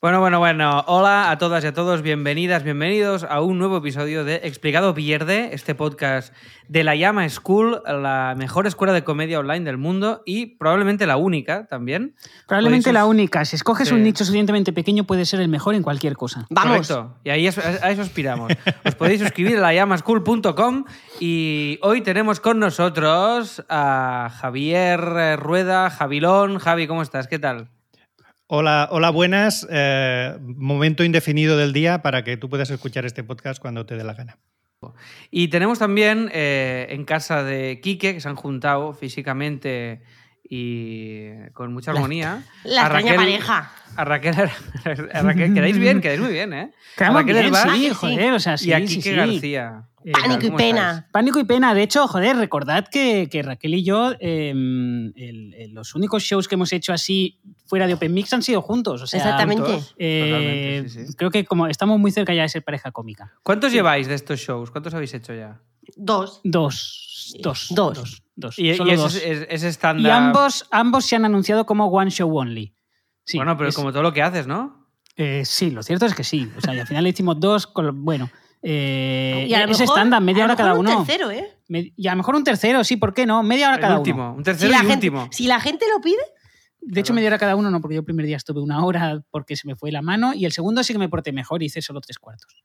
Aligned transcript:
Bueno, 0.00 0.20
bueno, 0.20 0.38
bueno. 0.38 0.84
Hola 0.86 1.28
a 1.32 1.38
todas 1.38 1.64
y 1.64 1.66
a 1.66 1.72
todos, 1.74 2.02
bienvenidas, 2.02 2.62
bienvenidos 2.62 3.24
a 3.24 3.40
un 3.40 3.58
nuevo 3.58 3.78
episodio 3.78 4.22
de 4.24 4.36
Explicado 4.44 4.94
Pierde, 4.94 5.50
este 5.52 5.74
podcast 5.74 6.32
de 6.68 6.84
la 6.84 6.94
Llama 6.94 7.28
School, 7.28 7.82
la 7.84 8.34
mejor 8.38 8.68
escuela 8.68 8.92
de 8.92 9.02
comedia 9.02 9.40
online 9.40 9.64
del 9.64 9.76
mundo 9.76 10.22
y 10.24 10.54
probablemente 10.54 11.04
la 11.04 11.16
única 11.16 11.66
también. 11.66 12.14
Probablemente 12.46 12.92
la 12.92 13.06
única. 13.06 13.44
Si 13.44 13.56
escoges 13.56 13.88
Sí. 13.88 13.94
un 13.94 14.04
nicho 14.04 14.24
suficientemente 14.24 14.72
pequeño, 14.72 15.02
puede 15.02 15.24
ser 15.24 15.40
el 15.40 15.48
mejor 15.48 15.74
en 15.74 15.82
cualquier 15.82 16.14
cosa. 16.14 16.46
Vamos. 16.48 16.86
Correcto. 16.86 17.16
Y 17.24 17.30
ahí 17.30 17.48
es- 17.48 17.58
a 17.58 17.90
eso 17.90 18.02
aspiramos. 18.02 18.52
Os 18.84 18.94
podéis 18.94 19.20
suscribir 19.20 19.56
a 19.58 19.62
layamaschool.com 19.62 20.84
y 21.18 21.80
hoy 21.82 22.02
tenemos 22.02 22.38
con 22.38 22.60
nosotros 22.60 23.64
a 23.68 24.30
Javier 24.40 25.00
Rueda, 25.40 25.90
Javilón. 25.90 26.58
Javi, 26.60 26.86
¿cómo 26.86 27.02
estás? 27.02 27.26
¿Qué 27.26 27.40
tal? 27.40 27.68
Hola, 28.50 28.88
hola, 28.90 29.10
buenas. 29.10 29.66
Eh, 29.70 30.34
momento 30.40 31.04
indefinido 31.04 31.58
del 31.58 31.74
día 31.74 32.00
para 32.00 32.24
que 32.24 32.38
tú 32.38 32.48
puedas 32.48 32.70
escuchar 32.70 33.04
este 33.04 33.22
podcast 33.22 33.60
cuando 33.60 33.84
te 33.84 33.94
dé 33.96 34.04
la 34.04 34.14
gana. 34.14 34.38
Y 35.30 35.48
tenemos 35.48 35.78
también 35.78 36.30
eh, 36.32 36.86
en 36.90 37.04
casa 37.04 37.42
de 37.42 37.80
Quique, 37.82 38.14
que 38.14 38.20
se 38.20 38.28
han 38.28 38.36
juntado 38.36 38.94
físicamente 38.94 40.00
y 40.48 41.28
con 41.52 41.74
mucha 41.74 41.92
La- 41.92 41.98
armonía. 41.98 42.44
La 42.64 42.82
a 42.82 42.84
extraña 42.86 43.12
Raquel- 43.12 43.16
pareja. 43.16 43.72
A 43.96 44.04
Raquel, 44.04 44.34
a 45.12 45.22
Raquel, 45.22 45.52
quedáis 45.52 45.78
bien, 45.78 46.00
quedáis 46.00 46.20
muy 46.20 46.32
bien, 46.32 46.52
¿eh? 46.54 46.70
A 46.94 46.96
Quedamos 46.98 47.20
Raquel 47.22 47.34
bien, 47.34 47.46
Herbaz 47.46 47.72
sí, 47.74 47.88
sí. 47.88 47.94
joder, 47.94 48.32
o 48.32 48.40
sea, 48.40 48.56
sí, 48.56 48.68
y 48.68 48.72
a 48.72 48.78
sí, 48.78 48.86
Quique 48.86 49.10
sí. 49.10 49.16
García. 49.16 49.87
Eh, 50.04 50.12
Pánico 50.12 50.42
y 50.42 50.46
¿Cómo 50.46 50.56
pena. 50.58 50.90
estáis? 50.90 51.10
Pánico 51.12 51.40
y 51.40 51.44
pena. 51.44 51.74
De 51.74 51.82
hecho, 51.82 52.06
joder, 52.06 52.36
recordad 52.36 52.86
que, 52.88 53.28
que 53.30 53.42
Raquel 53.42 53.74
y 53.74 53.84
yo, 53.84 54.12
eh, 54.20 54.50
el- 54.50 55.54
el- 55.56 55.74
los 55.74 55.94
únicos 55.94 56.22
shows 56.22 56.46
que 56.48 56.54
hemos 56.54 56.72
hecho 56.72 56.92
así 56.92 57.40
fuera 57.66 57.86
de 57.86 57.94
Open 57.94 58.14
Mix 58.14 58.32
han 58.32 58.42
sido 58.42 58.62
juntos. 58.62 59.02
O 59.02 59.06
sea, 59.06 59.18
Exactamente. 59.18 59.80
Eh, 59.98 60.24
Totalmente, 60.30 60.88
sí, 60.88 61.06
sí. 61.08 61.14
Creo 61.16 61.30
que 61.30 61.44
como 61.44 61.66
estamos 61.66 61.98
muy 61.98 62.10
cerca 62.12 62.32
ya 62.32 62.42
de 62.42 62.48
ser 62.48 62.62
pareja 62.64 62.92
cómica. 62.92 63.32
¿Cuántos 63.42 63.72
lleváis 63.72 64.06
de 64.08 64.14
estos 64.14 64.38
shows? 64.40 64.70
¿Cuántos 64.70 64.94
habéis 64.94 65.12
hecho 65.14 65.34
ya? 65.34 65.60
Dos. 65.96 66.40
Dos. 66.44 67.34
Dos. 67.40 67.66
Dos. 67.70 67.94
Dos. 67.96 68.22
dos, 68.36 68.58
Y, 68.58 68.70
y 68.70 68.74
solo 68.76 68.96
dos. 68.96 69.14
es- 69.16 69.46
ese 69.64 69.78
Y 69.98 70.08
ambos, 70.08 70.66
ambos 70.70 71.04
se 71.06 71.16
han 71.16 71.24
anunciado 71.24 71.66
como 71.66 71.86
One 71.88 72.10
Show 72.10 72.34
Only. 72.38 72.72
Sí, 73.24 73.36
bueno, 73.36 73.56
pero 73.56 73.68
es- 73.70 73.74
como 73.74 73.90
todo 73.92 74.02
lo 74.02 74.12
que 74.12 74.22
haces, 74.22 74.46
¿no? 74.46 74.86
Eh, 75.16 75.42
sí, 75.44 75.70
lo 75.72 75.82
cierto 75.82 76.06
es 76.06 76.14
que 76.14 76.22
sí. 76.24 76.48
O 76.56 76.60
sea, 76.60 76.74
y 76.74 76.78
al 76.78 76.86
final 76.86 77.02
le 77.02 77.10
hicimos 77.10 77.40
dos, 77.40 77.66
con 77.66 78.04
bueno, 78.04 78.30
eh, 78.70 79.46
Y 79.48 79.54
a 79.54 79.66
lo 79.66 79.72
es 79.72 79.80
estándar, 79.80 80.20
media 80.22 80.44
a 80.44 80.46
lo 80.46 80.52
hora 80.52 80.56
cada 80.62 80.74
uno. 80.74 80.98
Un 81.00 81.06
tercero, 81.06 81.30
¿eh? 81.30 81.54
Y 81.96 82.06
a 82.06 82.12
lo 82.12 82.16
mejor 82.18 82.34
un 82.36 82.44
tercero, 82.44 82.84
sí, 82.84 82.96
¿por 82.96 83.14
qué 83.14 83.24
no? 83.26 83.42
Media 83.42 83.66
hora 83.68 83.76
El 83.76 83.80
cada 83.80 83.96
último. 83.98 84.24
uno. 84.28 84.34
Un 84.36 84.42
tercero 84.42 84.70
Si 84.72 84.78
la, 84.78 84.84
y 84.84 84.86
gente, 84.90 85.08
último. 85.08 85.28
si 85.32 85.46
la 85.46 85.60
gente 85.60 85.84
lo 85.94 86.00
pide, 86.00 86.20
De 86.80 87.00
hecho, 87.00 87.12
media 87.14 87.28
hora 87.28 87.38
cada 87.38 87.56
uno 87.56 87.70
no, 87.70 87.80
porque 87.80 87.94
yo 87.96 88.00
el 88.00 88.04
primer 88.04 88.24
día 88.26 88.36
estuve 88.36 88.60
una 88.60 88.84
hora 88.84 89.22
porque 89.30 89.56
se 89.56 89.66
me 89.66 89.74
fue 89.74 89.90
la 89.90 90.00
mano 90.02 90.32
y 90.34 90.44
el 90.44 90.52
segundo 90.52 90.82
sí 90.84 90.92
que 90.92 90.98
me 90.98 91.08
porté 91.08 91.32
mejor, 91.32 91.62
hice 91.62 91.82
solo 91.82 92.00
tres 92.00 92.18
cuartos. 92.18 92.64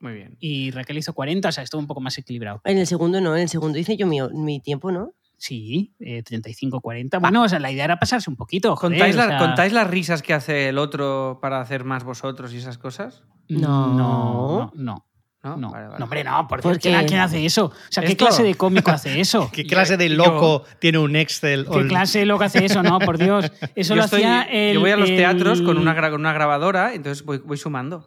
Muy 0.00 0.12
bien. 0.14 0.36
Y 0.40 0.70
Raquel 0.72 0.98
hizo 0.98 1.12
40, 1.14 1.48
o 1.48 1.52
sea, 1.52 1.62
estuvo 1.64 1.80
un 1.80 1.86
poco 1.86 2.00
más 2.00 2.18
equilibrado. 2.18 2.60
en 2.64 2.78
el 2.78 2.86
segundo 2.86 3.20
no, 3.20 3.34
en 3.36 3.42
el 3.42 3.48
segundo 3.48 3.78
hice 3.78 3.96
yo 3.96 4.06
mi, 4.06 4.20
mi 4.32 4.60
tiempo, 4.60 4.90
¿no? 4.92 5.12
Sí, 5.38 5.94
eh, 6.00 6.22
35, 6.22 6.80
40. 6.80 7.18
Bueno, 7.18 7.42
o 7.42 7.48
sea, 7.48 7.58
la 7.58 7.70
idea 7.70 7.84
era 7.84 7.98
pasarse 7.98 8.28
un 8.30 8.36
poquito. 8.36 8.74
joder, 8.76 8.98
¿Contáis, 8.98 9.14
o 9.14 9.18
la- 9.18 9.28
sea, 9.28 9.38
¿Contáis 9.38 9.72
las 9.72 9.86
risas 9.88 10.22
que 10.22 10.32
hace 10.34 10.68
el 10.68 10.78
otro 10.78 11.38
para 11.40 11.60
hacer 11.60 11.84
más 11.84 12.04
vosotros 12.04 12.52
y 12.52 12.58
esas 12.58 12.76
cosas? 12.78 13.22
No. 13.48 13.88
No, 13.94 13.94
no, 13.94 14.72
no. 14.74 15.06
No, 15.44 15.56
No, 15.58 15.70
Vale, 15.70 15.86
vale. 15.88 15.98
no, 15.98 16.04
hombre, 16.04 16.24
no, 16.24 16.48
por 16.48 16.60
¿Por 16.62 16.72
Dios, 16.72 16.82
¿quién, 16.82 16.98
qué? 17.00 17.06
quién 17.06 17.20
hace 17.20 17.44
eso? 17.44 17.66
O 17.66 17.72
sea, 17.90 18.02
¿qué 18.02 18.12
¿Esto? 18.12 18.24
clase 18.26 18.42
de 18.42 18.54
cómico 18.54 18.90
hace 18.90 19.20
eso? 19.20 19.50
¿Qué 19.52 19.64
clase 19.66 19.96
de 19.98 20.08
yo- 20.08 20.14
loco 20.16 20.64
tiene 20.78 20.98
un 20.98 21.14
Excel? 21.16 21.66
¿Qué 21.70 21.86
clase 21.86 22.20
de 22.20 22.26
loco 22.26 22.44
hace 22.44 22.64
eso? 22.64 22.82
No, 22.82 22.98
por 22.98 23.18
Dios. 23.18 23.52
Eso 23.76 23.90
yo, 23.94 23.96
lo 23.98 24.04
estoy- 24.04 24.22
hacía 24.22 24.42
el. 24.50 24.74
yo 24.74 24.80
voy 24.80 24.90
a 24.92 24.96
los 24.96 25.10
el- 25.10 25.16
teatros 25.16 25.60
con 25.62 25.76
una, 25.78 25.94
gra- 25.94 26.10
con 26.10 26.20
una 26.20 26.32
grabadora, 26.32 26.94
entonces 26.94 27.24
voy, 27.24 27.38
voy 27.38 27.56
sumando. 27.58 28.06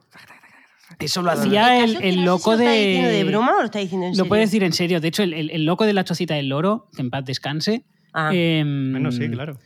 Eso 0.99 1.21
lo 1.21 1.29
hacía 1.31 1.83
el, 1.83 1.97
el 2.01 2.23
loco 2.25 2.53
¿Lo 2.53 2.57
está 2.59 2.71
diciendo 2.71 3.09
de. 3.09 3.13
de 3.17 3.23
broma 3.25 3.51
o 3.55 3.59
lo 3.59 3.65
está 3.65 3.79
diciendo 3.79 4.05
en 4.07 4.11
Lo 4.13 4.15
serio? 4.15 4.29
puede 4.29 4.41
decir 4.41 4.63
en 4.63 4.73
serio. 4.73 4.99
De 5.01 5.07
hecho, 5.09 5.21
el, 5.21 5.33
el- 5.33 5.51
el 5.51 5.65
loco 5.65 5.85
de 5.85 5.93
la 5.93 6.03
chocita 6.03 6.33
del 6.33 6.49
loro, 6.49 6.87
que 6.95 7.01
en 7.01 7.09
paz 7.11 7.23
descanse. 7.25 7.83
Ah, 8.13 8.31
em, 8.33 8.93
Bueno, 8.93 9.11
sí, 9.11 9.29
claro. 9.29 9.57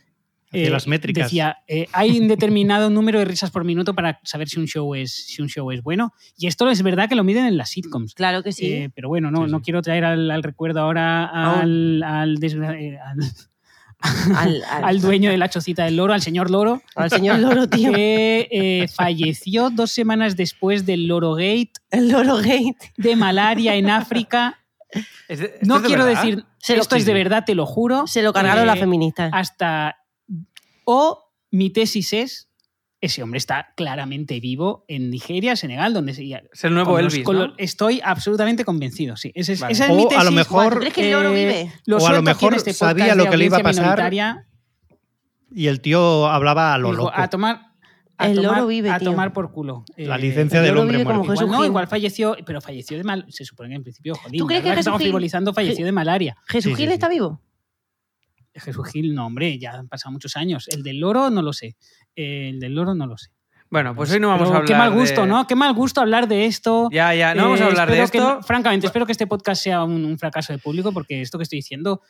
Eh, 0.52 0.70
las 0.70 0.86
métricas. 0.86 1.24
Decía, 1.26 1.58
eh, 1.66 1.86
hay 1.92 2.18
un 2.18 2.28
determinado 2.28 2.90
número 2.90 3.18
de 3.18 3.24
risas 3.24 3.50
por 3.50 3.64
minuto 3.64 3.94
para 3.94 4.20
saber 4.24 4.48
si 4.48 4.60
un 4.60 4.66
show 4.66 4.94
es, 4.94 5.12
si 5.12 5.40
un 5.42 5.48
show 5.48 5.70
es 5.70 5.82
bueno. 5.82 6.12
Y 6.36 6.46
esto 6.46 6.68
es 6.70 6.82
verdad 6.82 7.08
que 7.08 7.14
lo 7.14 7.24
miden 7.24 7.46
en 7.46 7.56
las 7.56 7.70
sitcoms. 7.70 8.14
claro 8.14 8.42
que 8.42 8.52
sí. 8.52 8.66
Eh, 8.72 8.90
pero 8.94 9.08
bueno, 9.08 9.30
no, 9.30 9.46
Sí, 9.46 9.50
no 9.52 9.62
quiero 9.62 9.82
traer 9.82 10.04
al, 10.04 10.30
al 10.30 10.42
recuerdo 10.42 10.80
ahora 10.80 11.24
al, 11.60 12.02
al, 12.02 12.36
desgra- 12.38 12.76
eh, 12.78 12.98
al- 12.98 13.18
al, 14.36 14.62
al- 14.70 14.84
al 14.84 15.00
dueño 15.00 15.30
de 15.30 15.38
la 15.38 15.48
chocita 15.48 15.84
del 15.84 15.96
loro, 15.96 16.12
al 16.12 16.22
señor 16.22 16.50
loro, 16.50 16.82
al 16.96 17.08
señor 17.08 17.38
Loro, 17.38 17.68
tío. 17.68 17.92
que 17.92 18.48
eh, 18.50 18.88
falleció 18.88 19.70
dos 19.70 19.90
semanas 19.92 20.36
después 20.36 20.84
del 20.86 21.06
Loro 21.06 21.34
Gate 21.34 21.70
El 21.90 22.08
Loro 22.10 22.36
Gate. 22.38 22.76
de 22.96 23.16
malaria 23.16 23.74
en 23.76 23.88
África. 23.90 24.58
¿Es 25.28 25.38
de- 25.38 25.46
esto 25.46 25.58
No 25.66 25.80
de 25.80 25.86
quiero 25.86 26.04
decir, 26.04 26.44
Se 26.58 26.74
lo- 26.76 26.82
esto 26.82 26.96
es 26.96 27.06
de 27.06 27.14
verdad, 27.14 27.44
te 27.46 27.54
lo 27.54 27.64
juro. 27.64 28.06
Se 28.06 28.22
lo 28.22 28.32
cargaron 28.32 28.64
Eh, 28.64 28.66
las 28.66 28.78
feministas. 28.78 29.30
Hasta. 29.32 29.96
O 30.84 31.30
mi 31.50 31.70
tesis 31.70 32.12
es. 32.12 32.48
Ese 33.00 33.20
hombre 33.20 33.38
está 33.38 33.72
claramente 33.76 34.38
vivo 34.38 34.84
en 34.86 35.10
Nigeria, 35.10 35.56
Senegal, 35.56 35.92
donde 35.92 36.14
se. 36.14 36.22
Es 36.52 36.62
el 36.64 36.72
nuevo 36.72 37.00
Elvis, 37.00 37.26
¿no? 37.26 37.52
Estoy 37.58 38.00
absolutamente 38.04 38.64
convencido, 38.64 39.16
sí. 39.16 39.32
Ese 39.34 39.54
es, 39.54 39.60
Vale. 39.60 39.72
esa 39.72 39.86
es 39.86 39.90
O 39.90 39.94
mi 39.96 40.02
a 40.02 40.04
lo 40.04 40.10
tesis. 40.10 40.30
mejor- 40.34 40.74
¿Tú 40.74 40.78
crees 40.78 40.94
que 40.94 41.06
el 41.06 41.12
loro 41.12 41.30
Eh, 41.34 41.44
vive? 41.44 41.72
Lo 41.84 41.96
O 41.96 42.06
a 42.06 42.12
lo 42.12 42.22
mejor 42.22 42.54
este 42.54 42.72
sabía 42.72 43.16
lo 43.16 43.28
que 43.28 43.36
le 43.36 43.46
iba 43.46 43.56
a 43.56 43.60
pasar. 43.60 44.12
Y 45.54 45.66
el 45.66 45.80
tío 45.80 46.28
hablaba 46.28 46.74
a 46.74 46.78
lo 46.78 46.90
Dijo, 46.90 47.02
loco. 47.06 47.12
a 47.14 47.28
tomar. 47.28 47.72
A 48.18 48.28
El 48.28 48.36
tomar, 48.36 48.52
loro 48.58 48.66
vive, 48.68 48.90
a 48.90 48.98
tío. 49.00 49.10
tomar 49.10 49.32
por 49.32 49.50
culo. 49.50 49.84
La 49.96 50.14
Eh, 50.14 50.18
licencia 50.20 50.60
el 50.60 50.66
del 50.66 50.78
hombre 50.78 51.02
muerto. 51.02 51.22
Jesús 51.24 51.40
Igual 51.40 51.50
no, 51.50 51.58
Gil. 51.58 51.66
igual 51.66 51.88
falleció, 51.88 52.36
pero 52.46 52.60
falleció 52.60 52.96
de 52.96 53.02
mal. 53.04 53.26
Se 53.30 53.44
supone 53.44 53.70
que 53.70 53.74
en 53.74 53.82
principio, 53.82 54.14
joder, 54.14 54.38
¿Tú 54.38 54.46
crees 54.46 54.62
que 54.62 54.68
Jesús 54.68 54.78
estamos 54.80 55.00
Gil- 55.00 55.06
frivolizando, 55.06 55.52
falleció 55.52 55.84
de 55.84 55.92
malaria. 55.92 56.36
¿Jesús 56.46 56.70
sí, 56.72 56.76
Gil 56.76 56.88
sí, 56.88 56.94
está 56.94 57.08
sí. 57.08 57.14
vivo? 57.14 57.40
Jesús 58.54 58.86
Gil, 58.90 59.14
no, 59.14 59.26
hombre, 59.26 59.58
ya 59.58 59.72
han 59.72 59.88
pasado 59.88 60.12
muchos 60.12 60.36
años. 60.36 60.68
El 60.68 60.82
del 60.82 60.98
loro 61.00 61.30
no 61.30 61.42
lo 61.42 61.52
sé. 61.52 61.76
El 62.14 62.60
del 62.60 62.74
loro 62.74 62.94
no 62.94 63.06
lo 63.06 63.16
sé. 63.16 63.30
Bueno, 63.70 63.94
pues 63.94 64.10
hoy 64.10 64.20
no 64.20 64.28
vamos 64.28 64.42
Pero 64.48 64.54
a 64.54 64.56
hablar 64.58 64.68
Qué 64.68 64.76
mal 64.76 64.90
gusto, 64.92 65.22
de- 65.22 65.26
¿no? 65.28 65.46
Qué 65.46 65.54
mal 65.54 65.72
gusto 65.72 66.02
hablar 66.02 66.28
de 66.28 66.44
esto. 66.44 66.90
Ya, 66.92 67.14
ya, 67.14 67.34
no 67.34 67.44
vamos 67.44 67.60
a 67.62 67.64
Eh, 67.64 67.66
hablar 67.68 67.88
de 67.90 67.96
que 68.10 68.18
esto. 68.18 68.42
francamente, 68.42 68.86
espero 68.86 69.06
que 69.06 69.12
este 69.12 69.26
podcast 69.26 69.62
sea 69.62 69.82
un, 69.82 70.04
un 70.04 70.18
fracaso 70.18 70.52
de 70.52 70.58
público 70.58 70.92
porque 70.92 71.22
esto 71.22 71.38
que 71.38 71.44
estoy 71.44 71.60
diciendo 71.60 72.02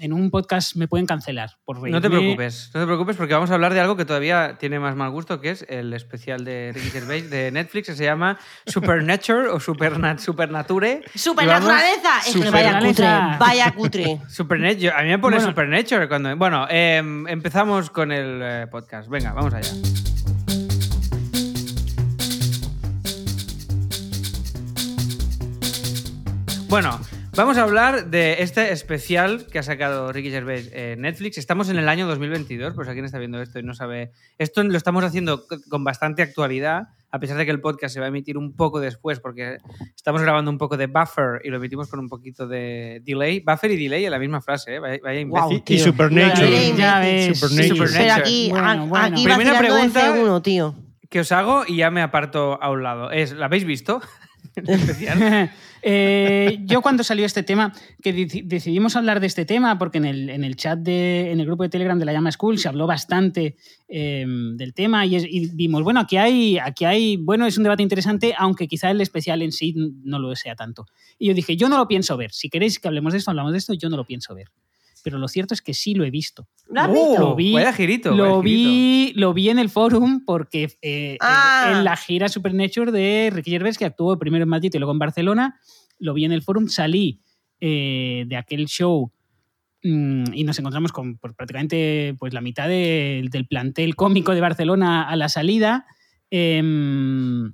en 0.00 0.12
un 0.12 0.30
podcast 0.30 0.76
me 0.76 0.88
pueden 0.88 1.06
cancelar 1.06 1.50
por 1.64 1.76
No 1.76 1.82
te 1.82 2.08
reírme. 2.08 2.10
preocupes, 2.10 2.70
no 2.74 2.80
te 2.80 2.86
preocupes 2.86 3.16
porque 3.16 3.34
vamos 3.34 3.50
a 3.50 3.54
hablar 3.54 3.74
de 3.74 3.80
algo 3.80 3.96
que 3.96 4.04
todavía 4.04 4.56
tiene 4.58 4.78
más 4.78 4.96
mal 4.96 5.10
gusto, 5.10 5.40
que 5.40 5.50
es 5.50 5.64
el 5.68 5.92
especial 5.92 6.44
de 6.44 6.72
Ricky 6.74 6.90
Gervais 6.90 7.30
de 7.30 7.50
Netflix 7.50 7.88
que 7.88 7.94
se 7.96 8.04
llama 8.04 8.38
Supernature 8.66 9.48
o 9.48 9.60
Supernat 9.60 10.18
Supernature. 10.18 11.02
¡Supernaturaleza! 11.14 12.18
Es 12.20 12.24
que 12.26 12.32
Super- 12.32 12.52
vaya 12.52 12.78
cutre, 12.80 13.06
vaya 13.38 13.70
cutre. 13.74 14.20
Supernature, 14.28 14.90
a 14.90 15.02
mí 15.02 15.08
me 15.08 15.18
pone 15.18 15.36
Bueno. 15.36 15.50
Supernature 15.50 16.08
cuando... 16.08 16.36
Bueno, 16.36 16.66
em, 16.68 17.26
empezamos 17.28 17.90
con 17.90 18.12
el 18.12 18.40
eh, 18.42 18.66
podcast. 18.70 19.08
Venga, 19.08 19.32
vamos 19.32 19.54
allá. 19.54 19.70
Bueno, 26.68 26.98
vamos 27.36 27.58
a 27.58 27.62
hablar 27.62 28.06
de 28.10 28.42
este 28.42 28.72
especial 28.72 29.46
que 29.46 29.58
ha 29.58 29.62
sacado 29.62 30.10
Ricky 30.12 30.30
Gervais 30.30 30.70
en 30.72 31.02
Netflix. 31.02 31.38
Estamos 31.38 31.68
en 31.68 31.76
el 31.78 31.88
año 31.88 32.06
2022, 32.06 32.74
pues 32.74 32.88
a 32.88 32.92
quien 32.92 33.04
está 33.04 33.18
viendo 33.18 33.40
esto 33.42 33.58
y 33.58 33.62
no 33.62 33.74
sabe... 33.74 34.12
Esto 34.38 34.62
lo 34.62 34.76
estamos 34.76 35.04
haciendo 35.04 35.44
con 35.68 35.84
bastante 35.84 36.22
actualidad, 36.22 36.88
a 37.10 37.18
pesar 37.18 37.36
de 37.36 37.44
que 37.44 37.50
el 37.50 37.60
podcast 37.60 37.92
se 37.94 38.00
va 38.00 38.06
a 38.06 38.08
emitir 38.08 38.38
un 38.38 38.54
poco 38.56 38.80
después, 38.80 39.20
porque 39.20 39.58
estamos 39.94 40.22
grabando 40.22 40.50
un 40.50 40.58
poco 40.58 40.76
de 40.76 40.86
buffer 40.86 41.40
y 41.44 41.50
lo 41.50 41.56
emitimos 41.58 41.88
con 41.88 42.00
un 42.00 42.08
poquito 42.08 42.46
de 42.46 43.00
delay. 43.04 43.40
Buffer 43.40 43.70
y 43.70 43.76
delay 43.84 44.04
en 44.06 44.10
la 44.10 44.18
misma 44.18 44.40
frase, 44.40 44.76
¿eh? 44.76 44.78
Vaya, 44.80 45.20
imbécil. 45.20 45.62
Y, 45.66 45.74
y. 45.74 45.78
Supernature. 45.78 46.74
Ya 46.76 47.00
ves. 47.00 47.38
Supernature. 47.38 47.90
Pero 47.92 48.14
aquí, 48.14 48.48
Bueno, 48.50 48.68
a- 48.70 48.74
bueno. 48.86 49.04
aquí 49.16 49.24
Primera 49.24 49.52
vacilando 49.52 49.92
pregunta. 49.92 50.12
de 50.14 50.22
C1, 50.24 50.42
tío. 50.42 50.74
que 51.10 51.20
os 51.20 51.32
hago 51.32 51.64
y 51.66 51.76
ya 51.76 51.90
me 51.90 52.02
aparto 52.02 52.60
a 52.62 52.70
un 52.70 52.82
lado. 52.82 53.10
Es, 53.10 53.32
¿La 53.32 53.46
habéis 53.46 53.64
visto? 53.64 54.00
El 54.56 54.70
especial. 54.70 55.50
Eh, 55.82 56.58
yo 56.64 56.82
cuando 56.82 57.04
salió 57.04 57.24
este 57.26 57.42
tema, 57.42 57.72
que 58.02 58.14
deci- 58.14 58.42
decidimos 58.44 58.96
hablar 58.96 59.20
de 59.20 59.26
este 59.26 59.44
tema, 59.44 59.78
porque 59.78 59.98
en 59.98 60.04
el, 60.04 60.30
en 60.30 60.44
el 60.44 60.56
chat, 60.56 60.78
de, 60.78 61.30
en 61.30 61.40
el 61.40 61.46
grupo 61.46 61.62
de 61.62 61.68
Telegram 61.68 61.98
de 61.98 62.04
la 62.04 62.12
Llama 62.12 62.32
School 62.32 62.58
se 62.58 62.68
habló 62.68 62.86
bastante 62.86 63.56
eh, 63.88 64.24
del 64.54 64.74
tema 64.74 65.06
y, 65.06 65.16
es- 65.16 65.26
y 65.28 65.46
vimos, 65.54 65.82
bueno, 65.82 66.00
aquí 66.00 66.16
hay, 66.16 66.58
aquí 66.58 66.84
hay, 66.84 67.16
bueno, 67.16 67.46
es 67.46 67.56
un 67.56 67.64
debate 67.64 67.82
interesante, 67.82 68.34
aunque 68.36 68.68
quizá 68.68 68.90
el 68.90 69.00
especial 69.00 69.42
en 69.42 69.52
sí 69.52 69.74
no 70.02 70.18
lo 70.18 70.34
sea 70.36 70.54
tanto. 70.56 70.86
Y 71.18 71.28
yo 71.28 71.34
dije, 71.34 71.56
yo 71.56 71.68
no 71.68 71.76
lo 71.76 71.86
pienso 71.88 72.16
ver. 72.16 72.32
Si 72.32 72.48
queréis 72.48 72.78
que 72.78 72.88
hablemos 72.88 73.12
de 73.12 73.18
esto, 73.18 73.30
hablamos 73.30 73.52
de 73.52 73.58
esto, 73.58 73.74
yo 73.74 73.88
no 73.88 73.96
lo 73.96 74.04
pienso 74.04 74.34
ver. 74.34 74.48
Pero 75.06 75.18
lo 75.18 75.28
cierto 75.28 75.54
es 75.54 75.62
que 75.62 75.72
sí 75.72 75.94
lo 75.94 76.02
he 76.04 76.10
visto. 76.10 76.48
¿Lo 76.68 76.80
has 76.80 76.92
visto? 76.92 77.20
Lo 77.20 77.36
vi, 77.36 77.52
vaya 77.52 77.72
girito, 77.72 78.10
lo, 78.12 78.40
vaya 78.40 78.42
girito. 78.42 78.70
vi, 78.70 79.12
lo 79.14 79.32
vi 79.32 79.50
en 79.50 79.60
el 79.60 79.70
forum 79.70 80.24
porque 80.24 80.64
eh, 80.64 80.78
eh, 80.82 81.16
Ah. 81.20 81.70
en 81.76 81.84
la 81.84 81.96
gira 81.96 82.28
Supernature 82.28 82.90
de 82.90 83.30
Ricky 83.32 83.52
Gervais, 83.52 83.78
que 83.78 83.84
actuó 83.84 84.18
primero 84.18 84.42
en 84.42 84.48
Madrid 84.48 84.72
y 84.74 84.78
luego 84.78 84.90
en 84.90 84.98
Barcelona, 84.98 85.60
lo 86.00 86.12
vi 86.12 86.24
en 86.24 86.32
el 86.32 86.42
forum, 86.42 86.66
salí 86.66 87.20
eh, 87.60 88.24
de 88.26 88.36
aquel 88.36 88.66
show 88.66 89.12
mm, 89.84 90.24
y 90.34 90.42
nos 90.42 90.58
encontramos 90.58 90.90
con 90.90 91.18
pues, 91.18 91.34
prácticamente 91.34 92.16
pues, 92.18 92.34
la 92.34 92.40
mitad 92.40 92.66
de- 92.66 93.24
del 93.30 93.46
plantel 93.46 93.94
cómico 93.94 94.34
de 94.34 94.40
Barcelona 94.40 95.08
a 95.08 95.14
la 95.14 95.28
salida. 95.28 95.86
Em, 96.30 97.52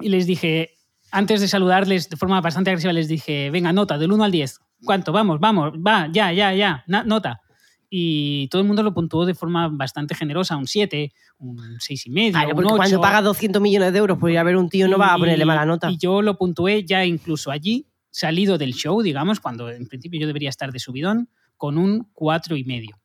y 0.00 0.08
les 0.10 0.26
dije, 0.26 0.72
antes 1.10 1.40
de 1.40 1.48
saludarles 1.48 2.10
de 2.10 2.16
forma 2.18 2.40
bastante 2.42 2.68
agresiva, 2.70 2.92
les 2.92 3.08
dije, 3.08 3.50
venga, 3.50 3.72
nota, 3.72 3.96
del 3.96 4.12
1 4.12 4.24
al 4.24 4.30
10. 4.32 4.58
¿Cuánto? 4.84 5.12
Vamos, 5.12 5.40
vamos, 5.40 5.72
va, 5.74 6.08
ya, 6.12 6.32
ya, 6.32 6.52
ya, 6.54 6.84
na- 6.86 7.02
nota. 7.04 7.40
Y 7.88 8.48
todo 8.48 8.60
el 8.62 8.66
mundo 8.68 8.82
lo 8.82 8.92
puntuó 8.92 9.24
de 9.24 9.34
forma 9.34 9.68
bastante 9.68 10.14
generosa, 10.14 10.56
un 10.56 10.66
7, 10.66 11.12
un 11.38 11.56
6,5, 11.78 12.02
y 12.06 12.10
medio, 12.10 12.32
Claro, 12.32 12.48
un 12.48 12.54
porque 12.56 12.66
8. 12.68 12.76
cuando 12.76 13.00
pagas 13.00 13.24
200 13.24 13.62
millones 13.62 13.92
de 13.92 13.98
euros 13.98 14.18
por 14.18 14.30
ir 14.30 14.38
a 14.38 14.42
ver 14.42 14.56
un 14.56 14.68
tío 14.68 14.88
no 14.88 14.98
va 14.98 15.14
a 15.14 15.18
ponerle 15.18 15.44
mala 15.44 15.64
nota. 15.64 15.90
Y 15.90 15.96
yo 15.96 16.20
lo 16.20 16.36
puntué 16.36 16.84
ya 16.84 17.04
incluso 17.04 17.50
allí, 17.50 17.86
salido 18.10 18.58
del 18.58 18.74
show, 18.74 19.00
digamos, 19.02 19.40
cuando 19.40 19.70
en 19.70 19.86
principio 19.86 20.20
yo 20.20 20.26
debería 20.26 20.50
estar 20.50 20.72
de 20.72 20.78
subidón, 20.80 21.28
con 21.56 21.78
un 21.78 22.08
cuatro 22.12 22.56
y 22.56 22.64
medio. 22.64 22.98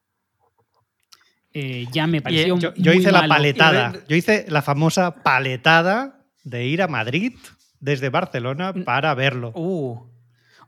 Eh, 1.54 1.86
ya 1.92 2.08
me 2.08 2.22
pareció 2.22 2.58
Yo, 2.58 2.74
yo 2.76 2.92
muy 2.92 3.02
hice 3.02 3.12
la 3.12 3.20
malo. 3.22 3.34
paletada. 3.36 3.94
Yo 4.08 4.16
hice 4.16 4.46
la 4.50 4.62
famosa 4.62 5.22
paletada 5.24 6.24
de 6.44 6.66
ir 6.66 6.82
a 6.82 6.88
Madrid 6.88 7.34
desde 7.80 8.10
Barcelona 8.10 8.74
para 8.86 9.14
verlo. 9.16 9.52
Uh. 9.56 10.00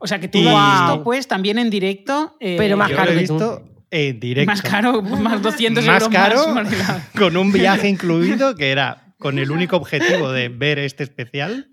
O 0.04 0.06
sea 0.06 0.20
que 0.20 0.28
tú 0.28 0.38
Y- 0.38 0.44
lo 0.44 0.58
has 0.58 0.82
visto 0.82 1.02
pues 1.02 1.26
también 1.26 1.58
en 1.58 1.70
directo. 1.70 2.36
eh, 2.40 2.56
Pero 2.58 2.76
más 2.76 2.90
Yo 2.90 2.96
caro 2.96 3.12
lo 3.12 3.18
he 3.18 3.22
que 3.22 3.26
tú. 3.28 3.34
visto 3.34 3.62
en 3.90 4.20
directo. 4.20 4.50
Más 4.52 4.60
caro, 4.62 5.00
más 5.02 5.40
200 5.42 5.84
Más 5.86 6.02
euros 6.02 6.14
caro, 6.14 6.48
más. 6.54 6.64
Marila. 6.66 7.08
con 7.18 7.36
un 7.38 7.50
viaje 7.52 7.88
incluido 7.94 8.54
que 8.54 8.70
era 8.70 9.14
con 9.18 9.38
el 9.38 9.50
único 9.50 9.76
objetivo 9.76 10.30
de 10.30 10.50
ver 10.50 10.78
este 10.78 11.02
especial. 11.04 11.70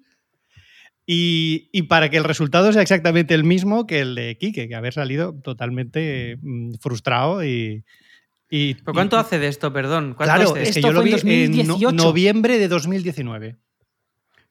Y, 1.06 1.70
y 1.74 1.84
para 1.84 2.10
que 2.10 2.18
el 2.18 2.24
resultado 2.24 2.72
sea 2.72 2.82
exactamente 2.82 3.34
el 3.34 3.44
mismo 3.44 3.86
que 3.88 4.00
el 4.00 4.16
de 4.16 4.38
Quique, 4.38 4.70
que 4.70 4.76
haber 4.76 4.94
salido 4.94 5.34
totalmente 5.44 6.38
mm, 6.42 6.76
frustrado 6.80 7.44
y... 7.44 7.84
y- 8.50 8.76
¿Pero 8.76 8.94
cuánto 8.94 9.18
y- 9.18 9.20
hace 9.20 9.40
de 9.40 9.48
esto, 9.48 9.74
perdón? 9.74 10.14
¿Cuánto 10.16 10.34
Claro, 10.36 10.52
hace? 10.52 10.62
es 10.64 10.72
que 10.72 10.80
Esto 10.80 10.88
yo 10.90 10.94
lo 10.94 11.02
fue 11.02 11.10
vi 11.10 11.16
en 11.34 11.54
en 11.60 11.68
no- 11.68 11.74
2018. 11.74 11.92
noviembre 12.06 12.60
de 12.60 12.68
2019. 12.70 13.58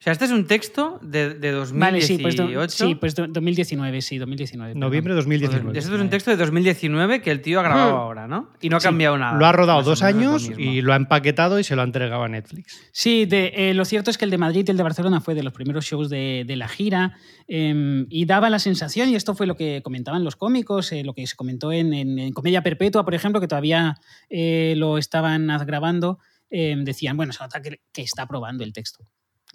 O 0.01 0.03
sea, 0.03 0.13
este 0.13 0.25
es 0.25 0.31
un 0.31 0.47
texto 0.47 0.97
de, 1.03 1.35
de 1.35 1.51
2018. 1.51 1.77
Vale, 1.79 2.01
sí, 2.01 2.17
pues, 2.17 2.73
sí, 2.73 2.95
pues 2.95 3.13
do- 3.13 3.27
2019, 3.27 4.01
sí, 4.01 4.17
2019. 4.17 4.73
Noviembre 4.73 5.13
de 5.13 5.21
perdón. 5.21 5.29
2019. 5.29 5.77
Este 5.77 5.93
es 5.95 6.01
un 6.01 6.09
texto 6.09 6.31
de 6.31 6.37
2019 6.37 7.21
que 7.21 7.29
el 7.29 7.41
tío 7.43 7.59
ha 7.59 7.63
grabado 7.63 7.91
Hmm. 7.97 7.99
ahora, 7.99 8.27
¿no? 8.27 8.49
Y 8.61 8.69
no 8.69 8.77
ha 8.77 8.79
Sí. 8.79 8.85
cambiado 8.87 9.19
nada. 9.19 9.37
Lo 9.37 9.45
ha 9.45 9.51
rodado 9.51 9.83
dos 9.83 10.01
lo 10.01 10.07
años 10.07 10.49
y 10.57 10.81
lo 10.81 10.93
ha 10.93 10.95
empaquetado 10.95 11.59
y 11.59 11.63
se 11.63 11.75
lo 11.75 11.83
ha 11.83 11.85
entregado 11.85 12.23
a 12.23 12.27
Netflix. 12.27 12.81
Sí, 12.91 13.25
de, 13.27 13.53
eh, 13.55 13.73
lo 13.75 13.85
cierto 13.85 14.09
es 14.09 14.17
que 14.17 14.25
el 14.25 14.31
de 14.31 14.39
Madrid 14.39 14.65
y 14.67 14.71
el 14.71 14.77
de 14.77 14.81
Barcelona 14.81 15.21
fue 15.21 15.35
de 15.35 15.43
los 15.43 15.53
primeros 15.53 15.85
shows 15.85 16.09
de, 16.09 16.45
de 16.47 16.55
la 16.55 16.67
gira 16.67 17.15
eh, 17.47 18.05
y 18.09 18.25
daba 18.25 18.49
la 18.49 18.57
sensación, 18.57 19.09
y 19.09 19.15
esto 19.15 19.35
fue 19.35 19.45
lo 19.45 19.55
que 19.55 19.81
comentaban 19.83 20.23
los 20.23 20.35
cómicos, 20.35 20.91
eh, 20.93 21.03
lo 21.03 21.13
que 21.13 21.27
se 21.27 21.35
comentó 21.35 21.71
en, 21.71 21.93
en- 21.93 22.17
en 22.17 22.33
Comedia 22.33 22.63
Perpetua, 22.63 23.05
por 23.05 23.13
ejemplo, 23.13 23.39
que 23.39 23.47
todavía 23.47 23.97
eh, 24.31 24.73
lo 24.77 24.97
estaban 24.97 25.47
grabando, 25.67 26.17
eh, 26.49 26.75
decían, 26.79 27.17
bueno, 27.17 27.33
se 27.33 27.43
nota 27.43 27.61
que, 27.61 27.81
que 27.93 28.01
está 28.01 28.25
probando 28.25 28.63
el 28.63 28.73
texto, 28.73 29.05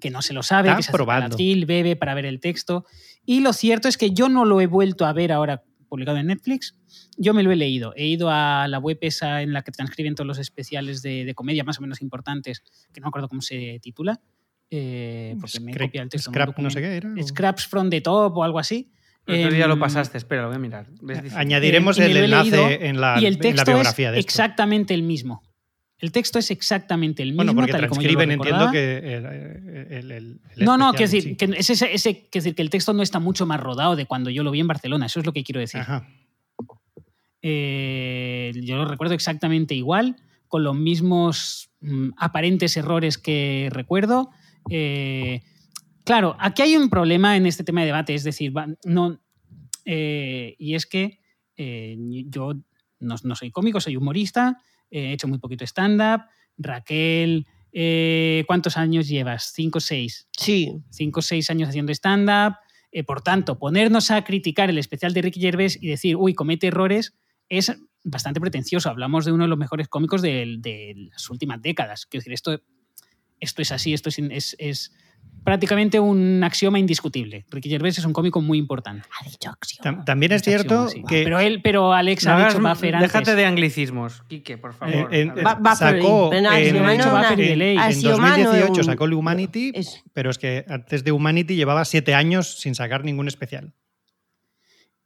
que 0.01 0.11
no 0.11 0.23
se 0.23 0.33
lo 0.33 0.43
sabe, 0.43 0.69
Está 0.69 0.77
que 0.79 0.83
se 0.85 0.93
probando. 0.93 1.35
atril, 1.35 1.67
bebe 1.67 1.97
para 1.97 2.15
ver 2.15 2.27
el 2.27 2.41
texto. 2.41 2.85
Y 3.25 3.41
lo 3.41 3.53
cierto 3.53 3.89
es 3.89 3.97
que 3.97 4.11
yo 4.13 4.29
no 4.29 4.45
lo 4.45 4.61
he 4.61 4.67
vuelto 4.67 5.07
a 5.07 5.13
ver 5.13 5.33
ahora 5.33 5.63
publicado 5.89 6.19
en 6.19 6.27
Netflix, 6.27 6.75
yo 7.17 7.33
me 7.33 7.43
lo 7.43 7.53
he 7.53 7.57
leído. 7.57 7.93
He 7.97 8.07
ido 8.07 8.29
a 8.31 8.67
la 8.69 8.79
web 8.79 8.99
esa 9.01 9.41
en 9.43 9.53
la 9.53 9.63
que 9.63 9.71
transcriben 9.73 10.15
todos 10.15 10.27
los 10.27 10.39
especiales 10.39 11.01
de, 11.03 11.25
de 11.25 11.35
comedia 11.35 11.63
más 11.65 11.79
o 11.79 11.83
menos 11.83 12.03
importantes, 12.03 12.63
que 12.93 13.01
no 13.01 13.07
me 13.07 13.09
acuerdo 13.09 13.29
cómo 13.29 13.41
se 13.41 13.79
titula, 13.81 14.21
eh, 14.71 15.37
porque 15.41 15.61
me 15.61 15.73
he 15.73 15.77
copiado 15.77 16.05
el 16.05 16.11
texto. 16.11 16.31
Scrap, 16.31 16.59
no 16.59 16.71
sé 16.71 16.81
documento. 16.81 16.81
qué 16.81 16.97
era. 16.97 17.23
o- 17.25 17.27
Scraps 17.27 17.67
from 17.67 17.89
the 17.91 18.01
Top 18.01 18.37
o 18.37 18.43
algo 18.45 18.59
así. 18.59 18.91
El 19.27 19.45
otro 19.45 19.57
día 19.57 19.67
lo 19.67 19.75
Em, 19.75 19.81
pasaste, 19.81 20.19
espera, 20.19 20.43
lo 20.43 20.49
voy 20.49 20.57
a 20.57 20.61
mirar. 20.61 20.87
Añadiremos 21.35 21.99
eh, 21.99 22.03
me 22.03 22.11
el 22.11 22.17
enlace 22.19 22.51
leído, 22.51 22.69
en 22.69 23.01
la, 23.01 23.21
y 23.21 23.27
el 23.27 23.39
en 23.45 23.57
la 23.57 23.65
biografía 23.65 24.09
es 24.09 24.13
de 24.15 24.19
esto. 24.21 24.29
exactamente 24.29 24.95
el 24.95 25.03
mismo. 25.03 25.43
El 25.99 26.13
texto 26.13 26.39
es 26.39 26.51
exactamente 26.51 27.23
el 27.23 27.31
mismo, 27.31 27.39
Bueno, 27.39 27.55
porque 27.55 27.73
tal 27.73 27.85
y 27.85 27.89
como 27.89 28.03
yo 28.03 28.09
lo 28.09 28.15
transcriben, 28.19 28.31
entiendo 28.33 28.71
que 28.71 29.17
el, 29.97 30.11
el- 30.13 30.41
No, 30.57 30.77
no, 30.77 30.91
quiero 30.93 31.11
decir, 31.11 31.23
sí. 31.23 31.37
que, 31.37 31.45
es 31.57 31.71
ese, 31.71 31.95
ese- 31.95 32.15
quiero 32.31 32.45
decir 32.45 32.55
que 32.55 32.63
el 32.63 32.69
texto 32.71 32.93
no 32.93 33.03
está 33.03 33.19
mucho 33.19 33.47
más 33.47 33.59
rodado 33.61 33.97
de 33.97 34.05
cuando 34.05 34.29
yo 34.29 34.43
lo 34.43 34.51
vi 34.51 34.61
en 34.61 34.67
Barcelona, 34.67 35.07
eso 35.07 35.21
es 35.21 35.27
lo 35.27 35.33
que 35.33 35.43
quiero 35.43 35.61
decir. 35.61 35.81
Ajá. 35.81 36.07
Eh, 37.43 38.53
yo 38.63 38.77
lo 38.77 38.85
recuerdo 38.87 39.15
exactamente 39.15 39.75
igual, 39.75 40.17
con 40.49 40.65
los 40.65 40.75
mismos 40.77 41.71
mm, 41.81 42.11
aparentes 42.17 42.77
errores 42.77 43.19
que 43.19 43.69
recuerdo. 43.71 44.31
Eh, 44.71 45.43
claro, 46.05 46.37
aquí 46.41 46.63
hay 46.63 46.77
un 46.77 46.89
problema 46.91 47.37
en 47.37 47.47
este 47.47 47.65
tema 47.65 47.81
de 47.81 47.87
debate, 47.87 48.15
es 48.15 48.25
decir, 48.25 48.53
no, 48.85 49.21
eh, 49.85 50.57
y 50.59 50.75
es 50.75 50.87
que 50.87 51.21
yo 51.59 52.53
no, 53.01 53.15
no 53.23 53.35
soy 53.35 53.51
cómico, 53.51 53.81
soy 53.81 53.97
humorista, 53.97 54.59
he 54.91 55.13
hecho 55.13 55.29
muy 55.29 55.39
poquito 55.39 55.65
stand-up. 55.65 56.23
Raquel, 56.59 57.47
eh, 57.73 58.45
¿cuántos 58.47 58.77
años 58.77 59.09
llevas? 59.09 59.53
¿Cinco 59.55 59.79
o 59.79 59.81
seis? 59.81 60.29
Sí. 60.37 60.73
cinco 60.91 61.21
o 61.21 61.23
seis 61.23 61.51
años 61.51 61.69
haciendo 61.69 61.93
stand-up. 61.93 62.57
Eh, 62.93 63.05
por 63.05 63.21
tanto, 63.21 63.59
ponernos 63.59 64.11
a 64.11 64.25
criticar 64.25 64.71
el 64.71 64.79
especial 64.79 65.13
de 65.13 65.23
Ricky 65.23 65.41
Gervais 65.41 65.79
y 65.81 65.89
decir, 65.89 66.17
uy, 66.17 66.35
comete 66.35 66.69
errores, 66.69 67.15
es 67.49 67.77
bastante 68.05 68.41
pretencioso. 68.41 68.89
Hablamos 68.89 69.25
de 69.25 69.33
uno 69.33 69.45
de 69.45 69.49
los 69.49 69.59
mejores 69.59 69.89
cómicos 69.89 70.23
de, 70.23 70.57
de 70.61 70.95
las 71.11 71.29
últimas 71.29 71.61
décadas. 71.61 72.07
Quiero 72.07 72.23
decir, 72.23 72.33
esto, 72.33 72.63
esto 73.41 73.63
es 73.63 73.73
así, 73.73 73.93
esto 73.93 74.09
es, 74.09 74.19
es- 74.19 74.57
es 74.59 74.93
prácticamente 75.47 75.99
un 76.01 76.43
axioma 76.45 76.79
indiscutible. 76.79 77.47
Ricky 77.51 77.71
Gervais 77.71 77.97
es 77.97 78.05
un 78.05 78.13
cómico 78.13 78.43
muy 78.43 78.59
importante. 78.59 79.09
Ha 79.21 79.25
dicho. 79.25 79.51
Tam- 79.83 80.05
También 80.05 80.33
es 80.33 80.43
cierto 80.43 80.83
axioma, 80.83 81.09
sí. 81.09 81.15
que 81.15 81.23
Pero, 81.25 81.39
él, 81.39 81.61
pero 81.63 81.93
Alex 81.95 82.25
No 82.27 82.33
ha 82.33 82.35
hagas- 82.37 82.55
dicho 82.55 82.69
Buffer 82.69 82.97
antes. 82.97 83.13
déjate 83.13 83.35
de 83.37 83.47
anglicismos, 83.47 84.23
Quique, 84.29 84.59
por 84.59 84.75
favor. 84.75 85.15
en- 85.15 85.31
va- 85.31 85.77
sacó 85.77 86.33
en, 86.35 86.47
Axioma 86.47 86.95
en- 86.95 87.01
en 87.01 87.79
Axioma 87.79 88.37
es 88.37 88.45
2018 88.45 88.81
un- 88.81 88.85
sacó 88.85 89.05
el 89.05 89.15
Humanity, 89.15 89.71
Es- 89.75 90.03
pero 90.13 90.31
es 90.31 90.39
que 90.39 90.65
antes 90.69 91.05
de 91.05 91.13
Humanity 91.13 91.55
llevaba 91.55 91.85
siete 91.85 92.13
años 92.15 92.59
sin 92.61 92.75
sacar 92.75 93.05
ningún 93.05 93.29
especial. 93.29 93.73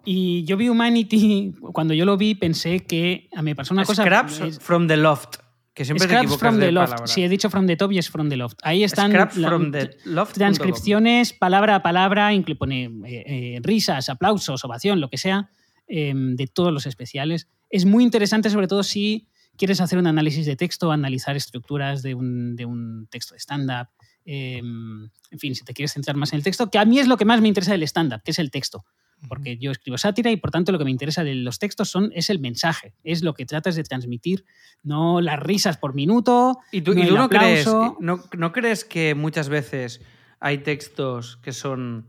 Y 0.04 0.44
yo 0.44 0.56
vi 0.56 0.70
Humanity, 0.70 1.52
cuando 1.74 1.92
yo 1.92 2.06
lo 2.06 2.16
vi, 2.16 2.34
pensé 2.34 2.80
que 2.80 3.28
a 3.36 3.42
mí 3.42 3.50
me 3.50 3.54
pasó 3.54 3.74
una 3.74 3.84
cosa. 3.84 4.02
Scraps 4.02 4.58
from 4.58 4.88
the 4.88 4.96
loft, 4.96 5.36
que 5.74 5.84
siempre 5.84 6.06
Scraps 6.08 6.36
from 6.36 6.58
the 6.58 6.72
Loft. 6.72 6.90
palabra. 6.90 7.06
Sí, 7.06 7.22
he 7.22 7.28
dicho 7.28 7.48
from 7.50 7.66
the 7.66 7.76
top 7.76 7.92
y 7.92 7.98
es 7.98 8.10
from 8.10 8.28
the 8.28 8.36
loft. 8.36 8.58
Ahí 8.62 8.82
están 8.84 9.12
la- 9.12 9.28
from 9.28 9.70
the 9.72 9.90
loft. 10.04 10.34
transcripciones 10.34 11.32
palabra 11.32 11.76
a 11.76 11.82
palabra, 11.82 12.32
inclu- 12.34 12.58
pone 12.58 12.84
eh, 13.06 13.24
eh, 13.56 13.60
risas, 13.62 14.08
aplausos, 14.08 14.64
ovación, 14.64 15.00
lo 15.00 15.08
que 15.08 15.16
sea, 15.18 15.50
eh, 15.88 16.12
de 16.14 16.46
todos 16.46 16.72
los 16.72 16.86
especiales. 16.86 17.48
Es 17.70 17.84
muy 17.84 18.02
interesante, 18.04 18.50
sobre 18.50 18.66
todo 18.66 18.82
si 18.82 19.28
quieres 19.56 19.80
hacer 19.80 19.98
un 19.98 20.06
análisis 20.06 20.44
de 20.46 20.56
texto, 20.56 20.90
analizar 20.90 21.36
estructuras 21.36 22.02
de 22.02 22.14
un, 22.14 22.56
de 22.56 22.64
un 22.66 23.06
texto 23.10 23.34
de 23.34 23.40
stand-up. 23.40 23.88
eh, 24.24 24.58
en 24.58 25.38
fin, 25.38 25.54
si 25.54 25.64
te 25.64 25.72
quieres 25.72 25.92
centrar 25.92 26.16
más 26.16 26.32
en 26.32 26.38
el 26.38 26.42
texto, 26.42 26.68
que 26.70 26.78
a 26.78 26.84
mí 26.84 26.98
es 26.98 27.06
lo 27.08 27.16
que 27.16 27.24
más 27.24 27.40
me 27.40 27.48
interesa 27.48 27.72
del 27.72 27.82
stand-up, 27.84 28.22
que 28.24 28.32
es 28.32 28.38
el 28.38 28.50
texto. 28.50 28.84
Porque 29.28 29.56
yo 29.58 29.70
escribo 29.70 29.98
sátira 29.98 30.30
y 30.30 30.36
por 30.36 30.50
tanto 30.50 30.72
lo 30.72 30.78
que 30.78 30.84
me 30.84 30.90
interesa 30.90 31.22
de 31.24 31.34
los 31.34 31.58
textos 31.58 31.90
son, 31.90 32.10
es 32.14 32.30
el 32.30 32.38
mensaje, 32.38 32.94
es 33.04 33.22
lo 33.22 33.34
que 33.34 33.44
tratas 33.46 33.76
de 33.76 33.82
transmitir, 33.84 34.44
no 34.82 35.20
las 35.20 35.38
risas 35.38 35.76
por 35.76 35.94
minuto. 35.94 36.58
¿Y 36.72 36.80
tú 36.82 36.94
no 36.94 37.00
y 37.00 37.06
tú 37.06 37.10
el 37.10 37.14
no, 37.16 37.28
crees, 37.28 37.66
no, 38.00 38.24
no 38.36 38.52
crees 38.52 38.84
que 38.84 39.14
muchas 39.14 39.48
veces 39.48 40.00
hay 40.40 40.58
textos 40.58 41.36
que 41.42 41.52
son 41.52 42.06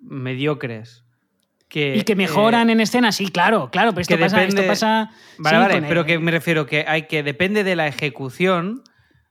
mediocres? 0.00 1.04
Que, 1.68 1.96
Y 1.96 2.02
que 2.02 2.14
mejoran 2.14 2.70
eh, 2.70 2.74
en 2.74 2.80
escena, 2.80 3.10
sí, 3.10 3.28
claro, 3.28 3.70
claro, 3.72 3.90
pero 3.90 4.02
esto 4.02 4.16
que 4.16 4.22
pasa, 4.22 4.42
esto 4.44 4.62
depende- 4.62 4.68
pasa. 4.68 5.10
Vale, 5.38 5.58
vale, 5.58 5.82
pero 5.88 6.04
que 6.04 6.18
me 6.18 6.30
refiero 6.30 6.64
que 6.64 6.84
hay 6.86 7.02
que 7.08 7.22
depende 7.24 7.64
de 7.64 7.74
la 7.76 7.88
ejecución. 7.88 8.82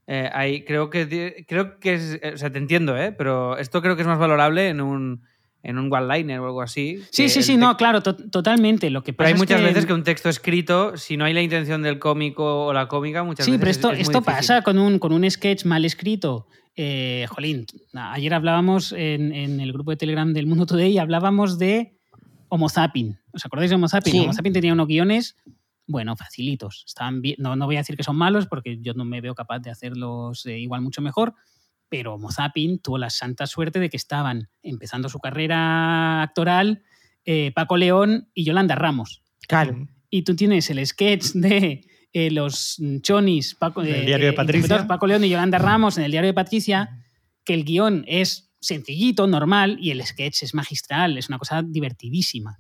eh, 0.08 0.30
hay, 0.34 0.66
creo 0.66 0.90
que 0.90 1.46
creo 1.48 1.80
que 1.80 1.94
es, 1.96 2.20
eh, 2.22 2.34
o 2.36 2.38
sea, 2.38 2.52
te 2.52 2.58
entiendo, 2.60 2.98
¿eh? 2.98 3.14
Pero 3.14 3.58
esto 3.58 3.82
creo 3.82 3.96
que 3.96 4.02
es 4.02 4.08
más 4.08 4.20
valorable 4.20 4.68
en 4.68 4.82
un 4.82 5.24
en 5.66 5.78
un 5.80 5.92
one-liner 5.92 6.40
o 6.40 6.46
algo 6.46 6.62
así. 6.62 7.02
Sí, 7.12 7.28
sí, 7.28 7.42
sí, 7.44 7.58
no, 7.58 7.76
claro, 7.76 8.02
to- 8.02 8.16
totalmente. 8.16 8.90
Lo 8.90 9.04
que 9.04 9.12
Pero 9.14 9.18
pasa 9.18 9.28
hay 9.30 9.34
es 9.34 9.40
muchas 9.40 9.60
que, 9.60 9.66
veces 9.66 9.86
que 9.86 9.94
un 9.94 10.04
texto 10.04 10.30
escrito, 10.30 10.96
si 10.96 11.18
no 11.18 11.26
hay 11.26 11.34
la 11.34 11.42
intención 11.42 11.82
del 11.82 12.00
cómico 12.00 12.68
o 12.68 12.72
la 12.74 12.88
cómica, 12.88 13.24
muchas 13.24 13.46
Sí, 13.46 13.52
veces 13.58 13.60
pero 13.62 13.70
es- 13.72 13.78
esto, 13.78 13.92
es 13.92 14.00
esto 14.02 14.22
pasa 14.22 14.62
con 14.62 14.78
un, 14.78 15.00
con 15.00 15.12
un 15.12 15.30
sketch 15.30 15.66
mal 15.66 15.84
escrito. 15.84 16.48
Eh, 16.78 17.26
jolín, 17.30 17.66
ayer 17.94 18.34
hablábamos 18.34 18.92
en, 18.92 19.34
en 19.34 19.60
el 19.60 19.72
grupo 19.74 19.92
de 19.92 19.98
Telegram 19.98 20.32
del 20.34 20.46
Mundo 20.46 20.66
Today 20.66 20.92
y 20.92 20.98
hablábamos 21.00 21.58
de 21.58 21.98
Homo 22.50 22.70
Zapping. 22.70 23.18
¿Os 23.34 23.46
acordáis 23.46 23.70
de 23.72 23.76
Homo 23.78 23.88
Zapping? 23.88 24.12
Sí. 24.12 24.20
Homo 24.20 24.34
Zapping 24.34 24.54
tenía 24.54 24.74
unos 24.74 24.88
guiones, 24.88 25.36
bueno, 25.88 26.16
facilitos. 26.16 26.84
Estaban 26.86 27.22
bien- 27.22 27.38
no, 27.40 27.56
no 27.56 27.66
voy 27.66 27.76
a 27.78 27.80
decir 27.80 27.96
que 27.98 28.04
son 28.04 28.18
malos 28.18 28.46
porque 28.48 28.78
yo 28.82 28.94
no 28.94 29.06
me 29.06 29.22
veo 29.22 29.34
capaz 29.36 29.60
de 29.60 29.72
hacerlos 29.72 30.46
eh, 30.46 30.60
igual 30.60 30.82
mucho 30.82 31.02
mejor, 31.02 31.34
pero 31.98 32.16
Homo 32.16 32.30
Zapping 32.30 32.80
tuvo 32.80 32.98
la 32.98 33.10
santa 33.10 33.48
suerte 33.48 33.80
de 33.80 33.90
que 33.90 33.96
estaban 33.96 34.50
empezando 34.62 35.08
su 35.08 35.20
carrera 35.20 36.24
actoral 36.24 36.84
eh, 37.24 37.54
Paco 37.56 37.78
León 37.78 38.30
y 38.34 38.44
Yolanda 38.44 38.76
Ramos 38.76 39.24
Claro. 39.48 39.88
y 40.10 40.24
tú 40.24 40.36
tienes 40.36 40.70
el 40.70 40.86
sketch 40.86 41.28
de 41.36 41.88
eh, 42.12 42.32
los 42.32 42.82
chonis, 43.02 43.56
Paco, 43.56 43.82
Del 43.82 43.96
eh, 43.96 44.06
diario 44.08 44.28
de 44.28 44.34
Patricia. 44.34 44.86
Paco 44.88 45.08
León 45.08 45.24
y 45.24 45.30
Yolanda 45.30 45.58
Ramos 45.58 45.98
en 45.98 46.04
el 46.04 46.12
diario 46.12 46.28
de 46.28 46.34
Patricia, 46.34 47.02
que 47.46 47.54
el 47.54 47.64
guion 47.64 48.04
es 48.10 48.52
sencillito, 48.60 49.26
normal, 49.26 49.78
y 49.80 49.92
el 49.92 50.06
sketch 50.06 50.44
es 50.44 50.54
magistral, 50.54 51.18
es 51.18 51.30
una 51.30 51.38
cosa 51.38 51.62
divertidísima. 51.62 52.60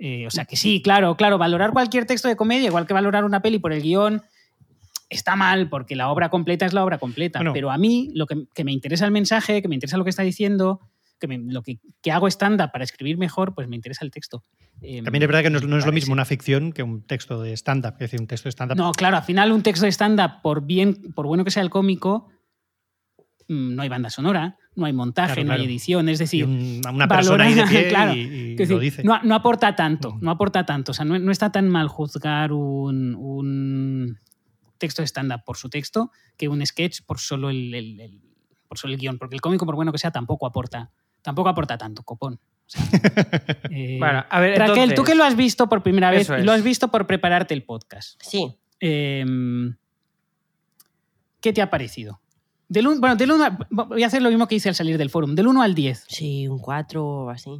Eh, 0.00 0.26
o 0.26 0.32
sea 0.32 0.46
que 0.46 0.56
sí, 0.56 0.82
claro, 0.82 1.16
claro, 1.16 1.38
valorar 1.38 1.70
cualquier 1.70 2.06
texto 2.06 2.26
de 2.26 2.34
comedia, 2.34 2.66
igual 2.66 2.88
que 2.88 2.94
valorar 2.94 3.24
una 3.24 3.40
peli 3.40 3.60
por 3.60 3.72
el 3.72 3.82
guion, 3.82 4.20
está 5.16 5.36
mal 5.36 5.68
porque 5.68 5.96
la 5.96 6.08
obra 6.10 6.28
completa 6.28 6.66
es 6.66 6.72
la 6.72 6.84
obra 6.84 6.98
completa. 6.98 7.38
Bueno. 7.40 7.52
Pero 7.52 7.70
a 7.70 7.78
mí, 7.78 8.10
lo 8.14 8.26
que, 8.26 8.44
que 8.54 8.64
me 8.64 8.72
interesa 8.72 9.04
el 9.04 9.10
mensaje, 9.12 9.62
que 9.62 9.68
me 9.68 9.74
interesa 9.74 9.96
lo 9.96 10.04
que 10.04 10.10
está 10.10 10.22
diciendo, 10.22 10.80
que 11.20 11.28
me- 11.28 11.38
lo 11.38 11.62
que, 11.62 11.78
que 12.02 12.10
hago 12.12 12.26
stand-up 12.28 12.70
para 12.72 12.84
escribir 12.84 13.16
mejor, 13.16 13.54
pues 13.54 13.68
me 13.68 13.76
interesa 13.76 14.04
el 14.04 14.10
texto. 14.10 14.42
Eh, 14.82 15.02
También 15.02 15.22
es 15.22 15.28
verdad 15.28 15.42
que 15.42 15.50
no 15.50 15.58
es, 15.58 15.66
no 15.66 15.78
es 15.78 15.86
lo 15.86 15.92
mismo 15.92 16.12
una 16.12 16.24
ficción 16.24 16.72
que 16.72 16.82
un 16.82 17.02
texto 17.06 17.40
de 17.40 17.52
stand-up. 17.56 17.92
Es 17.94 17.98
decir, 18.10 18.20
un 18.20 18.26
texto 18.26 18.48
de 18.48 18.52
stand-up. 18.52 18.76
No, 18.76 18.92
claro, 18.92 19.16
al 19.16 19.22
final 19.22 19.52
un 19.52 19.62
texto 19.62 19.86
de 19.86 19.92
stand-up, 19.92 20.42
por 20.42 20.66
bien, 20.66 21.12
por 21.14 21.26
bueno 21.26 21.44
que 21.44 21.50
sea 21.50 21.62
el 21.62 21.70
cómico, 21.70 22.28
mm, 23.48 23.74
no 23.74 23.82
hay 23.82 23.88
banda 23.88 24.10
sonora, 24.10 24.56
no 24.74 24.86
hay 24.86 24.92
montaje, 24.92 25.34
Claro, 25.34 25.48
no 25.48 25.54
hay 25.54 25.64
edición. 25.64 26.08
Es 26.08 26.18
decir, 26.18 26.44
un- 26.46 26.80
una 26.92 27.06
persona 27.06 27.44
ahí 27.44 27.54
de 27.54 27.62
valora- 27.62 27.70
pie 27.70 27.88
claro, 27.88 28.14
y, 28.14 28.20
y 28.52 28.56
Quiero 28.56 28.74
lo 28.74 28.80
dice. 28.80 29.04
No, 29.04 29.22
no 29.22 29.34
aporta 29.36 29.76
tanto, 29.76 30.08
Ujú. 30.10 30.18
no 30.20 30.30
aporta 30.32 30.66
tanto. 30.66 30.90
O 30.90 30.94
sea, 30.94 31.04
no, 31.04 31.18
no 31.18 31.30
está 31.30 31.52
tan 31.52 31.68
mal 31.68 31.88
juzgar 31.88 32.52
un, 32.52 33.14
un 33.14 34.18
texto 34.84 35.02
de 35.02 35.06
stand-up 35.08 35.42
por 35.44 35.56
su 35.56 35.68
texto 35.70 36.10
que 36.36 36.48
un 36.48 36.64
sketch 36.64 37.00
por 37.06 37.18
solo 37.18 37.48
el, 37.50 37.74
el- 37.74 38.00
el- 38.00 38.20
por 38.68 38.78
solo 38.78 38.92
el 38.94 39.00
guion. 39.00 39.18
Porque 39.18 39.34
el 39.34 39.40
cómico, 39.40 39.66
por 39.66 39.74
bueno 39.76 39.92
que 39.92 39.98
sea, 39.98 40.10
tampoco 40.10 40.46
aporta, 40.46 40.90
tampoco 41.22 41.48
aporta 41.48 41.76
tanto, 41.78 42.02
copón. 42.02 42.34
O 42.34 42.38
sea, 42.66 42.82
eh, 43.70 43.96
Bueno, 43.98 44.24
a 44.28 44.40
ver, 44.40 44.58
Raquel, 44.58 44.94
tú 44.94 45.04
que 45.04 45.14
lo 45.14 45.24
has 45.24 45.36
visto 45.36 45.68
por 45.68 45.82
primera 45.82 46.10
vez 46.10 46.28
lo 46.44 46.52
has 46.52 46.62
visto 46.62 46.88
por 46.88 47.06
prepararte 47.06 47.54
el 47.54 47.62
podcast. 47.64 48.20
Sí. 48.22 48.56
eh, 48.80 49.24
¿Qué 51.40 51.52
te 51.52 51.60
ha 51.62 51.70
parecido? 51.70 52.20
Del 52.68 52.86
un- 52.88 53.00
bueno, 53.00 53.16
del 53.16 53.32
uno 53.32 53.44
voy 53.70 54.02
a 54.02 54.06
hacer 54.06 54.22
lo 54.22 54.30
mismo 54.30 54.48
que 54.48 54.54
hice 54.54 54.68
al 54.70 54.74
salir 54.74 54.96
del 54.96 55.10
forum. 55.10 55.34
Del 55.34 55.46
1 55.46 55.62
al 55.62 55.74
10. 55.74 56.04
Sí, 56.08 56.48
un 56.48 56.58
4 56.58 57.04
o 57.06 57.30
así. 57.30 57.50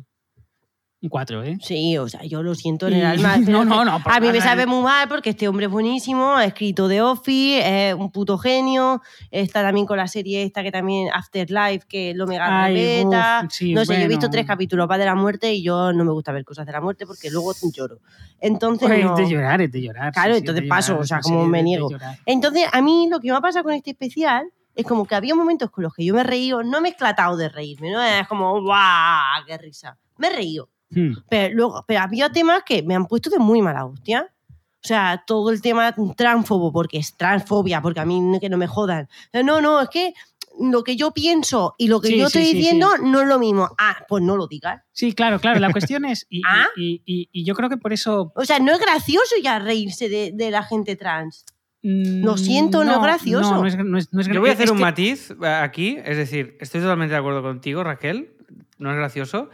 Un 1.04 1.11
4, 1.11 1.42
¿eh? 1.42 1.58
Sí, 1.61 1.99
o 1.99 2.08
sea, 2.08 2.23
yo 2.25 2.42
lo 2.42 2.54
siento 2.54 2.88
en 2.88 2.94
el 2.94 3.04
alma. 3.04 3.37
no, 3.46 3.62
no, 3.62 3.84
no, 3.84 4.00
A 4.06 4.20
mí 4.20 4.28
me 4.32 4.40
sabe 4.40 4.64
muy 4.64 4.82
mal 4.82 5.06
porque 5.06 5.30
este 5.30 5.46
hombre 5.46 5.66
es 5.66 5.70
buenísimo, 5.70 6.34
ha 6.34 6.46
escrito 6.46 6.88
The 6.88 7.02
Office, 7.02 7.90
es 7.90 7.94
un 7.94 8.11
puto 8.11 8.38
genio. 8.38 9.02
Está 9.30 9.61
también 9.61 9.84
con 9.84 9.99
la 9.99 10.08
serie 10.08 10.44
esta 10.44 10.62
que 10.62 10.73
también 10.73 11.11
Afterlife, 11.12 11.87
que 11.87 12.14
lo 12.14 12.26
mega 12.26 12.64
Ay, 12.64 13.04
uf, 13.04 13.14
sí, 13.50 13.75
no 13.75 13.84
sé, 13.84 13.99
yo 13.99 14.00
he 14.00 14.08
visto 14.08 14.20
bueno. 14.20 14.30
tres 14.30 14.46
capítulos 14.46 14.88
va 14.90 14.96
de 14.96 15.04
la 15.04 15.14
muerte 15.14 15.52
y 15.52 15.62
yo 15.62 15.92
no 15.92 16.06
me 16.06 16.12
gusta 16.12 16.32
ver 16.32 16.42
cosas 16.42 16.64
de 16.64 16.73
la 16.73 16.80
muerte 16.80 17.04
porque 17.06 17.30
luego 17.30 17.52
lloro. 17.70 17.99
Entonces, 18.40 18.90
Oye, 18.90 19.04
no. 19.04 19.18
Es 19.18 19.28
de 19.28 19.34
llorar, 19.34 19.61
es 19.61 19.70
de 19.70 19.82
llorar. 19.82 20.11
Claro, 20.11 20.32
sí, 20.32 20.38
entonces 20.38 20.62
es 20.62 20.64
de 20.64 20.68
paso, 20.70 20.92
llorar, 20.92 21.04
o 21.04 21.06
sea, 21.06 21.20
como 21.20 21.44
me 21.44 21.62
niego. 21.62 21.90
llorar. 21.90 22.18
Entonces, 22.25 22.64
a 22.73 22.80
mí 22.80 23.08
lo 23.11 23.20
que 23.20 23.30
me 23.30 23.37
ha 23.37 23.42
pasado 23.42 23.64
con 23.64 23.75
este 23.75 23.90
especial 23.90 24.46
es 24.75 24.87
como 24.87 25.04
que 25.04 25.14
había 25.14 25.34
momentos 25.34 25.70
con 25.70 25.84
los 25.84 25.92
que 25.92 26.02
yo 26.02 26.14
me 26.14 26.23
he 26.23 26.25
reído, 26.25 26.62
no 26.62 26.80
me 26.80 26.88
he 26.88 26.92
esclatado 26.92 27.37
de 27.37 27.50
reírme, 27.50 27.90
¿no? 27.90 28.02
Es 28.02 28.26
como, 28.26 28.58
¡guau! 28.62 29.44
¡Qué 29.46 29.58
risa! 29.58 29.99
Me 30.16 30.28
he 30.28 30.30
reído. 30.30 30.70
Hmm. 30.91 31.12
Pero 31.29 31.55
luego, 31.55 31.85
pero 31.88 32.00
había 32.00 32.31
temas 32.31 32.62
que 32.64 32.83
me 32.83 32.95
han 32.95 33.07
puesto 33.07 33.31
de 33.31 33.38
muy 33.38 33.62
mala 33.62 33.85
hostia. 33.87 34.31
O 34.50 34.87
sea, 34.87 35.25
todo 35.26 35.50
el 35.50 35.62
tema 35.62 35.95
transfobo, 36.17 36.71
porque 36.73 36.99
es 36.99 37.17
transfobia, 37.17 37.81
porque 37.81 38.00
a 38.00 38.05
mí 38.05 38.21
no- 38.21 38.38
que 38.38 38.50
no 38.50 38.59
me 38.59 38.67
jodan. 38.67 39.09
No, 39.33 39.61
no, 39.62 39.81
es 39.81 39.88
que 39.88 40.12
lo 40.61 40.85
que 40.85 40.95
yo 40.95 41.11
pienso 41.12 41.75
y 41.79 41.88
lo 41.88 42.00
que 42.00 42.09
Sí, 42.09 42.19
yo 42.19 42.29
sí, 42.29 42.38
estoy 42.38 42.50
sí, 42.53 42.57
diciendo 42.59 42.88
no 43.03 43.23
es 43.23 43.26
lo 43.29 43.38
mismo. 43.38 43.71
Ah, 43.79 43.97
pues 44.09 44.23
no 44.23 44.37
lo 44.37 44.47
digas. 44.47 44.83
Sí, 44.93 45.12
claro, 45.14 45.41
claro. 45.41 45.59
La 45.59 45.73
cuestión 45.73 46.05
es. 46.05 46.26
Y, 46.29 46.43
¿Ah? 46.47 46.67
y- 46.76 47.00
y- 47.07 47.29
y 47.33 47.45
yo 47.45 47.55
creo 47.55 47.69
que 47.71 47.76
por 47.79 47.93
eso. 47.95 48.31
O 48.37 48.45
sea, 48.45 48.59
no 48.61 48.73
es 48.73 48.79
gracioso 48.79 49.35
ya 49.43 49.59
reírse 49.59 50.09
de, 50.09 50.33
de 50.33 50.50
la 50.50 50.62
gente 50.62 50.95
trans. 50.97 51.45
mm, 51.83 52.23
Lo 52.25 52.37
siento, 52.37 52.85
no 52.85 52.93
es 52.93 53.00
gracioso. 53.03 53.50
No, 53.55 53.61
no 53.62 53.67
es, 53.67 53.76
no 53.76 53.99
es- 53.99 54.12
no 54.12 54.21
es 54.21 54.29
Yo 54.29 54.41
voy 54.41 54.50
a 54.50 54.53
hacer 54.53 54.67
es 54.67 54.71
un 54.71 54.76
que- 54.79 54.83
matiz 54.85 55.31
eh, 55.43 55.47
aquí, 55.47 55.99
es 56.05 56.17
decir, 56.19 56.57
estoy 56.61 56.81
totalmente 56.83 57.12
de 57.14 57.19
acuerdo 57.19 57.43
contigo, 57.43 57.83
Raquel, 57.83 58.31
no 58.79 58.91
es 58.91 58.97
gracioso, 58.97 59.49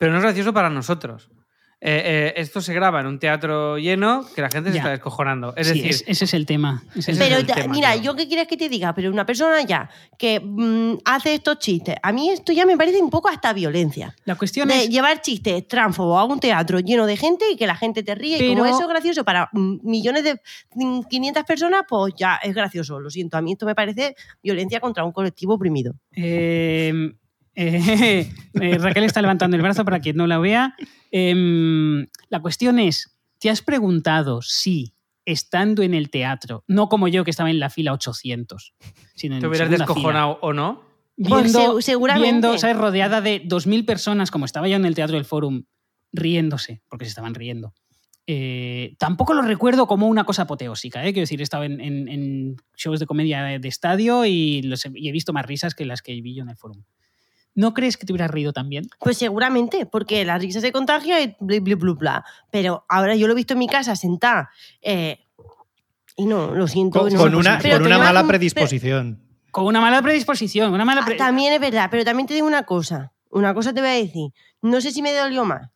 pero 0.00 0.12
no 0.12 0.18
es 0.18 0.24
gracioso 0.24 0.54
para 0.54 0.70
nosotros. 0.70 1.28
Eh, 1.82 2.02
eh, 2.04 2.32
esto 2.36 2.60
se 2.60 2.74
graba 2.74 3.00
en 3.00 3.06
un 3.06 3.18
teatro 3.18 3.78
lleno 3.78 4.26
que 4.34 4.42
la 4.42 4.50
gente 4.50 4.70
se 4.70 4.76
está 4.76 4.90
descojonando. 4.90 5.54
Es 5.56 5.66
sí, 5.68 5.72
decir, 5.80 5.90
es- 5.90 6.04
ese 6.06 6.24
es 6.26 6.34
el 6.34 6.44
tema. 6.44 6.82
ese 6.94 7.12
es 7.12 7.18
Pero 7.18 7.36
el 7.38 7.46
ya- 7.46 7.54
tema, 7.54 7.72
mira, 7.72 7.96
yo 7.96 8.14
qué 8.14 8.28
quieres 8.28 8.46
que 8.48 8.58
te 8.58 8.68
diga, 8.68 8.94
pero 8.94 9.10
una 9.10 9.24
persona 9.24 9.62
ya 9.62 9.88
que 10.18 10.40
mm, 10.40 10.98
hace 11.06 11.32
estos 11.32 11.58
chistes, 11.58 11.96
a 12.02 12.12
mí 12.12 12.28
esto 12.28 12.52
ya 12.52 12.66
me 12.66 12.76
parece 12.76 13.00
un 13.00 13.08
poco 13.08 13.28
hasta 13.30 13.54
violencia. 13.54 14.14
La 14.26 14.34
cuestión 14.36 14.68
De 14.68 14.82
es. 14.84 14.88
llevar 14.90 15.22
chistes 15.22 15.66
tránsfobos 15.68 16.18
a 16.20 16.24
un 16.24 16.38
teatro 16.38 16.80
lleno 16.80 17.06
de 17.06 17.16
gente 17.16 17.46
y 17.50 17.56
que 17.56 17.66
la 17.66 17.76
gente 17.76 18.02
te 18.02 18.14
ríe. 18.14 18.36
Y 18.36 18.40
Pero- 18.40 18.52
como 18.60 18.66
eso 18.66 18.82
es 18.82 18.88
gracioso 18.88 19.24
para 19.24 19.48
mm, 19.52 19.78
millones 19.82 20.24
de 20.24 20.38
mm, 20.74 21.00
500 21.08 21.44
personas, 21.44 21.84
pues 21.88 22.12
ya 22.14 22.36
es 22.42 22.54
gracioso. 22.54 23.00
Lo 23.00 23.08
siento, 23.08 23.38
a 23.38 23.40
mí 23.40 23.52
esto 23.52 23.64
me 23.64 23.74
parece 23.74 24.14
violencia 24.42 24.80
contra 24.80 25.02
un 25.04 25.12
colectivo 25.12 25.54
oprimido. 25.54 25.94
Eh, 26.14 26.92
eh, 27.60 28.30
eh, 28.60 28.78
Raquel 28.78 29.04
está 29.04 29.20
levantando 29.22 29.56
el 29.56 29.62
brazo 29.62 29.84
para 29.84 30.00
quien 30.00 30.16
no 30.16 30.26
la 30.26 30.38
vea. 30.38 30.74
Em, 31.10 32.06
la 32.28 32.40
cuestión 32.40 32.78
es: 32.78 33.18
¿te 33.38 33.50
has 33.50 33.62
preguntado 33.62 34.40
si, 34.42 34.94
estando 35.24 35.82
en 35.82 35.94
el 35.94 36.10
teatro, 36.10 36.64
no 36.66 36.88
como 36.88 37.08
yo 37.08 37.24
que 37.24 37.30
estaba 37.30 37.50
en 37.50 37.60
la 37.60 37.70
fila 37.70 37.92
800, 37.92 38.74
sino 39.14 39.34
en 39.36 39.40
¿te 39.40 39.46
hubieras 39.46 39.68
fila, 39.68 39.78
descojonado 39.78 40.38
o 40.42 40.52
no? 40.52 40.82
Pues 41.16 41.42
viendo, 41.52 41.76
se- 41.80 41.82
seguramente. 41.90 42.30
viendo, 42.30 42.58
¿sabes? 42.58 42.76
rodeada 42.76 43.20
de 43.20 43.42
2.000 43.46 43.84
personas, 43.84 44.30
como 44.30 44.46
estaba 44.46 44.68
yo 44.68 44.76
en 44.76 44.86
el 44.86 44.94
Teatro 44.94 45.16
del 45.16 45.26
Forum, 45.26 45.64
riéndose, 46.12 46.82
porque 46.88 47.04
se 47.04 47.10
estaban 47.10 47.34
riendo. 47.34 47.74
Eh, 48.26 48.94
tampoco 48.98 49.34
lo 49.34 49.42
recuerdo 49.42 49.86
como 49.86 50.06
una 50.06 50.24
cosa 50.24 50.42
apoteósica, 50.42 51.00
¿eh? 51.04 51.12
quiero 51.12 51.24
decir, 51.24 51.40
he 51.40 51.42
estado 51.42 51.64
en, 51.64 51.80
en- 51.80 52.08
en 52.08 52.56
shows 52.76 53.00
de 53.00 53.06
comedia 53.06 53.42
de, 53.42 53.58
de 53.58 53.68
estadio 53.68 54.24
y, 54.24 54.62
los 54.62 54.84
he, 54.86 54.92
y 54.94 55.08
he 55.08 55.12
visto 55.12 55.32
más 55.32 55.44
risas 55.46 55.74
que 55.74 55.84
las 55.84 56.00
que 56.00 56.18
vi 56.20 56.34
yo 56.34 56.42
en 56.44 56.50
el 56.50 56.56
Forum. 56.56 56.82
¿No 57.54 57.74
crees 57.74 57.96
que 57.96 58.06
te 58.06 58.12
hubieras 58.12 58.30
reído 58.30 58.52
también? 58.52 58.88
Pues 59.00 59.18
seguramente, 59.18 59.84
porque 59.86 60.24
la 60.24 60.38
risa 60.38 60.60
se 60.60 60.70
contagia 60.72 61.20
y 61.20 61.36
bla, 61.40 61.58
bla, 61.60 61.74
bla, 61.76 61.92
bla. 61.94 62.24
Pero 62.50 62.84
ahora 62.88 63.16
yo 63.16 63.26
lo 63.26 63.32
he 63.32 63.36
visto 63.36 63.54
en 63.54 63.58
mi 63.58 63.68
casa 63.68 63.96
sentada. 63.96 64.50
eh, 64.82 65.18
y 66.16 66.26
no, 66.26 66.54
lo 66.54 66.68
siento. 66.68 67.00
Con, 67.00 67.12
no. 67.12 67.18
con 67.18 67.34
una, 67.34 67.58
con 67.60 67.82
mala 67.88 68.20
un- 68.22 68.28
predisposición. 68.28 69.22
Con 69.50 69.64
una 69.66 69.80
mala 69.80 70.00
predisposición, 70.02 70.72
una 70.72 70.84
mala 70.84 71.00
Ah, 71.02 71.06
pre- 71.06 71.16
También 71.16 71.52
es 71.52 71.60
verdad, 71.60 71.88
pero 71.90 72.04
también 72.04 72.26
te 72.26 72.34
digo 72.34 72.46
una 72.46 72.64
cosa. 72.64 73.12
Una 73.30 73.54
cosa 73.54 73.72
te 73.72 73.80
voy 73.80 73.90
a 73.90 73.94
decir. 73.94 74.30
No 74.62 74.80
sé 74.80 74.92
si 74.92 75.02
me 75.02 75.12
dolió 75.12 75.44
más. 75.44 75.70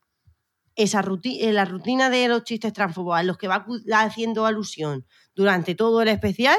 Esa 0.77 1.03
ruti- 1.03 1.39
eh, 1.41 1.53
la 1.53 1.65
rutina 1.65 2.11
de 2.11 2.29
los 2.29 2.45
chistes 2.45 2.73
transfobos 2.73 3.17
a 3.19 3.23
los 3.23 3.37
que 3.39 3.49
va 3.49 3.65
haciendo 3.95 4.45
alusión 4.47 5.07
durante 5.35 5.75
todo 5.75 6.03
el 6.03 6.09
especial. 6.09 6.57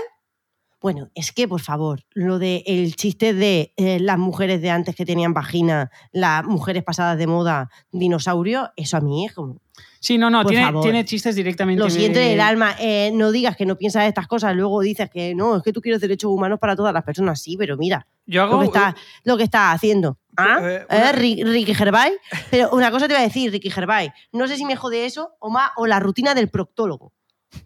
Bueno, 0.85 1.09
es 1.15 1.31
que, 1.31 1.47
por 1.47 1.61
favor, 1.61 2.03
lo 2.13 2.37
de 2.37 2.61
el 2.67 2.95
chiste 2.95 3.33
de 3.33 3.73
eh, 3.75 3.99
las 3.99 4.19
mujeres 4.19 4.61
de 4.61 4.69
antes 4.69 4.95
que 4.95 5.03
tenían 5.03 5.33
vagina, 5.33 5.89
las 6.11 6.43
mujeres 6.45 6.83
pasadas 6.83 7.17
de 7.17 7.25
moda, 7.25 7.71
dinosaurios, 7.91 8.69
eso 8.75 8.95
a 8.97 9.01
mí 9.01 9.25
es 9.25 9.33
como. 9.33 9.57
Sí, 9.99 10.19
no, 10.19 10.29
no, 10.29 10.45
tiene, 10.45 11.03
chistes 11.03 11.35
directamente. 11.35 11.83
Lo 11.83 11.89
siento 11.89 12.19
en 12.19 12.33
el 12.33 12.39
alma. 12.39 12.75
eh, 12.79 13.09
no 13.15 13.31
digas 13.31 13.57
que 13.57 13.65
no 13.65 13.77
piensas 13.79 14.03
estas 14.03 14.27
cosas, 14.27 14.55
luego 14.55 14.79
dices 14.81 15.09
que 15.09 15.33
no, 15.33 15.55
es 15.57 15.63
que 15.63 15.73
tú 15.73 15.81
quieres 15.81 16.01
derechos 16.01 16.29
humanos 16.29 16.59
para 16.59 16.75
todas 16.75 16.93
las 16.93 17.03
personas. 17.03 17.41
Sí, 17.41 17.57
pero 17.57 17.77
mira, 17.77 18.05
Yo 18.27 18.43
hago. 18.43 18.53
lo 18.53 18.59
que 18.59 18.65
está, 18.67 18.95
lo 19.23 19.37
que 19.37 19.43
está 19.43 19.71
haciendo. 19.71 20.19
¿Ah? 20.37 20.59
Eh, 20.61 20.85
¿Eh? 20.87 20.95
una- 20.99 21.11
Ricky 21.13 21.73
Gervais. 21.73 22.13
Pero 22.51 22.69
una 22.73 22.91
cosa 22.91 23.07
te 23.07 23.15
voy 23.15 23.23
a 23.23 23.25
decir, 23.25 23.51
Ricky 23.51 23.71
Gervais. 23.71 24.11
No 24.31 24.47
sé 24.47 24.55
si 24.55 24.65
me 24.65 24.75
jode 24.75 25.07
eso 25.07 25.31
o 25.39 25.49
más, 25.49 25.71
o 25.77 25.87
la 25.87 25.99
rutina 25.99 26.35
del 26.35 26.49
proctólogo. 26.49 27.11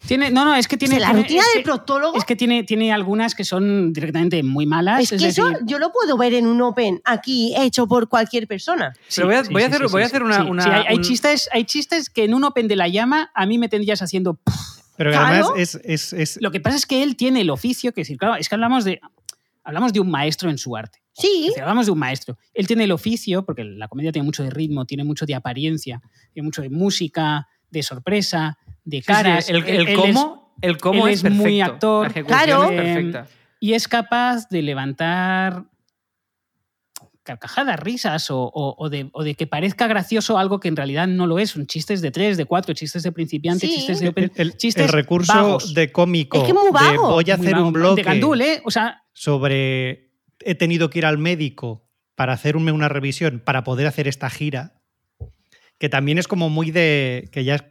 Tiene, 0.08 0.32
no, 0.32 0.46
no, 0.46 0.56
es 0.56 0.68
que 0.68 0.76
O 0.76 0.80
tiene. 0.80 0.96
sea, 0.96 1.00
la 1.02 1.08
tiene- 1.14 1.22
rutina 1.24 1.42
es 1.42 1.54
del 1.54 1.64
que- 1.64 1.66
proctólogo. 1.66 2.18
Es 2.18 2.26
que 2.26 2.36
tiene, 2.36 2.64
tiene 2.64 2.92
algunas 2.92 3.36
que 3.36 3.44
son 3.44 3.94
directamente 3.94 4.42
muy 4.44 4.66
malas. 4.66 5.02
es 5.02 5.10
que 5.10 5.28
eso 5.28 5.46
decir, 5.50 5.60
yo 5.66 5.78
lo 5.80 5.92
puedo 5.92 6.18
ver 6.18 6.34
en 6.34 6.48
un 6.48 6.62
Open 6.62 7.02
aquí 7.06 7.54
hecho 7.58 7.88
por 7.88 8.08
cualquier 8.10 8.48
persona. 8.48 8.94
Pero 9.16 9.28
voy 9.28 9.36
a- 9.36 9.44
voy 9.44 9.64
a 9.64 9.68
hacer- 9.68 9.88
voy 9.88 10.02
a 10.02 10.06
hacer 10.06 10.24
una- 10.24 10.44
sí. 10.44 10.50
una- 10.50 10.64
Sí, 10.64 10.70
hay, 10.70 10.84
hay 10.88 10.96
un- 10.98 11.04
chistes, 11.04 11.50
hay 11.52 11.64
chistes 11.66 12.10
que 12.10 12.24
en 12.26 12.34
un 12.34 12.44
Open 12.44 12.68
de 12.68 12.76
la 12.76 12.88
llama 12.88 13.32
a 13.34 13.46
mí 13.46 13.58
me 13.58 13.70
tendrías 13.70 14.02
haciendo. 14.02 14.40
Pero 14.98 15.12
que 15.12 15.18
Claro. 15.18 15.28
además 15.28 15.52
es, 15.58 15.80
es- 15.84 16.14
es- 16.14 16.38
Lo 16.42 16.52
que 16.52 16.60
pasa 16.60 16.76
es 16.78 16.86
que 16.86 17.04
él 17.04 17.16
tiene 17.16 17.42
el 17.42 17.50
oficio, 17.50 17.94
que 17.94 18.02
decir, 18.02 18.18
claro, 18.18 18.36
es 18.36 18.50
que 18.50 18.56
hablamos 18.56 18.84
de, 18.84 19.00
hablamos 19.64 19.94
de 19.94 20.00
un 20.00 20.10
maestro 20.12 20.50
en 20.50 20.58
su 20.58 20.76
arte. 20.76 21.00
Es 21.16 21.22
Sí, 21.26 21.46
decir, 21.48 21.62
hablamos 21.62 21.86
de 21.86 21.92
un 21.92 22.00
maestro. 22.00 22.38
Él 22.54 22.66
tiene 22.68 22.86
el 22.86 22.92
oficio, 22.92 23.44
porque 23.46 23.64
la 23.64 23.88
comedia 23.88 24.12
tiene 24.12 24.26
mucho 24.26 24.44
de 24.44 24.50
ritmo, 24.50 24.86
tiene 24.86 25.04
mucho 25.04 25.26
de 25.26 25.36
apariencia, 25.36 26.02
tiene 26.34 26.46
mucho 26.46 26.62
de 26.62 26.70
música, 26.70 27.48
de 27.70 27.84
sorpresa, 27.84 28.58
de 28.86 28.98
Sí, 28.98 29.02
sí, 29.02 29.08
caras. 29.08 29.50
el, 29.50 29.94
cómo, 29.96 30.56
el 30.62 30.78
cómo 30.78 31.08
él 31.08 31.14
es, 31.14 31.24
es 31.24 31.32
muy 31.32 31.62
actor. 31.62 32.14
La 32.16 32.24
Claro. 32.24 32.64
es 32.64 32.70
perfecta. 32.82 33.28
y 33.60 33.74
es 33.74 33.88
capaz 33.88 34.48
de 34.50 34.62
levantar 34.62 35.66
carcajadas, 37.24 37.80
risas 37.80 38.32
o, 38.32 38.40
o- 38.42 38.76
o 38.78 38.90
de, 38.90 39.10
o 39.14 39.24
de 39.24 39.36
que 39.36 39.46
parezca 39.46 39.86
gracioso 39.88 40.40
algo 40.40 40.60
que 40.60 40.68
en 40.68 40.76
realidad 40.76 41.08
no 41.08 41.28
lo 41.28 41.38
es. 41.38 41.52
Son 41.52 41.68
chistes 41.68 42.02
de 42.02 42.10
tres, 42.10 42.38
de 42.38 42.46
cuatro, 42.46 42.74
chistes 42.74 43.04
de 43.04 43.12
principiante, 43.12 43.68
Sí. 43.68 43.76
chistes 43.76 44.00
de 44.00 44.06
el, 44.08 44.10
open, 44.12 44.32
el- 44.36 44.58
chistes 44.58 44.86
el 44.86 44.92
recurso 44.92 45.34
vagos, 45.34 45.74
de 45.76 45.92
cómico 45.92 46.38
Es 46.38 46.44
que 46.46 46.54
es 46.54 46.56
de 46.56 46.98
voy 46.98 47.30
a 47.30 47.38
muy 47.38 47.46
hacer 47.46 47.54
vago, 47.56 47.68
un 47.68 47.96
de 47.96 48.04
Gandul, 48.04 48.42
¿eh? 48.42 48.62
O 48.66 48.72
sea, 48.72 49.04
sobre 49.14 50.10
he 50.40 50.56
tenido 50.56 50.90
que 50.90 51.00
ir 51.00 51.06
al 51.06 51.18
médico 51.20 51.86
para 52.16 52.34
hacerme 52.34 52.72
una 52.72 52.90
revisión 52.90 53.42
para 53.46 53.64
poder 53.64 53.86
hacer 53.86 54.08
esta 54.08 54.30
gira, 54.30 54.82
que 55.78 55.90
también 55.90 56.18
es 56.18 56.28
como 56.28 56.50
muy 56.50 56.72
de 56.72 57.30
que 57.32 57.44
ya 57.44 57.56
es 57.56 57.64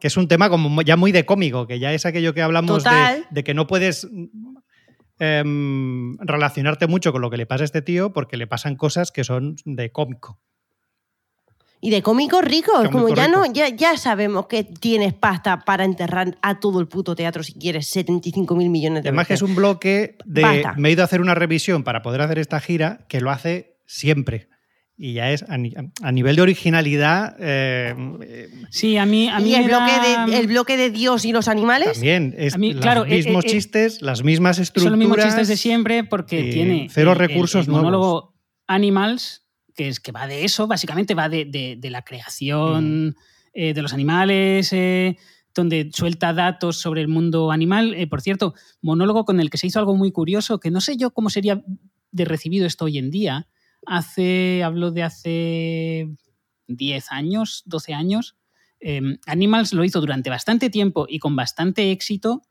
que 0.00 0.06
es 0.06 0.16
un 0.16 0.28
tema 0.28 0.48
como 0.48 0.82
ya 0.82 0.96
muy 0.96 1.12
de 1.12 1.26
cómico, 1.26 1.66
que 1.66 1.78
ya 1.78 1.92
es 1.92 2.06
aquello 2.06 2.34
que 2.34 2.42
hablamos 2.42 2.84
de, 3.30 3.44
que 3.44 3.54
no 3.54 3.66
puedes 3.66 4.08
em, 5.18 6.16
relacionarte 6.18 6.86
mucho 6.86 7.12
con 7.12 7.22
lo 7.22 7.30
que 7.30 7.36
le 7.36 7.46
pasa 7.46 7.64
a 7.64 7.66
este 7.66 7.82
tío 7.82 8.12
porque 8.12 8.36
le 8.36 8.46
pasan 8.46 8.76
cosas 8.76 9.12
que 9.12 9.24
son 9.24 9.56
de 9.64 9.90
cómico. 9.90 10.38
Y 11.78 11.90
de 11.90 12.02
cómicos 12.02 12.42
ricos, 12.42 12.74
Cómico 12.74 12.92
como 12.92 13.08
ya 13.14 13.26
rico. 13.26 13.38
no, 13.38 13.52
ya, 13.52 13.68
ya 13.68 13.98
sabemos 13.98 14.46
que 14.46 14.64
tienes 14.64 15.12
pasta 15.12 15.60
para 15.60 15.84
enterrar 15.84 16.36
a 16.40 16.58
todo 16.58 16.80
el 16.80 16.88
puto 16.88 17.14
teatro 17.14 17.42
si 17.42 17.52
quieres 17.52 17.86
75 17.88 18.56
mil 18.56 18.70
millones 18.70 19.02
de 19.02 19.10
Además 19.10 19.26
que 19.26 19.34
es 19.34 19.42
un 19.42 19.54
bloque 19.54 20.16
de... 20.24 20.40
Basta. 20.40 20.74
Me 20.78 20.88
he 20.88 20.92
ido 20.92 21.02
a 21.02 21.04
hacer 21.04 21.20
una 21.20 21.34
revisión 21.34 21.84
para 21.84 22.00
poder 22.00 22.22
hacer 22.22 22.38
esta 22.38 22.60
gira 22.60 23.04
que 23.08 23.20
lo 23.20 23.30
hace 23.30 23.76
siempre. 23.84 24.48
Y 24.98 25.12
ya 25.12 25.30
es 25.30 25.42
a, 25.48 25.58
ni- 25.58 25.74
a 26.02 26.10
nivel 26.12 26.36
de 26.36 26.42
originalidad 26.42 27.36
eh, 27.38 27.94
Sí, 28.70 28.96
a 28.96 29.04
mí, 29.04 29.28
a 29.28 29.38
mí 29.40 29.50
y 29.50 29.54
el 29.54 29.62
me 29.62 29.68
bloque, 29.68 29.92
de, 30.32 30.38
el 30.38 30.46
bloque 30.46 30.76
de 30.78 30.90
Dios 30.90 31.24
y 31.26 31.32
los 31.32 31.48
animales. 31.48 31.92
también. 31.94 32.34
Es 32.38 32.56
mí, 32.56 32.72
los 32.72 32.80
claro, 32.80 33.04
eh, 33.04 33.10
mismos 33.16 33.44
eh, 33.44 33.48
eh, 33.48 33.50
chistes, 33.50 34.00
las 34.00 34.22
mismas 34.24 34.56
Son 34.56 34.62
estructuras. 34.62 34.92
los 34.92 34.98
mismos 34.98 35.18
chistes 35.24 35.48
de 35.48 35.56
siempre 35.58 36.04
porque 36.04 36.44
tiene 36.44 36.88
cero 36.90 37.12
el- 37.12 37.18
recursos 37.18 37.66
el 37.66 37.72
monólogo 37.72 38.34
Animals, 38.66 39.44
que 39.74 39.88
es 39.88 40.00
que 40.00 40.12
va 40.12 40.26
de 40.26 40.44
eso, 40.44 40.66
básicamente 40.66 41.14
va 41.14 41.28
de, 41.28 41.44
de- 41.44 41.76
de 41.78 41.90
la 41.90 42.02
creación 42.02 43.08
Mm. 43.08 43.14
eh, 43.52 43.74
de 43.74 43.82
los 43.82 43.92
animales, 43.92 44.72
eh, 44.72 45.16
donde 45.54 45.90
suelta 45.92 46.32
datos 46.32 46.78
sobre 46.78 47.00
el 47.02 47.08
mundo 47.08 47.50
animal. 47.52 47.94
Eh, 47.94 48.06
por 48.06 48.20
cierto, 48.22 48.54
monólogo 48.82 49.24
con 49.24 49.40
el 49.40 49.50
que 49.50 49.58
se 49.58 49.66
hizo 49.66 49.78
algo 49.78 49.94
muy 49.94 50.10
curioso, 50.10 50.58
que 50.58 50.70
no 50.70 50.80
sé 50.80 50.96
yo 50.96 51.10
cómo 51.12 51.28
sería 51.30 51.62
de 52.12 52.24
recibido 52.24 52.66
esto 52.66 52.86
hoy 52.86 52.98
en 52.98 53.10
día. 53.10 53.46
Hace, 53.86 54.62
hablo 54.64 54.90
de 54.90 55.02
hace 55.04 56.08
10 56.66 57.12
años, 57.12 57.62
12 57.66 57.94
años. 57.94 58.36
Eh, 58.80 59.00
Animals 59.26 59.72
lo 59.72 59.84
hizo 59.84 60.00
durante 60.00 60.28
bastante 60.30 60.68
tiempo 60.70 61.06
y 61.08 61.18
con 61.18 61.36
bastante 61.36 61.90
éxito. 61.92 62.42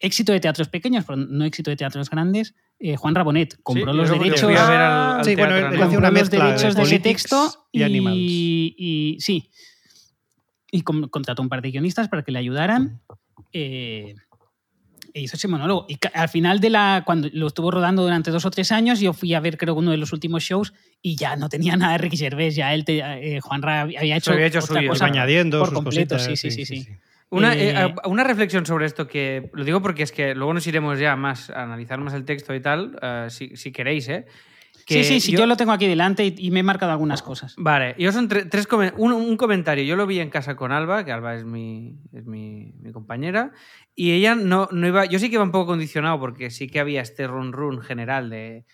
Éxito 0.00 0.32
de 0.32 0.40
teatros 0.40 0.68
pequeños, 0.68 1.04
pero 1.06 1.16
no 1.16 1.44
éxito 1.44 1.70
de 1.70 1.76
teatros 1.76 2.10
grandes. 2.10 2.54
eh, 2.84 2.96
Juan 2.96 3.14
Rabonet 3.14 3.60
compró 3.62 3.92
Sí, 3.92 3.96
los 3.96 4.10
derechos. 4.10 4.42
al- 4.42 5.18
al 5.20 5.24
Sí, 5.24 5.36
bueno, 5.36 5.54
los 5.70 6.30
de 6.30 6.38
derechos 6.38 6.74
de 6.74 6.82
ese 6.82 6.98
texto 6.98 7.68
y 7.70 7.82
animals. 7.84 8.16
y, 8.18 8.74
y- 8.76 9.20
sí. 9.20 9.48
Y 10.72 10.82
contrató 10.82 11.42
un 11.42 11.48
par 11.48 11.62
de 11.62 11.70
guionistas 11.70 12.08
para 12.08 12.24
que 12.24 12.32
le 12.32 12.40
ayudaran. 12.40 13.00
eh, 13.52 14.14
hizo 15.14 15.36
ese 15.36 15.48
monólogo. 15.48 15.86
Y 15.88 15.98
al 16.14 16.28
final 16.28 16.60
de 16.60 16.70
la. 16.70 17.02
Cuando 17.04 17.28
lo 17.32 17.46
estuvo 17.46 17.70
rodando 17.70 18.02
durante 18.02 18.30
dos 18.30 18.44
o 18.44 18.50
tres 18.50 18.72
años, 18.72 19.00
yo 19.00 19.12
fui 19.12 19.34
a 19.34 19.40
ver, 19.40 19.58
creo, 19.58 19.74
uno 19.74 19.90
de 19.90 19.96
los 19.96 20.12
últimos 20.12 20.42
shows 20.42 20.72
y 21.00 21.16
ya 21.16 21.36
no 21.36 21.48
tenía 21.48 21.76
nada 21.76 21.92
de 21.92 21.98
Ricky 21.98 22.16
Gervais. 22.16 22.54
Ya 22.54 22.72
él, 22.74 22.84
eh, 22.86 23.40
Juan 23.42 23.62
Ra 23.62 23.82
había 23.82 24.16
hecho, 24.16 24.32
había 24.32 24.46
hecho 24.46 24.60
otra 24.60 24.76
suyo, 24.76 24.88
cosa 24.90 25.06
añadiendo 25.06 25.58
por 25.58 25.68
sus 25.68 25.74
completo. 25.74 26.16
cositas. 26.16 26.40
sí, 26.40 26.50
sí, 26.50 26.64
sí, 26.64 26.82
sí. 26.82 26.88
Una, 27.30 27.54
Eh, 27.54 27.94
una 28.04 28.24
reflexión 28.24 28.66
sobre 28.66 28.84
esto 28.84 29.06
que 29.08 29.48
lo 29.54 29.64
digo 29.64 29.80
porque 29.80 30.02
es 30.02 30.12
que 30.12 30.34
luego 30.34 30.52
nos 30.52 30.66
iremos 30.66 30.98
ya 30.98 31.16
más 31.16 31.48
a 31.48 31.62
analizar 31.62 31.98
más 31.98 32.12
el 32.12 32.26
texto 32.26 32.54
y 32.54 32.60
tal, 32.60 32.98
eh, 33.00 33.28
si, 33.30 33.56
si 33.56 33.72
queréis, 33.72 34.06
¿eh? 34.10 34.26
Que 34.86 35.04
Sí, 35.04 35.20
sí, 35.20 35.20
sí, 35.20 35.32
yo... 35.32 35.46
lo 35.46 35.56
tengo 35.56 35.72
aquí 35.72 35.86
delante 35.86 36.24
y, 36.24 36.34
y 36.36 36.50
me 36.50 36.60
he 36.60 36.62
marcado 36.62 36.92
algunas 36.92 37.22
cosas. 37.22 37.54
Vale, 37.56 37.94
yo 37.98 38.10
son 38.12 38.28
tre- 38.28 38.48
tres 38.50 38.68
comen- 38.68 38.92
un, 38.96 39.12
un 39.12 39.36
comentario. 39.36 39.84
Yo 39.84 39.96
lo 39.96 40.06
vi 40.06 40.18
en 40.20 40.30
casa 40.30 40.56
con 40.56 40.72
Alba, 40.72 41.04
que 41.04 41.12
Alba 41.12 41.34
es 41.36 41.44
mi, 41.44 41.98
es 42.12 42.26
mi, 42.26 42.72
mi 42.80 42.92
compañera, 42.92 43.52
y 43.94 44.12
ella 44.12 44.34
no, 44.34 44.68
no 44.72 44.86
iba. 44.86 45.04
Yo 45.04 45.18
sí 45.18 45.28
que 45.28 45.34
iba 45.34 45.44
un 45.44 45.52
poco 45.52 45.66
condicionado 45.66 46.18
porque 46.18 46.50
sí 46.50 46.68
que 46.68 46.80
había 46.80 47.00
este 47.02 47.26
run 47.26 47.52
run 47.52 47.80
general 47.80 48.30
de 48.30 48.64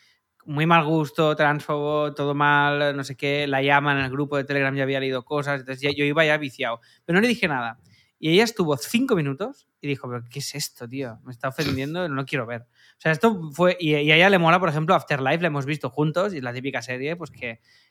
muy 0.44 0.64
mal 0.64 0.84
gusto, 0.86 1.36
transfobo, 1.36 2.14
todo 2.14 2.34
mal, 2.34 2.96
no 2.96 3.04
sé 3.04 3.16
qué. 3.16 3.46
La 3.46 3.60
llama 3.60 3.92
en 3.92 3.98
el 3.98 4.10
grupo 4.10 4.36
de 4.38 4.44
Telegram 4.44 4.74
ya 4.74 4.84
había 4.84 5.00
leído 5.00 5.22
cosas, 5.24 5.60
entonces 5.60 5.82
ya- 5.82 5.90
yo 5.94 6.04
iba 6.04 6.24
ya 6.24 6.38
viciado. 6.38 6.80
Pero 7.04 7.16
no 7.16 7.20
le 7.20 7.28
dije 7.28 7.48
nada. 7.48 7.78
Y 8.20 8.30
ella 8.32 8.44
estuvo 8.44 8.76
cinco 8.76 9.14
minutos 9.14 9.68
y 9.80 9.86
dijo, 9.86 10.08
pero 10.08 10.24
¿qué 10.28 10.40
es 10.40 10.54
esto, 10.54 10.88
tío? 10.88 11.18
Me 11.24 11.30
está 11.30 11.48
ofendiendo, 11.48 12.08
no 12.08 12.14
lo 12.16 12.24
quiero 12.26 12.46
ver. 12.46 12.62
O 12.62 13.00
sea, 13.00 13.12
esto 13.12 13.50
fue... 13.52 13.76
Y, 13.78 13.94
y 13.94 14.10
a 14.10 14.16
ella 14.16 14.28
le 14.28 14.38
mola, 14.38 14.58
por 14.58 14.68
ejemplo, 14.68 14.94
Afterlife, 14.94 15.40
la 15.40 15.46
hemos 15.48 15.66
visto 15.66 15.88
juntos 15.90 16.34
y 16.34 16.38
es 16.38 16.42
la 16.42 16.52
típica 16.52 16.82
serie, 16.82 17.14
pues 17.14 17.30
que, 17.30 17.38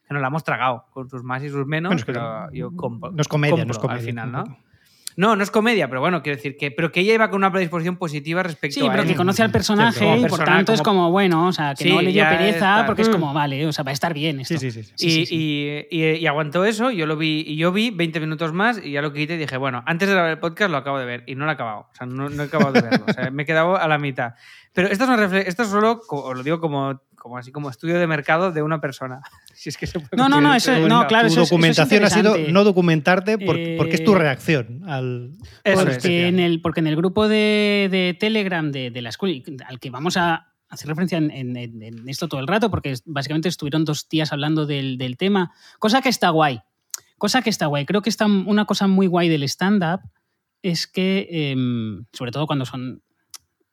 que 0.07 0.13
nos 0.13 0.21
la 0.21 0.27
hemos 0.27 0.43
tragado, 0.43 0.85
con 0.91 1.09
sus 1.09 1.23
más 1.23 1.43
y 1.43 1.49
sus 1.49 1.65
menos, 1.65 1.91
Bueno, 1.91 2.03
pero 2.05 2.51
yo 2.51 2.75
compro. 2.75 3.11
no 3.11 3.21
es 3.21 3.27
comedia, 3.29 3.51
compro 3.51 3.67
no 3.67 3.71
es 3.71 3.79
comedia. 3.79 3.99
Al 3.99 4.05
final, 4.05 4.31
¿no? 4.31 4.43
No, 5.17 5.35
no 5.35 5.41
es 5.43 5.49
comedia, 5.51 5.89
pero 5.89 5.99
bueno, 5.99 6.21
quiero 6.21 6.35
decir 6.37 6.55
que... 6.57 6.69
Pero 6.71 6.91
que 6.91 6.99
ella 6.99 7.15
iba 7.15 7.29
con 7.29 7.37
una 7.37 7.51
predisposición 7.51 7.97
positiva 7.97 8.43
respecto 8.43 8.79
Sí, 8.79 8.85
a 8.85 8.91
pero 8.91 9.01
él. 9.03 9.09
que 9.09 9.15
conoce 9.15 9.41
al 9.43 9.49
personaje 9.51 9.99
Como 9.99 10.15
y 10.15 10.21
por 10.21 10.29
persona, 10.29 10.45
tanto 10.57 10.73
es 10.73 10.81
como- 10.83 10.99
como, 11.01 11.11
bueno, 11.11 11.47
o 11.47 11.51
sea, 11.51 11.73
que 11.75 11.85
Sí, 11.85 11.89
no 11.91 12.01
le 12.01 12.11
dio 12.11 12.23
pereza 12.23 12.55
está. 12.55 12.85
porque 12.85 13.01
es 13.01 13.09
Mm. 13.09 13.11
como, 13.13 13.33
vale, 13.33 13.65
o 13.65 13.73
sea, 13.73 13.83
va 13.83 13.89
a 13.89 13.93
estar 13.93 14.13
bien 14.13 14.39
esto. 14.41 14.57
Sí, 14.59 14.69
sí, 14.71 14.83
sí. 14.83 14.91
Sí, 14.95 15.07
y, 15.07 15.11
sí, 15.11 15.25
sí. 15.25 15.35
y- 15.89 15.97
y- 16.03 16.15
y 16.17 16.27
aguantó 16.27 16.63
eso, 16.65 16.91
yo 16.91 17.07
lo 17.07 17.17
vi, 17.17 17.43
y 17.47 17.57
yo 17.57 17.71
vi 17.71 17.89
20 17.89 18.19
minutos 18.19 18.53
más 18.53 18.79
y 18.81 18.91
ya 18.91 19.01
lo 19.01 19.11
quité 19.11 19.33
y 19.33 19.37
dije, 19.37 19.57
bueno, 19.57 19.83
antes 19.87 20.07
de 20.07 20.13
grabar 20.13 20.29
el 20.31 20.37
podcast 20.39 20.69
lo 20.71 20.77
acabo 20.77 20.99
de 20.99 21.05
ver 21.05 21.23
y 21.25 21.33
no 21.33 21.45
lo 21.45 21.51
he 21.51 21.53
acabado. 21.55 21.87
O 21.91 21.95
sea, 21.95 22.05
no, 22.05 22.29
no 22.29 22.43
he 22.43 22.45
acabado 22.45 22.71
de 22.73 22.81
verlo. 22.81 23.05
O 23.09 23.11
sea, 23.13 23.31
me 23.31 23.41
he 23.41 23.45
quedado 23.47 23.75
a 23.75 23.87
la 23.87 23.97
mitad. 23.97 24.35
Pero 24.73 24.87
esto 24.87 25.05
es, 25.05 25.09
una 25.09 25.39
esto 25.39 25.63
es 25.63 25.69
solo, 25.69 25.99
os 26.07 26.37
lo 26.37 26.43
digo 26.43 26.59
como, 26.61 27.01
como 27.15 27.39
así 27.39 27.51
como 27.51 27.71
estudio 27.71 27.97
de 27.97 28.05
mercado 28.05 28.51
de 28.51 28.61
una 28.61 28.79
persona. 28.79 29.21
Si 29.59 29.69
es 29.69 29.77
que 29.77 29.87
se 29.87 29.99
puede 29.99 30.09
No, 30.15 30.29
no, 30.29 30.39
no, 30.39 30.53
eso- 30.53 30.71
no, 30.87 31.07
claro, 31.07 31.27
tu 31.27 31.33
eso 31.33 31.41
es- 31.41 31.41
eso 31.41 31.41
es 31.41 31.49
documentación 31.49 32.03
ha 32.03 32.09
sido 32.11 32.37
no 32.51 32.63
documentarte 32.63 33.37
por- 33.39 33.57
Eh, 33.57 33.75
porque 33.77 33.95
es 33.95 34.03
tu 34.03 34.13
reacción 34.13 34.83
al. 34.87 35.31
Eso 35.63 35.79
al 35.81 35.87
es. 35.87 35.93
porque, 35.95 36.27
en 36.27 36.39
el, 36.39 36.61
porque 36.61 36.79
en 36.81 36.87
el 36.87 36.95
grupo 36.95 37.27
de, 37.27 37.87
de 37.91 38.15
Telegram 38.19 38.71
de, 38.71 38.91
de 38.91 39.01
la 39.01 39.09
escuela, 39.09 39.41
al 39.67 39.79
que 39.79 39.89
vamos 39.89 40.15
a 40.17 40.53
hacer 40.69 40.87
referencia 40.89 41.17
en, 41.17 41.31
en- 41.31 41.57
en- 41.57 41.81
en 41.81 42.09
esto 42.09 42.27
todo 42.27 42.39
el 42.39 42.47
rato, 42.47 42.69
porque 42.69 42.93
básicamente 43.05 43.49
estuvieron 43.49 43.83
dos 43.85 44.07
días 44.09 44.31
hablando 44.31 44.65
del, 44.67 44.97
del 44.99 45.17
tema, 45.17 45.51
cosa 45.79 46.01
que 46.01 46.09
está 46.09 46.29
guay. 46.29 46.59
Cosa 47.17 47.41
que 47.41 47.49
está 47.49 47.65
guay. 47.65 47.85
Creo 47.85 48.03
que 48.03 48.09
está 48.11 48.27
una 48.27 48.65
cosa 48.65 48.85
muy 48.85 49.07
guay 49.07 49.27
del 49.27 49.41
stand-up 49.43 50.01
es 50.61 50.85
que, 50.85 51.27
em, 51.31 52.05
sobre 52.13 52.31
todo 52.31 52.45
cuando 52.45 52.65
son 52.65 53.01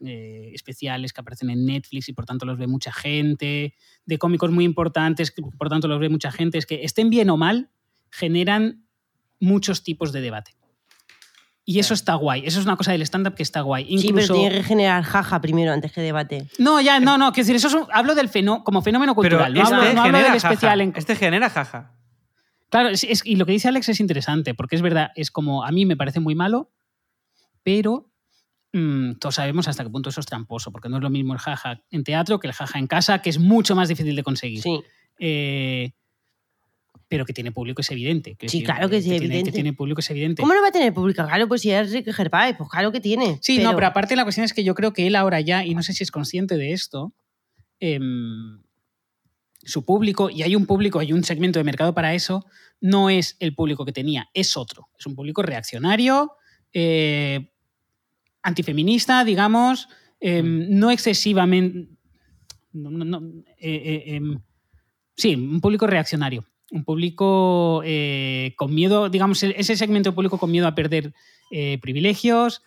eh, 0.00 0.50
especiales 0.54 1.12
que 1.12 1.20
aparecen 1.20 1.50
en 1.50 1.64
Netflix 1.66 2.08
y 2.08 2.12
por 2.12 2.26
tanto 2.26 2.46
los 2.46 2.58
ve 2.58 2.66
mucha 2.66 2.92
gente, 2.92 3.74
de 4.06 4.18
cómicos 4.18 4.50
muy 4.50 4.64
importantes 4.64 5.30
que 5.30 5.42
por 5.42 5.68
tanto 5.68 5.88
los 5.88 5.98
ve 6.00 6.08
mucha 6.08 6.30
gente, 6.32 6.58
es 6.58 6.66
que 6.66 6.84
estén 6.84 7.10
bien 7.10 7.30
o 7.30 7.36
mal, 7.36 7.70
generan 8.10 8.86
muchos 9.40 9.82
tipos 9.82 10.12
de 10.12 10.20
debate. 10.20 10.52
Y 11.66 11.78
eso 11.78 11.94
está 11.94 12.14
guay. 12.16 12.42
Eso 12.44 12.60
es 12.60 12.66
una 12.66 12.76
cosa 12.76 12.92
del 12.92 13.00
stand-up 13.02 13.34
que 13.34 13.42
está 13.42 13.62
guay. 13.62 13.84
Sí, 13.86 14.08
pero 14.08 14.20
Incluso... 14.20 14.34
tiene 14.34 14.54
que 14.56 14.62
generar 14.64 15.02
jaja 15.02 15.40
primero 15.40 15.72
antes 15.72 15.92
que 15.92 16.02
debate. 16.02 16.46
No, 16.58 16.78
ya, 16.82 17.00
no, 17.00 17.16
no. 17.16 17.32
Quiero 17.32 17.46
decir, 17.46 17.56
eso 17.56 17.68
es 17.68 17.74
un- 17.74 17.86
hablo 17.90 18.14
del 18.14 18.28
fenó- 18.28 18.62
como 18.64 18.82
fenómeno 18.82 19.14
Pero 19.14 19.38
cultural. 19.38 19.54
no 19.54 19.62
este 19.62 19.74
hablo, 19.74 19.92
no 19.94 20.02
hablo 20.02 20.18
del 20.18 20.26
jaja. 20.26 20.36
especial 20.36 20.80
en. 20.82 20.92
Este 20.94 21.16
genera 21.16 21.48
jaja. 21.48 21.94
Claro, 22.68 22.90
es- 22.90 23.04
es- 23.04 23.22
y 23.24 23.36
lo 23.36 23.46
que 23.46 23.52
dice 23.52 23.68
Alex 23.68 23.88
es 23.88 24.00
interesante, 24.00 24.52
porque 24.52 24.76
es 24.76 24.82
verdad, 24.82 25.10
es 25.16 25.30
como 25.30 25.64
a 25.64 25.70
mí 25.72 25.86
me 25.86 25.96
parece 25.96 26.20
muy 26.20 26.34
malo, 26.34 26.70
pero 27.62 28.10
mm, 28.74 29.14
todos 29.14 29.36
sabemos 29.36 29.68
hasta 29.68 29.84
qué 29.84 29.90
punto 29.90 30.10
eso 30.10 30.20
es 30.20 30.26
tramposo, 30.26 30.70
porque 30.70 30.88
no 30.88 30.96
es 30.96 31.02
lo 31.02 31.10
mismo 31.10 31.32
el 31.32 31.38
jaja 31.38 31.80
en 31.90 32.04
teatro 32.04 32.40
que 32.40 32.48
el 32.48 32.52
jaja 32.52 32.78
en 32.78 32.86
casa, 32.86 33.22
que 33.22 33.30
es 33.30 33.38
mucho 33.38 33.74
más 33.74 33.88
difícil 33.88 34.14
de 34.14 34.22
conseguir. 34.22 34.62
Sí. 34.62 34.82
Eh, 35.18 35.92
pero 37.08 37.24
que 37.24 37.32
tiene 37.32 37.52
público 37.52 37.80
es 37.80 37.90
evidente. 37.90 38.36
Sí, 38.46 38.64
claro 38.64 38.88
que 38.88 39.00
sí, 39.00 39.10
tiene, 39.10 39.20
que 39.20 39.26
evidente. 39.26 39.52
tiene 39.52 39.72
público 39.72 40.00
es 40.00 40.10
evidente. 40.10 40.42
¿Cómo 40.42 40.54
no 40.54 40.62
va 40.62 40.68
a 40.68 40.72
tener 40.72 40.92
pública? 40.92 41.24
Claro, 41.26 41.46
pues 41.46 41.62
si 41.62 41.70
es 41.70 41.92
Ricky 41.92 42.12
Gervais, 42.12 42.56
pues 42.56 42.68
claro 42.68 42.90
que 42.90 43.00
tiene. 43.00 43.38
Sí, 43.40 43.58
no, 43.58 43.74
pero 43.74 43.86
aparte 43.86 44.16
la 44.16 44.24
cuestión 44.24 44.44
es 44.44 44.52
que 44.52 44.64
yo 44.64 44.74
creo 44.74 44.92
que 44.92 45.06
él 45.06 45.14
ahora 45.14 45.40
ya, 45.40 45.64
y 45.64 45.74
no 45.74 45.82
sé 45.82 45.92
si 45.92 46.02
es 46.02 46.10
consciente 46.10 46.56
de 46.56 46.72
esto, 46.72 47.12
em, 47.78 48.62
su 49.62 49.84
público, 49.84 50.28
y 50.30 50.42
hay 50.42 50.56
un 50.56 50.66
público, 50.66 50.98
hay 50.98 51.12
un 51.12 51.22
segmento 51.22 51.60
de 51.60 51.64
mercado 51.64 51.94
para 51.94 52.14
eso, 52.14 52.46
no 52.80 53.10
es 53.10 53.36
el 53.38 53.54
público 53.54 53.84
que 53.84 53.92
tenía, 53.92 54.28
es 54.34 54.56
otro. 54.56 54.88
Es 54.98 55.06
un 55.06 55.14
público 55.14 55.42
reaccionario, 55.42 56.32
eh, 56.72 57.52
antifeminista, 58.44 59.24
digamos, 59.24 59.88
em, 60.20 60.68
no 60.70 60.90
excesivamente... 60.92 61.88
no- 62.72 62.90
no- 62.90 63.04
no, 63.04 63.18
eh, 63.58 64.04
eh, 64.06 64.14
em, 64.16 64.38
sí, 65.16 65.34
un 65.34 65.60
público 65.60 65.86
reaccionario. 65.88 66.44
Un 66.70 66.84
público 66.84 67.82
eh, 67.84 68.52
con 68.56 68.74
miedo, 68.74 69.08
digamos, 69.08 69.42
e- 69.42 69.54
ese 69.58 69.76
segmento 69.76 70.10
de 70.10 70.14
público 70.14 70.38
con 70.38 70.50
miedo 70.50 70.66
a 70.68 70.74
perder 70.74 71.12
privilegios, 71.80 72.62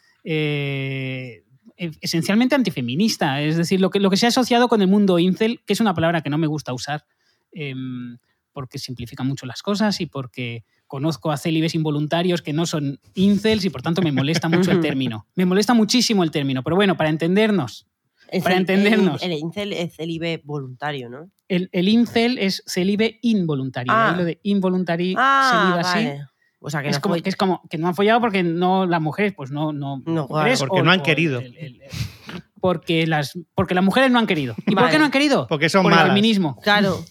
e- 1.77 1.91
esencialmente 2.01 2.55
antifeminista, 2.55 3.41
es 3.41 3.57
decir, 3.57 3.79
lo 3.81 3.89
que, 3.89 3.99
lo 3.99 4.09
que 4.09 4.17
se 4.17 4.25
ha 4.25 4.29
asociado 4.29 4.67
con 4.67 4.81
el 4.81 4.87
mundo 4.87 5.19
incel, 5.19 5.61
que 5.65 5.73
es 5.73 5.79
una 5.79 5.93
palabra 5.93 6.21
que 6.21 6.29
no 6.29 6.37
me 6.37 6.47
gusta 6.47 6.73
usar 6.73 7.05
em, 7.51 8.17
porque 8.57 8.79
simplifica 8.79 9.23
mucho 9.23 9.45
las 9.45 9.61
cosas 9.61 10.01
y 10.01 10.07
porque 10.07 10.63
conozco 10.87 11.31
a 11.31 11.37
célibes 11.37 11.75
involuntarios 11.75 12.41
que 12.41 12.53
no 12.53 12.65
son 12.65 12.99
incels 13.13 13.63
y 13.65 13.69
por 13.69 13.83
tanto 13.83 14.01
me 14.01 14.11
molesta 14.11 14.49
mucho 14.49 14.71
el 14.71 14.79
término. 14.95 15.27
Me 15.35 15.45
molesta 15.45 15.75
muchísimo 15.75 16.23
el 16.23 16.31
término, 16.31 16.63
pero 16.63 16.75
bueno, 16.75 16.97
para 16.97 17.11
entendernos, 17.11 17.85
Es 18.29 18.41
para 18.41 18.55
el- 18.55 18.61
entendernos. 18.61 19.21
El, 19.21 19.33
el 19.33 19.37
incel 19.37 19.73
es 19.73 19.93
celibe 19.95 20.41
voluntario, 20.43 21.07
¿no? 21.07 21.29
el, 21.47 21.69
el 21.71 21.87
incel 21.87 22.39
es 22.39 22.63
célibe 22.65 23.19
involuntario, 23.21 23.93
Ah. 23.95 24.15
lo 24.17 24.25
de 24.25 24.39
involuntary, 24.41 25.13
Ah, 25.15 25.79
vale. 25.83 26.25
O 26.59 26.71
sea, 26.71 26.81
que 26.81 26.89
es 26.89 26.95
no 26.95 27.01
como, 27.01 27.15
que 27.21 27.29
es 27.29 27.35
como 27.35 27.61
que 27.69 27.77
no 27.77 27.87
han 27.87 27.93
follado 27.95 28.19
porque 28.19 28.41
no 28.41 28.87
las 28.87 28.99
mujeres 28.99 29.33
pues 29.37 29.51
no 29.51 29.71
no, 29.71 30.01
No, 30.07 30.27
mujeres 30.27 30.57
porque 30.61 30.81
no 30.81 30.89
han 30.89 31.03
querido. 31.03 31.39
el- 31.41 31.55
el- 31.57 31.81
el- 31.83 32.43
porque 32.61 33.05
las 33.07 33.37
porque 33.55 33.73
las 33.75 33.83
mujeres 33.83 34.11
no 34.11 34.19
han 34.19 34.27
querido 34.27 34.55
y 34.65 34.75
por 34.75 34.89
qué 34.89 34.99
no 34.99 35.05
han 35.05 35.11
querido 35.11 35.47
Porque 35.47 35.69
son 35.69 35.83
por 35.83 35.91
malas. 35.91 36.05
el 36.07 36.11
feminismo 36.11 36.59
Claro. 36.61 37.03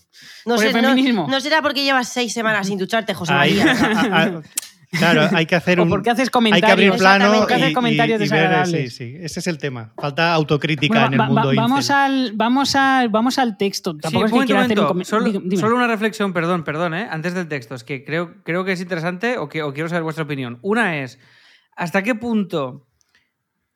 No, 0.46 0.54
Por 0.54 0.64
sé- 0.64 0.72
feminismo. 0.72 1.26
no 1.28 1.40
será 1.40 1.60
porque 1.60 1.82
llevas 1.84 2.08
seis 2.08 2.32
semanas 2.32 2.66
sin 2.68 2.78
ducharte, 2.78 3.12
José 3.14 3.32
Ahí, 3.34 3.56
María. 3.56 4.40
Claro, 4.92 5.28
hay 5.32 5.44
que 5.46 5.56
hacer 5.56 5.78
¿O 5.80 5.82
un. 5.82 5.88
por 5.90 6.02
qué 6.02 6.10
haces 6.10 6.28
hay 6.28 6.30
comentarios? 6.30 6.66
que 6.68 6.72
abrir 6.72 6.92
plano 6.94 7.34
y, 7.34 7.38
¿Por 7.38 7.46
qué 7.48 7.54
haces 7.54 7.74
comentarios 7.74 8.20
y- 8.20 8.24
y 8.24 8.28
ver- 8.28 8.38
desagradables? 8.40 8.94
sí, 8.96 9.10
sí, 9.12 9.16
ese 9.20 9.40
es 9.40 9.46
el 9.48 9.58
tema. 9.58 9.92
Falta 10.00 10.32
autocrítica 10.32 11.00
Bueno, 11.00 11.06
en 11.08 11.12
el 11.20 11.26
mundo 11.26 11.48
va- 11.48 11.54
vamos, 11.54 11.90
al, 11.90 12.32
vamos, 12.34 12.76
al, 12.76 13.08
vamos 13.10 13.38
al 13.38 13.58
texto. 13.58 13.92
Sí, 13.94 13.98
Tampoco 14.00 14.20
un 14.20 14.26
es 14.26 14.30
que 14.30 14.34
momento, 14.34 14.46
quiera 14.46 14.60
un 14.60 14.64
hacer 14.64 14.78
un 14.80 14.86
comentario. 14.86 15.18
Solo, 15.34 15.40
Dime. 15.50 15.56
solo 15.60 15.76
una 15.76 15.86
reflexión, 15.88 16.32
perdón, 16.32 16.62
perdón, 16.64 16.94
¿eh? 16.94 17.08
antes 17.10 17.34
del 17.34 17.48
texto. 17.48 17.74
Es 17.74 17.82
que 17.84 18.04
creo, 18.04 18.36
creo 18.44 18.64
que 18.64 18.72
es 18.72 18.80
interesante 18.80 19.36
o, 19.38 19.48
que, 19.48 19.62
o 19.64 19.74
quiero 19.74 19.88
saber 19.88 20.04
vuestra 20.04 20.24
opinión. 20.24 20.60
Una 20.62 20.96
es, 21.02 21.18
¿hasta 21.76 22.02
qué 22.02 22.14
punto... 22.14 22.86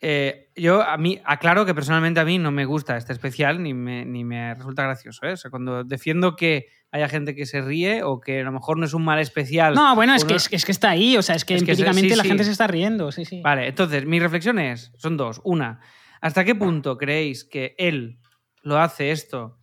eh, 0.01 0.49
yo 0.61 0.83
a 0.83 0.97
mí 0.97 1.21
aclaro 1.25 1.65
que 1.67 1.75
personalmente 1.75 2.21
a 2.21 2.25
mí 2.25 2.39
no 2.39 2.51
me 2.51 2.65
gusta 2.65 2.97
este 2.97 3.13
especial 3.13 3.63
ni 3.63 3.75
me, 3.75 4.05
ni 4.05 4.25
me 4.25 4.55
resulta 4.55 4.83
gracioso. 4.83 5.27
¿eh? 5.27 5.33
O 5.33 5.37
sea, 5.37 5.51
cuando 5.51 5.85
defiendo 5.85 6.37
que 6.37 6.67
haya 6.93 7.09
gente 7.09 7.35
que 7.35 7.47
se 7.47 7.61
ríe 7.61 8.03
o 8.03 8.21
que 8.21 8.41
a 8.41 8.45
lo 8.45 8.53
mejor 8.53 8.77
no 8.79 8.85
es 8.85 8.95
un 8.95 9.05
mal 9.05 9.19
especial. 9.21 9.75
No, 9.75 9.95
bueno, 9.95 10.15
es 10.15 10.25
que, 10.25 10.35
es, 10.35 10.49
es 10.53 10.65
que 10.65 10.73
está 10.73 10.91
ahí. 10.91 11.17
O 11.17 11.23
sea, 11.23 11.35
es 11.37 11.45
que 11.45 11.55
Es 11.55 11.63
que 11.63 11.75
se- 11.75 11.83
empíricamente 11.83 12.11
sí, 12.11 12.17
la 12.17 12.23
sí. 12.23 12.29
gente 12.29 12.45
se 12.45 12.51
está 12.51 12.67
riendo. 12.67 13.13
Sí, 13.13 13.25
sí. 13.25 13.41
Vale, 13.43 13.69
entonces 13.69 14.05
mi 14.07 14.19
reflexión 14.21 14.59
es, 14.59 14.93
son 14.97 15.17
dos. 15.17 15.41
Una, 15.45 15.81
¿hasta 16.21 16.45
qué 16.45 16.55
punto 16.55 16.97
creéis 16.99 17.45
que 17.45 17.75
él 17.79 18.19
lo 18.63 18.79
hace 18.79 19.11
esto 19.13 19.57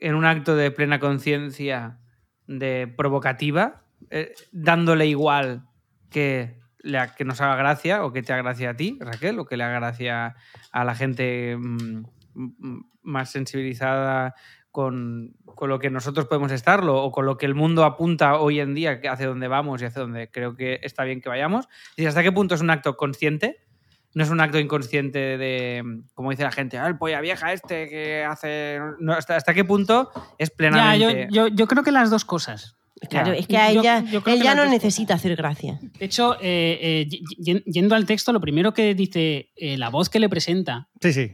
en 0.00 0.14
un 0.14 0.24
acto 0.24 0.56
de 0.56 0.70
plena 0.70 0.98
conciencia 1.00 1.98
de 2.46 2.92
provocativa, 2.96 3.84
eh, 4.10 4.32
dándole 4.52 5.06
igual 5.06 5.64
que, 6.10 6.58
le- 6.86 7.10
que 7.16 7.24
nos 7.24 7.40
haga 7.40 7.56
gracia 7.56 8.04
o 8.04 8.12
que 8.12 8.22
te 8.22 8.32
haga 8.32 8.42
gracia 8.42 8.70
a 8.70 8.74
ti, 8.74 8.98
Raquel, 9.00 9.38
o 9.38 9.44
que 9.44 9.56
le 9.56 9.64
haga 9.64 9.80
gracia 9.80 10.34
a 10.72 10.84
la 10.84 10.94
gente 10.94 11.56
mm, 11.56 12.04
mm, 12.34 12.80
más 13.02 13.30
sensibilizada 13.30 14.34
con, 14.70 15.34
con 15.44 15.70
lo 15.70 15.78
que 15.78 15.88
nosotros 15.90 16.26
podemos 16.26 16.52
estarlo 16.52 17.02
o 17.02 17.10
con 17.10 17.24
lo 17.24 17.38
que 17.38 17.46
el 17.46 17.54
mundo 17.54 17.84
apunta 17.84 18.36
hoy 18.36 18.60
en 18.60 18.74
día 18.74 19.00
hacia 19.10 19.26
dónde 19.26 19.48
vamos 19.48 19.80
y 19.80 19.86
hacia 19.86 20.02
dónde 20.02 20.30
creo 20.30 20.54
que 20.54 20.80
está 20.82 21.04
bien 21.04 21.20
que 21.20 21.28
vayamos. 21.30 21.68
Y 21.96 22.04
hasta 22.06 22.22
qué 22.22 22.30
punto 22.32 22.54
es 22.54 22.60
un 22.60 22.68
acto 22.70 22.94
consciente, 22.96 23.56
no 24.14 24.22
es 24.22 24.30
un 24.30 24.40
acto 24.40 24.58
inconsciente 24.58 25.38
de, 25.38 26.02
como 26.14 26.30
dice 26.30 26.42
la 26.42 26.52
gente, 26.52 26.78
ah, 26.78 26.86
el 26.86 26.98
polla 26.98 27.20
vieja 27.20 27.52
este 27.52 27.88
que 27.88 28.24
hace... 28.24 28.78
No, 28.98 29.12
hasta, 29.14 29.36
hasta 29.36 29.54
qué 29.54 29.64
punto 29.64 30.10
es 30.38 30.50
Ya, 30.50 30.56
plenamente... 30.56 31.28
yo, 31.30 31.46
yo, 31.48 31.54
yo 31.54 31.66
creo 31.66 31.82
que 31.82 31.92
las 31.92 32.10
dos 32.10 32.24
cosas. 32.24 32.76
Claro, 33.10 33.32
es 33.32 33.46
que 33.46 33.56
a 33.58 33.70
ella, 33.70 34.02
yo 34.10 34.54
no 34.54 34.66
necesita 34.66 35.14
hacer 35.14 35.36
gracia. 35.36 35.78
De 35.98 36.06
hecho, 36.06 36.34
eh, 36.40 37.06
eh, 37.08 37.62
yendo 37.66 37.94
al 37.94 38.06
texto, 38.06 38.32
lo 38.32 38.40
primero 38.40 38.72
que 38.72 38.94
dice 38.94 39.50
eh, 39.56 39.76
la 39.76 39.90
voz 39.90 40.08
que 40.08 40.18
le 40.18 40.28
presenta 40.30 40.88
Sí, 41.02 41.12
sí. 41.12 41.32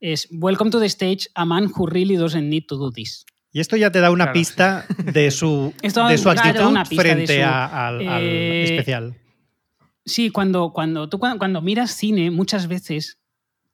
es 0.00 0.28
Welcome 0.30 0.70
to 0.70 0.78
the 0.78 0.86
stage, 0.86 1.28
a 1.34 1.44
man 1.44 1.70
who 1.76 1.86
really 1.86 2.14
doesn't 2.16 2.48
need 2.48 2.64
to 2.68 2.76
do 2.76 2.92
this. 2.92 3.24
Y 3.52 3.58
esto 3.58 3.76
ya 3.76 3.90
te 3.90 3.98
da 4.00 4.12
una 4.12 4.26
Claro. 4.26 4.32
pista 4.38 4.86
de 5.12 5.32
su, 5.32 5.74
Esto 5.82 6.06
de 6.06 6.16
su 6.16 6.24
claro, 6.30 6.40
actitud 6.40 6.66
una 6.68 6.84
pista 6.84 7.02
de 7.02 7.10
frente 7.14 7.36
su- 7.38 7.44
a- 7.44 7.88
al, 7.88 8.08
al 8.08 8.22
eh, 8.22 8.62
especial. 8.64 9.16
Sí, 10.04 10.30
cuando, 10.30 10.72
cuando 10.72 11.08
tú 11.08 11.18
cuando, 11.18 11.38
cuando 11.38 11.60
miras 11.60 11.90
cine, 11.90 12.30
muchas 12.30 12.68
veces 12.68 13.18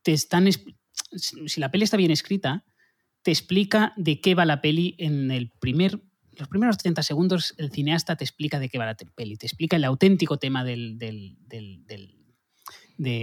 te 0.03 0.13
están. 0.13 0.49
es- 0.49 0.65
Si 1.13 1.61
la 1.61 1.71
peli 1.71 1.85
está 1.85 1.99
bien 1.99 2.11
escrita, 2.11 2.65
te 3.23 3.31
explica 3.31 3.93
de 3.97 4.21
qué 4.23 4.35
va 4.35 4.47
la 4.47 4.63
peli 4.63 4.95
en 4.99 5.31
el 5.31 5.51
primer. 5.61 6.01
Los 6.39 6.49
primeros 6.49 6.79
30 6.79 7.03
segundos, 7.03 7.55
el 7.59 7.71
cineasta 7.71 8.17
te 8.17 8.25
explica 8.25 8.59
de 8.59 8.69
qué 8.69 8.79
va 8.79 8.87
la 8.87 8.95
peli. 8.95 9.37
Te 9.37 9.47
explica 9.47 9.77
el 9.77 9.85
auténtico 9.85 10.39
tema 10.39 10.65
del- 10.65 10.99
de 10.99 11.37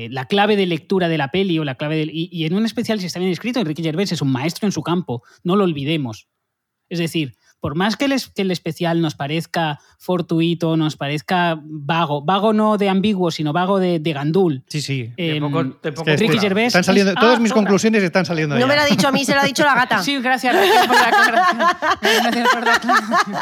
la 0.10 0.26
clave 0.26 0.56
de 0.56 0.66
lectura 0.68 1.10
de 1.10 1.18
la 1.18 1.32
peli 1.32 1.58
o 1.60 1.64
la 1.64 1.76
clave 1.76 1.98
del. 1.98 2.10
Y, 2.12 2.30
y 2.32 2.46
en 2.46 2.54
un 2.54 2.66
especial, 2.66 3.00
si 3.00 3.08
está 3.08 3.20
bien 3.20 3.32
escrito, 3.32 3.60
Enrique 3.60 3.82
Gervais 3.84 4.12
es 4.12 4.22
un 4.22 4.32
maestro 4.32 4.68
en 4.68 4.72
su 4.72 4.82
campo. 4.84 5.24
No 5.44 5.56
lo 5.56 5.64
olvidemos. 5.64 6.28
Es 6.90 7.00
decir, 7.00 7.36
por 7.64 7.76
más 7.76 7.96
que 7.96 8.04
el, 8.06 8.12
es- 8.12 8.28
que 8.28 8.42
el 8.42 8.52
especial 8.52 9.00
nos 9.00 9.16
parezca 9.16 9.80
fortuito, 9.98 10.76
nos 10.76 10.98
parezca 10.98 11.58
vago, 11.64 12.22
vago 12.22 12.52
no 12.52 12.78
de 12.78 12.90
ambiguo, 12.90 13.32
sino 13.32 13.54
vago 13.54 13.80
de, 13.80 14.00
de 14.00 14.12
gandul. 14.12 14.64
Sí, 14.68 14.82
sí. 14.82 15.14
de 15.16 15.40
poco- 15.40 15.64
de 15.64 15.70
Es 15.82 15.92
poco 15.96 16.04
que 16.04 16.18
Ricky. 16.18 16.38
Gervais- 16.40 16.66
están 16.68 16.84
saliendo, 16.84 17.14
es- 17.14 17.18
todas 17.18 17.38
ah, 17.38 17.40
mis 17.40 17.52
sobra. 17.52 17.62
conclusiones 17.62 18.04
están 18.04 18.26
saliendo 18.26 18.56
No 18.56 18.60
ya. 18.62 18.68
me 18.68 18.76
lo 18.76 18.82
ha 18.82 18.86
dicho 18.86 19.08
a 19.08 19.14
mí, 19.14 19.24
se 19.24 19.34
lo 19.34 19.40
ha 19.40 19.46
dicho 19.46 19.64
la 19.64 19.76
gata. 19.76 20.04
Sí, 20.04 20.18
gracias, 20.20 20.54
Raquel, 20.54 20.88
por 20.88 20.96
la 20.98 21.08
aclaración. 21.08 21.60
Gracias 22.02 22.50
por 22.50 22.66
la 22.66 22.76
aclaración. 22.76 23.38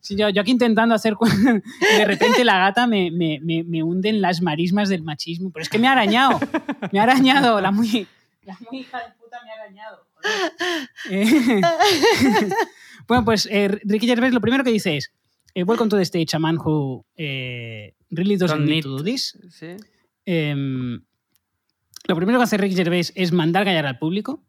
Sí, 0.00 0.16
yo, 0.16 0.28
yo 0.28 0.42
aquí 0.42 0.50
intentando 0.50 0.94
hacer. 0.94 1.14
De 1.98 2.04
repente 2.04 2.44
la 2.44 2.58
gata 2.58 2.86
me, 2.86 3.10
me, 3.10 3.40
me, 3.42 3.64
me 3.64 3.82
hunde 3.82 4.10
en 4.10 4.20
las 4.20 4.42
marismas 4.42 4.88
del 4.90 5.02
machismo. 5.02 5.50
Pero 5.50 5.62
es 5.62 5.68
que 5.70 5.78
me 5.78 5.88
ha 5.88 5.92
arañado. 5.92 6.38
Me 6.92 7.00
ha 7.00 7.04
arañado. 7.04 7.58
La 7.60 7.70
muy, 7.70 8.06
la 8.44 8.56
muy 8.70 8.80
hija 8.80 8.98
de 8.98 9.04
puta 9.18 9.38
me 9.44 9.50
ha 9.50 9.54
arañado. 9.64 10.05
Eh, 11.10 11.60
bueno, 13.08 13.24
pues 13.24 13.46
eh, 13.50 13.68
Ricky 13.84 14.06
Gervais 14.06 14.32
lo 14.32 14.40
primero 14.40 14.64
que 14.64 14.70
dice 14.72 14.96
es: 14.96 15.12
eh, 15.54 15.62
Welcome 15.64 15.88
to 15.90 15.96
the 15.96 16.02
stage, 16.02 16.34
a 16.34 16.38
man 16.38 16.56
who 16.56 17.04
eh, 17.16 17.94
really 18.10 18.36
doesn't 18.36 18.64
need 18.64 18.82
to 18.82 18.96
do 18.96 19.04
this. 19.04 19.38
Sí. 19.50 19.76
Em, 20.24 21.00
lo 22.08 22.16
primero 22.16 22.38
que 22.38 22.44
hace 22.44 22.56
Ricky 22.56 22.74
Gervais 22.76 23.12
es 23.14 23.32
mandar 23.32 23.64
callar 23.64 23.86
al 23.86 23.98
público. 23.98 24.42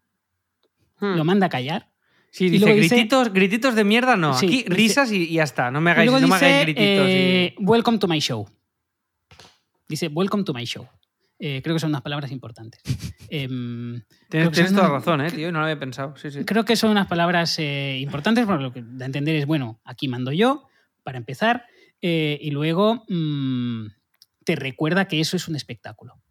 Hmm. 0.99 1.15
Lo 1.15 1.23
manda 1.23 1.47
a 1.47 1.49
callar. 1.49 1.89
Sí, 2.31 2.49
dice, 2.49 2.73
grititos, 2.75 3.31
grititos 3.33 3.75
de 3.75 3.83
mierda 3.83 4.15
no. 4.17 4.33
Sí, 4.33 4.45
Aquí 4.45 4.65
risas 4.67 5.11
y, 5.11 5.23
y 5.23 5.33
ya 5.35 5.43
está. 5.43 5.71
No 5.71 5.79
me 5.81 5.91
Y 5.91 5.93
hagáis, 5.93 6.11
luego 6.11 6.21
no 6.21 6.27
me 6.27 6.35
hagáis 6.35 6.65
grititos. 6.65 7.07
y- 7.09 7.55
Welcome 7.59 7.97
to 7.99 8.07
my 8.07 8.19
show. 8.19 8.47
Dice, 9.87 10.09
Welcome 10.09 10.43
to 10.43 10.53
my 10.53 10.65
show. 10.65 10.87
Eh, 11.39 11.61
creo 11.63 11.75
que 11.75 11.79
son 11.79 11.91
unas 11.91 12.01
palabras 12.01 12.31
importantes. 12.31 12.81
Em, 13.29 14.01
Tienes, 14.29 14.73
toda 14.73 14.87
razón, 14.87 15.19
¿eh, 15.19 15.29
tío? 15.29 15.51
No 15.51 15.59
lo 15.59 15.65
había 15.65 15.77
pensado. 15.77 16.15
Sí, 16.15 16.31
sí. 16.31 16.45
Creo 16.45 16.63
que 16.63 16.77
son 16.77 16.91
unas 16.91 17.07
palabras 17.07 17.59
eh, 17.59 17.97
importantes, 17.99 18.45
porque 18.45 18.63
lo 18.63 18.71
que 18.71 18.81
da 18.81 19.03
a 19.03 19.07
entender 19.07 19.35
es, 19.35 19.45
bueno, 19.45 19.81
aquí 19.83 20.07
mando 20.07 20.31
yo, 20.31 20.69
para 21.03 21.17
empezar, 21.17 21.65
eh, 22.01 22.39
y 22.41 22.51
luego 22.51 23.03
mm, 23.09 23.87
te 24.45 24.55
recuerda 24.55 25.09
que 25.09 25.19
eso 25.19 25.35
es 25.35 25.49
un 25.49 25.57
espectáculo. 25.57 26.21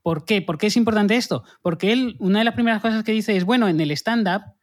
¿Por 0.00 0.24
qué? 0.24 0.40
¿Por 0.40 0.56
qué 0.56 0.68
es 0.68 0.76
importante 0.78 1.16
esto? 1.16 1.44
Porque 1.60 1.92
él, 1.92 2.16
una 2.18 2.38
de 2.38 2.46
las 2.46 2.54
primeras 2.54 2.80
cosas 2.80 3.04
que 3.04 3.12
dice 3.12 3.36
es, 3.36 3.44
bueno, 3.44 3.68
en 3.68 3.78
el 3.78 3.90
stand-up, 3.90 4.53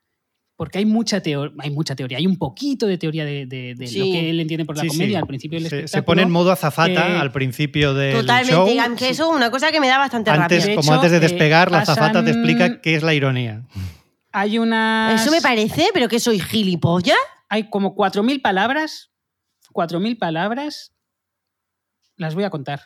porque 0.61 0.77
hay 0.77 0.85
mucha, 0.85 1.23
hay 1.57 1.71
mucha 1.71 1.95
teoría, 1.95 2.19
hay 2.19 2.27
un 2.27 2.37
poquito 2.37 2.85
de 2.85 2.99
teoría 2.99 3.25
de, 3.25 3.47
de- 3.47 3.73
de 3.73 3.85
lo 3.97 4.05
que 4.05 4.29
él 4.29 4.39
entiende 4.39 4.63
por 4.63 4.77
la 4.77 4.83
Sí, 4.83 4.89
sí. 4.91 4.95
comedia 4.95 5.17
al 5.17 5.25
principio 5.25 5.57
del 5.59 5.67
Se, 5.67 5.75
espectáculo. 5.77 5.99
se 6.01 6.03
pone 6.05 6.21
en 6.21 6.29
modo 6.29 6.51
azafata 6.51 7.09
eh, 7.09 7.17
al 7.17 7.31
principio 7.31 7.95
del 7.95 8.17
Totalmente. 8.17 8.53
show. 8.53 8.79
aunque 8.85 9.09
eso 9.09 9.31
es 9.31 9.35
una 9.35 9.49
cosa 9.49 9.71
que 9.71 9.79
me 9.79 9.87
da 9.87 9.97
bastante 9.97 10.29
Antes, 10.29 10.61
rabia. 10.61 10.75
Como 10.75 10.85
hecho, 10.91 10.93
antes 10.93 11.09
de 11.09 11.17
eh, 11.17 11.19
despegar, 11.21 11.71
la 11.71 11.79
azafata 11.79 12.23
te 12.23 12.29
explica 12.29 12.79
qué 12.79 12.93
es 12.93 13.01
la 13.01 13.15
ironía. 13.15 13.63
Hay 14.33 14.59
una... 14.59 15.15
Eso 15.15 15.31
me 15.31 15.41
parece, 15.41 15.87
pero 15.95 16.07
que 16.07 16.19
soy 16.19 16.39
gilipollas. 16.39 17.17
hay 17.49 17.67
como 17.67 17.95
4.000 17.95 18.39
palabras. 18.43 19.09
4.000 19.73 20.19
palabras. 20.19 20.93
Las 22.17 22.35
voy 22.35 22.43
a 22.43 22.51
contar. 22.51 22.81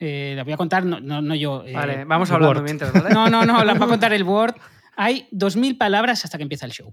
Eh, 0.00 0.32
las 0.34 0.44
voy 0.44 0.54
a 0.54 0.56
contar, 0.56 0.84
no, 0.84 0.98
no, 0.98 1.22
no 1.22 1.36
yo. 1.36 1.62
eh, 1.64 1.72
Vale, 1.72 2.04
vamos 2.04 2.32
hablando 2.32 2.56
Word. 2.58 2.64
mientras, 2.64 2.92
¿vale? 2.92 3.14
No, 3.14 3.30
no, 3.30 3.44
no, 3.46 3.62
las 3.62 3.80
va 3.80 3.84
a 3.84 3.88
contar 3.94 4.12
el 4.12 4.24
Word. 4.24 4.56
Hay 4.96 5.28
2.000 5.30 5.78
palabras 5.78 6.24
hasta 6.24 6.36
que 6.36 6.42
empieza 6.42 6.66
el 6.66 6.72
show. 6.72 6.92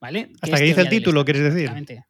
¿Vale? 0.00 0.30
Hasta 0.40 0.56
que 0.58 0.64
dice 0.64 0.80
el 0.82 0.88
título, 0.88 1.24
¿quieres 1.24 1.42
decir? 1.42 1.62
exactamente. 1.62 2.04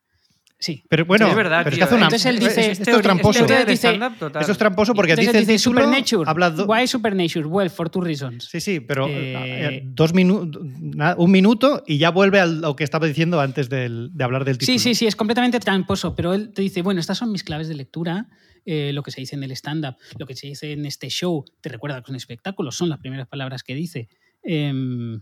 Sí. 0.61 0.83
Pero 0.88 1.05
bueno, 1.07 1.27
Sí, 1.27 1.31
es 1.31 1.37
verdad, 1.37 1.61
pero 1.62 1.74
es 1.74 1.79
que 1.79 1.85
hace 1.85 1.94
una, 1.94 2.05
Entonces 2.07 2.27
él 2.27 2.40
dice- 2.40 2.61
es- 2.62 2.66
es 2.66 2.81
esto 2.81 2.96
es 2.96 3.03
tramposo. 3.03 3.46
de 3.46 3.64
dice-. 3.64 3.94
Esto 4.40 4.53
es 4.53 4.59
tramposo 4.59 4.92
porque 4.92 5.14
dice 5.14 5.31
el 5.31 5.46
dice 5.46 5.57
título, 5.57 5.83
Supernature. 5.83 6.29
habla 6.29 6.51
do- 6.51 6.66
Why 6.66 6.88
Supernature? 6.88 7.46
Well, 7.46 7.70
for 7.70 7.88
two 7.88 8.01
reasons. 8.01 8.46
Sí, 8.51 8.61
sí, 8.61 8.81
pero 8.81 9.07
Eh, 9.07 9.35
eh, 9.37 9.83
dos 9.85 10.12
minutos, 10.14 10.61
un 11.16 11.31
minuto 11.31 11.85
y 11.87 11.98
ya 11.98 12.11
vuelve 12.11 12.40
a 12.40 12.46
lo 12.46 12.74
que 12.74 12.83
estaba 12.83 13.07
diciendo 13.07 13.40
antes 13.40 13.68
del- 13.68 14.11
de 14.12 14.24
hablar 14.24 14.44
del 14.44 14.59
título. 14.59 14.77
Sí, 14.77 14.83
sí, 14.83 14.94
sí, 14.96 15.07
es 15.07 15.14
completamente 15.14 15.61
tramposo, 15.61 16.16
pero 16.16 16.35
él 16.35 16.53
te 16.53 16.61
dice, 16.62 16.83
bueno, 16.83 16.98
estas 16.98 17.18
son 17.18 17.31
mis 17.31 17.44
claves 17.44 17.68
de 17.68 17.74
lectura, 17.77 18.27
eh, 18.66 18.90
lo 18.92 19.05
que 19.05 19.12
se 19.12 19.20
dice 19.20 19.37
en 19.37 19.44
el 19.44 19.53
stand-up, 19.53 19.94
lo 20.18 20.27
que 20.27 20.35
se 20.35 20.48
dice 20.48 20.72
en 20.72 20.85
este 20.87 21.09
show, 21.09 21.44
te 21.61 21.68
recuerda 21.68 21.98
que 21.98 22.07
es 22.07 22.11
un 22.11 22.16
espectáculo, 22.16 22.72
son 22.72 22.88
las 22.88 22.98
primeras 22.98 23.29
palabras 23.29 23.62
que 23.62 23.77
dice. 23.77 24.09
Em, 24.42 25.20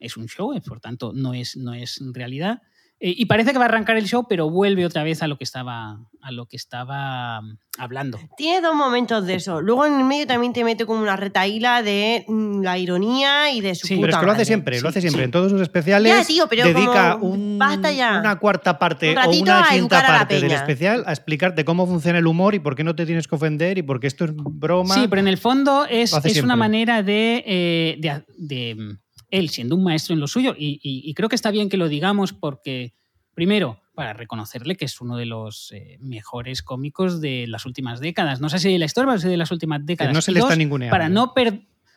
es 0.00 0.16
un 0.16 0.26
show, 0.26 0.52
eh, 0.54 0.60
por 0.60 0.80
tanto, 0.80 1.12
no 1.14 1.34
es, 1.34 1.56
no 1.56 1.74
es 1.74 2.00
realidad. 2.12 2.62
Eh, 3.02 3.14
y 3.16 3.24
parece 3.24 3.52
que 3.52 3.58
va 3.58 3.64
a 3.64 3.68
arrancar 3.68 3.96
el 3.96 4.06
show, 4.06 4.26
pero 4.28 4.50
vuelve 4.50 4.84
otra 4.84 5.02
vez 5.04 5.22
a 5.22 5.26
lo 5.26 5.38
que 5.38 5.44
estaba, 5.44 6.00
a 6.20 6.30
lo 6.32 6.44
que 6.44 6.56
estaba 6.58 7.40
mm, 7.40 7.56
hablando. 7.78 8.18
Tiene 8.36 8.60
dos 8.60 8.74
momentos 8.76 9.24
de 9.24 9.36
eso. 9.36 9.62
Luego 9.62 9.86
en 9.86 9.94
el 9.98 10.04
medio 10.04 10.26
también 10.26 10.52
te 10.52 10.62
mete 10.64 10.84
como 10.84 11.00
una 11.00 11.16
retaíla 11.16 11.82
de 11.82 12.26
mm, 12.28 12.60
la 12.60 12.76
ironía 12.76 13.52
y 13.52 13.62
de 13.62 13.74
su 13.74 13.86
Sí, 13.86 13.94
puta 13.96 14.06
Pero 14.06 14.12
es 14.16 14.20
que 14.20 14.26
lo 14.26 14.32
hace 14.32 14.44
siempre, 14.44 14.76
Sí, 14.76 14.82
lo 14.82 14.88
hace 14.90 15.00
siempre. 15.00 15.22
sí. 15.22 15.24
En 15.24 15.30
todos 15.30 15.50
sus 15.50 15.62
especiales 15.62 16.14
Ya, 16.14 16.24
tío, 16.26 16.46
pero 16.46 16.64
dedica 16.66 17.16
como, 17.18 17.32
un- 17.32 17.58
basta 17.58 17.90
ya. 17.90 18.18
una 18.20 18.38
cuarta 18.38 18.78
parte 18.78 19.12
Un 19.12 19.18
o 19.18 19.30
una 19.30 19.64
quinta 19.70 20.06
parte 20.06 20.38
del 20.38 20.52
especial 20.52 21.02
a 21.06 21.12
explicarte 21.12 21.64
cómo 21.64 21.86
funciona 21.86 22.18
el 22.18 22.26
humor 22.26 22.54
y 22.54 22.58
por 22.58 22.76
qué 22.76 22.84
no 22.84 22.94
te 22.94 23.06
tienes 23.06 23.26
que 23.26 23.34
ofender 23.34 23.78
y 23.78 23.82
por 23.82 23.98
qué 24.00 24.08
esto 24.08 24.26
es 24.26 24.32
broma. 24.34 24.94
Sí, 24.94 25.06
pero 25.08 25.20
en 25.20 25.28
el 25.28 25.38
fondo 25.38 25.86
es, 25.88 26.12
es 26.22 26.42
una 26.42 26.56
manera 26.56 27.02
de, 27.02 27.42
eh, 27.46 27.96
de- 27.98 28.24
de, 28.36 28.74
mm, 28.74 28.98
él 29.30 29.48
siendo 29.50 29.76
un 29.76 29.84
maestro 29.84 30.14
en 30.14 30.20
lo 30.20 30.26
suyo, 30.26 30.54
y, 30.58 30.80
y- 30.82 31.08
y 31.08 31.14
creo 31.14 31.28
que 31.28 31.36
está 31.36 31.50
bien 31.50 31.68
que 31.68 31.76
lo 31.76 31.88
digamos 31.88 32.32
porque, 32.32 32.94
primero, 33.34 33.80
para 33.94 34.12
reconocerle 34.12 34.76
que 34.76 34.84
es 34.86 35.00
uno 35.00 35.16
de 35.16 35.26
los 35.26 35.72
eh, 35.72 35.98
mejores 36.00 36.62
cómicos 36.62 37.20
de 37.20 37.46
las 37.46 37.66
últimas 37.66 38.00
décadas. 38.00 38.40
No 38.40 38.48
sé 38.48 38.58
si 38.58 38.72
de 38.72 38.78
la 38.78 38.86
historia, 38.86 39.08
pero 39.10 39.20
sí 39.20 39.28
de 39.28 39.36
las 39.36 39.50
últimas 39.50 39.84
décadas. 39.84 40.14
no 40.14 40.22
se 40.22 40.32
le 40.32 40.38
está 40.38 40.50
dos, 40.50 40.58
ninguneando. 40.58 40.90
Para 40.92 41.08
no, 41.08 41.34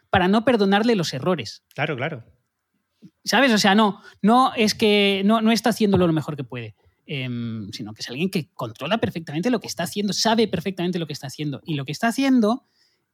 para 0.09 0.27
no 0.27 0.43
perdonarle 0.45 0.95
los 0.95 1.13
errores. 1.13 1.63
Claro, 1.73 1.95
claro. 1.95 2.23
¿Sabes? 3.23 3.51
O 3.53 3.57
sea, 3.57 3.73
no, 3.73 4.01
no 4.21 4.53
es 4.55 4.75
que 4.75 5.21
no, 5.25 5.41
no 5.41 5.51
está 5.51 5.69
haciéndolo 5.69 6.07
lo 6.07 6.13
mejor 6.13 6.35
que 6.35 6.43
puede. 6.43 6.75
em, 7.05 7.69
sino 7.71 7.93
que 7.93 8.01
es 8.01 8.09
alguien 8.09 8.29
que 8.29 8.49
controla 8.53 8.97
perfectamente 8.97 9.49
lo 9.49 9.59
que 9.59 9.67
está 9.67 9.83
haciendo, 9.83 10.13
sabe 10.13 10.47
perfectamente 10.47 10.99
lo 10.99 11.07
que 11.07 11.13
está 11.13 11.27
haciendo. 11.27 11.61
Y 11.65 11.75
lo 11.75 11.83
que 11.85 11.91
está 11.91 12.07
haciendo 12.07 12.65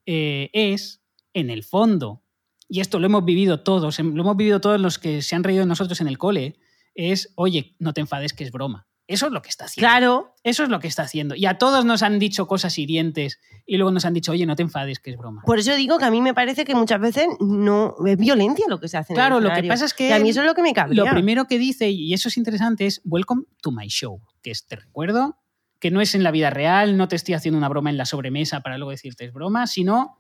eh, 0.06 0.50
es, 0.54 1.02
en 1.34 1.50
el 1.50 1.64
fondo, 1.64 2.24
y 2.70 2.80
esto 2.80 3.00
lo 3.00 3.08
hemos 3.08 3.26
vivido 3.26 3.62
todos, 3.62 4.00
em, 4.00 4.14
lo 4.14 4.22
hemos 4.22 4.38
vivido 4.38 4.62
todos 4.62 4.80
los 4.80 5.00
que 5.00 5.22
se 5.22 5.36
han 5.36 5.44
reído 5.44 5.62
de 5.62 5.68
nosotros 5.68 6.00
en 6.00 6.08
el 6.08 6.18
cole, 6.18 6.56
es, 6.94 7.34
oye, 7.36 7.76
no 7.80 7.94
te 7.94 8.02
enfades 8.02 8.34
que 8.34 8.44
es 8.44 8.52
broma. 8.52 8.88
Eso 9.08 9.26
es 9.26 9.32
lo 9.32 9.42
que 9.42 9.50
está 9.50 9.66
haciendo. 9.66 9.90
Claro, 9.90 10.36
Eso 10.44 10.62
es 10.62 10.70
lo 10.70 10.80
que 10.80 10.88
está 10.88 11.02
haciendo. 11.02 11.36
Y 11.36 11.48
a 11.48 11.58
todos 11.58 11.84
nos 11.84 12.04
han 12.04 12.20
dicho 12.20 12.48
cosas 12.48 12.78
hirientes 12.78 13.40
y 13.66 13.78
luego 13.78 13.92
nos 13.92 14.06
han 14.06 14.14
dicho, 14.14 14.32
oye, 14.32 14.46
no 14.46 14.56
te 14.56 14.62
enfades 14.62 15.00
que 15.00 15.10
es 15.10 15.18
broma. 15.18 15.42
por 15.48 15.58
eso 15.58 15.76
digo 15.76 15.98
que 15.98 16.06
a 16.06 16.12
mí 16.12 16.22
me 16.22 16.36
parece 16.36 16.64
que 16.64 16.76
muchas 16.76 17.02
veces 17.02 17.26
no 17.40 17.96
es 18.06 18.18
violencia 18.18 18.66
lo 18.70 18.80
que 18.80 18.88
se 18.88 18.98
hace. 18.98 19.14
en 19.14 19.20
el 19.20 19.26
Claro, 19.26 19.40
lo 19.40 19.52
que 19.52 19.64
pasa 19.64 19.86
es 19.86 19.96
que 19.96 20.10
Y 20.10 20.12
a 20.12 20.20
mí 20.20 20.30
eso 20.30 20.42
es 20.42 20.46
lo 20.46 20.54
que 20.54 20.62
me 20.62 20.74
cabrea. 20.74 21.06
Lo 21.06 21.12
primero 21.12 21.46
que 21.46 21.58
dice, 21.58 21.90
y 21.90 22.14
eso 22.14 22.30
es 22.30 22.38
interesante, 22.38 22.86
es 22.86 23.02
Welcome 23.04 23.46
to 23.62 23.72
my 23.72 23.88
show, 23.88 24.22
que 24.44 24.52
es, 24.52 24.68
te 24.68 24.76
recuerdo, 24.76 25.40
que 25.80 25.90
no 25.90 26.02
es 26.02 26.14
en 26.14 26.24
la 26.24 26.30
vida 26.30 26.52
real, 26.52 26.96
no 26.96 27.08
te 27.08 27.16
estoy 27.16 27.34
haciendo 27.34 27.58
una 27.58 27.70
broma 27.70 27.90
en 27.90 27.98
la 27.98 28.06
sobremesa 28.06 28.62
para 28.62 28.78
luego 28.78 28.92
decirte 28.92 29.26
es 29.26 29.34
broma, 29.34 29.66
sino 29.66 30.20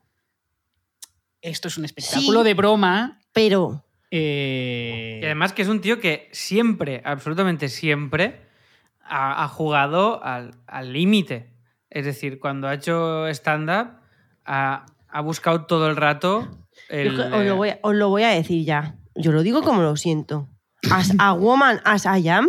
esto 1.41 1.67
es 1.67 1.77
un 1.77 1.85
espectáculo 1.85 2.41
Sí. 2.41 2.45
de 2.47 2.53
broma. 2.53 3.19
Pero 3.33 3.83
eh, 4.11 5.19
Y 5.21 5.25
además 5.25 5.53
que 5.53 5.61
es 5.61 5.67
un 5.67 5.81
tío 5.81 5.99
que 5.99 6.29
siempre, 6.31 7.01
absolutamente 7.05 7.69
siempre, 7.69 8.41
ha, 9.03 9.43
ha 9.43 9.47
jugado 9.47 10.23
al 10.23 10.55
al 10.67 10.93
límite. 10.93 11.51
es 11.89 12.05
decir, 12.05 12.39
cuando 12.39 12.67
ha 12.67 12.73
hecho 12.75 13.27
stand-up, 13.29 13.97
ha, 14.45 14.85
ha 15.07 15.21
buscado 15.21 15.65
todo 15.65 15.89
el 15.89 15.95
rato 15.95 16.47
el... 16.89 17.15
yo 17.17 17.23
os, 17.35 17.45
lo 17.45 17.55
voy 17.55 17.69
a, 17.69 17.79
os 17.81 17.95
lo 17.95 18.09
voy 18.09 18.23
a 18.23 18.29
decir 18.29 18.63
ya. 18.65 18.95
Yo 19.15 19.31
lo 19.31 19.41
digo 19.43 19.61
como 19.63 19.81
lo 19.81 19.95
siento. 19.95 20.47
As 20.91 21.13
a 21.19 21.33
woman 21.33 21.81
as 21.83 22.05
I 22.05 22.29
am, 22.29 22.47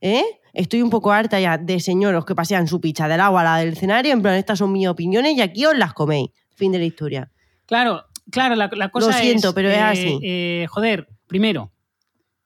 ¿eh? 0.00 0.22
Estoy 0.54 0.82
un 0.82 0.90
poco 0.90 1.10
harta 1.12 1.40
ya 1.40 1.56
de 1.58 1.80
señoros 1.80 2.24
que 2.26 2.34
pasean 2.34 2.68
su 2.68 2.80
picha 2.80 3.08
del 3.08 3.20
agua 3.20 3.40
a 3.40 3.44
la 3.44 3.56
del 3.56 3.72
escenario, 3.72 4.12
en 4.12 4.20
plan, 4.22 4.34
estas 4.34 4.58
son 4.58 4.70
mis 4.72 4.86
opiniones 4.86 5.34
y 5.36 5.40
aquí 5.40 5.64
os 5.64 5.76
las 5.76 5.94
coméis. 5.94 6.30
Fin 6.54 6.70
de 6.72 6.78
la 6.78 6.84
historia. 6.84 7.30
Claro, 7.66 8.04
claro, 8.30 8.54
la, 8.56 8.70
la 8.74 8.90
cosa 8.90 9.08
Lo 9.08 9.12
siento, 9.12 9.48
es, 9.48 9.54
pero 9.54 9.68
es 9.70 9.76
eh, 9.76 9.80
así. 9.80 10.18
eh, 10.22 10.66
joder, 10.68 11.08
primero, 11.26 11.72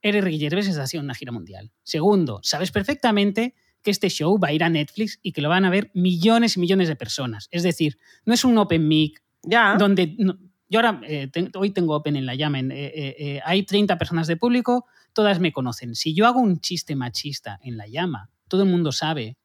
eres 0.03 0.23
Ricky 0.25 0.39
Gervais 0.41 0.67
está 0.69 0.83
haciendo 0.83 1.05
una 1.05 1.15
gira 1.15 1.33
mundial. 1.33 1.73
Segundo, 1.83 2.41
sabes 2.43 2.71
perfectamente 2.71 3.55
que 3.83 3.91
este 3.91 4.09
show 4.09 4.39
va 4.39 4.49
a 4.49 4.53
ir 4.53 4.65
a 4.65 4.69
Netflix 4.69 5.19
y 5.23 5.33
que 5.33 5.41
lo 5.41 5.49
van 5.49 5.65
a 5.65 5.71
ver 5.71 5.91
millones 5.95 6.57
y 6.57 6.61
millones 6.61 6.89
de 6.89 6.97
personas. 6.97 7.49
Es 7.51 7.63
decir, 7.63 7.99
no 8.25 8.35
es 8.35 8.45
un 8.45 8.57
open 8.59 8.87
mic 8.89 9.23
Ya. 9.43 9.77
donde 9.79 10.15
no- 10.19 10.39
yo 10.69 10.81
ahora 10.81 11.01
eh, 11.07 11.31
hoy 11.55 11.71
tengo 11.71 11.95
Open 11.95 12.17
en 12.17 12.27
la 12.27 12.35
llama. 12.35 12.59
eh, 12.59 12.65
eh, 12.73 13.17
eh, 13.19 13.41
hay 13.45 13.63
30 13.63 13.97
personas 13.99 14.27
de 14.27 14.37
público, 14.37 14.87
todas 15.13 15.39
me 15.39 15.53
conocen. 15.53 15.95
Si 15.95 16.13
yo 16.13 16.27
hago 16.27 16.41
un 16.41 16.61
chiste 16.61 16.97
machista 16.97 17.61
en 17.63 17.77
la 17.77 17.87
llama, 17.87 18.31
todo 18.49 18.65
el 18.65 18.69
mundo 18.69 18.91
sabe, 18.91 19.37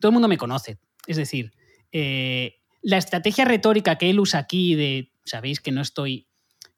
todo 0.00 0.10
el 0.10 0.14
mundo 0.14 0.26
me 0.26 0.36
conoce. 0.36 0.78
Es 1.06 1.16
decir, 1.16 1.52
eh, 1.92 2.56
la 2.82 2.96
estrategia 2.98 3.44
retórica 3.44 3.96
que 3.98 4.10
él 4.10 4.18
usa 4.18 4.40
aquí 4.40 4.74
de 4.74 5.12
sabéis 5.24 5.60
que 5.60 5.72
no 5.72 5.80
estoy, 5.80 6.26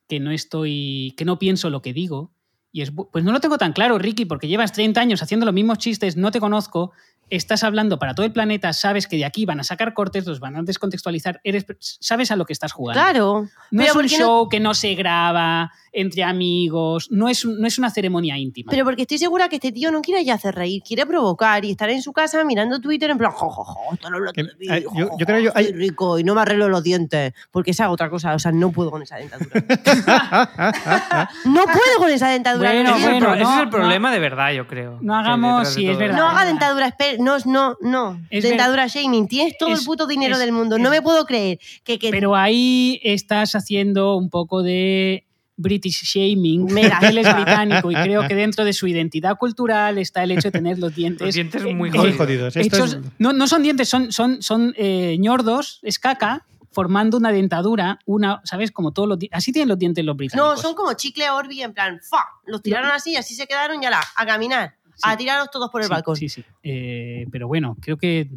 que 0.09 0.20
no 0.20 0.30
estoy, 0.30 1.14
que 1.16 1.24
no 1.24 1.38
pienso 1.38 1.70
lo 1.70 1.82
que 1.82 1.92
digo. 1.92 2.32
Y 2.72 2.82
es, 2.82 2.92
pues 3.11 3.24
no 3.24 3.32
lo 3.32 3.40
tengo 3.40 3.56
tan 3.56 3.72
claro, 3.72 3.98
Ricky, 3.98 4.26
porque 4.26 4.48
llevas 4.48 4.72
30 4.72 5.00
años 5.00 5.22
haciendo 5.22 5.46
los 5.46 5.54
mismos 5.54 5.78
chistes, 5.78 6.16
no 6.18 6.30
te 6.30 6.40
conozco, 6.40 6.92
estás 7.30 7.64
hablando 7.64 7.98
para 7.98 8.14
todo 8.14 8.26
el 8.26 8.32
planeta, 8.32 8.72
sabes 8.74 9.06
que 9.06 9.16
de 9.16 9.24
aquí 9.24 9.46
van 9.46 9.61
a 9.61 9.64
sacar 9.64 9.94
cortes, 9.94 10.26
los 10.26 10.40
van 10.40 10.56
a 10.56 10.62
descontextualizar, 10.62 11.40
eres, 11.42 11.64
sabes 11.80 12.30
a 12.30 12.37
lo 12.37 12.44
que 12.44 12.52
estás 12.52 12.72
jugando. 12.72 13.00
Claro. 13.00 13.48
No 13.70 13.82
Pero 13.82 13.82
es 13.85 13.94
un 13.96 14.02
¿por 14.02 14.11
qué 14.11 14.18
no- 14.18 14.24
show 14.26 14.48
que 14.50 14.61
no 14.61 14.74
se 14.74 14.94
graba 14.94 15.72
entre 15.98 16.22
amigos, 16.24 17.09
no 17.11 17.28
es, 17.28 17.44
no 17.44 17.66
es 17.66 17.78
una 17.78 17.90
ceremonia 17.90 18.37
íntima. 18.37 18.70
Pero 18.70 18.85
porque 18.85 19.02
estoy 19.02 19.16
segura 19.18 19.48
que 19.48 19.56
este 19.56 19.72
tío 19.72 19.90
no 19.90 20.02
quiere 20.02 20.24
ya 20.24 20.35
hacer 20.35 20.54
reír, 20.54 20.82
quiere 20.87 21.06
provocar 21.06 21.64
y 21.64 21.70
estar 21.70 21.88
en 21.88 22.02
su 22.02 22.12
casa 22.12 22.44
mirando 22.44 22.80
Twitter 22.80 23.09
en 23.11 23.18
plan, 23.18 23.30
jo, 23.32 23.48
jo, 23.48 23.64
jo, 23.64 23.94
estoy 23.94 24.06
hablando 24.12 24.32
Que- 24.32 24.42
de 24.42 24.54
mí, 24.59 24.85
jo, 24.85 25.16
yo- 25.18 25.26
creo 25.26 25.40
yo- 25.40 25.52
soy 25.52 25.64
hay- 25.66 25.72
rico 25.72 26.18
y 26.18 26.24
no 26.24 26.35
me 26.35 26.42
arreglo 26.42 26.68
los 26.68 26.82
dientes, 26.82 27.32
porque 27.50 27.70
esa 27.70 27.85
es 27.85 27.90
otra 27.90 28.11
cosa, 28.11 28.35
o 28.35 28.38
sea, 28.38 28.52
no 28.52 28.70
puedo 28.72 28.90
con 28.90 29.02
esa 29.02 29.16
dentadura. 29.16 29.50
no 31.44 31.64
puedo 31.64 31.98
con 31.98 32.11
esa 32.11 32.28
dentadura. 32.28 32.72
Bueno, 32.72 32.90
no 32.90 32.96
ese, 32.96 32.98
es 32.98 33.04
el 33.06 33.11
quiero. 33.12 33.26
pro- 33.26 33.28
bueno, 33.28 33.42
ese 33.42 33.42
es 33.52 33.56
no, 33.56 33.62
el 33.62 33.68
problema 33.70 34.12
de 34.12 34.18
verdad, 34.18 34.52
yo 34.52 34.66
creo. 34.66 34.98
No 35.00 35.14
hagamos- 35.14 35.68
sí, 35.68 35.88
es 35.88 35.98
verdad. 35.98 36.16
No 36.16 36.28
haga 36.28 36.44
dentadura, 36.44 36.94
no, 37.18 37.37
no, 37.44 37.76
no. 37.80 38.20
Es 38.30 38.44
dentadura 38.44 38.87
shaming, 38.87 39.28
tienes 39.28 39.56
todo 39.59 39.72
es- 39.72 39.80
el 39.80 39.85
puto 39.85 40.06
dinero 40.06 40.35
es- 40.35 40.40
del 40.40 40.52
mundo, 40.52 40.76
es- 40.76 40.82
no 40.82 40.90
me 40.90 41.02
puedo 41.02 41.24
creer 41.26 41.59
que, 41.85 41.98
que 41.98 42.11
Pero 42.11 42.35
ahí 42.37 43.00
estás 43.02 43.54
haciendo 43.54 44.16
un 44.16 44.30
poco 44.30 44.62
de 44.62 45.26
British 45.57 46.03
shaming. 46.05 46.64
Me 46.73 46.88
da- 46.88 46.99
Él 47.03 47.19
es 47.19 47.35
británico 47.35 47.90
y 47.90 47.95
creo 47.95 48.27
que 48.29 48.35
dentro 48.35 48.64
de 48.64 48.73
su 48.73 48.87
identidad 48.87 49.37
cultural 49.37 49.99
está 49.99 50.23
el 50.23 50.31
hecho 50.33 50.49
de 50.49 50.53
tener 50.53 50.79
los 50.79 50.95
dientes. 50.95 51.27
Los 51.27 51.35
dientes 51.35 51.62
eh, 51.64 51.75
muy 51.75 51.88
eh, 51.90 52.12
jodidos. 52.16 52.57
hechos- 52.57 52.95
es- 52.95 52.99
no, 53.19 53.33
no 53.33 53.47
son 53.47 53.62
dientes, 53.62 53.88
son, 53.88 54.12
son, 54.12 54.42
son 54.42 54.75
eh, 54.77 55.16
ñordos, 55.19 55.81
es 55.83 55.99
caca, 55.99 56.47
formando 56.71 57.16
una 57.16 57.33
dentadura, 57.33 57.99
una, 58.05 58.40
¿sabes? 58.45 58.71
Como 58.71 58.92
todos 58.92 59.09
los 59.09 59.19
Así 59.33 59.51
tienen 59.51 59.69
los 59.71 59.79
dientes 59.79 60.05
los 60.05 60.14
británicos. 60.16 60.57
No, 60.57 60.61
son 60.61 60.75
como 60.75 60.92
chicle 60.92 61.31
Orbi, 61.31 61.62
en 61.62 61.73
plan, 61.73 62.01
¡fa! 62.09 62.19
Los 62.47 62.61
tiraron 62.62 62.90
así 62.90 63.12
y 63.12 63.16
así 63.16 63.35
se 63.35 63.47
quedaron 63.47 63.83
y 63.83 63.87
ala, 63.87 64.03
a 64.14 64.27
caminar, 64.27 64.75
a 65.03 65.16
tirarlos 65.16 65.51
todos 65.51 65.71
por 65.71 65.81
el 65.81 65.87
Sí, 65.87 65.90
balcón. 65.90 66.16
Sí, 66.16 66.29
sí. 66.29 66.45
Eh, 66.62 67.27
pero 67.33 67.49
bueno, 67.49 67.77
creo 67.81 67.97
que. 67.97 68.29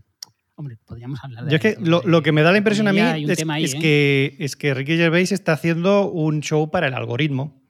Hombre, 0.59 0.75
podríamos 0.85 1.23
hablar 1.23 1.45
de. 1.45 1.51
Yo 1.51 1.55
es 1.55 1.61
que 1.61 1.77
lo, 1.81 2.01
lo 2.03 2.21
que 2.21 2.33
me 2.33 2.41
da 2.41 2.51
la 2.51 2.57
impresión 2.57 2.89
a 2.89 2.91
mí 2.91 2.99
es, 2.99 3.37
tema 3.37 3.53
ahí, 3.53 3.63
es 3.63 3.75
¿eh? 3.75 3.79
que, 3.79 4.35
es 4.39 4.57
que 4.57 4.73
Ricky 4.73 4.97
Gervais 4.97 5.31
está 5.31 5.53
haciendo 5.53 6.11
un 6.11 6.41
show 6.41 6.69
para 6.69 6.87
el 6.89 6.93
algoritmo. 6.95 7.63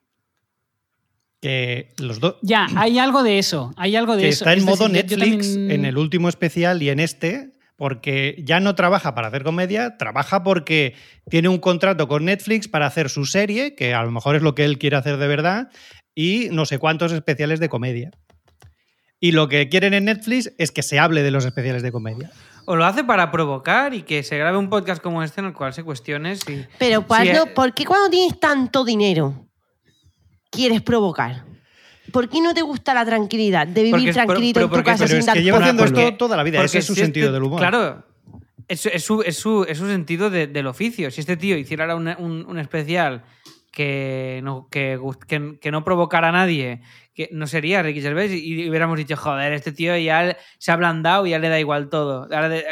Que 1.39 1.93
los 1.99 2.19
dos. 2.19 2.37
Ya, 2.41 2.65
hay 2.75 2.97
algo 2.97 3.21
de 3.21 3.37
eso. 3.37 3.71
Hay 3.77 3.95
algo 3.95 4.15
de 4.15 4.23
Que 4.23 4.29
eso. 4.29 4.43
está 4.43 4.53
en 4.53 4.59
Es 4.59 4.65
modo 4.65 4.89
decir, 4.89 4.91
Netflix 5.19 5.53
también- 5.53 5.71
en 5.71 5.85
el 5.85 5.99
último 5.99 6.29
especial 6.29 6.81
y 6.81 6.89
en 6.89 6.99
este, 6.99 7.51
porque 7.75 8.41
ya 8.43 8.59
no 8.59 8.73
trabaja 8.73 9.13
para 9.13 9.27
hacer 9.27 9.43
comedia, 9.43 9.95
trabaja 9.97 10.41
porque 10.43 10.95
tiene 11.29 11.47
un 11.47 11.59
contrato 11.59 12.07
con 12.07 12.25
Netflix 12.25 12.67
para 12.67 12.87
hacer 12.87 13.09
su 13.09 13.27
serie, 13.27 13.75
que 13.75 13.93
a 13.93 14.01
lo 14.03 14.09
mejor 14.09 14.35
es 14.35 14.41
lo 14.41 14.55
que 14.55 14.65
él 14.65 14.79
quiere 14.79 14.95
hacer 14.95 15.17
de 15.17 15.27
verdad, 15.27 15.69
y 16.15 16.47
no 16.51 16.65
sé 16.65 16.79
cuántos 16.79 17.11
especiales 17.11 17.59
de 17.59 17.69
comedia. 17.69 18.09
Y 19.21 19.31
lo 19.33 19.47
que 19.47 19.69
quieren 19.69 19.93
en 19.93 20.05
Netflix 20.05 20.51
es 20.57 20.71
que 20.71 20.81
se 20.81 20.97
hable 20.97 21.21
de 21.23 21.29
los 21.31 21.45
especiales 21.45 21.83
de 21.83 21.91
comedia. 21.91 22.31
O 22.71 22.75
lo 22.75 22.85
hace 22.85 23.03
para 23.03 23.31
provocar 23.31 23.95
y 23.95 24.03
que 24.03 24.21
se 24.21 24.37
grabe 24.37 24.55
un 24.57 24.69
podcast 24.69 25.01
como 25.01 25.23
este 25.23 25.41
en 25.41 25.47
el 25.47 25.53
cual 25.53 25.73
se 25.73 25.83
cuestione 25.83 26.35
si... 26.35 26.65
Pero 26.77 27.01
cuando. 27.07 27.47
¿por 27.55 27.73
qué 27.73 27.83
cuando 27.83 28.11
tienes 28.11 28.39
tanto 28.39 28.85
dinero 28.85 29.47
quieres 30.51 30.83
provocar? 30.83 31.45
¿Por 32.11 32.29
qué 32.29 32.39
no 32.41 32.53
te 32.53 32.61
gusta 32.61 32.93
la 32.93 33.03
tranquilidad 33.05 33.65
de 33.65 33.81
vivir 33.83 33.91
Porque 33.91 34.09
es- 34.09 34.15
pero- 34.15 34.25
tranquilito 34.27 34.53
pero 34.59 34.65
en 34.65 34.69
tu 34.69 34.75
porque- 34.75 34.85
casa 34.91 34.97
Pero 35.05 35.09
sin 35.09 35.17
es 35.19 35.25
dar 35.25 35.35
que 35.35 35.43
lleva 35.43 35.57
haciendo 35.57 35.83
esto 35.85 36.17
toda 36.17 36.37
la 36.37 36.43
vida, 36.43 36.63
ese 36.63 36.77
es 36.77 36.85
su 36.85 36.93
si 36.93 37.01
sentido 37.01 37.27
este- 37.27 37.33
del 37.33 37.43
humor. 37.43 37.59
Claro, 37.59 38.03
es, 38.67 38.85
es 38.85 39.03
su, 39.03 39.21
es, 39.23 39.35
su, 39.35 39.63
es 39.67 39.77
su 39.77 39.87
sentido 39.87 40.29
de- 40.29 40.45
del 40.45 40.67
oficio. 40.67 41.09
Si 41.09 41.21
este 41.21 41.37
tío 41.37 41.57
hiciera 41.57 41.85
ahora 41.91 41.95
un, 41.95 42.07
un- 42.23 42.45
un 42.47 42.59
especial 42.59 43.23
que 43.71 44.41
no, 44.43 44.67
que, 44.69 44.99
que- 45.61 45.71
no 45.71 45.83
provocara 45.83 46.29
a 46.29 46.31
nadie, 46.31 46.81
que 47.13 47.29
no 47.31 47.47
sería 47.47 47.83
Ricky 47.83 48.01
Gervais 48.01 48.31
y, 48.31 48.69
hubiéramos 48.69 48.97
dicho, 48.97 49.15
joder, 49.15 49.53
este 49.53 49.71
tío 49.71 49.95
ya 49.97 50.37
se 50.57 50.71
ha 50.71 50.73
ablandado 50.73 51.25
y 51.27 51.31
ya 51.31 51.39
le 51.39 51.49
da 51.49 51.59
igual 51.59 51.89
todo. 51.89 52.27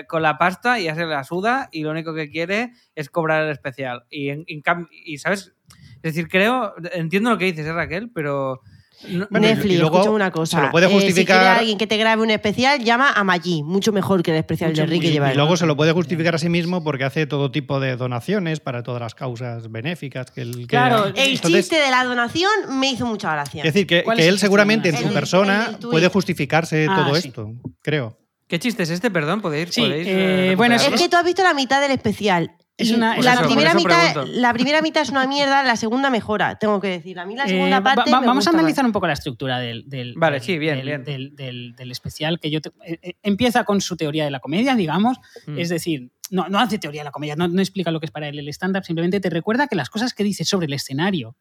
Con 0.08 0.22
la 0.22 0.38
pasta 0.38 0.80
ya 0.80 0.96
se 0.96 1.06
la 1.06 1.24
suda 1.24 1.70
y 1.72 1.84
lo 1.84 1.92
único 1.92 2.14
que 2.14 2.30
quiere 2.30 2.72
es 2.96 3.10
cobrar 3.10 3.44
el 3.44 3.52
especial. 3.52 4.06
Y, 4.10 4.30
en, 4.30 4.44
en 4.48 4.62
y 4.92 5.18
¿sabes? 5.18 5.54
Es 5.98 6.14
decir, 6.14 6.28
creo, 6.30 6.74
entiendo 6.94 7.30
lo 7.30 7.38
que 7.38 7.46
dices, 7.46 7.66
¿eh, 7.66 7.74
Raquel, 7.74 8.12
pero... 8.14 8.62
no- 9.10 9.28
Bueno, 9.30 9.48
y- 9.48 9.50
Netflix, 9.52 9.80
escucha 9.82 10.10
una 10.10 10.26
se 10.26 10.32
cosa. 10.32 10.62
lo 10.64 10.72
puede 10.72 10.86
eh, 10.86 10.90
si 10.90 10.96
justificar- 10.96 11.40
quiere 11.40 11.60
alguien 11.60 11.78
que 11.78 11.88
te 11.88 11.98
grabe 11.98 12.22
un 12.22 12.30
especial, 12.32 12.84
llama 12.84 13.12
a 13.12 13.24
Maggi, 13.24 13.64
mucho 13.64 13.92
mejor 13.92 14.24
que 14.24 14.32
el 14.32 14.38
especial 14.38 14.72
Mucho, 14.72 14.82
de 14.82 14.88
Ricky 14.88 15.06
mucho. 15.08 15.14
Gervais. 15.14 15.34
Y 15.34 15.38
luego 15.38 15.58
se 15.58 15.66
lo 15.66 15.76
puede 15.78 15.92
justificar 15.92 16.36
a 16.36 16.38
sí 16.38 16.50
mismo 16.50 16.84
porque 16.84 17.04
hace 17.04 17.28
todo 17.28 17.52
tipo 17.52 17.80
de 17.80 17.96
donaciones 17.96 18.60
para 18.60 18.84
todas 18.84 19.02
las 19.02 19.16
causas 19.16 19.72
benéficas 19.72 20.32
que 20.32 20.42
él 20.42 20.56
que- 20.62 20.68
Claro, 20.68 21.06
El 21.08 21.14
Entonces, 21.36 21.66
chiste 21.70 21.76
de 21.80 21.92
la 21.92 22.04
donación 22.04 22.52
me 22.80 22.92
hizo 22.92 23.06
mucha 23.06 23.32
gracia. 23.34 23.64
Es 23.64 23.74
decir, 23.74 23.88
que, 23.88 24.04
¿Cuál 24.04 24.18
que 24.18 24.24
es 24.24 24.28
él 24.30 24.34
el 24.36 24.40
seguramente 24.40 24.90
en 24.90 24.98
su? 24.98 25.08
El 25.08 25.14
persona 25.14 25.68
el 25.72 25.78
puede 25.88 26.08
justificarse 26.08 26.88
Ah, 26.90 27.04
todo 27.06 27.16
sí. 27.16 27.28
esto, 27.28 27.52
creo. 27.82 28.18
¿Qué 28.48 28.60
chiste 28.60 28.84
es 28.84 28.90
este? 28.92 29.12
Perdón, 29.12 29.42
¿podéis? 29.42 29.70
Sí, 29.72 29.82
podéis, 29.82 30.08
eh, 30.08 30.52
eh, 30.52 30.56
bueno, 30.56 30.76
Es 30.76 30.84
que 30.90 31.10
tú 31.10 31.18
has 31.18 31.26
visto 31.26 31.44
la 31.44 31.54
mitad 31.54 31.82
del 31.82 31.92
especial. 31.92 32.52
Es 32.80 32.92
una- 32.92 33.18
la, 33.18 33.34
eso- 33.34 33.44
primera 33.48 33.74
mitad, 33.74 34.14
pregunto. 34.14 34.40
la 34.40 34.54
primera 34.54 34.82
mitad 34.84 35.02
es 35.02 35.10
una 35.10 35.26
mierda, 35.26 35.64
la 35.64 35.76
segunda 35.76 36.12
mejora, 36.12 36.60
tengo 36.60 36.80
que 36.80 36.88
decir. 36.90 37.18
A 37.20 37.26
mí 37.26 37.36
la 37.36 37.46
Eh, 37.46 37.50
segunda 37.50 37.82
parte. 37.82 38.12
va- 38.12 38.22
me 38.22 38.28
vamos 38.28 38.46
a 38.46 38.52
analizar 38.52 38.84
más. 38.84 38.90
un 38.90 38.94
poco 38.94 39.08
la 39.08 39.14
estructura 39.14 39.58
del, 39.60 39.90
del- 39.90 40.14
Vale, 40.16 40.36
del- 40.36 40.44
sí, 40.46 40.58
bien, 40.60 40.76
del- 40.78 40.86
bien. 40.86 41.04
del- 41.04 41.36
del- 41.36 41.76
del 41.76 41.92
especial 41.92 42.40
que 42.40 42.52
yo 42.52 42.62
te- 42.62 42.70
eh, 42.86 43.00
eh, 43.02 43.14
empieza 43.24 43.64
con 43.64 43.82
su 43.82 43.98
teoría 43.98 44.26
de 44.26 44.32
la 44.32 44.40
comedia, 44.40 44.76
digamos. 44.76 45.18
Mm. 45.48 45.58
Es 45.58 45.70
decir, 45.70 46.12
no, 46.30 46.50
no 46.50 46.60
hace 46.60 46.78
teoría 46.78 47.02
de 47.02 47.06
la 47.06 47.12
comedia, 47.12 47.36
no, 47.36 47.48
no 47.48 47.62
explica 47.62 47.90
lo 47.90 48.00
que 48.00 48.06
es 48.06 48.12
para 48.12 48.28
él 48.28 48.38
el 48.38 48.48
stand-up, 48.50 48.84
simplemente 48.84 49.20
te 49.20 49.30
recuerda 49.32 49.68
que 49.68 49.76
las 49.76 49.90
cosas 49.90 50.14
que 50.14 50.24
dice 50.24 50.46
sobre 50.46 50.68
el 50.68 50.74
escenario, 50.74 51.36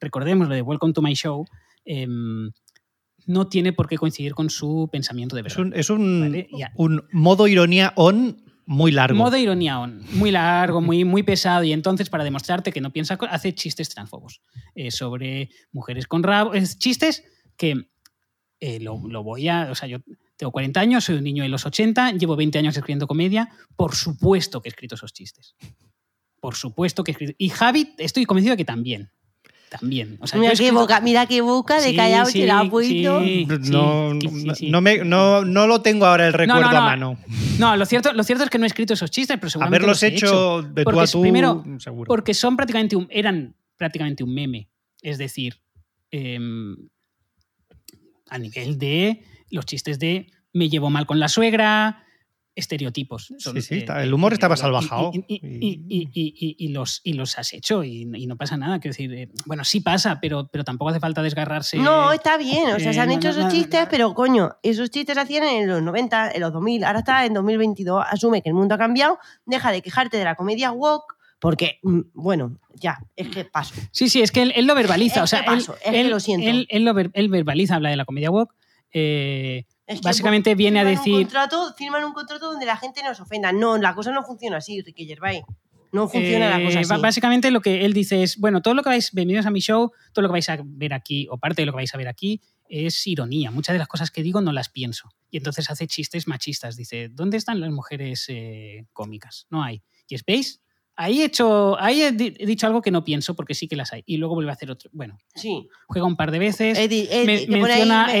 recordemos 0.00 0.48
lo 0.48 0.54
de 0.54 0.62
Welcome 0.62 0.94
to 0.94 1.02
my 1.02 1.12
show, 1.14 1.44
em, 1.84 2.50
no 3.26 3.46
tiene 3.48 3.72
por 3.72 3.88
qué 3.88 3.98
coincidir 3.98 4.34
con 4.34 4.48
su 4.50 4.88
pensamiento 4.90 5.36
de 5.36 5.42
Es 5.42 5.54
verdad. 5.56 5.60
un, 5.72 5.78
es 5.78 5.90
un, 5.90 6.20
Vale, 6.22 6.48
ya. 6.56 6.72
un 6.76 7.04
modo 7.12 7.46
ironía 7.46 7.92
on 7.96 8.41
muy 8.66 8.92
largo. 8.92 9.18
Modo 9.18 9.36
ironía 9.36 9.80
on, 9.80 10.04
muy 10.12 10.30
largo, 10.30 10.80
muy, 10.80 11.04
muy 11.04 11.22
pesado, 11.22 11.64
y 11.64 11.72
entonces 11.72 12.10
para 12.10 12.24
demostrarte 12.24 12.72
que 12.72 12.80
no 12.80 12.92
piensa, 12.92 13.18
hace 13.30 13.54
chistes 13.54 13.88
transfobos 13.88 14.42
eh, 14.74 14.90
sobre 14.90 15.50
mujeres 15.72 16.06
con 16.06 16.22
rabo, 16.22 16.54
es 16.54 16.78
chistes 16.78 17.24
que 17.56 17.88
eh, 18.60 18.80
lo, 18.80 19.00
lo 19.08 19.22
voy 19.22 19.48
a, 19.48 19.70
o 19.70 19.74
sea, 19.74 19.88
yo 19.88 19.98
Tengo 20.36 20.52
40 20.52 20.80
años, 20.80 21.04
soy 21.04 21.16
un 21.16 21.24
niño 21.24 21.42
de 21.42 21.48
los 21.48 21.66
80, 21.66 22.12
llevo 22.12 22.34
20 22.36 22.58
años 22.58 22.76
escribiendo 22.76 23.06
comedia. 23.06 23.48
Por 23.76 23.94
supuesto 23.94 24.60
que 24.60 24.68
he 24.68 24.70
escrito 24.70 24.96
esos 24.96 25.12
chistes. 25.12 25.54
Por 26.40 26.56
supuesto 26.56 27.04
que 27.04 27.10
he 27.10 27.14
escrito. 27.14 27.34
Y 27.38 27.48
Javi, 27.50 27.94
estoy 27.98 28.24
convencido 28.24 28.54
de 28.54 28.56
que 28.56 28.64
también. 28.64 29.12
También. 29.80 30.18
O 30.20 30.26
sea, 30.26 30.38
mira, 30.38 30.52
qué 30.54 30.70
boca, 30.70 31.00
mira 31.00 31.24
qué 31.26 31.40
boca 31.40 31.80
de 31.80 31.90
Sí, 31.90 31.96
callado 31.96 32.26
sí, 32.26 32.40
te 32.40 32.46
la 32.46 32.60
ha 32.60 32.68
puesto. 32.68 32.92
sí, 33.24 33.46
no, 33.70 34.10
sí, 34.20 34.28
sí, 34.28 34.50
sí. 34.54 34.70
no 34.70 34.82
me- 34.82 34.98
no- 35.02 35.44
no 35.46 35.66
lo 35.66 35.80
tengo 35.80 36.04
ahora 36.04 36.26
el 36.26 36.34
recuerdo 36.34 36.60
no, 36.60 36.68
a 36.68 36.72
no. 36.74 36.82
mano. 36.82 37.18
No, 37.58 37.76
lo 37.76 37.86
cierto, 37.86 38.12
lo 38.12 38.22
cierto 38.22 38.44
es 38.44 38.50
que 38.50 38.58
no 38.58 38.64
he 38.64 38.66
escrito 38.66 38.92
esos 38.92 39.10
chistes, 39.10 39.38
pero 39.40 39.48
seguramente 39.48 39.78
Haberlos 39.84 39.96
los 39.96 40.02
he 40.02 40.08
hecho, 40.08 40.62
de 40.62 40.82
tú 40.82 40.90
Porque 40.90 41.00
a 41.00 41.06
tú, 41.06 41.22
primero, 41.22 41.64
seguro. 41.78 42.06
Porque 42.08 42.34
son 42.34 42.54
prácticamente 42.56 42.96
un, 42.96 43.06
eran 43.10 43.54
prácticamente 43.78 44.22
un 44.22 44.34
meme. 44.34 44.68
Es 45.00 45.16
decir, 45.16 45.58
em, 46.10 46.76
a 48.28 48.38
nivel 48.38 48.78
de 48.78 49.22
los 49.50 49.64
chistes 49.66 49.98
de 49.98 50.26
me 50.52 50.68
llevo 50.68 50.90
mal 50.90 51.06
con 51.06 51.18
la 51.18 51.28
suegra, 51.28 52.04
estereotipos. 52.54 53.32
Son, 53.38 53.54
Sí, 53.54 53.62
sí, 53.62 53.74
eh, 53.74 53.78
está- 53.78 54.02
el 54.02 54.12
humor 54.12 54.32
eh, 54.32 54.34
estaba 54.34 54.56
salvajado. 54.56 55.10
Y, 55.14 55.24
y- 55.26 55.40
y- 55.42 55.80
y- 55.88 56.08
y- 56.12 56.34
y- 56.36 56.56
y 56.58 56.68
los, 56.68 57.00
y 57.04 57.14
los 57.14 57.38
has 57.38 57.52
hecho 57.52 57.82
y, 57.84 58.02
y 58.14 58.26
no 58.26 58.36
pasa 58.36 58.56
nada. 58.56 58.78
Quiero 58.78 58.92
decir, 58.92 59.12
eh, 59.14 59.28
bueno, 59.46 59.64
sí 59.64 59.80
pasa, 59.80 60.18
pero, 60.20 60.48
pero 60.48 60.64
tampoco 60.64 60.90
hace 60.90 61.00
falta 61.00 61.22
desgarrarse. 61.22 61.78
No, 61.78 62.12
está 62.12 62.36
bien. 62.36 62.72
O 62.74 62.78
sea, 62.78 62.90
eh, 62.90 62.94
se 62.94 63.00
han 63.00 63.08
no, 63.08 63.14
hecho 63.14 63.28
no, 63.28 63.30
esos 63.32 63.44
no, 63.44 63.50
chistes, 63.50 63.80
no. 63.82 63.88
pero 63.90 64.14
coño, 64.14 64.56
esos 64.62 64.90
chistes 64.90 65.14
se 65.14 65.20
hacían 65.20 65.44
en 65.44 65.68
los 65.68 65.82
90, 65.82 66.30
en 66.32 66.40
los 66.40 66.52
2000. 66.52 66.84
Ahora 66.84 66.98
está 67.00 67.24
en 67.24 67.34
2022. 67.34 68.04
Asume 68.10 68.42
que 68.42 68.48
el 68.50 68.54
mundo 68.54 68.74
ha 68.74 68.78
cambiado. 68.78 69.18
Deja 69.46 69.72
de 69.72 69.82
quejarte 69.82 70.16
de 70.16 70.24
la 70.24 70.34
comedia 70.34 70.72
woke. 70.72 71.14
Porque, 71.38 71.80
mm, 71.82 72.00
bueno, 72.14 72.58
ya, 72.74 73.00
es 73.16 73.26
que 73.28 73.44
paso. 73.44 73.74
Sí, 73.90 74.08
sí, 74.08 74.22
es 74.22 74.30
que 74.30 74.42
él, 74.42 74.52
él 74.54 74.66
lo 74.66 74.76
verbaliza. 74.76 75.16
Es 75.20 75.24
o 75.24 75.26
sea, 75.26 75.44
que 75.44 75.54
él, 75.54 75.64
que 75.90 76.04
lo 76.04 76.20
siento. 76.20 76.48
Él, 76.48 76.66
él 76.70 76.84
lo 76.84 76.94
ver- 76.94 77.10
él 77.14 77.28
verbaliza, 77.30 77.74
habla 77.74 77.90
de 77.90 77.96
la 77.96 78.04
comedia 78.04 78.30
woke. 78.30 78.54
eh, 78.92 79.64
Es 79.86 80.00
que 80.00 80.08
básicamente 80.08 80.54
viene 80.54 80.80
a 80.80 80.82
Un 80.84 80.88
decir. 80.90 81.14
contrato, 81.14 81.74
firman 81.76 82.04
un 82.04 82.12
contrato 82.12 82.50
donde 82.50 82.66
la 82.66 82.76
gente 82.76 83.02
nos 83.02 83.20
ofenda. 83.20 83.52
No, 83.52 83.76
la 83.78 83.94
cosa 83.94 84.12
no 84.12 84.22
funciona 84.22 84.58
así, 84.58 84.80
Ricky 84.80 85.06
Gervais. 85.06 85.42
No 85.92 86.08
funciona 86.08 86.48
la 86.48 86.64
cosa 86.64 86.78
Eh, 86.78 86.82
así. 86.88 87.02
Básicamente 87.02 87.50
lo 87.50 87.60
que 87.60 87.84
él 87.84 87.92
dice 87.92 88.22
es, 88.22 88.38
bueno, 88.38 88.62
todo 88.62 88.72
lo 88.74 88.82
que 88.82 88.88
vais, 88.88 89.12
bienvenidos 89.12 89.44
a 89.44 89.50
mi 89.50 89.60
show, 89.60 89.92
todo 90.14 90.22
lo 90.22 90.28
que 90.28 90.32
vais 90.32 90.48
a 90.48 90.58
ver 90.64 90.94
aquí, 90.94 91.26
o 91.30 91.36
parte 91.38 91.62
de 91.62 91.66
lo 91.66 91.72
que 91.72 91.76
vais 91.76 91.94
a 91.94 91.98
ver 91.98 92.08
aquí, 92.08 92.40
es 92.68 93.06
ironía. 93.06 93.50
Muchas 93.50 93.74
de 93.74 93.78
las 93.78 93.88
cosas 93.88 94.10
que 94.10 94.22
digo 94.22 94.40
no 94.40 94.52
las 94.52 94.70
pienso. 94.70 95.10
Y 95.30 95.36
entonces 95.36 95.68
hace 95.68 95.86
chistes 95.86 96.26
machistas. 96.26 96.76
Dice, 96.76 97.08
¿dónde 97.10 97.36
están 97.36 97.60
las 97.60 97.70
mujeres 97.70 98.24
eh, 98.28 98.86
cómicas? 98.94 99.46
No 99.50 99.62
hay. 99.62 99.82
Y 100.08 100.14
es, 100.14 100.24
¿veis? 100.24 100.61
Ahí 100.94 101.22
he, 101.22 101.24
hecho, 101.24 101.80
ahí 101.80 102.02
he, 102.02 102.12
di- 102.12 102.34
he 102.38 102.44
dicho 102.46 102.66
algo 102.66 102.82
que 102.82 102.90
no 102.90 103.02
pienso 103.02 103.34
porque 103.34 103.54
sí 103.54 103.66
que 103.66 103.76
las 103.76 103.92
hay. 103.92 104.02
Y 104.06 104.18
luego 104.18 104.34
vuelve 104.34 104.50
a 104.50 104.54
hacer 104.54 104.70
otro. 104.70 104.90
Bueno, 104.92 105.18
Sí. 105.34 105.68
juega 105.86 106.06
un 106.06 106.16
par 106.16 106.30
de 106.30 106.38
veces. 106.38 106.78
Eddie, 106.78 107.08
Eddie, 107.10 107.24
Me- 107.26 107.46
que 107.46 107.54
ahí, 107.54 107.60
menciona 107.62 108.06
me- 108.06 108.12
a 108.12 108.16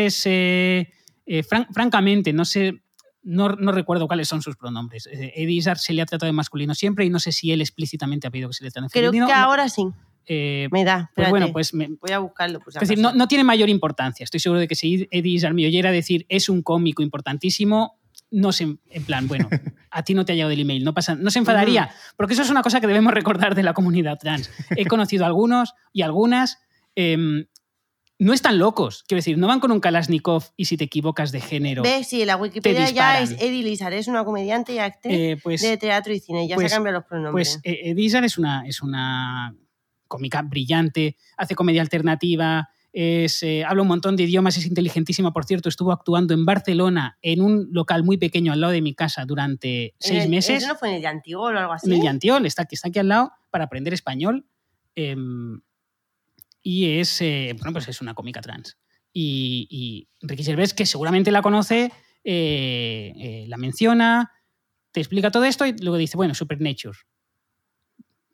es, 0.00 0.22
eh, 0.26 0.92
eh, 1.26 1.42
fran- 1.44 1.68
francamente, 1.72 2.32
no 2.32 2.44
sé, 2.44 2.82
no, 3.22 3.50
no 3.50 3.70
recuerdo 3.70 4.08
cuáles 4.08 4.26
son 4.26 4.42
sus 4.42 4.56
pronombres. 4.56 5.06
Eh, 5.06 5.32
Eddie 5.36 5.54
Izzard 5.58 5.78
se 5.78 5.92
le 5.92 6.02
ha 6.02 6.06
tratado 6.06 6.26
de 6.26 6.32
masculino 6.32 6.74
siempre 6.74 7.04
y 7.04 7.10
no 7.10 7.20
sé 7.20 7.30
si 7.30 7.52
él 7.52 7.60
explícitamente 7.60 8.26
ha 8.26 8.30
pedido 8.32 8.48
que 8.48 8.54
se 8.54 8.64
le 8.64 8.70
trate 8.72 8.86
de 8.86 8.90
Creo 8.90 9.10
femenino. 9.12 9.28
que 9.28 9.32
No, 9.32 9.38
ahora 9.38 9.68
sí. 9.68 9.86
eh, 10.26 10.68
Me 10.72 10.82
da. 10.84 11.12
pues 11.14 11.30
bueno, 11.30 11.52
pues 11.52 11.72
me- 11.74 11.88
Voy 12.00 12.10
a 12.10 12.18
buscarlo. 12.18 12.58
Pues, 12.58 12.74
es 12.74 12.80
decir, 12.80 12.98
no, 12.98 13.12
no 13.12 13.28
tiene 13.28 13.44
mayor 13.44 13.68
importancia. 13.68 14.24
Estoy 14.24 14.40
seguro 14.40 14.58
de 14.58 14.66
que 14.66 14.74
si 14.74 15.06
Eddie 15.12 15.34
Izzard 15.34 15.54
me 15.54 15.64
oyera 15.66 15.92
decir 15.92 16.26
es 16.28 16.48
un 16.48 16.62
cómico 16.62 17.02
importantísimo, 17.04 18.00
no 18.32 18.50
se, 18.50 18.64
en 18.64 19.04
plan, 19.04 19.28
bueno, 19.28 19.48
a 19.90 20.02
ti 20.02 20.14
no 20.14 20.24
te 20.24 20.32
ha 20.32 20.34
llegado 20.34 20.50
el 20.50 20.60
email, 20.60 20.82
no 20.84 20.94
pasa, 20.94 21.14
no 21.14 21.30
se 21.30 21.38
enfadaría, 21.38 21.90
porque 22.16 22.34
eso 22.34 22.42
es 22.42 22.50
una 22.50 22.62
cosa 22.62 22.80
que 22.80 22.86
debemos 22.86 23.14
recordar 23.14 23.54
de 23.54 23.62
la 23.62 23.74
comunidad 23.74 24.18
trans. 24.18 24.50
He 24.76 24.86
conocido 24.86 25.24
a 25.24 25.26
algunos 25.28 25.74
y 25.92 26.02
algunas, 26.02 26.58
em, 26.96 27.46
no 28.18 28.32
están 28.32 28.58
locos, 28.58 29.04
quiero 29.06 29.18
decir, 29.18 29.36
no 29.36 29.46
van 29.48 29.60
con 29.60 29.70
un 29.72 29.80
Kalashnikov 29.80 30.44
y 30.56 30.64
si 30.64 30.76
te 30.76 30.84
equivocas 30.84 31.32
de 31.32 31.40
género, 31.40 31.82
¿Ves? 31.82 32.08
Sí, 32.08 32.24
la 32.24 32.36
Wikipedia 32.36 32.88
ya 32.90 33.20
es 33.20 33.32
Eddie 33.32 33.64
Lizard. 33.64 33.94
Es 33.94 34.06
una 34.06 34.24
comediante 34.24 34.74
y 34.74 34.78
actriz 34.78 35.12
eh, 35.12 35.40
pues, 35.42 35.60
de 35.60 35.76
teatro 35.76 36.12
y 36.12 36.20
cine. 36.20 36.46
Ya 36.46 36.54
pues- 36.54 36.70
se 36.70 36.76
cambian 36.76 36.94
los 36.94 37.04
pronombres. 37.04 37.60
Pues 37.62 37.74
eh, 37.74 37.90
Eddie 37.90 38.24
es 38.24 38.38
una, 38.38 38.66
es 38.66 38.80
una 38.80 39.54
cómica 40.06 40.42
brillante, 40.42 41.16
hace 41.36 41.54
comedia 41.54 41.82
alternativa, 41.82 42.68
es, 42.92 43.42
eh, 43.42 43.64
habla 43.64 43.82
un 43.82 43.88
montón 43.88 44.16
de 44.16 44.24
idiomas, 44.24 44.56
es 44.58 44.66
inteligentísima. 44.66 45.32
Por 45.32 45.44
cierto, 45.44 45.68
estuvo 45.68 45.92
actuando 45.92 46.34
en 46.34 46.44
Barcelona 46.44 47.16
en 47.22 47.40
un 47.40 47.68
local 47.72 48.04
muy 48.04 48.18
pequeño 48.18 48.52
al 48.52 48.60
lado 48.60 48.72
de 48.72 48.82
mi 48.82 48.94
casa 48.94 49.24
durante 49.24 49.94
seis 49.98 50.24
el- 50.24 50.30
meses. 50.30 50.58
¿Eso 50.62 50.72
no 50.72 50.78
fue 50.78 50.90
en 50.90 50.94
el 50.96 51.00
de 51.02 51.08
Antigol 51.08 51.56
o 51.56 51.58
algo 51.58 51.72
así? 51.72 51.86
En 51.86 51.94
el 51.94 52.02
Yantiol, 52.02 52.44
está, 52.46 52.64
que 52.66 52.74
está 52.74 52.88
aquí 52.88 52.98
al 52.98 53.08
lado, 53.08 53.32
para 53.50 53.64
aprender 53.64 53.94
español. 53.94 54.46
em, 54.94 55.60
y 56.62 56.98
es, 56.98 57.20
eh, 57.22 57.54
bueno, 57.58 57.72
pues 57.72 57.88
es 57.88 58.00
una 58.02 58.12
cómica 58.14 58.40
trans. 58.42 58.76
Y, 59.12 59.66
y 59.70 60.08
Ricky 60.20 60.44
Gervais, 60.44 60.74
que 60.74 60.84
seguramente 60.86 61.30
la 61.32 61.40
conoce, 61.42 61.90
eh, 62.24 63.46
la 63.48 63.56
menciona, 63.56 64.30
te 64.92 65.00
explica 65.00 65.30
todo 65.30 65.44
esto 65.44 65.64
y 65.66 65.72
luego 65.78 65.96
dice, 65.96 66.16
bueno, 66.18 66.34
Supernature. 66.34 66.98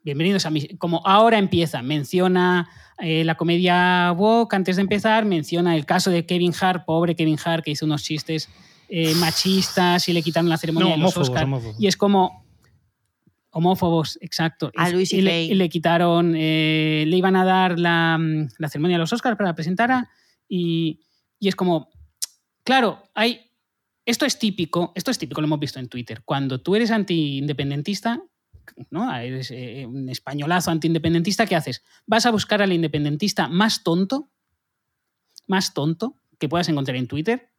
Bienvenidos 0.03 0.45
a 0.45 0.49
mi... 0.49 0.67
Como 0.77 1.01
ahora 1.05 1.37
empieza, 1.37 1.81
menciona 1.81 2.69
eh, 3.01 3.23
la 3.23 3.35
comedia 3.35 4.11
woke 4.15 4.53
antes 4.55 4.75
de 4.75 4.81
empezar, 4.81 5.25
menciona 5.25 5.75
el 5.75 5.85
caso 5.85 6.09
de 6.11 6.25
Kevin 6.25 6.53
Hart, 6.59 6.85
pobre 6.85 7.15
Kevin 7.15 7.37
Hart, 7.43 7.63
que 7.63 7.71
hizo 7.71 7.85
unos 7.85 8.03
chistes 8.03 8.49
eh, 8.89 9.13
machistas 9.15 10.07
y 10.09 10.13
le 10.13 10.21
quitaron 10.21 10.49
la 10.49 10.57
ceremonia 10.57 10.89
No, 10.89 10.95
de 10.95 10.97
los 11.01 11.15
homófobos, 11.15 11.29
Oscar. 11.29 11.43
homófobos. 11.45 11.75
Y 11.79 11.87
es 11.87 11.95
como 11.97 12.43
homófobos, 13.51 14.17
exacto. 14.21 14.71
A 14.75 14.89
Y- 14.89 14.93
Louis 14.93 15.13
y, 15.13 15.21
le, 15.21 15.31
C.K.. 15.31 15.53
y 15.53 15.55
le 15.55 15.69
quitaron, 15.69 16.33
eh, 16.35 17.03
le 17.07 17.17
iban 17.17 17.35
a 17.35 17.45
dar 17.45 17.79
la, 17.79 18.19
la 18.57 18.69
ceremonia 18.69 18.95
de 18.97 18.99
los 18.99 19.13
Oscars 19.13 19.35
para 19.37 19.47
que 19.47 19.49
la 19.51 19.55
presentara 19.55 20.09
y, 20.47 20.99
y 21.39 21.47
es 21.47 21.55
como, 21.55 21.89
claro, 22.63 23.01
hay, 23.15 23.41
esto 24.05 24.25
es 24.25 24.37
típico, 24.39 24.91
esto 24.95 25.11
es 25.11 25.17
típico, 25.17 25.41
lo 25.41 25.45
hemos 25.47 25.59
visto 25.59 25.79
en 25.79 25.87
Twitter. 25.89 26.21
Cuando 26.25 26.59
tú 26.61 26.75
eres 26.75 26.91
antiindependentista, 26.91 28.21
¿no? 28.89 29.13
Eres 29.15 29.51
eh, 29.51 29.85
un 29.87 30.09
españolazo 30.09 30.71
antiindependentista, 30.71 31.45
¿qué 31.45 31.55
haces? 31.55 31.83
Vas 32.05 32.25
a 32.25 32.31
buscar 32.31 32.61
al 32.61 32.73
independentista 32.73 33.47
más 33.47 33.83
tonto, 33.83 34.29
más 35.47 35.73
tonto 35.73 36.15
que 36.37 36.47
puedas 36.49 36.69
encontrar 36.69 36.95
en 36.97 37.07
Twitter, 37.07 37.49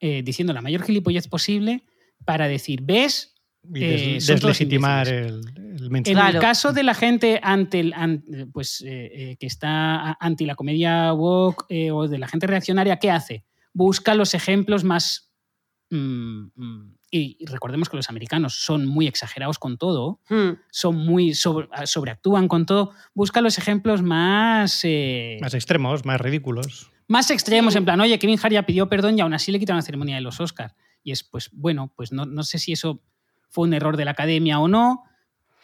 eh, 0.00 0.22
diciendo 0.22 0.52
la 0.52 0.62
mayor 0.62 0.82
gilipollez 0.82 1.28
posible 1.28 1.84
para 2.24 2.48
decir, 2.48 2.82
¿ves? 2.82 3.34
Y 3.74 3.84
eh, 3.84 3.88
des- 4.14 4.26
deslegitimar 4.26 5.06
el, 5.08 5.40
el 5.56 5.84
En 5.86 5.92
mensaje. 5.92 6.14
Claro. 6.14 6.38
el 6.38 6.40
caso 6.40 6.72
de 6.72 6.82
la 6.82 6.94
gente 6.94 7.40
ante 7.42 7.80
el, 7.80 7.94
pues, 8.52 8.80
eh, 8.82 9.10
eh, 9.32 9.36
que 9.38 9.46
está 9.46 10.12
anti 10.18 10.46
la 10.46 10.54
comedia 10.54 11.12
woke 11.12 11.66
eh, 11.68 11.90
o 11.90 12.08
de 12.08 12.18
la 12.18 12.26
gente 12.28 12.46
reaccionaria, 12.46 12.98
¿qué 12.98 13.10
hace? 13.10 13.44
Busca 13.72 14.14
los 14.14 14.34
ejemplos 14.34 14.82
más... 14.84 15.30
mm, 15.90 16.46
mm, 16.54 16.94
y, 17.10 17.44
recordemos 17.46 17.88
que 17.88 17.96
los 17.96 18.08
americanos 18.08 18.54
son 18.54 18.86
muy 18.86 19.06
exagerados 19.06 19.58
con 19.58 19.78
todo, 19.78 20.20
Hmm. 20.28 20.50
son 20.70 20.96
muy 20.96 21.34
sobre- 21.34 21.68
sobreactúan 21.86 22.46
con 22.48 22.66
todo. 22.66 22.92
Busca 23.14 23.40
los 23.40 23.58
ejemplos 23.58 24.02
más... 24.02 24.80
eh, 24.84 25.38
Más 25.40 25.54
extremos, 25.54 26.04
más 26.04 26.20
ridículos. 26.20 26.90
más 27.08 27.30
extremos, 27.30 27.72
Sí. 27.74 27.78
en 27.78 27.84
plan, 27.84 28.00
oye, 28.00 28.18
Kevin 28.18 28.38
Hart 28.40 28.52
ya 28.52 28.62
pidió 28.64 28.88
perdón 28.88 29.18
y 29.18 29.20
aún 29.22 29.34
así 29.34 29.50
le 29.50 29.58
quitaron 29.58 29.78
la 29.78 29.82
ceremonia 29.82 30.14
de 30.16 30.20
los 30.20 30.38
Oscars. 30.40 30.74
Y 31.02 31.10
es, 31.12 31.24
pues, 31.24 31.50
bueno, 31.52 31.92
pues 31.96 32.12
no, 32.12 32.26
no 32.26 32.42
sé 32.44 32.58
si 32.58 32.72
eso 32.72 33.02
fue 33.48 33.66
un 33.66 33.74
error 33.74 33.96
de 33.96 34.04
la 34.04 34.12
academia 34.12 34.60
o 34.60 34.68
no. 34.68 35.02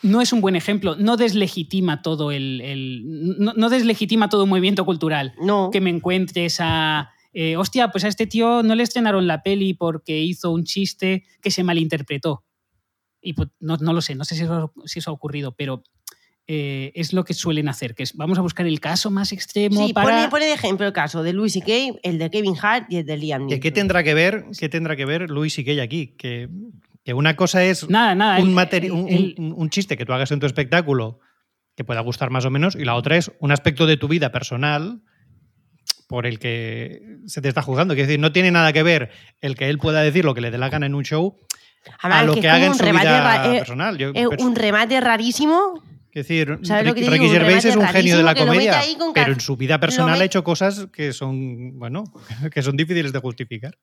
No 0.03 0.21
es 0.21 0.33
un 0.33 0.41
buen 0.41 0.57
ejemplo, 0.57 0.97
no 0.97 1.17
deslegitima 1.17 2.03
todo 2.03 2.31
el. 2.33 2.61
el- 2.61 3.03
no, 3.39 3.53
no 3.57 3.71
deslegitima 3.71 4.29
todo 4.29 4.45
un 4.45 4.51
movimiento 4.51 4.85
cultural. 4.85 5.35
No. 5.41 5.71
Que 5.71 5.81
me 5.81 5.91
encuentres 5.91 6.59
a. 6.61 7.13
eh, 7.39 7.57
hostia, 7.59 7.89
pues 7.91 8.03
a 8.05 8.09
este 8.09 8.27
tío 8.27 8.63
no 8.63 8.75
le 8.75 8.83
estrenaron 8.83 9.27
la 9.27 9.43
peli 9.43 9.75
porque 9.75 10.19
hizo 10.21 10.51
un 10.53 10.65
chiste 10.65 11.25
que 11.43 11.51
se 11.51 11.63
malinterpretó. 11.65 12.45
Y 13.21 13.35
pues, 13.35 13.49
no, 13.61 13.77
no 13.77 13.93
lo 13.93 14.01
sé, 14.01 14.15
no 14.15 14.25
sé 14.25 14.37
si 14.37 14.45
eso, 14.45 14.73
si 14.87 15.01
eso 15.01 15.11
ha 15.11 15.15
ocurrido, 15.15 15.55
pero 15.55 15.83
eh, 16.47 16.93
es 16.95 17.13
lo 17.13 17.25
que 17.25 17.35
suelen 17.35 17.69
hacer, 17.69 17.95
que 17.95 18.05
es 18.05 18.15
vamos 18.17 18.39
a 18.39 18.41
buscar 18.41 18.67
el 18.67 18.79
caso 18.81 19.11
más 19.11 19.33
extremo 19.33 19.85
Sí, 19.87 19.93
para. 19.93 20.07
pone, 20.09 20.29
pone 20.29 20.47
de 20.47 20.53
ejemplo 20.55 20.87
el 20.87 20.93
caso 20.93 21.23
de 21.25 21.33
Louis 21.33 21.53
C.K., 21.53 21.99
el 22.05 22.19
de 22.19 22.31
Kevin 22.31 22.55
Hart 22.63 22.87
y 22.89 22.99
el 22.99 23.05
de 23.07 23.17
Liam 23.17 23.43
¿Que 23.43 23.47
Neeson. 23.47 23.61
¿Qué 23.61 23.71
tendrá 23.73 24.03
que 24.05 24.15
ver, 24.15 24.45
qué 24.59 24.69
tendrá 24.69 24.95
que 24.97 25.05
ver 25.05 25.29
Luis 25.29 25.59
y 25.59 25.65
Kay 25.65 25.81
aquí? 25.81 26.15
Que, 26.17 26.49
que 27.05 27.15
una 27.15 27.35
cosa 27.37 27.65
es 27.65 27.89
Nada, 27.91 28.15
nada. 28.15 28.39
un, 28.41 28.49
el- 28.51 28.55
materi- 28.55 28.91
un- 28.93 29.09
el- 29.09 29.35
un- 29.39 29.53
un 29.57 29.71
chiste 29.71 29.97
que 29.97 30.07
tú 30.07 30.13
hagas 30.13 30.31
en 30.31 30.39
tu 30.41 30.47
espectáculo 30.47 31.19
que 31.77 31.85
pueda 31.85 32.01
gustar 32.01 32.31
más 32.31 32.45
o 32.47 32.51
menos, 32.51 32.77
y 32.77 32.85
la 32.85 32.95
otra 32.95 33.17
es 33.19 33.31
un 33.41 33.51
aspecto 33.53 33.85
de 33.87 33.97
tu 33.99 34.07
vida 34.09 34.31
personal 34.33 35.03
por 36.07 36.27
el 36.27 36.39
que 36.39 37.19
se 37.27 37.41
te 37.41 37.49
está 37.49 37.63
juzgando. 37.63 37.95
Quiero 37.95 38.07
decir, 38.09 38.21
no 38.21 38.33
tiene 38.33 38.51
nada 38.51 38.73
que 38.73 38.83
ver 38.83 39.11
el 39.41 39.57
que 39.57 39.69
él 39.69 39.79
pueda 39.79 40.01
decir 40.03 40.25
lo 40.25 40.35
que 40.35 40.41
le 40.41 40.51
dé 40.51 40.59
la 40.59 40.69
gana 40.69 40.87
en 40.87 40.95
un 40.95 41.05
show 41.05 41.39
Además, 42.01 42.23
a 42.23 42.25
lo 42.27 42.33
es 42.35 42.41
que, 42.41 42.47
es 42.47 42.53
haga 42.53 42.67
en 42.67 42.75
su 42.75 42.81
un 42.81 42.87
remate 42.87 43.07
vida 43.09 43.53
es- 43.53 43.59
personal. 43.61 43.99
Yo, 43.99 44.09
es 44.09 44.27
pers- 44.27 44.41
un 44.45 44.55
remate 44.57 45.01
rarísimo. 45.01 45.83
Quiero 46.11 46.29
decir, 46.29 46.59
¿Sabes 46.63 46.87
lo 46.87 46.95
que 46.95 47.09
Ricky, 47.11 47.29
Gervais 47.29 47.65
es 47.65 47.77
un 47.77 47.87
genio 47.87 48.17
de 48.17 48.23
la 48.23 48.35
que 48.35 48.47
comedia, 48.47 48.81
pero 49.15 49.33
en 49.33 49.41
su 49.41 49.57
vida 49.57 49.79
personal 49.79 50.21
ha 50.21 50.25
hecho 50.25 50.43
cosas 50.43 50.87
que 50.93 51.13
son, 51.13 51.79
bueno, 51.79 52.05
que 52.53 52.63
son 52.63 52.77
difíciles 52.77 53.13
de 53.13 53.19
justificar. 53.21 53.77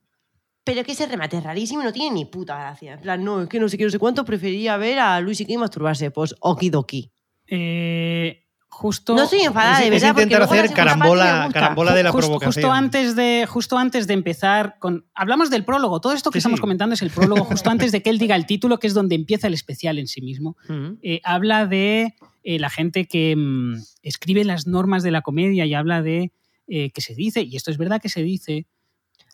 Pero 0.66 0.80
es 0.80 0.86
que 0.86 0.94
ese 0.94 1.06
remate 1.08 1.38
es 1.38 1.44
rarísimo 1.44 1.82
y 1.82 1.86
no 1.86 1.94
tiene 1.94 2.12
ni 2.16 2.26
puta 2.26 2.58
gracia. 2.58 2.94
En 2.94 3.02
plan, 3.02 3.24
no, 3.24 3.42
es 3.44 3.50
que 3.50 3.60
no 3.60 3.68
sé 3.70 3.78
qué, 3.78 3.84
no 3.84 3.90
sé 3.92 4.00
cuánto, 4.00 4.24
preferiría 4.26 4.78
ver 4.78 4.98
a 5.00 5.20
Luis 5.22 5.42
y 5.42 5.58
masturbarse. 5.58 6.10
Pues 6.10 6.34
okidoki. 6.40 7.12
eh, 7.48 8.43
justo. 8.74 9.16
No 9.16 9.24
estoy 9.24 9.42
enfadada, 9.42 9.80
de 9.80 9.88
es, 9.88 9.94
es 9.96 10.02
verdad. 10.02 10.10
porque 10.14 10.24
intentar 10.24 10.44
hacer 10.44 10.74
carambola, 10.74 11.94
de 11.96 12.04
la 12.04 12.12
Justo- 12.12 12.28
provocación. 12.28 12.54
Justo 12.54 12.72
antes 12.72 13.16
de, 13.16 13.46
justo 13.48 13.78
antes 13.78 14.08
de 14.08 14.14
empezar 14.14 14.78
con. 14.80 15.06
Hablamos 15.14 15.50
del 15.50 15.64
prólogo. 15.64 16.02
Todo 16.02 16.14
esto 16.14 16.32
que 16.32 16.38
Sí, 16.38 16.40
estamos 16.40 16.58
sí. 16.58 16.62
comentando 16.62 16.94
es 16.96 17.02
el 17.02 17.10
prólogo, 17.12 17.44
justo 17.46 17.70
antes 17.72 17.92
de 17.92 18.02
que 18.02 18.10
él 18.10 18.18
diga 18.18 18.36
el 18.36 18.46
título, 18.46 18.80
que 18.80 18.88
es 18.88 18.94
donde 18.94 19.16
empieza 19.16 19.48
el 19.48 19.54
especial 19.54 20.00
en 20.00 20.08
sí 20.08 20.22
mismo. 20.22 20.58
Eh, 21.02 21.22
habla 21.24 21.66
de 21.68 22.16
eh, 22.44 22.60
la 22.60 22.70
gente 22.70 23.06
que 23.06 23.36
mm, 23.38 23.76
escribe 24.02 24.44
las 24.44 24.68
normas 24.68 25.04
de 25.04 25.12
la 25.12 25.22
comedia 25.22 25.66
y 25.66 25.74
habla 25.74 26.02
de 26.02 26.32
eh, 26.68 26.90
que 26.92 27.02
se 27.02 27.14
dice, 27.16 27.42
y 27.42 27.56
esto 27.56 27.72
es 27.72 27.78
verdad 27.78 28.02
que 28.02 28.10
se 28.10 28.24
dice, 28.24 28.66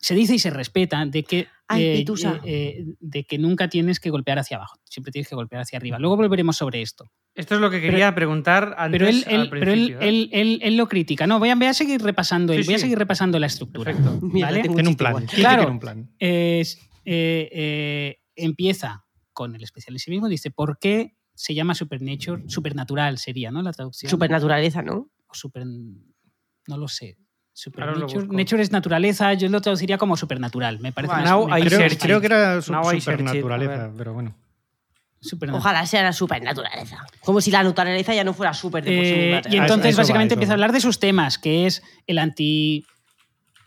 se 0.02 0.16
dice 0.16 0.36
y 0.36 0.40
se 0.40 0.50
respeta, 0.50 1.06
de 1.06 1.24
que, 1.24 1.48
Ay, 1.72 1.84
eh, 1.84 2.04
eh, 2.04 2.40
eh, 2.46 2.86
de 3.00 3.24
que 3.26 3.38
nunca 3.38 3.70
tienes 3.70 4.00
que 4.00 4.10
golpear 4.10 4.40
hacia 4.40 4.58
abajo, 4.58 4.78
siempre 4.86 5.12
tienes 5.12 5.30
que 5.30 5.36
golpear 5.36 5.62
hacia 5.62 5.78
arriba. 5.78 6.00
Luego 6.00 6.18
volveremos 6.18 6.58
sobre 6.58 6.82
esto. 6.82 7.06
Esto 7.36 7.56
es 7.56 7.62
lo 7.62 7.70
que 7.70 7.80
quería 7.80 8.14
preguntar 8.16 8.74
antes. 8.78 9.00
Pero 9.00 9.08
él, 9.08 9.24
al 9.28 9.34
él- 9.44 9.50
pero 9.52 9.72
él, 9.72 9.78
principio, 9.80 10.02
¿eh? 10.02 10.10
él- 10.10 10.30
él- 10.34 10.60
él 10.64 10.78
lo 10.78 10.88
critica. 10.88 11.28
No, 11.28 11.38
voy 11.40 11.50
a, 11.50 11.56
voy 11.56 11.68
a 11.68 11.74
seguir 11.76 12.02
repasando, 12.02 12.54
Sí, 12.54 12.64
voy 12.64 12.74
a 12.74 12.80
seguir 12.80 12.98
repasando 12.98 13.38
la 13.40 13.46
estructura. 13.46 13.94
Perfecto. 13.94 14.20
Mira, 14.26 14.48
¿vale? 14.48 14.62
tengo 14.64 14.74
Tiene 14.76 14.90
un 14.90 14.96
plan. 14.96 15.26
Claro. 15.28 15.58
tiene 15.62 15.72
un 15.72 15.80
plan. 15.80 16.10
Es, 16.18 16.80
eh, 17.06 17.50
eh, 17.52 18.18
empieza 18.36 19.06
con 19.32 19.56
el 19.56 19.64
especial 19.64 19.94
en 19.96 20.00
sí 20.00 20.10
mismo, 20.12 20.28
dice, 20.28 20.50
¿por 20.52 20.80
qué 20.80 21.16
se 21.36 21.54
llama 21.54 21.76
Supernature? 21.76 22.44
Supernatural 22.48 23.18
sería, 23.20 23.52
¿no? 23.52 23.62
La 23.62 23.72
traducción. 23.72 24.10
Supernaturaleza, 24.10 24.82
¿no? 24.82 25.10
o 25.28 25.34
super. 25.34 25.64
No 25.66 26.78
lo 26.78 26.88
sé. 26.88 27.16
Super 27.62 27.86
nature, 28.32 28.64
es 28.64 28.72
naturaleza, 28.72 29.34
yo 29.34 29.50
lo 29.50 29.60
traduciría 29.60 29.98
como 29.98 30.16
supernatural. 30.16 30.80
Me 30.80 30.94
parece 30.94 31.12
Vale. 31.14 31.24
más- 31.26 31.32
Now 31.32 31.40
me 31.48 31.58
I 31.60 31.64
parece 31.64 31.98
Creo, 31.98 32.22
que 32.22 32.26
era 32.28 32.62
su- 32.62 32.74
supernaturaleza, 33.02 33.92
pero 33.98 34.14
bueno. 34.14 34.34
Supernatural. 35.22 35.60
Ojalá 35.60 35.86
sea 35.86 36.04
la 36.04 36.14
supernaturaleza. 36.14 37.06
Como 37.22 37.42
si 37.42 37.52
la 37.52 37.62
naturaleza 37.64 38.14
ya 38.16 38.24
no 38.24 38.34
fuera 38.34 38.54
súper 38.54 38.86
de 38.86 38.92
Eh, 39.38 39.42
y 39.52 39.58
entonces 39.58 39.88
a 39.88 39.90
eso 39.90 39.98
va, 39.98 40.02
básicamente 40.04 40.36
empieza 40.36 40.54
a 40.54 40.56
hablar 40.56 40.72
de 40.72 40.80
sus 40.80 41.00
temas, 41.00 41.38
que 41.38 41.66
es 41.66 41.84
el 42.08 42.18
anti. 42.20 42.86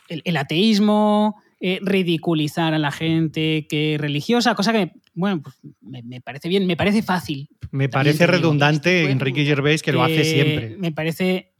el, 0.08 0.22
el 0.24 0.36
ateísmo, 0.38 1.36
eh, 1.60 1.78
ridiculizar 1.82 2.72
a 2.74 2.78
la 2.78 2.90
gente 2.90 3.66
que 3.68 3.94
es 3.94 4.00
religiosa, 4.00 4.54
cosa 4.54 4.72
que, 4.72 4.92
bueno, 5.14 5.40
pues 5.42 5.54
me, 5.80 6.02
me 6.02 6.20
parece 6.20 6.48
bien, 6.48 6.66
me 6.66 6.76
parece 6.76 7.02
fácil. 7.02 7.48
Me 7.70 7.88
parece 7.88 8.26
redundante 8.26 9.00
estoy- 9.02 9.12
Enrique 9.12 9.44
Gervais 9.44 9.82
que 9.82 9.92
lo 9.92 10.02
hace 10.02 10.20
Eh, 10.22 10.24
siempre. 10.24 10.76
Me 10.78 10.92
parece. 10.92 11.51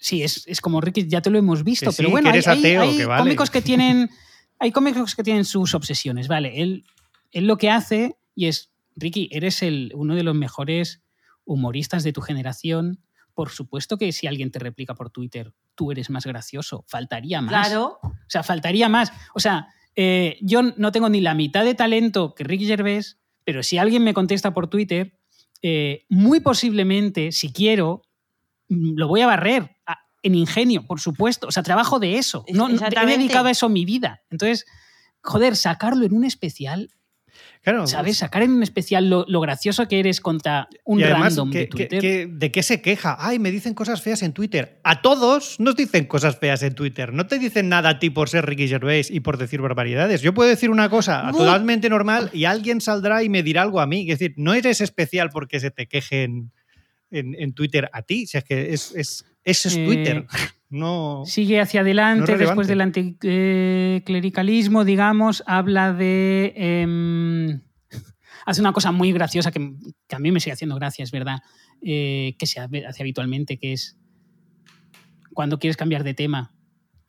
Sí, 0.00 0.22
es, 0.22 0.44
es 0.46 0.60
como 0.60 0.80
Ricky, 0.80 1.06
ya 1.06 1.20
te 1.20 1.28
lo 1.30 1.38
hemos 1.38 1.62
visto, 1.62 1.92
pero 1.94 2.08
bueno, 2.10 2.24
que 2.24 2.30
hay, 2.30 2.38
eres 2.38 2.48
hay- 2.48 2.58
ateo, 2.58 2.82
hay 2.82 2.96
que 2.96 3.04
vale. 3.06 3.22
cómicos 3.22 3.50
que 3.50 3.60
tienen. 3.62 4.10
Hay 4.58 4.72
cómicos 4.72 5.14
que 5.14 5.22
tienen 5.22 5.44
sus 5.44 5.74
obsesiones, 5.74 6.26
¿vale? 6.26 6.60
Él, 6.62 6.84
él 7.32 7.46
lo 7.46 7.56
que 7.58 7.70
hace, 7.70 8.16
y 8.34 8.46
es, 8.46 8.70
Ricky, 8.96 9.28
eres 9.32 9.62
el, 9.62 9.92
uno 9.94 10.14
de 10.14 10.22
los 10.22 10.34
mejores 10.34 11.02
humoristas 11.44 12.02
de 12.02 12.12
tu 12.12 12.20
generación. 12.20 13.00
Por 13.34 13.50
supuesto 13.50 13.96
que 13.96 14.12
si 14.12 14.26
alguien 14.26 14.50
te 14.50 14.58
replica 14.58 14.94
por 14.94 15.10
Twitter, 15.10 15.52
tú 15.74 15.92
eres 15.92 16.10
más 16.10 16.26
gracioso. 16.26 16.84
Faltaría 16.88 17.40
más. 17.40 17.68
Claro. 17.68 17.98
O 18.02 18.12
sea, 18.28 18.42
faltaría 18.42 18.88
más. 18.88 19.12
O 19.34 19.40
sea, 19.40 19.68
eh, 19.96 20.36
yo 20.42 20.62
no 20.62 20.92
tengo 20.92 21.08
ni 21.08 21.20
la 21.20 21.34
mitad 21.34 21.64
de 21.64 21.74
talento 21.74 22.34
que 22.34 22.44
Ricky 22.44 22.66
Gervais, 22.66 23.18
pero 23.44 23.62
si 23.62 23.78
alguien 23.78 24.04
me 24.04 24.12
contesta 24.14 24.52
por 24.52 24.68
Twitter, 24.68 25.18
eh, 25.62 26.04
muy 26.10 26.40
posiblemente, 26.40 27.32
si 27.32 27.50
quiero, 27.52 28.02
lo 28.70 29.08
voy 29.08 29.20
a 29.20 29.26
barrer 29.26 29.76
a- 29.86 29.98
en 30.22 30.34
ingenio, 30.34 30.86
por 30.86 31.00
supuesto. 31.00 31.48
O 31.48 31.50
sea, 31.52 31.62
trabajo 31.62 31.98
de 31.98 32.16
eso. 32.18 32.44
No, 32.52 32.68
no- 32.68 32.86
he 32.86 33.06
dedicado 33.06 33.48
a 33.48 33.50
eso 33.50 33.68
mi 33.68 33.84
vida. 33.84 34.22
Entonces, 34.30 34.64
joder, 35.22 35.56
sacarlo 35.56 36.04
en 36.06 36.14
un 36.14 36.24
especial, 36.24 36.90
Claro. 37.62 37.86
¿sabes? 37.86 38.18
Sacar 38.18 38.42
en 38.42 38.50
un 38.52 38.62
especial 38.62 39.08
lo, 39.08 39.24
lo 39.28 39.40
gracioso 39.40 39.86
que 39.88 39.98
eres 39.98 40.20
contra 40.20 40.68
un 40.84 41.00
y 41.00 41.04
además, 41.04 41.36
random 41.36 41.50
que- 41.50 41.58
de 41.58 41.64
que- 41.64 41.70
Twitter. 41.86 42.00
que- 42.00 42.26
¿de 42.30 42.52
qué 42.52 42.62
se 42.62 42.80
queja? 42.82 43.16
Ay, 43.18 43.38
me 43.38 43.50
dicen 43.50 43.72
cosas 43.74 44.02
feas 44.02 44.22
en 44.22 44.32
Twitter. 44.32 44.80
A 44.84 45.00
todos 45.02 45.58
nos 45.58 45.74
dicen 45.76 46.06
cosas 46.06 46.38
feas 46.38 46.62
en 46.62 46.74
Twitter. 46.74 47.12
No 47.14 47.26
te 47.26 47.38
dicen 47.38 47.68
nada 47.68 47.88
a 47.90 47.98
ti 47.98 48.10
por 48.10 48.28
ser 48.28 48.46
Ricky 48.46 48.68
Gervais 48.68 49.10
y 49.10 49.20
por 49.20 49.38
decir 49.38 49.60
barbaridades. 49.62 50.20
Yo 50.22 50.34
puedo 50.34 50.48
decir 50.50 50.70
una 50.70 50.90
cosa 50.90 51.30
totalmente 51.32 51.88
normal 51.88 52.30
y 52.34 52.44
alguien 52.44 52.80
saldrá 52.80 53.22
y 53.22 53.28
me 53.30 53.42
dirá 53.42 53.62
algo 53.62 53.80
a 53.80 53.86
mí. 53.86 54.02
Es 54.10 54.18
decir, 54.18 54.34
no 54.36 54.52
eres 54.54 54.80
especial 54.82 55.30
porque 55.30 55.60
se 55.60 55.70
te 55.70 55.86
quejen 55.86 56.52
en, 57.10 57.34
en 57.38 57.52
Twitter 57.52 57.90
a 57.92 58.00
ti. 58.02 58.26
Si 58.26 58.38
es 58.38 58.44
que 58.44 58.72
es, 58.72 58.94
es, 58.94 59.24
ese 59.44 59.68
es 59.68 59.76
Eh, 59.76 59.84
Twitter. 59.86 60.26
No. 60.72 61.24
Sigue 61.26 61.58
hacia 61.60 61.80
adelante 61.80 62.30
No 62.30 62.38
después 62.38 62.68
del 62.68 62.80
anticlericalismo, 62.80 64.84
digamos, 64.84 65.42
habla 65.46 65.92
de... 65.92 66.52
em, 66.56 67.60
hace 68.46 68.60
una 68.60 68.72
cosa 68.72 68.92
muy 68.92 69.10
graciosa 69.12 69.50
que, 69.50 69.74
que 70.06 70.14
a 70.16 70.20
mí 70.20 70.30
me 70.30 70.38
sigue 70.38 70.52
haciendo 70.52 70.76
gracia, 70.76 71.02
es 71.02 71.10
verdad, 71.10 71.40
eh, 71.82 72.36
que 72.38 72.46
se 72.46 72.60
hace 72.60 72.86
hace 72.86 73.02
habitualmente, 73.02 73.58
que 73.58 73.72
es 73.72 73.98
cuando 75.34 75.58
quieres 75.58 75.76
cambiar 75.76 76.04
de 76.04 76.14
tema, 76.14 76.54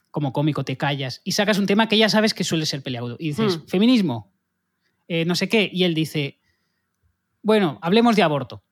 como 0.10 0.34
cómico 0.34 0.66
te 0.66 0.76
callas 0.76 1.22
y 1.24 1.34
sacas 1.34 1.60
un 1.60 1.68
tema 1.68 1.88
que 1.88 2.00
ya 2.00 2.10
sabes 2.10 2.34
que 2.34 2.44
suele 2.44 2.66
ser 2.66 2.82
peleado. 2.82 3.16
Y 3.20 3.28
dices, 3.30 3.60
Hmm. 3.60 3.68
feminismo, 3.68 4.34
eh, 5.08 5.24
no 5.26 5.36
sé 5.36 5.50
qué, 5.50 5.70
y 5.72 5.84
él 5.84 5.94
dice, 5.94 6.40
bueno, 7.44 7.78
hablemos 7.84 8.16
de 8.16 8.24
aborto. 8.24 8.64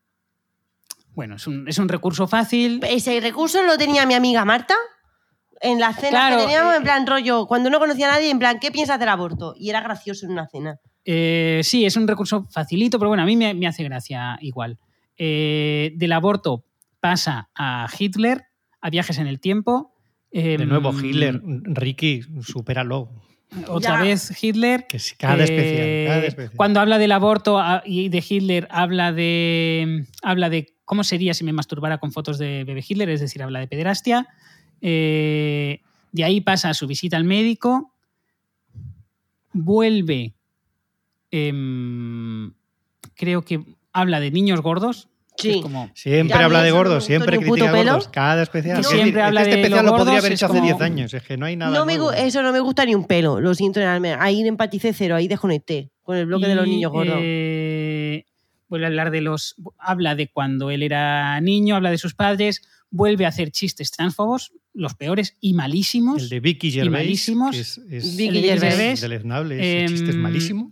Bueno, 1.15 1.35
es 1.35 1.47
un, 1.47 1.67
es 1.67 1.77
un 1.77 1.89
recurso 1.89 2.27
fácil. 2.27 2.79
Ese 2.87 3.19
recurso 3.19 3.63
lo 3.63 3.77
tenía 3.77 4.05
mi 4.05 4.13
amiga 4.13 4.45
Marta 4.45 4.75
en 5.61 5.79
la 5.79 5.93
cena 5.93 6.09
Claro, 6.09 6.37
que 6.37 6.43
teníamos, 6.43 6.73
eh, 6.73 6.77
en 6.77 6.83
plan 6.83 7.07
rollo, 7.07 7.45
cuando 7.47 7.69
no 7.69 7.79
conocía 7.79 8.09
a 8.09 8.13
nadie, 8.13 8.29
en 8.29 8.39
plan, 8.39 8.59
¿qué 8.59 8.71
piensas 8.71 8.99
del 8.99 9.09
aborto? 9.09 9.53
Y 9.57 9.69
era 9.69 9.81
gracioso 9.81 10.25
en 10.25 10.31
una 10.31 10.47
cena. 10.47 10.79
Eh, 11.05 11.61
sí, 11.63 11.85
es 11.85 11.95
un 11.95 12.07
recurso 12.07 12.45
facilito, 12.51 12.99
pero 12.99 13.09
bueno, 13.09 13.23
a 13.23 13.25
mí 13.25 13.35
me, 13.35 13.53
me 13.53 13.67
hace 13.67 13.83
gracia 13.83 14.37
igual. 14.41 14.77
Eh, 15.17 15.91
del 15.95 16.11
aborto 16.13 16.63
pasa 16.99 17.49
a 17.55 17.87
Hitler, 17.97 18.45
a 18.81 18.89
viajes 18.89 19.17
en 19.17 19.27
el 19.27 19.39
tiempo. 19.39 19.93
De 20.31 20.53
em, 20.53 20.69
nuevo, 20.69 20.93
Hitler. 20.93 21.41
Ricky, 21.43 22.21
supéralo. 22.41 23.09
Otra 23.67 23.95
Ya. 23.97 24.01
vez 24.03 24.43
Hitler. 24.43 24.85
Que 24.87 24.99
sí, 24.99 25.15
cada 25.17 25.37
Eh, 25.37 25.43
especial, 25.43 26.05
cada 26.07 26.25
especial. 26.27 26.55
Cuando 26.57 26.79
habla 26.79 26.97
del 26.99 27.11
aborto 27.11 27.59
ah, 27.59 27.81
y 27.85 28.09
de 28.09 28.23
Hitler, 28.27 28.67
habla 28.69 29.11
de, 29.11 30.05
habla 30.21 30.49
de 30.49 30.73
cómo 30.85 31.03
sería 31.03 31.33
si 31.33 31.43
me 31.43 31.51
masturbara 31.53 31.97
con 31.97 32.11
fotos 32.11 32.37
de 32.37 32.63
bebé 32.63 32.83
Hitler, 32.87 33.09
es 33.09 33.19
decir, 33.21 33.41
habla 33.43 33.59
de 33.59 33.67
pederastia. 33.67 34.27
Eh, 34.81 35.81
de 36.11 36.23
ahí 36.23 36.41
pasa 36.41 36.69
a 36.69 36.73
su 36.73 36.87
visita 36.87 37.17
al 37.17 37.23
médico, 37.23 37.93
vuelve, 39.53 40.33
em, 41.31 42.51
creo 43.15 43.43
que 43.43 43.63
habla 43.93 44.19
de 44.19 44.31
niños 44.31 44.61
gordos. 44.61 45.08
Sí. 45.41 45.49
es 45.51 45.61
como, 45.61 45.89
Siempre 45.95 46.37
Ya, 46.37 46.45
habla 46.45 46.61
de 46.63 46.71
gordos, 46.71 47.05
siempre 47.05 47.37
critica 47.37 47.71
gordos. 47.71 48.07
Cada 48.09 48.43
especial. 48.43 48.75
No. 48.75 48.81
Es 48.81 48.85
decir, 48.87 49.01
Siempre 49.03 49.09
es 49.21 49.23
que 49.23 49.27
habla 49.27 49.41
este 49.41 49.55
de 49.55 49.61
especial 49.61 49.85
lo 49.85 49.91
podría 49.91 50.05
gordos, 50.05 50.19
haber 50.19 50.31
es 50.33 50.39
hecho 50.39 50.45
hace 50.47 50.55
como- 50.59 50.65
10 50.67 50.81
años. 50.81 51.13
Es 51.13 51.23
que 51.23 51.37
no 51.37 51.45
hay 51.45 51.55
nada. 51.55 51.71
No 51.77 51.85
nuevo. 51.85 52.11
eso 52.11 52.41
no 52.43 52.51
me 52.51 52.59
gusta 52.59 52.85
ni 52.85 52.95
un 52.95 53.05
pelo, 53.05 53.39
lo 53.39 53.53
siento. 53.55 53.79
Ahí 54.19 54.41
empaticé 54.47 54.93
cero, 54.93 55.15
ahí 55.15 55.27
desconecté 55.27 55.91
con 56.03 56.17
el 56.17 56.25
bloque 56.25 56.47
de 56.47 56.55
los 56.55 56.67
Y, 56.67 56.69
niños 56.71 56.91
gordos. 56.91 57.17
eh, 57.19 58.25
vuelve 58.67 58.85
a 58.85 58.89
hablar 58.89 59.11
de 59.11 59.21
los. 59.21 59.55
Habla 59.77 60.15
de 60.15 60.27
cuando 60.31 60.69
él 60.71 60.83
era 60.83 61.39
niño, 61.41 61.75
habla 61.75 61.91
de 61.91 61.97
sus 61.97 62.13
padres, 62.15 62.61
vuelve 62.91 63.25
a 63.25 63.29
hacer 63.29 63.51
chistes 63.51 63.91
transfobos, 63.91 64.51
los 64.73 64.95
peores 64.95 65.35
y 65.41 65.53
malísimos. 65.53 66.23
El 66.23 66.29
de 66.29 66.39
Vicky 66.39 66.71
Gervais. 66.71 66.91
malísimos. 67.05 67.55
que 67.55 67.61
Es, 67.61 67.77
es 67.89 68.15
Vicky 68.17 68.27
El 68.27 68.33
de 68.33 68.41
Vicky 68.41 68.59
Gervais. 68.75 69.01
Deleznable, 69.01 69.55
ese 69.55 69.79
Em, 69.81 69.87
chiste 69.89 70.09
es 70.11 70.15
malísimo. 70.15 70.71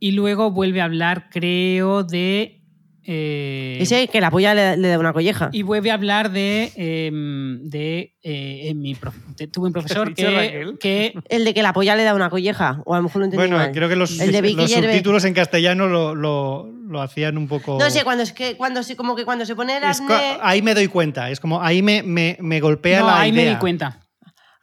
Y 0.00 0.12
luego 0.12 0.50
vuelve 0.50 0.80
a 0.80 0.84
hablar, 0.84 1.28
creo, 1.30 2.02
de. 2.04 2.60
Eh, 3.06 3.78
Ese 3.80 4.08
que 4.08 4.20
la 4.20 4.30
polla 4.30 4.54
le, 4.54 4.76
le 4.76 4.88
da 4.88 4.98
una 4.98 5.12
colleja. 5.12 5.48
y 5.52 5.62
vuelve 5.62 5.90
a 5.90 5.94
hablar 5.94 6.30
de. 6.30 6.72
em, 6.76 7.62
de 7.62 8.14
eh, 8.22 8.68
en 8.70 8.80
mi 8.80 8.94
prof- 8.94 9.14
te- 9.36 9.46
tuve 9.48 9.66
un 9.66 9.72
profesor 9.74 10.14
que, 10.14 10.72
que 10.80 11.14
El 11.28 11.44
de 11.44 11.52
que 11.54 11.62
la 11.62 11.72
polla 11.74 11.94
le 11.96 12.04
da 12.04 12.14
una 12.14 12.30
colleja, 12.30 12.80
o 12.86 12.94
a 12.94 12.96
lo 12.98 13.02
mejor 13.04 13.20
lo 13.20 13.24
entendí 13.26 13.40
Bueno, 13.42 13.58
mal. 13.58 13.72
creo 13.72 13.88
que 13.88 13.96
los, 13.96 14.18
El 14.18 14.32
de 14.32 14.40
los 14.52 14.70
subtítulos 14.70 15.24
en 15.24 15.34
castellano 15.34 15.86
lo, 15.86 16.14
lo- 16.14 16.70
lo 16.86 17.00
hacían 17.02 17.36
un 17.38 17.48
poco. 17.48 17.78
No 17.78 17.90
sé, 17.90 18.04
cuando 18.04 18.22
es 18.22 18.32
que 18.32 18.56
cuando 18.56 18.82
se, 18.82 18.94
como 18.96 19.16
que 19.16 19.24
cuando 19.24 19.44
se 19.46 19.54
pone 19.56 19.76
el 19.76 19.84
Es 19.84 20.00
acné- 20.00 20.38
ahí 20.42 20.62
me 20.62 20.74
doy 20.74 20.88
cuenta. 20.88 21.30
Es 21.30 21.40
como 21.40 21.60
ahí 21.62 21.82
me, 21.82 22.02
me, 22.02 22.36
me 22.40 22.60
golpea 22.60 23.00
no, 23.00 23.06
la 23.06 23.20
ahí 23.20 23.30
idea. 23.30 23.44
me 23.44 23.50
di 23.50 23.56
cuenta. 23.56 24.00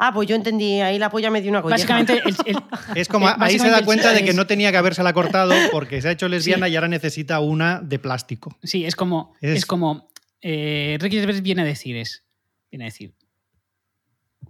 Ah, 0.04 0.12
pues 0.12 0.28
yo 0.28 0.36
entendí, 0.36 0.82
ahí 0.82 0.98
la 0.98 1.12
polla 1.12 1.30
me 1.30 1.42
dio 1.42 1.52
una 1.52 1.62
colleja. 1.62 1.78
Básicamente, 1.94 2.14
el- 2.28 2.36
el- 2.56 2.64
Es 2.98 3.08
como 3.08 3.30
Eh, 3.30 3.34
ahí 3.38 3.60
se 3.60 3.70
da 3.70 3.86
cuenta 3.86 4.12
de 4.14 4.26
que 4.26 4.34
no 4.34 4.48
tenía 4.48 4.72
que 4.72 4.78
habérsela 4.78 5.14
cortado 5.14 5.54
porque 5.72 6.02
se 6.02 6.08
ha 6.08 6.12
hecho 6.12 6.28
lesbiana 6.28 6.66
Sí. 6.66 6.74
y 6.74 6.76
ahora 6.76 6.88
necesita 6.88 7.40
una 7.40 7.80
de 7.82 8.00
plástico. 8.00 8.58
Sí, 8.64 8.84
es 8.86 8.96
como. 8.96 9.36
Es- 9.42 9.58
Es, 9.60 9.66
como. 9.68 10.10
eh, 10.42 10.98
Ricky 11.00 11.18
Gervais 11.18 11.44
viene 11.44 11.62
a 11.62 11.66
decir 11.66 11.96
es. 11.98 12.24
Viene 12.72 12.86
a 12.86 12.88
decir. 12.88 13.14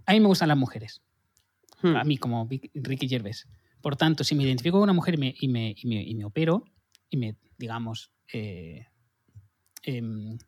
A 0.06 0.12
mí 0.12 0.20
me 0.20 0.26
gustan 0.26 0.48
las 0.48 0.56
mujeres. 0.56 1.02
Hmm. 1.82 1.96
A 1.96 2.04
mí, 2.04 2.16
como 2.16 2.48
Ricky 2.48 3.08
Gervais. 3.08 3.46
Por 3.82 3.96
tanto, 3.96 4.24
si 4.24 4.34
me 4.34 4.44
identifico 4.44 4.76
con 4.78 4.84
una 4.84 4.92
mujer 4.94 5.14
y 5.14 5.18
me, 5.18 5.34
y 5.38 5.48
me, 5.48 5.74
y 5.76 5.86
me, 5.86 6.02
y 6.02 6.14
me 6.14 6.24
opero, 6.24 6.64
y 7.10 7.16
me, 7.18 7.36
digamos. 7.58 8.10
eh, 8.32 8.86
em, 9.82 10.38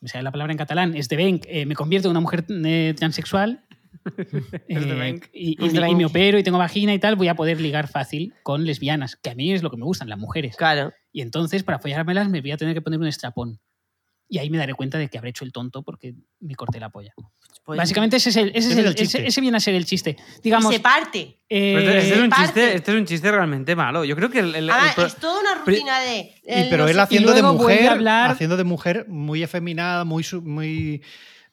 me 0.00 0.08
sale 0.08 0.24
la 0.24 0.32
palabra 0.32 0.52
en 0.52 0.58
catalán, 0.58 0.96
es 0.96 1.08
de 1.08 1.16
Benc, 1.16 1.44
eh, 1.46 1.66
me 1.66 1.74
convierto 1.76 2.08
en 2.08 2.10
una 2.12 2.20
mujer 2.20 2.44
eh, 2.48 2.94
transexual. 2.96 3.65
Eh, 4.68 5.20
y, 5.32 5.62
y 5.62 5.66
Es 5.66 5.72
de 5.72 5.80
me, 5.80 5.90
y 5.90 5.94
me 5.94 6.04
opero 6.06 6.38
y 6.38 6.42
tengo 6.42 6.58
vagina 6.58 6.92
y 6.94 6.98
tal, 6.98 7.16
voy 7.16 7.28
a 7.28 7.34
poder 7.34 7.60
ligar 7.60 7.88
fácil 7.88 8.34
con 8.42 8.64
lesbianas, 8.64 9.16
que 9.16 9.30
a 9.30 9.34
mí 9.34 9.52
es 9.52 9.62
lo 9.62 9.70
que 9.70 9.76
me 9.76 9.84
gustan, 9.84 10.08
las 10.08 10.18
mujeres. 10.18 10.56
Claro. 10.56 10.92
Y 11.12 11.20
entonces, 11.22 11.62
para 11.62 11.78
follármelas, 11.78 12.28
me 12.28 12.40
voy 12.40 12.50
a 12.52 12.56
tener 12.56 12.74
que 12.74 12.80
poner 12.82 12.98
un 13.00 13.06
estrapón. 13.06 13.58
Y 14.28 14.38
ahí 14.38 14.50
me 14.50 14.58
daré 14.58 14.74
cuenta 14.74 14.98
de 14.98 15.08
que 15.08 15.18
habré 15.18 15.30
hecho 15.30 15.44
el 15.44 15.52
tonto 15.52 15.82
porque 15.84 16.14
me 16.40 16.56
corté 16.56 16.80
la 16.80 16.90
polla. 16.90 17.12
Pues, 17.64 17.76
Básicamente 17.78 18.16
ese, 18.16 18.30
es 18.30 18.36
el, 18.36 18.48
ese, 18.48 18.58
es 18.58 18.66
Ese 18.66 18.80
es 18.80 18.86
el- 18.86 19.02
ese- 19.02 19.26
ese 19.28 19.40
viene 19.40 19.56
a 19.56 19.60
ser 19.60 19.74
el 19.76 19.84
chiste. 19.84 20.16
Digamos, 20.42 20.72
se 20.74 20.80
parte. 20.80 21.38
eh, 21.48 21.74
Pero 21.76 21.90
este, 21.92 22.14
es 22.14 22.20
un 22.20 22.28
parte. 22.28 22.44
chiste, 22.44 22.74
este 22.74 22.90
es 22.92 22.98
un 22.98 23.06
chiste 23.06 23.30
realmente 23.30 23.76
malo. 23.76 24.04
Yo 24.04 24.16
creo 24.16 24.28
que 24.28 24.40
el, 24.40 24.54
el- 24.56 24.70
Ah, 24.70 24.92
es 24.96 25.14
toda 25.16 25.40
una 25.40 25.54
rutina 25.64 26.00
de. 26.00 26.34
Y, 26.44 26.70
pero 26.70 26.84
no 26.84 26.88
él 26.88 26.98
haciendo 26.98 27.32
de 27.32 27.42
mujer, 27.42 27.88
hablar- 27.88 28.30
haciendo 28.32 28.56
de 28.56 28.64
mujer 28.64 29.06
muy 29.08 29.44
efeminada, 29.44 30.04
muy, 30.04 30.24
muy 30.42 31.02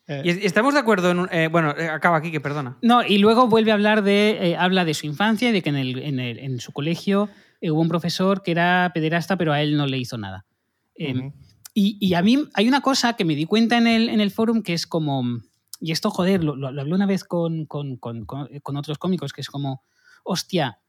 eh, 0.07 0.21
y, 0.25 0.29
estamos 0.45 0.73
de 0.73 0.79
acuerdo 0.81 1.11
en 1.11 1.19
un- 1.19 1.29
eh, 1.31 1.47
bueno, 1.47 1.71
eh, 1.77 1.87
acaba 1.89 2.17
aquí, 2.17 2.31
que 2.31 2.41
perdona. 2.41 2.77
No, 2.81 3.03
y 3.05 3.17
luego 3.19 3.47
vuelve 3.47 3.71
a 3.71 3.75
hablar 3.75 4.03
de. 4.03 4.51
eh, 4.51 4.55
habla 4.57 4.85
de 4.85 4.93
su 4.93 5.05
infancia 5.05 5.49
y 5.49 5.51
de 5.51 5.61
que 5.61 5.69
en, 5.69 5.75
el- 5.77 5.99
en 5.99 6.19
el- 6.19 6.39
en 6.39 6.59
su 6.59 6.71
colegio 6.71 7.29
eh, 7.61 7.71
hubo 7.71 7.79
un 7.81 7.87
profesor 7.89 8.43
que 8.43 8.51
era 8.51 8.91
pederasta, 8.93 9.37
pero 9.37 9.53
a 9.53 9.61
él 9.61 9.77
no 9.77 9.87
le 9.87 9.97
hizo 9.97 10.17
nada. 10.17 10.45
Eh, 10.95 11.31
y, 11.73 11.97
y 11.99 12.13
a 12.13 12.21
mí 12.21 12.37
hay 12.53 12.67
una 12.67 12.81
cosa 12.81 13.13
que 13.13 13.25
me 13.25 13.35
di 13.35 13.45
cuenta 13.45 13.77
en 13.77 13.87
el, 13.87 14.09
en 14.09 14.19
el 14.21 14.31
forum 14.31 14.61
que 14.61 14.73
es 14.73 14.85
como. 14.85 15.23
Y 15.79 15.91
esto, 15.91 16.09
joder, 16.11 16.43
lo, 16.43 16.55
lo- 16.55 16.71
lo 16.71 16.81
hablé 16.81 16.93
una 16.93 17.05
vez 17.05 17.23
con, 17.23 17.65
con- 17.65 17.97
con- 17.97 18.25
con- 18.25 18.47
con 18.61 18.77
otros 18.77 18.97
cómicos, 18.97 19.33
que 19.33 19.41
es 19.41 19.49
como. 19.49 19.83
Hostia, 20.23 20.79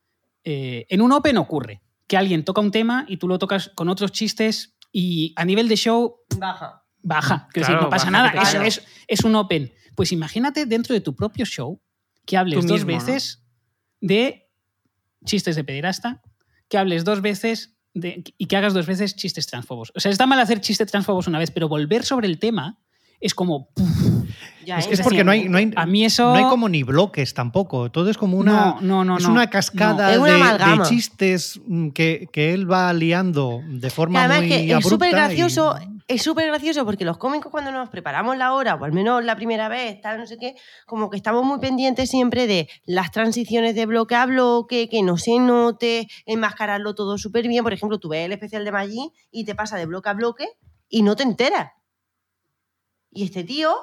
eh, 0.44 0.86
en 0.88 1.00
un 1.00 1.10
Open 1.12 1.38
ocurre 1.38 1.82
que 2.06 2.16
alguien 2.16 2.44
toca 2.44 2.60
un 2.60 2.70
tema 2.70 3.04
y 3.08 3.16
tú 3.16 3.26
lo 3.28 3.38
tocas 3.38 3.70
con 3.74 3.88
otros 3.88 4.12
chistes 4.12 4.76
y 4.92 5.32
a 5.36 5.44
nivel 5.44 5.68
de 5.68 5.76
show 5.76 6.16
Baja. 6.38 6.83
Baja. 7.04 7.48
Claro, 7.52 7.68
decir, 7.68 7.82
no 7.84 7.88
pasa 7.90 8.10
baja, 8.10 8.32
nada. 8.34 8.66
Es, 8.66 8.78
es- 8.78 8.86
es 9.06 9.20
un 9.24 9.36
open. 9.36 9.72
Pues 9.94 10.10
imagínate 10.10 10.66
dentro 10.66 10.92
de 10.94 11.00
tu 11.00 11.14
propio 11.14 11.44
show 11.46 11.80
que 12.26 12.36
hables 12.36 12.58
Tú 12.60 12.66
dos 12.66 12.84
mismo, 12.84 12.90
¿no? 12.90 12.96
veces 13.06 13.44
de 14.00 14.48
chistes 15.24 15.54
de 15.56 15.62
pederasta, 15.64 16.20
que 16.68 16.78
hables 16.78 17.04
dos 17.04 17.20
veces 17.20 17.76
de- 17.94 18.24
y 18.36 18.46
que 18.46 18.56
hagas 18.56 18.74
dos 18.74 18.86
veces 18.86 19.14
chistes 19.14 19.46
transfobos. 19.46 19.92
O 19.94 20.00
sea, 20.00 20.10
está 20.10 20.26
mal 20.26 20.40
hacer 20.40 20.60
chistes 20.60 20.90
transfobos 20.90 21.28
una 21.28 21.38
vez, 21.38 21.50
pero 21.52 21.68
volver 21.68 22.04
sobre 22.04 22.26
el 22.26 22.38
tema 22.38 22.78
es 23.20 23.34
como. 23.34 23.68
puf, 23.74 23.88
Ya, 24.66 24.78
Es, 24.78 24.86
¿eh? 24.86 24.90
es 24.94 25.00
porque 25.02 25.22
no 25.24 25.30
hay, 25.30 25.48
no, 25.48 25.58
hay, 25.58 25.70
A 25.76 25.84
mí 25.86 26.04
eso- 26.06 26.24
no 26.24 26.34
hay 26.34 26.44
como 26.44 26.68
ni 26.70 26.82
bloques 26.82 27.34
tampoco. 27.34 27.90
Todo 27.90 28.10
es 28.10 28.16
como 28.16 28.36
una, 28.38 28.52
No, 28.52 28.80
no, 28.80 29.04
no, 29.04 29.16
es 29.18 29.24
no. 29.24 29.30
una 29.30 29.48
cascada 29.50 30.16
No. 30.16 30.26
Es 30.26 30.34
una 30.34 30.76
de- 30.78 30.88
chistes 30.88 31.60
mm, 31.66 31.90
que, 31.90 32.28
que 32.32 32.52
él 32.54 32.70
va 32.70 32.92
liando 32.94 33.60
de 33.66 33.90
forma 33.90 34.20
además 34.24 34.38
muy 34.40 34.48
que 34.48 34.56
es 34.66 34.72
abrupta. 34.72 34.88
súper 34.88 35.08
y- 35.08 35.12
gracioso, 35.12 35.76
es 36.06 36.22
súper 36.22 36.48
gracioso 36.48 36.84
porque 36.84 37.04
los 37.04 37.16
cómicos 37.16 37.50
cuando 37.50 37.72
nos 37.72 37.88
preparamos 37.88 38.36
la 38.36 38.52
hora, 38.52 38.74
o 38.74 38.84
al 38.84 38.92
menos 38.92 39.24
la 39.24 39.36
primera 39.36 39.68
vez, 39.68 40.00
tal, 40.00 40.18
no 40.18 40.26
sé 40.26 40.36
qué, 40.36 40.54
como 40.86 41.08
que 41.08 41.16
estamos 41.16 41.44
muy 41.44 41.58
pendientes 41.58 42.10
siempre 42.10 42.46
de 42.46 42.68
las 42.84 43.10
transiciones 43.10 43.74
de 43.74 43.86
bloque 43.86 44.14
a 44.14 44.26
bloque, 44.26 44.88
que 44.88 45.02
no 45.02 45.16
se 45.16 45.38
note, 45.38 46.08
enmascararlo 46.26 46.94
todo 46.94 47.16
súper 47.16 47.48
bien. 47.48 47.64
Por 47.64 47.72
ejemplo, 47.72 47.98
tú 47.98 48.10
ves 48.10 48.26
el 48.26 48.32
especial 48.32 48.64
de 48.64 48.72
Maggi 48.72 49.12
y 49.30 49.44
te 49.44 49.54
pasa 49.54 49.78
de 49.78 49.86
bloque 49.86 50.10
a 50.10 50.14
bloque 50.14 50.48
y 50.88 51.02
no 51.02 51.16
te 51.16 51.22
enteras. 51.22 51.72
Y 53.10 53.24
este 53.24 53.44
tío 53.44 53.74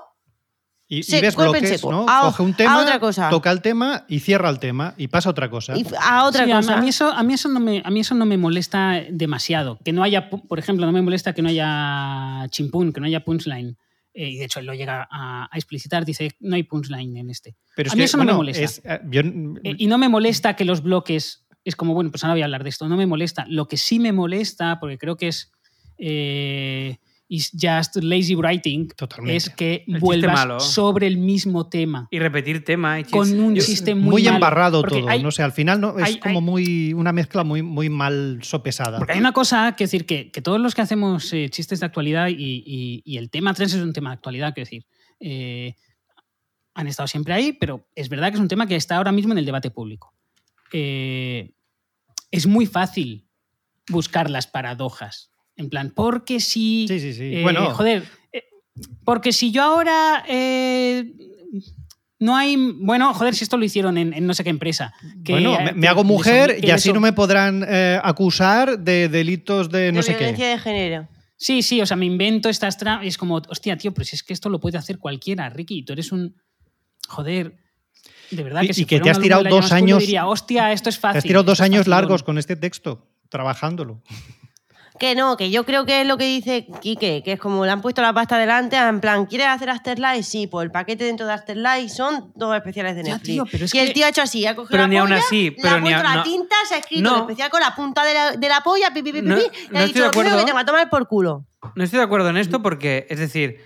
Y, 0.94 1.22
ves 1.22 1.36
golpe 1.38 1.60
en 1.60 1.64
bloques, 1.64 1.80
seco. 1.80 1.92
¿no? 1.92 2.06
A- 2.06 2.22
Coge 2.24 2.44
un 2.44 2.52
a 2.52 2.56
tema, 2.58 2.82
otra 2.82 3.00
cosa. 3.00 3.30
toca 3.30 3.50
el 3.50 3.62
tema 3.62 4.04
y 4.10 4.20
cierra 4.20 4.50
el 4.50 4.60
tema 4.60 4.94
y 4.98 5.08
pasa 5.08 5.30
a 5.30 5.32
otra 5.32 5.50
cosa. 5.50 5.74
y 5.78 5.86
a 5.98 6.26
otra 6.26 6.44
Sí, 6.46 6.52
cosa. 6.52 6.78
A 6.78 6.82
mí, 6.82 6.90
eso, 6.90 7.08
a, 7.14 7.24
mí 7.24 7.34
eso 7.34 7.48
no 7.48 7.62
me, 7.62 7.82
a 7.86 7.90
mí 7.90 8.02
eso 8.02 8.14
no 8.14 8.26
me 8.26 8.38
molesta 8.38 9.02
demasiado. 9.10 9.80
Que 9.86 9.94
no 9.94 10.04
haya, 10.04 10.30
por 10.30 10.60
ejemplo, 10.60 10.86
no 10.86 10.92
me 10.92 11.02
molesta 11.02 11.34
que 11.34 11.42
no 11.42 11.48
haya 11.48 12.46
chimpún, 12.50 12.92
que 12.92 13.00
no 13.00 13.06
haya 13.08 13.24
punchline. 13.24 13.78
Eh, 14.14 14.32
y 14.32 14.38
de 14.40 14.44
hecho 14.44 14.60
él 14.60 14.66
lo 14.66 14.74
llega 14.74 15.08
a, 15.10 15.48
a 15.50 15.58
explicitar, 15.58 16.04
dice, 16.04 16.32
no 16.42 16.58
hay 16.58 16.64
punchline 16.64 17.16
en 17.16 17.30
este. 17.30 17.56
Pero 17.78 17.88
es 17.88 17.94
a 17.94 17.96
mí 17.96 18.02
que, 18.02 18.06
eso 18.06 18.18
no 18.18 18.26
me 18.26 18.34
molesta. 18.34 18.62
es, 18.62 18.82
eh, 18.84 19.00
yo- 19.10 19.22
Eh, 19.22 19.76
y 19.78 19.88
no 19.88 19.98
me 19.98 20.10
molesta 20.10 20.58
que 20.58 20.66
los 20.66 20.84
bloques. 20.84 21.48
Es 21.64 21.78
como, 21.78 21.94
bueno, 21.94 22.12
pues 22.12 22.24
ahora 22.26 22.34
voy 22.34 22.42
a 22.42 22.46
hablar 22.46 22.64
de 22.64 22.70
esto. 22.70 22.90
No 22.90 22.98
me 22.98 23.06
molesta. 23.06 23.46
Lo 23.48 23.70
que 23.70 23.78
sí 23.78 23.98
me 24.00 24.12
molesta, 24.12 24.78
porque 24.82 24.98
creo 24.98 25.16
que 25.16 25.30
es. 25.30 25.54
eh, 25.98 26.98
is 27.34 27.50
just 27.58 27.96
lazy 28.04 28.36
writing, 28.36 28.90
Totalmente. 28.90 29.38
es 29.38 29.50
que 29.50 29.84
chiste 29.86 30.00
vuelvas 30.02 30.34
malo. 30.34 30.60
sobre 30.60 31.08
el 31.08 31.18
mismo 31.18 31.70
tema. 31.70 32.10
Y 32.12 32.20
repetir 32.20 32.66
tema 32.66 33.00
y 33.00 33.06
Con 33.06 33.40
un 33.40 33.56
chiste 33.56 33.96
muy, 33.96 34.10
muy 34.10 34.24
malo, 34.24 34.36
embarrado 34.36 34.84
todo. 34.84 35.08
hay- 35.08 35.24
no 35.24 35.32
sé, 35.32 35.42
al 35.42 35.54
final 35.54 35.80
no, 35.80 35.98
es 35.98 36.04
hay- 36.04 36.20
como 36.20 36.40
hay- 36.40 36.46
muy 36.46 36.94
una 36.94 37.14
mezcla 37.14 37.46
muy, 37.46 37.62
muy 37.62 37.88
mal 37.90 38.40
sopesada. 38.44 38.98
Porque 38.98 39.14
hay 39.14 39.20
una 39.20 39.32
cosa, 39.32 39.76
que 39.78 39.86
decir, 39.86 40.06
que, 40.06 40.30
que 40.30 40.42
todos 40.42 40.60
los 40.60 40.76
que 40.76 40.82
hacemos 40.82 41.32
eh, 41.32 41.48
chistes 41.50 41.80
de 41.80 41.86
actualidad 41.86 42.28
y, 42.28 42.34
y- 42.38 43.02
y 43.06 43.18
el 43.18 43.30
tema 43.30 43.54
trans 43.54 43.74
es 43.76 43.82
un 43.82 43.94
tema 43.94 44.10
de 44.10 44.16
actualidad, 44.16 44.54
quiero 44.54 44.66
decir, 44.66 44.86
eh, 45.22 45.76
han 46.74 46.88
estado 46.88 47.08
siempre 47.08 47.34
ahí, 47.34 47.54
pero 47.54 47.88
es 47.96 48.10
verdad 48.10 48.28
que 48.30 48.36
es 48.36 48.42
un 48.42 48.50
tema 48.50 48.68
que 48.68 48.76
está 48.76 48.98
ahora 48.98 49.14
mismo 49.14 49.32
en 49.32 49.38
el 49.38 49.46
debate 49.46 49.72
público. 49.72 50.14
Eh, 50.74 51.54
es 52.30 52.46
muy 52.46 52.66
fácil 52.66 53.26
buscar 53.90 54.30
las 54.30 54.48
paradojas. 54.48 55.31
En 55.56 55.70
plan, 55.70 55.92
porque 55.96 56.40
si. 56.40 56.86
Sí, 56.88 57.00
sí, 57.00 57.14
sí. 57.14 57.36
eh, 57.36 57.42
bueno, 57.44 57.72
Joder, 57.74 58.04
eh, 58.34 58.44
porque 59.04 59.32
si 59.32 59.52
yo 59.52 59.64
ahora. 59.64 60.24
eh, 60.28 61.12
no 62.20 62.36
hay. 62.36 62.56
Bueno, 62.76 63.14
joder, 63.14 63.36
si 63.36 63.44
esto 63.44 63.58
lo 63.58 63.66
hicieron 63.66 63.98
en, 63.98 64.14
en 64.14 64.26
no 64.28 64.34
sé 64.34 64.44
qué 64.44 64.50
empresa. 64.50 64.94
que, 65.24 65.34
bueno, 65.34 65.58
me, 65.60 65.74
me 65.74 65.88
hago 65.88 66.04
mujer 66.04 66.58
y 66.62 66.70
así 66.72 66.94
no 66.94 67.00
me 67.00 67.14
podrán 67.14 67.66
eh, 67.68 68.00
acusar 68.04 68.80
de 68.80 69.10
delitos 69.10 69.70
de 69.70 69.92
no 69.92 69.98
de 69.98 70.04
sé 70.04 70.14
violencia 70.14 70.46
qué. 70.46 70.52
de 70.52 70.58
género. 70.60 71.08
Sí, 71.36 71.64
sí, 71.64 71.82
o 71.82 71.86
sea, 71.88 71.98
me 71.98 72.06
invento 72.06 72.50
estas 72.50 72.78
trampas. 72.78 73.08
Es 73.08 73.18
como, 73.18 73.42
hostia, 73.50 73.76
tío, 73.76 73.92
pero 73.94 74.06
si 74.06 74.16
es 74.16 74.22
que 74.24 74.34
esto 74.34 74.48
lo 74.50 74.60
puede 74.60 74.78
hacer 74.78 75.00
cualquiera, 75.00 75.50
Ricky. 75.50 75.84
Tú 75.84 75.94
eres 75.94 76.12
un. 76.12 76.36
Joder. 77.08 77.58
De 78.30 78.44
verdad 78.44 78.62
Y- 78.62 78.68
que 78.68 78.74
si 78.76 78.82
y 78.84 78.86
que 78.86 79.00
te 79.00 79.10
has 79.10 79.20
tirado 79.20 79.44
dos 79.44 79.72
años- 79.72 80.00
diría, 80.00 80.28
hostia, 80.28 80.72
esto 80.72 80.88
es 80.90 80.98
fácil. 81.00 81.14
Te 81.14 81.18
has 81.18 81.24
tirado 81.24 81.44
dos 81.44 81.60
años 81.60 81.80
facilón". 81.80 81.98
largos 82.00 82.24
con 82.24 82.38
este 82.38 82.56
texto, 82.56 83.10
trabajándolo. 83.30 84.02
Que 85.02 85.16
no, 85.16 85.36
que 85.36 85.50
yo 85.50 85.66
creo 85.66 85.84
que 85.84 86.02
es 86.02 86.08
lo 86.08 86.16
que 86.16 86.26
dice 86.26 86.68
Quique, 86.80 87.24
que 87.26 87.32
es 87.32 87.40
como 87.40 87.66
le 87.66 87.72
han 87.72 87.82
puesto 87.82 88.04
la 88.04 88.14
pasta 88.14 88.38
delante, 88.38 88.78
en 88.78 89.00
plan, 89.02 89.26
¿quieres 89.26 89.48
hacer 89.48 89.72
Afterlife? 89.72 90.22
Sí, 90.22 90.46
pues 90.46 90.64
el 90.66 90.72
paquete 90.72 91.06
dentro 91.06 91.26
de 91.26 91.34
Afterlife 91.34 91.90
son 91.90 92.32
dos 92.36 92.56
especiales 92.56 92.96
de 92.96 93.02
Ya, 93.04 93.14
Netflix. 93.16 93.34
tío, 93.34 93.46
pero 93.52 93.66
es 93.66 93.74
y 93.74 93.80
el 93.80 93.88
que- 93.88 93.94
tío 93.96 94.06
ha 94.06 94.10
hecho 94.10 94.22
así, 94.22 94.46
ha 94.46 94.56
cogido 94.56 94.70
Pero 94.70 94.84
la 94.84 94.88
ni 94.90 94.98
aún 94.98 95.10
polla, 95.10 95.22
así, 95.22 95.56
le 95.58 95.70
ha 95.70 95.78
ni 95.80 95.90
puesto 95.90 96.08
a- 96.08 96.16
la 96.18 96.24
tinta, 96.24 96.56
se 96.70 96.76
ha 96.76 96.78
escrito 96.78 97.02
No. 97.10 97.16
el 97.16 97.22
especial 97.24 97.50
con 97.50 97.62
la 97.62 97.76
punta 97.76 98.04
de 98.06 98.14
la, 98.14 98.32
de 98.34 98.48
la 98.48 98.62
polla, 98.62 98.94
pi, 98.94 99.02
pi, 99.02 99.12
pi, 99.12 99.22
No- 99.24 99.36
pi, 99.38 99.42
no 99.42 99.48
y 99.80 99.82
ha 99.82 99.86
estoy 99.86 100.02
dicho, 100.04 100.12
que 100.12 100.24
tengo 100.46 100.58
a 100.60 100.66
tomar 100.66 100.90
por 100.92 101.08
culo. 101.08 101.48
No 101.76 101.84
estoy 101.84 101.98
de 101.98 102.06
acuerdo 102.06 102.30
en 102.30 102.38
esto 102.38 102.62
porque, 102.62 103.08
es 103.10 103.18
decir, 103.18 103.58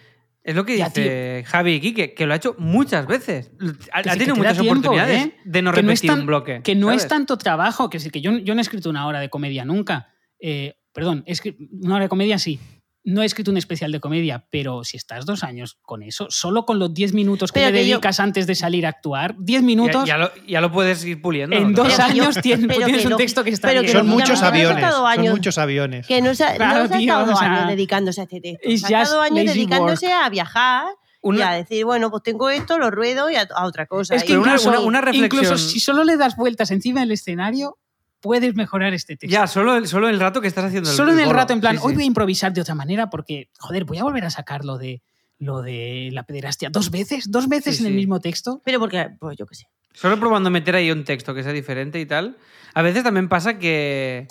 es 0.42 0.56
lo 0.56 0.66
que 0.66 0.78
Ya, 0.78 0.86
dice 0.88 1.44
Javi 1.48 1.74
y 1.74 1.82
Quique, 1.82 2.14
que 2.14 2.26
lo 2.28 2.32
ha 2.32 2.38
hecho 2.38 2.56
muchas 2.60 3.08
veces. 3.08 3.52
Ha, 3.92 4.04
Que 4.04 4.10
ha 4.10 4.14
sí, 4.14 4.20
que 4.20 4.26
tenido 4.26 4.36
te 4.36 4.40
muchas 4.40 4.54
tiempo, 4.54 4.72
oportunidades 4.72 5.26
¿eh? 5.26 5.36
de 5.44 5.62
no 5.62 5.74
que 5.74 5.82
repetir 5.82 6.10
tan- 6.10 6.20
un 6.22 6.26
bloque. 6.28 6.62
Que 6.64 6.76
no 6.76 6.92
es 6.92 7.06
tanto 7.10 7.38
trabajo, 7.38 7.90
que, 7.90 7.98
es 7.98 8.04
decir, 8.04 8.14
que 8.14 8.22
yo, 8.22 8.32
yo 8.38 8.56
no 8.56 8.62
he 8.62 8.64
escrito 8.64 8.90
una 8.90 9.06
hora 9.06 9.20
de 9.20 9.30
comedia 9.30 9.66
nunca. 9.66 10.08
Eh, 10.40 10.76
perdón, 10.96 11.24
he 11.28 11.34
escri- 11.34 11.56
una 11.84 11.96
hora 11.96 12.06
de 12.06 12.10
comedia 12.10 12.40
sí. 12.40 12.60
No 13.08 13.22
he 13.22 13.26
escrito 13.28 13.52
un 13.52 13.58
especial 13.58 13.92
de 13.92 14.00
comedia, 14.00 14.48
pero 14.50 14.84
si 14.84 14.98
estás 14.98 15.28
dos 15.28 15.44
años 15.44 15.78
con 15.84 16.02
eso, 16.02 16.26
solo 16.32 16.66
con 16.66 16.80
los 16.80 16.92
10 16.92 17.14
minutos 17.14 17.52
que 17.52 17.60
Pero 17.60 17.70
le 17.72 17.78
que 17.78 17.88
yo- 17.88 17.98
dedicas 17.98 18.20
antes 18.20 18.48
de 18.48 18.56
salir 18.56 18.84
a 18.88 18.90
actuar, 18.90 19.36
10 19.38 19.62
Ya, 19.62 19.66
minutos, 19.68 20.06
ya 20.08 20.18
lo, 20.18 20.32
ya 20.48 20.60
lo 20.60 20.72
puedes 20.72 21.06
ir 21.06 21.22
puliendo. 21.22 21.56
en 21.56 21.74
¿no? 21.74 21.84
dos 21.84 21.94
Pero 21.94 22.08
que 22.10 22.16
yo- 22.16 22.24
años 22.24 22.42
tienes, 22.42 22.66
pero 22.68 22.86
tienes 22.86 23.02
que 23.02 23.08
un 23.08 23.12
lo- 23.12 23.18
texto 23.18 23.44
que 23.44 23.52
está 23.52 23.68
pero 23.68 23.82
que 23.82 23.88
bien. 23.88 23.98
Son 24.00 24.08
lo- 24.08 24.12
muchos 24.14 24.30
no, 24.30 24.36
no, 24.38 24.42
no, 24.42 24.48
aviones, 24.48 24.78
estado 24.78 24.98
son 24.98 25.08
años. 25.20 25.34
muchos 25.36 25.58
aviones. 25.60 26.08
Que 26.08 26.22
no 26.24 26.34
se, 26.34 26.44
ha- 26.46 26.56
Claro, 26.56 26.82
no 26.82 26.88
se 26.88 26.94
ha 26.96 26.98
tío, 26.98 27.06
estado 27.12 27.24
o 27.24 27.28
dos 27.28 27.40
sea, 27.40 27.54
años 27.54 27.68
dedicándose 27.70 28.22
a 28.22 28.24
este 28.24 28.42
texto. 28.42 28.88
Se 28.88 28.96
ha 28.96 29.02
estado 29.04 29.22
años 29.22 29.46
dedicándose 29.54 30.12
a 30.12 30.28
viajar 30.30 30.88
y 31.22 31.28
Una- 31.28 31.50
a 31.52 31.56
decir, 31.58 31.86
bueno, 31.86 32.10
pues 32.10 32.24
tengo 32.24 32.50
esto, 32.50 32.80
lo 32.80 32.90
ruedo 32.90 33.30
y 33.30 33.36
a, 33.36 33.48
a 33.56 33.66
otra 33.68 33.86
cosa. 33.86 34.16
Es 34.16 34.24
Y 34.24 34.28
que 34.28 34.34
incluso, 34.34 34.70
una- 34.70 34.80
una 34.80 35.02
reflexión- 35.02 35.26
incluso 35.44 35.58
si 35.60 35.80
solo 35.80 36.04
le 36.06 36.18
das 36.18 36.36
vueltas 36.38 36.72
encima 36.72 37.02
del 37.02 37.12
escenario, 37.12 37.78
puedes 38.22 38.56
mejorar 38.56 38.94
este 38.94 39.16
texto. 39.18 39.32
Ya, 39.32 39.48
solo 39.48 39.76
el, 39.76 39.88
solo 39.88 40.10
el 40.10 40.20
rato 40.20 40.42
que 40.42 40.48
estás 40.48 40.66
haciendo 40.66 40.90
el 40.90 40.96
Solo 40.96 41.12
en 41.14 41.20
el 41.20 41.30
rato, 41.30 41.54
en 41.54 41.62
plan, 41.62 41.76
Sí, 41.76 41.82
sí. 41.82 41.88
hoy 41.88 41.94
voy 41.94 42.04
a 42.04 42.08
improvisar 42.08 42.54
de 42.54 42.62
otra 42.62 42.76
manera 42.76 43.10
porque, 43.10 43.50
joder, 43.60 43.86
voy 43.86 43.98
a 44.00 44.04
volver 44.04 44.26
a 44.26 44.30
sacar 44.30 44.66
lo 44.66 44.78
de, 44.78 45.02
lo 45.38 45.62
de 45.62 46.10
la 46.12 46.24
pederastia 46.24 46.70
dos 46.70 46.92
veces, 46.92 47.30
dos 47.30 47.48
veces 47.48 47.78
Sí, 47.78 47.84
en 47.84 47.90
el 47.90 47.96
mismo 47.96 48.20
texto. 48.20 48.62
Pero 48.66 48.80
porque, 48.80 49.10
pues 49.20 49.38
yo 49.38 49.46
qué 49.46 49.56
sé. 49.56 49.66
Solo 49.94 50.20
probando 50.20 50.50
meter 50.50 50.76
ahí 50.76 50.92
un 50.92 51.04
texto 51.04 51.34
que 51.34 51.44
sea 51.44 51.54
diferente 51.54 52.00
y 52.00 52.06
tal. 52.06 52.38
A 52.74 52.82
veces 52.82 53.04
también 53.04 53.30
pasa 53.30 53.58
que, 53.60 54.28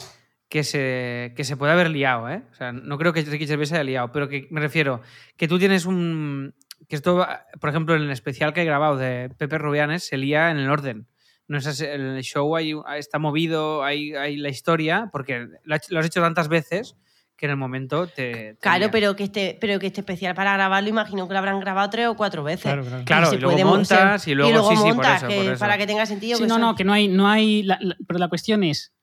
que, 0.49 0.63
se, 0.65 1.33
que 1.37 1.45
se 1.45 1.57
puede 1.57 1.73
haber 1.73 1.89
liado, 1.91 2.29
¿eh? 2.29 2.43
O 2.53 2.55
sea, 2.55 2.73
no 2.73 2.99
creo 2.99 3.13
que 3.15 3.23
Ricky 3.23 3.47
Gervais 3.47 3.71
se 3.71 3.77
haya 3.77 3.85
liado, 3.85 4.13
pero 4.13 4.29
que 4.29 4.47
me 4.51 4.61
refiero 4.61 5.01
que 5.37 5.49
tú 5.49 5.59
tienes 5.59 5.87
un... 5.87 6.55
Que 6.89 6.97
esto, 6.97 7.27
por 7.61 7.71
ejemplo, 7.71 7.95
en 7.97 8.03
el 8.03 8.11
especial 8.11 8.53
que 8.53 8.61
he 8.61 8.65
grabado 8.67 8.99
de 8.99 9.31
Pepe 9.39 9.57
Rubianes, 9.57 10.05
se 10.07 10.19
lía 10.19 10.51
en 10.51 10.59
el 10.59 10.69
orden. 10.69 11.07
No 11.47 11.59
es 11.59 11.81
el 11.81 12.21
show 12.23 12.57
hay, 12.57 12.73
está 12.97 13.19
movido, 13.19 13.85
hay, 13.85 14.15
hay 14.15 14.37
la 14.37 14.49
historia, 14.49 15.09
porque 15.13 15.47
lo, 15.65 15.75
has- 15.75 15.91
lo 15.91 16.01
has 16.01 16.07
hecho 16.07 16.21
tantas 16.23 16.49
veces 16.49 16.97
que 17.37 17.47
en 17.47 17.51
el 17.51 17.57
momento 17.57 18.07
te... 18.07 18.55
te 18.55 18.57
Claro, 18.61 18.91
pero 18.93 19.15
que 19.17 19.25
este, 19.25 19.59
pero 19.61 19.79
que 19.79 19.89
este 19.89 20.01
especial 20.01 20.35
para 20.35 20.55
grabarlo, 20.55 20.89
imagino 20.89 21.27
que 21.27 21.33
lo 21.35 21.39
habrán 21.39 21.59
grabado 21.61 21.91
tres 21.91 22.07
o 22.07 22.15
cuatro 22.17 22.45
veces. 22.45 22.63
Claro, 22.63 22.85
claro. 23.05 23.35
Y 23.35 23.39
luego 23.39 23.59
montas 23.65 24.27
y 24.29 24.35
luego, 24.35 24.71
sí, 24.71 24.77
sí, 24.77 24.83
por 24.85 24.95
montas, 24.95 25.17
eso, 25.19 25.29
que 25.29 25.37
por 25.37 25.45
eso. 25.53 25.59
para 25.61 25.77
que 25.77 25.87
tenga 25.87 26.07
sentido. 26.07 26.37
Sí, 26.39 26.45
que 26.45 26.49
no, 26.49 26.59
no, 26.59 26.75
que 26.77 26.85
no 26.85 26.93
hay, 26.93 27.09
no 27.09 27.29
hay. 27.29 27.63
la- 27.65 27.79
la- 27.81 27.97
pero 28.07 28.19
la 28.21 28.29
cuestión 28.29 28.63
es. 28.63 28.95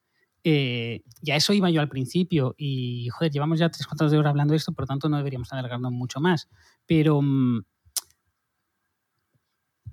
eh, 0.43 1.03
ya 1.21 1.35
eso 1.35 1.53
iba 1.53 1.69
yo 1.69 1.81
al 1.81 1.89
principio 1.89 2.55
y, 2.57 3.07
joder, 3.09 3.31
llevamos 3.31 3.59
ya 3.59 3.69
tres 3.69 3.85
cuartos 3.85 4.09
de 4.11 4.17
hora 4.17 4.31
hablando 4.31 4.53
de 4.53 4.57
esto, 4.57 4.71
por 4.71 4.83
lo 4.83 4.87
tanto 4.87 5.07
no 5.09 5.17
deberíamos 5.17 5.51
alargarnos 5.53 5.91
mucho 5.91 6.19
más. 6.19 6.49
Pero 6.87 7.21
mm, 7.21 7.61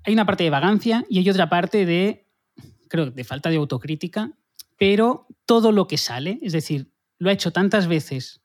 hay 0.05 0.13
una 0.13 0.25
parte 0.25 0.43
de 0.45 0.49
vagancia 0.49 1.05
y 1.09 1.19
hay 1.19 1.29
otra 1.29 1.49
parte 1.49 1.85
de, 1.85 2.25
creo, 2.89 3.09
de 3.11 3.23
falta 3.23 3.49
de 3.49 3.55
autocrítica, 3.55 4.33
pero 4.77 5.25
todo 5.45 5.71
lo 5.71 5.87
que 5.87 5.97
sale, 5.97 6.39
es 6.41 6.51
decir, 6.51 6.91
lo 7.17 7.29
ha 7.29 7.33
hecho 7.33 7.51
tantas 7.51 7.87
veces 7.87 8.41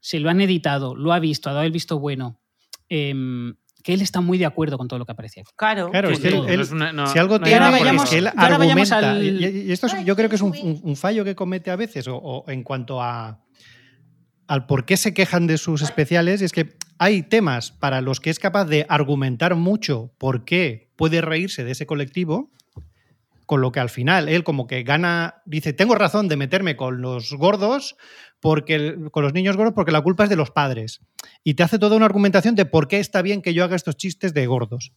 se 0.00 0.18
lo 0.20 0.30
han 0.30 0.40
editado, 0.40 0.94
lo 0.96 1.12
ha 1.12 1.18
visto, 1.20 1.50
ha 1.50 1.52
dado 1.52 1.66
el 1.66 1.72
visto 1.72 1.98
bueno, 1.98 2.40
em, 2.88 3.54
que 3.82 3.92
él 3.94 4.02
está 4.02 4.20
muy 4.20 4.36
de 4.38 4.44
acuerdo 4.46 4.76
con 4.78 4.88
todo 4.88 4.98
lo 4.98 5.06
que 5.06 5.12
aparece 5.12 5.40
aquí. 5.40 5.52
Claro. 5.56 5.90
Claro, 5.90 6.08
Sí, 6.08 6.14
es 6.14 6.20
que 6.20 6.28
él- 6.28 6.34
todo. 6.34 6.48
él- 6.48 6.56
No 6.56 6.62
es 6.62 6.70
una- 6.72 6.92
no- 6.92 7.06
si 7.06 7.18
algo 7.18 7.38
no 7.38 7.44
tiene 7.44 7.60
vayamos- 7.60 8.04
es 8.04 8.10
que 8.10 8.18
él 8.18 8.24
y 8.24 8.28
ahora 8.40 8.58
vayamos 8.58 8.92
argumenta. 8.92 9.10
al- 9.12 9.42
Y, 9.42 9.68
y 9.68 9.72
esto 9.72 9.86
es- 9.86 10.04
yo 10.04 10.16
creo 10.16 10.28
que 10.28 10.36
es 10.36 10.42
un, 10.42 10.52
un- 10.62 10.80
un 10.82 10.96
fallo 10.96 11.24
que 11.24 11.34
comete 11.34 11.70
a 11.70 11.76
veces, 11.76 12.06
o, 12.08 12.16
o 12.16 12.50
en 12.50 12.62
cuanto 12.62 13.00
a 13.02 13.42
al 14.46 14.66
por 14.66 14.84
qué 14.84 14.96
se 14.96 15.14
quejan 15.14 15.46
de 15.46 15.58
sus 15.58 15.80
especiales, 15.80 16.42
y 16.42 16.44
es 16.44 16.50
que 16.52 16.74
hay 16.98 17.22
temas 17.22 17.70
para 17.70 18.00
los 18.00 18.18
que 18.20 18.30
es 18.30 18.38
capaz 18.40 18.64
de 18.64 18.84
argumentar 18.88 19.54
mucho 19.54 20.12
por 20.18 20.44
qué 20.44 20.90
puede 20.96 21.20
reírse 21.20 21.62
de 21.62 21.70
ese 21.70 21.86
colectivo, 21.86 22.50
con 23.50 23.60
lo 23.62 23.72
que 23.72 23.80
al 23.80 23.90
final 23.90 24.28
él 24.28 24.44
como 24.44 24.68
que 24.68 24.84
gana, 24.84 25.42
dice, 25.44 25.72
tengo 25.72 25.96
razón 25.96 26.28
de 26.28 26.36
meterme 26.36 26.76
con 26.76 27.02
los 27.02 27.32
gordos, 27.32 27.96
porque 28.38 28.96
con 29.10 29.24
los 29.24 29.34
niños 29.34 29.56
gordos, 29.56 29.74
porque 29.74 29.90
la 29.90 30.02
culpa 30.02 30.22
es 30.22 30.30
de 30.30 30.36
los 30.36 30.52
padres. 30.52 31.00
Y 31.42 31.54
te 31.54 31.64
hace 31.64 31.80
toda 31.80 31.96
una 31.96 32.06
argumentación 32.06 32.54
de 32.54 32.64
por 32.64 32.86
qué 32.86 33.00
está 33.00 33.22
bien 33.22 33.42
que 33.42 33.52
yo 33.52 33.64
haga 33.64 33.74
estos 33.74 33.96
chistes 33.96 34.34
de 34.34 34.46
gordos. 34.46 34.92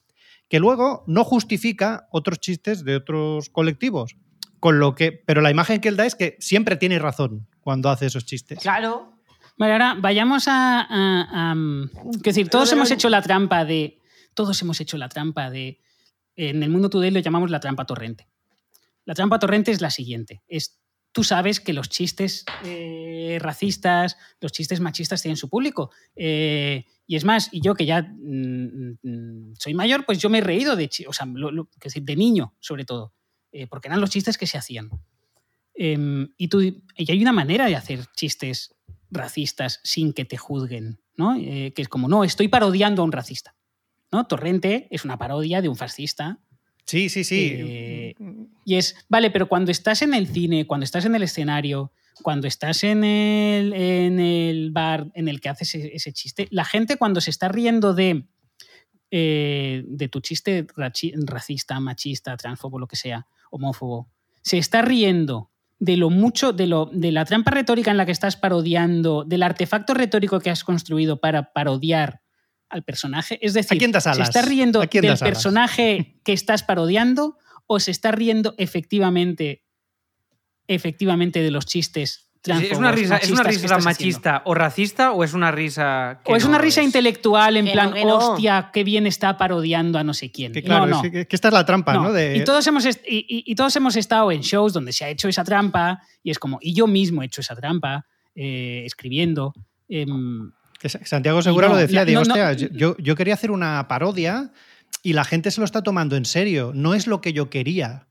Que 0.49 0.59
luego 0.59 1.03
no 1.07 1.23
justifica 1.23 2.07
otros 2.11 2.37
chistes 2.41 2.85
de 2.85 2.95
otros 2.95 3.49
colectivos. 3.49 4.17
Con 4.59 4.77
lo 4.77 4.93
que, 4.93 5.11
pero 5.11 5.41
la 5.41 5.49
imagen 5.49 5.81
que 5.81 5.89
él 5.89 5.97
da 5.97 6.05
es 6.05 6.13
que 6.13 6.37
siempre 6.39 6.75
tiene 6.75 6.99
razón 6.99 7.47
cuando 7.59 7.89
hace 7.89 8.05
esos 8.05 8.23
chistes. 8.23 8.59
Claro. 8.59 9.13
Vale, 9.57 9.73
ahora 9.73 9.95
vayamos 9.99 10.47
a. 10.47 10.85
a- 10.91 11.55
decir, 12.21 12.49
todos 12.49 12.71
hemos 12.71 12.91
hecho 12.91 13.09
la 13.09 13.23
trampa 13.23 13.65
de. 13.65 13.97
Todos 14.35 14.61
hemos 14.61 14.79
hecho 14.79 14.97
la 14.99 15.09
trampa 15.09 15.49
de. 15.49 15.79
En 16.35 16.61
el 16.61 16.69
mundo 16.69 16.91
today 16.91 17.09
lo 17.09 17.19
llamamos 17.19 17.49
la 17.49 17.59
trampa 17.59 17.85
torrente. 17.85 18.27
La 19.05 19.13
trampa 19.15 19.39
torrente 19.39 19.71
es 19.71 19.81
la 19.81 19.89
siguiente: 19.89 20.41
es 20.47 20.79
tú 21.11 21.23
sabes 21.23 21.59
que 21.59 21.73
los 21.73 21.89
chistes 21.89 22.43
eh, 22.65 23.37
racistas, 23.39 24.17
los 24.41 24.51
chistes 24.51 24.79
machistas 24.79 25.21
tienen 25.21 25.37
su 25.37 25.47
público. 25.47 25.91
Eh, 26.15 26.85
y 27.05 27.15
es 27.15 27.23
más, 27.23 27.49
y 27.51 27.61
yo 27.61 27.75
que 27.75 27.85
ya 27.85 28.01
mm, 28.01 28.97
mm, 29.03 29.53
soy 29.59 29.73
mayor, 29.75 30.05
pues 30.05 30.17
yo 30.17 30.29
me 30.29 30.39
he 30.39 30.41
reído 30.41 30.75
de, 30.75 30.89
o 31.07 31.13
sea, 31.13 31.27
lo- 31.27 31.69
de 31.95 32.15
niño, 32.15 32.55
sobre 32.59 32.85
todo, 32.85 33.13
eh, 33.51 33.67
porque 33.67 33.89
eran 33.89 34.01
los 34.01 34.09
chistes 34.09 34.37
que 34.39 34.47
se 34.47 34.57
hacían. 34.57 34.89
Em, 35.75 36.29
y, 36.37 36.47
tú, 36.47 36.61
y 36.61 36.83
hay 36.97 37.21
una 37.21 37.31
manera 37.33 37.65
de 37.67 37.75
hacer 37.75 38.05
chistes 38.15 38.75
racistas 39.11 39.79
sin 39.83 40.13
que 40.13 40.25
te 40.25 40.37
juzguen, 40.37 40.99
¿no? 41.15 41.35
Que 41.35 41.73
es 41.75 41.87
como, 41.89 42.07
no, 42.07 42.23
estoy 42.23 42.47
parodiando 42.47 43.01
a 43.01 43.05
un 43.05 43.11
racista. 43.11 43.55
¿no? 44.11 44.25
Torrente 44.27 44.87
es 44.91 45.05
una 45.05 45.17
parodia 45.17 45.61
de 45.61 45.69
un 45.69 45.75
fascista. 45.75 46.39
Sí, 46.85 47.09
sí, 47.09 47.23
sí. 47.23 47.53
Eh, 47.55 48.15
Y 48.65 48.75
es, 48.75 48.95
vale, 49.09 49.31
pero 49.31 49.47
cuando 49.47 49.71
estás 49.71 50.01
en 50.01 50.13
el 50.13 50.27
cine, 50.27 50.67
cuando 50.67 50.83
estás 50.83 51.05
en 51.05 51.15
el 51.15 51.23
escenario, 51.23 51.91
cuando 52.21 52.47
estás 52.47 52.83
en 52.83 53.03
el, 53.03 53.73
en 53.73 54.19
el 54.19 54.71
bar 54.71 55.11
en 55.13 55.27
el 55.27 55.41
que 55.41 55.49
haces 55.49 55.75
ese, 55.75 55.95
ese 55.95 56.13
chiste, 56.13 56.47
la 56.51 56.65
gente 56.65 56.97
cuando 56.97 57.21
se 57.21 57.29
está 57.29 57.47
riendo 57.47 57.93
de, 57.93 58.25
eh, 59.11 59.83
de 59.85 60.07
tu 60.07 60.21
chiste 60.21 60.65
racista, 60.75 61.79
machista, 61.79 62.35
transfobo, 62.35 62.79
lo 62.79 62.87
que 62.87 62.95
sea, 62.95 63.27
homófobo, 63.51 64.09
se 64.41 64.57
está 64.57 64.81
riendo 64.81 65.51
de 65.77 65.97
lo 65.97 66.09
mucho, 66.09 66.51
de, 66.51 66.65
lo, 66.65 66.87
de 66.91 67.11
la 67.11 67.23
trampa 67.23 67.51
retórica 67.51 67.91
en 67.91 67.97
la 67.97 68.07
que 68.07 68.11
estás 68.11 68.37
parodiando, 68.37 69.23
del 69.23 69.43
artefacto 69.43 69.93
retórico 69.93 70.39
que 70.39 70.49
has 70.49 70.63
construido 70.63 71.19
para 71.19 71.53
parodiar 71.53 72.22
al 72.73 72.83
personaje. 72.83 73.37
Es 73.41 73.53
decir, 73.53 73.77
quién 73.77 73.91
das 73.91 74.03
¿se 74.03 74.21
está 74.21 74.41
riendo 74.41 74.81
¿A 74.81 74.87
quién 74.87 75.03
del 75.03 75.17
personaje 75.17 76.19
que 76.25 76.33
estás 76.33 76.63
parodiando 76.63 77.37
o 77.67 77.79
se 77.79 77.91
está 77.91 78.11
riendo 78.11 78.55
efectivamente, 78.57 79.63
efectivamente 80.67 81.41
de 81.41 81.51
los 81.51 81.65
chistes 81.65 82.29
¿Es 82.45 82.77
una 82.77 82.91
risa, 82.91 83.15
¿es 83.15 83.31
una 83.31 83.43
risa 83.43 83.67
haciendo? 83.67 83.85
machista 83.85 84.41
o 84.43 84.53
racista 84.53 85.13
o 85.13 85.23
es 85.23 85.33
una 85.33 85.49
risa 85.49 86.19
que 86.25 86.33
O 86.33 86.35
es 86.35 86.43
no 86.43 86.49
una 86.49 86.57
risa 86.57 86.83
intelectual 86.83 87.55
en 87.55 87.65
Que 87.67 87.71
plan, 87.71 87.89
no, 87.91 87.95
que 87.95 88.03
no. 88.03 88.17
hostia, 88.17 88.69
qué 88.73 88.83
bien 88.83 89.07
está 89.07 89.37
parodiando 89.37 89.97
a 89.97 90.03
no 90.03 90.13
sé 90.13 90.29
quién. 90.29 90.51
Que 90.51 90.61
claro, 90.61 90.85
no, 90.87 91.01
no. 91.01 91.07
es 91.07 91.25
que, 91.25 91.35
esta 91.35 91.47
es 91.47 91.53
la 91.53 91.65
trampa, 91.65 91.93
¿no? 91.93 92.03
No. 92.03 92.11
De- 92.11 92.35
Y, 92.35 92.43
todos 92.43 92.67
hemos 92.67 92.83
est- 92.85 93.01
y, 93.07 93.19
y- 93.19 93.43
y 93.49 93.55
todos 93.55 93.73
hemos 93.77 93.95
estado 93.95 94.29
en 94.29 94.41
shows 94.41 94.73
donde 94.73 94.91
se 94.91 95.05
ha 95.05 95.09
hecho 95.09 95.29
esa 95.29 95.45
trampa 95.45 96.01
y 96.21 96.31
es 96.31 96.37
como, 96.39 96.57
y 96.61 96.73
yo 96.73 96.85
mismo 96.85 97.23
he 97.23 97.27
hecho 97.27 97.39
esa 97.39 97.55
trampa 97.55 98.05
eh, 98.35 98.83
escribiendo. 98.85 99.53
em, 99.87 100.51
que 100.91 101.05
Santiago 101.05 101.41
Segura 101.41 101.67
no, 101.67 101.73
lo 101.73 101.79
decía, 101.79 102.01
la- 102.01 102.05
digo, 102.05 102.23
no, 102.23 102.51
yo, 102.53 102.95
yo 102.97 103.15
quería 103.15 103.33
hacer 103.33 103.51
una 103.51 103.87
parodia 103.87 104.51
y 105.01 105.13
la 105.13 105.23
gente 105.23 105.49
se 105.49 105.61
lo 105.61 105.65
está 105.65 105.81
tomando 105.81 106.15
en 106.15 106.25
serio, 106.25 106.71
no 106.75 106.93
es 106.93 107.07
lo 107.07 107.21
que 107.21 107.33
yo 107.33 107.49
quería. 107.49 108.07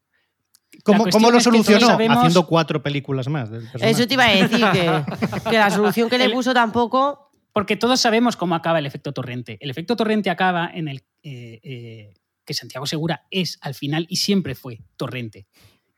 ¿Cómo, 0.84 1.04
lo 1.30 1.40
solucionó? 1.40 1.86
sabemos- 1.86 2.16
Haciendo 2.18 2.46
cuatro 2.46 2.82
películas 2.82 3.28
más. 3.28 3.50
del. 3.50 3.68
Eso 3.80 4.06
te 4.06 4.14
iba 4.14 4.24
a 4.24 4.30
decir, 4.34 4.64
que, 4.72 5.04
que 5.50 5.58
la 5.58 5.70
solución 5.70 6.08
que 6.08 6.18
le 6.18 6.30
puso 6.30 6.54
tampoco. 6.54 7.30
porque 7.52 7.76
todos 7.76 8.00
sabemos 8.00 8.36
cómo 8.36 8.54
acaba 8.54 8.78
el 8.78 8.86
efecto 8.86 9.12
torrente. 9.12 9.58
El 9.60 9.68
efecto 9.70 9.94
torrente 9.96 10.30
acaba 10.30 10.70
en 10.72 10.88
el 10.88 11.02
eh, 11.22 11.60
eh, 11.62 12.14
que 12.44 12.54
Santiago 12.54 12.86
Segura 12.86 13.26
es 13.30 13.58
al 13.60 13.74
final 13.74 14.06
y 14.08 14.16
siempre 14.16 14.54
fue 14.54 14.80
torrente. 14.96 15.46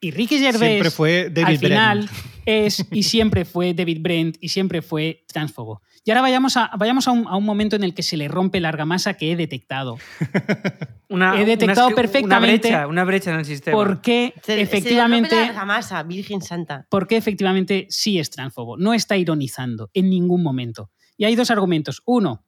Y 0.01 0.11
Ricky 0.11 0.39
Gervais 0.39 0.73
Siempre 0.73 0.91
fue 0.91 1.31
David 1.31 1.47
al 1.47 1.59
final 1.59 1.99
Brent. 2.01 2.11
es 2.45 2.85
y 2.91 3.05
siempre 3.05 3.45
fue 3.47 3.73
David 3.73 3.99
Brent 4.03 4.37
y 4.41 4.49
siempre 4.51 4.83
fue 4.83 5.25
transfobo. 5.33 5.81
Y 6.07 6.11
ahora 6.11 6.21
vayamos 6.21 6.57
a, 6.59 6.71
vayamos 6.77 7.09
a, 7.09 7.13
un, 7.13 7.27
a 7.27 7.37
un 7.37 7.45
momento 7.45 7.77
en 7.77 7.83
el 7.85 7.95
que 7.95 8.03
se 8.03 8.17
le 8.19 8.29
rompe 8.29 8.61
la 8.61 8.69
argamasa 8.69 9.15
que 9.15 9.33
he 9.33 9.37
detectado. 9.37 9.97
Una, 11.09 11.41
He 11.41 11.45
detectado 11.45 11.87
una- 11.89 11.97
perfectamente 11.97 12.69
Una 12.69 12.77
brecha, 12.79 12.87
una 12.89 13.05
brecha 13.05 13.33
en 13.33 13.39
el 13.39 13.45
sistema. 13.45 13.77
Porque 13.77 14.35
Se, 14.43 14.61
efectivamente... 14.61 15.29
Se 15.31 15.35
le 15.37 15.41
rompe 15.43 15.55
la 15.59 15.65
masa, 15.65 16.03
Virgen 16.03 16.43
Santa. 16.43 16.87
porque 16.91 17.17
efectivamente 17.17 17.87
sí 17.89 18.19
es 18.19 18.31
transfobo. 18.31 18.77
No 18.77 18.95
está 18.95 19.17
ironizando 19.17 19.91
en 19.95 20.11
ningún 20.11 20.43
momento. 20.43 20.91
Y 21.17 21.25
hay 21.25 21.37
dos 21.37 21.51
argumentos. 21.51 22.03
Uno, 22.05 22.45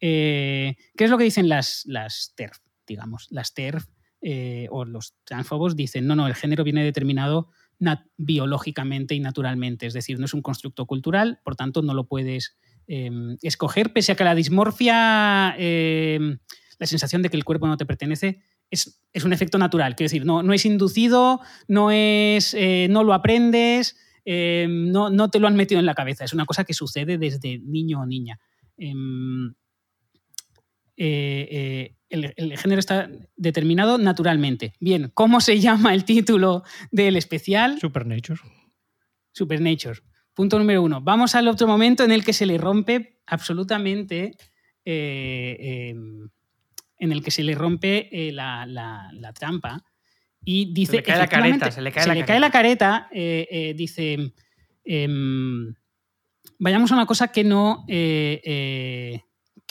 eh, 0.00 0.76
¿qué 0.96 1.04
es 1.04 1.10
lo 1.10 1.18
que 1.18 1.24
dicen 1.24 1.48
las, 1.48 1.82
las 1.86 2.32
TERF? 2.36 2.58
Digamos, 2.86 3.26
las 3.30 3.54
TERF 3.54 3.86
eh, 4.22 4.68
o 4.70 4.84
los 4.84 5.14
transfobos 5.24 5.74
dicen, 5.76 6.06
no, 6.06 6.14
no, 6.14 6.26
el 6.28 6.34
género 6.34 6.64
viene 6.64 6.84
determinado 6.84 7.48
biológicamente 8.18 9.14
y 9.14 9.20
naturalmente. 9.20 9.86
Es 9.86 9.94
decir, 9.94 10.18
no 10.18 10.26
es 10.26 10.34
un 10.34 10.42
constructo 10.42 10.86
cultural, 10.86 11.40
por 11.42 11.56
tanto 11.56 11.82
no 11.82 11.94
lo 11.94 12.06
puedes 12.06 12.56
eh, 12.92 13.10
escoger, 13.42 13.92
pese 13.92 14.10
a 14.12 14.16
que 14.16 14.24
la 14.24 14.34
dismorfia, 14.34 15.54
eh, 15.56 16.18
la 16.78 16.86
sensación 16.86 17.22
de 17.22 17.30
que 17.30 17.36
el 17.36 17.44
cuerpo 17.44 17.68
no 17.68 17.76
te 17.76 17.86
pertenece, 17.86 18.42
es, 18.68 19.00
es 19.12 19.24
un 19.24 19.32
efecto 19.32 19.58
natural. 19.58 19.94
Quiero 19.94 20.08
decir, 20.08 20.26
no, 20.26 20.42
no 20.42 20.52
es 20.52 20.64
inducido, 20.64 21.40
no, 21.68 21.92
es, 21.92 22.52
eh, 22.54 22.88
no 22.90 23.04
lo 23.04 23.14
aprendes, 23.14 23.96
eh, 24.24 24.66
no, 24.68 25.08
no 25.08 25.30
te 25.30 25.38
lo 25.38 25.46
han 25.46 25.54
metido 25.54 25.78
en 25.78 25.86
la 25.86 25.94
cabeza. 25.94 26.24
Es 26.24 26.32
una 26.32 26.46
cosa 26.46 26.64
que 26.64 26.74
sucede 26.74 27.16
desde 27.16 27.60
niño 27.60 28.00
o 28.00 28.06
niña. 28.06 28.40
Em, 28.76 29.54
eh, 30.96 31.48
eh, 31.50 31.96
el, 32.08 32.34
el 32.36 32.58
género 32.58 32.80
está 32.80 33.08
determinado 33.36 33.98
naturalmente. 33.98 34.74
Bien, 34.80 35.12
¿cómo 35.14 35.40
se 35.40 35.60
llama 35.60 35.94
el 35.94 36.04
título 36.04 36.64
del 36.90 37.16
especial? 37.16 37.78
Supernature. 37.78 38.40
Supernature. 39.32 40.00
Punto 40.34 40.58
número 40.58 40.82
uno. 40.82 41.00
Vamos 41.00 41.34
al 41.34 41.48
otro 41.48 41.66
momento 41.66 42.04
en 42.04 42.12
el 42.12 42.24
que 42.24 42.32
se 42.32 42.46
le 42.46 42.56
rompe 42.58 43.20
absolutamente. 43.26 44.36
eh, 44.84 45.56
eh, 45.60 45.94
en 47.02 47.12
el 47.12 47.22
que 47.22 47.30
se 47.30 47.42
le 47.42 47.54
rompe 47.54 48.08
eh, 48.12 48.32
la, 48.32 48.66
la- 48.66 49.10
la 49.12 49.32
trampa 49.32 49.82
y 50.44 50.72
dice. 50.72 50.92
Se 50.92 50.96
le 50.98 51.02
cae 51.02 51.18
la 51.18 51.28
careta, 51.28 51.70
se 51.70 51.80
le 51.82 51.92
cae 51.92 52.06
la 52.40 52.46
la 52.46 52.50
careta. 52.50 53.08
eh, 53.12 53.74
dice. 53.76 54.32
em, 54.84 55.74
vayamos 56.58 56.90
a 56.92 56.94
una 56.94 57.06
cosa 57.06 57.28
que 57.28 57.44
no, 57.44 57.84
que 57.88 59.22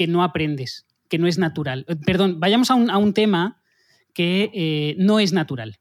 no 0.08 0.24
aprendes, 0.24 0.86
que 1.10 1.18
no 1.18 1.28
es 1.28 1.38
natural. 1.38 1.86
Perdón, 2.06 2.40
vayamos 2.40 2.72
a 2.72 2.76
un, 2.76 2.90
a 2.90 2.98
un 2.98 3.14
tema 3.14 3.62
que 4.14 4.96
no 4.98 5.20
es 5.20 5.34
natural. 5.34 5.78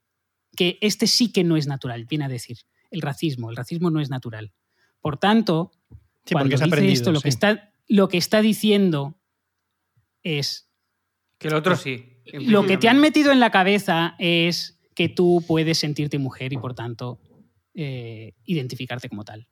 Que 0.57 0.79
este 0.81 1.07
sí 1.07 1.31
que 1.33 1.45
no 1.45 1.57
es 1.57 1.67
natural, 1.67 2.05
viene 2.07 2.25
a 2.25 2.29
decir. 2.29 2.59
El 2.91 3.01
racismo. 3.03 3.51
El 3.51 3.57
racismo 3.57 3.91
no 3.91 4.01
es 4.01 4.11
natural. 4.11 4.53
Por 5.01 5.17
tanto, 5.17 5.73
Sí, 6.29 6.35
cuando 6.35 6.51
dice 6.51 6.65
aprendido. 6.65 6.93
esto, 6.93 7.11
lo, 7.13 7.23
que 7.23 7.31
está, 7.31 7.73
lo 7.89 8.09
que 8.09 8.19
está 8.19 8.43
diciendo 8.43 9.19
es 10.23 10.71
Que 11.39 11.49
el 11.49 11.55
otro 11.55 11.75
sí. 11.75 12.05
lo 12.33 12.67
que 12.67 12.77
te 12.77 12.89
han 12.91 13.01
metido 13.01 13.33
en 13.33 13.41
la 13.41 13.51
cabeza 13.51 14.15
es 14.19 14.79
que 14.95 15.09
tú 15.09 15.43
puedes 15.47 15.79
sentirte 15.79 16.19
mujer 16.19 16.53
y 16.53 16.59
por 16.59 16.75
tanto 16.75 17.19
eh, 17.73 18.35
identificarte 18.45 19.09
como 19.09 19.25
tal. 19.25 19.49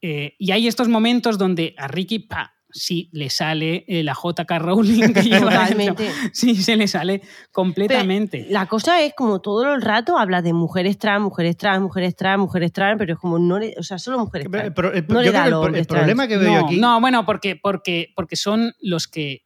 Eh, 0.00 0.34
y 0.38 0.50
hay 0.50 0.66
estos 0.66 0.88
momentos 0.88 1.38
donde 1.38 1.76
a 1.78 1.86
Ricky, 1.86 2.18
pa, 2.18 2.56
sí 2.72 3.08
le 3.12 3.30
sale 3.30 3.84
eh, 3.86 4.02
la 4.02 4.14
JK 4.14 4.50
Rowling 4.58 5.12
que 5.12 5.22
lleva 5.22 5.66
dentro. 5.66 5.94
Totalmente. 5.94 6.10
Sí, 6.32 6.56
se 6.62 6.76
le 6.76 6.88
sale 6.88 7.22
completamente. 7.52 8.46
La 8.50 8.66
cosa 8.66 9.00
es 9.02 9.12
como 9.14 9.40
todo 9.40 9.72
el 9.74 9.82
rato 9.82 10.18
habla 10.18 10.42
de 10.42 10.52
mujeres 10.52 10.98
trans, 10.98 11.22
mujeres 11.22 11.56
trans, 11.56 11.82
mujeres 11.82 12.16
trans, 12.16 12.40
mujeres 12.40 12.72
trans, 12.72 12.98
pero 12.98 13.12
es 13.14 13.18
como 13.18 13.38
no 13.38 13.58
le. 13.58 13.74
O 13.78 13.82
sea, 13.82 13.98
solo 13.98 14.18
mujeres 14.18 14.48
Pero- 14.50 14.62
trans. 14.62 14.74
pero- 14.74 14.94
eh, 14.94 15.04
No 15.08 15.20
le 15.20 15.26
yo 15.26 15.32
da 15.32 15.44
creo 15.46 15.70
que 15.72 15.78
el, 15.78 15.86
problema 15.86 16.26
que 16.28 16.36
veo 16.38 16.52
no, 16.60 16.66
aquí. 16.66 16.76
no, 16.80 17.00
bueno, 17.00 17.24
porque, 17.26 17.56
porque, 17.56 18.12
porque 18.16 18.36
son 18.36 18.74
los 18.80 19.06
que. 19.08 19.42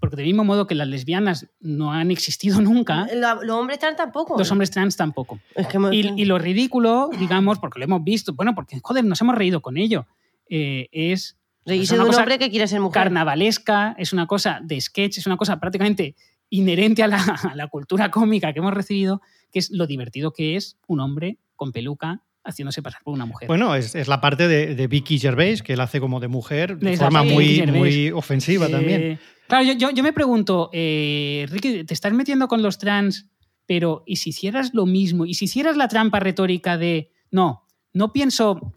Porque 0.00 0.14
del 0.14 0.26
mismo 0.26 0.44
modo 0.44 0.68
que 0.68 0.76
las 0.76 0.86
lesbianas 0.86 1.48
no 1.60 1.92
han 1.92 2.10
existido 2.12 2.60
nunca, 2.60 3.08
Lo- 3.14 3.42
Los 3.42 3.56
hombres 3.56 3.80
trans 3.80 3.96
tampoco. 3.96 4.38
los 4.38 4.50
hombres 4.52 4.70
trans 4.70 4.96
tampoco. 4.96 5.40
Es 5.56 5.66
que 5.66 5.78
me- 5.80 5.94
Y, 5.94 6.12
y 6.16 6.24
lo 6.24 6.38
ridículo, 6.38 7.10
digamos, 7.18 7.58
porque 7.58 7.80
lo 7.80 7.84
hemos 7.84 8.04
visto, 8.04 8.32
bueno, 8.32 8.54
porque 8.54 8.78
joder, 8.80 9.04
nos 9.04 9.20
hemos 9.20 9.34
reído 9.34 9.60
con 9.60 9.76
ello. 9.76 10.06
eh, 10.50 10.88
es 10.92 11.36
Reírse 11.68 11.94
una 11.94 12.02
de 12.04 12.08
un 12.08 12.10
cosa 12.12 12.22
hombre 12.22 12.38
que 12.38 12.50
quiere 12.50 12.66
ser 12.66 12.80
mujer. 12.80 13.02
carnavalesca, 13.02 13.94
es 13.98 14.12
una 14.12 14.26
cosa 14.26 14.60
de 14.62 14.80
sketch, 14.80 15.18
es 15.18 15.26
una 15.26 15.36
cosa 15.36 15.60
prácticamente 15.60 16.14
inherente 16.50 17.02
a 17.02 17.06
la, 17.08 17.18
a 17.18 17.54
la 17.54 17.68
cultura 17.68 18.10
cómica 18.10 18.52
que 18.52 18.58
hemos 18.60 18.74
recibido, 18.74 19.20
que 19.52 19.58
es 19.58 19.70
lo 19.70 19.86
divertido 19.86 20.32
que 20.32 20.56
es 20.56 20.78
un 20.86 21.00
hombre 21.00 21.38
con 21.56 21.72
peluca 21.72 22.22
haciéndose 22.44 22.80
pasar 22.80 23.02
por 23.04 23.12
una 23.12 23.26
mujer. 23.26 23.46
Bueno, 23.48 23.74
es, 23.74 23.94
es 23.94 24.08
la 24.08 24.20
parte 24.22 24.48
de, 24.48 24.74
de 24.74 24.86
Vicky 24.86 25.18
Gervais, 25.18 25.62
que 25.62 25.74
él 25.74 25.80
hace 25.80 26.00
como 26.00 26.18
de 26.20 26.28
mujer 26.28 26.78
de 26.78 26.96
forma 26.96 27.22
muy, 27.22 28.10
ofensiva 28.12 28.66
Eh, 28.66 28.70
también. 28.70 29.20
Claro, 29.48 29.64
yo, 29.64 29.72
yo- 29.74 29.90
yo 29.90 30.02
me 30.02 30.12
pregunto, 30.14 30.70
eh, 30.72 31.46
Ricky, 31.50 31.84
te 31.84 31.92
estás 31.92 32.12
metiendo 32.14 32.48
con 32.48 32.62
los 32.62 32.78
trans, 32.78 33.26
pero 33.66 34.02
¿y 34.06 34.16
si 34.16 34.30
hicieras 34.30 34.72
lo 34.72 34.86
mismo? 34.86 35.26
¿Y 35.26 35.34
si 35.34 35.44
hicieras 35.44 35.76
la 35.76 35.88
trampa 35.88 36.20
retórica 36.20 36.78
de, 36.78 37.10
no, 37.30 37.66
no 37.92 38.12
pienso, 38.14 38.72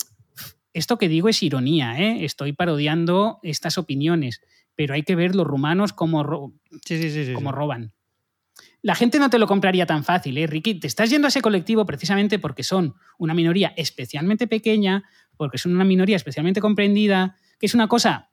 esto 0.73 0.97
que 0.97 1.07
digo 1.09 1.29
es 1.29 1.41
ironía, 1.43 1.99
¿eh? 1.99 2.23
estoy 2.25 2.53
parodiando 2.53 3.39
estas 3.43 3.77
opiniones, 3.77 4.41
pero 4.75 4.93
hay 4.93 5.03
que 5.03 5.15
ver 5.15 5.35
los 5.35 5.45
rumanos 5.47 5.93
como, 5.93 6.23
ro- 6.23 6.53
Sí, 6.85 7.01
sí, 7.01 7.11
sí. 7.11 7.25
sí, 7.25 7.33
como 7.33 7.49
sí. 7.51 7.55
roban. 7.55 7.93
La 8.81 8.95
gente 8.95 9.19
no 9.19 9.29
te 9.29 9.37
lo 9.37 9.47
compraría 9.47 9.85
tan 9.85 10.03
fácil, 10.03 10.37
¿eh, 10.37 10.47
Ricky? 10.47 10.75
Te 10.75 10.87
estás 10.87 11.09
yendo 11.09 11.27
a 11.27 11.29
ese 11.29 11.41
colectivo 11.41 11.85
precisamente 11.85 12.39
porque 12.39 12.63
son 12.63 12.95
una 13.19 13.33
minoría 13.33 13.73
especialmente 13.77 14.47
pequeña, 14.47 15.03
porque 15.37 15.57
son 15.59 15.75
una 15.75 15.83
minoría 15.83 16.15
especialmente 16.15 16.61
comprendida, 16.61 17.35
que 17.59 17.67
es 17.67 17.75
una 17.75 17.87
cosa 17.87 18.29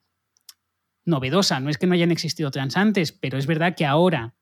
novedosa. 1.04 1.60
No 1.60 1.70
es 1.70 1.78
que 1.78 1.86
no 1.86 1.94
hayan 1.94 2.10
existido 2.10 2.50
trans 2.50 2.76
antes, 2.76 3.12
pero 3.12 3.38
es 3.38 3.46
verdad 3.46 3.74
que 3.76 3.84
ahora 3.86 4.34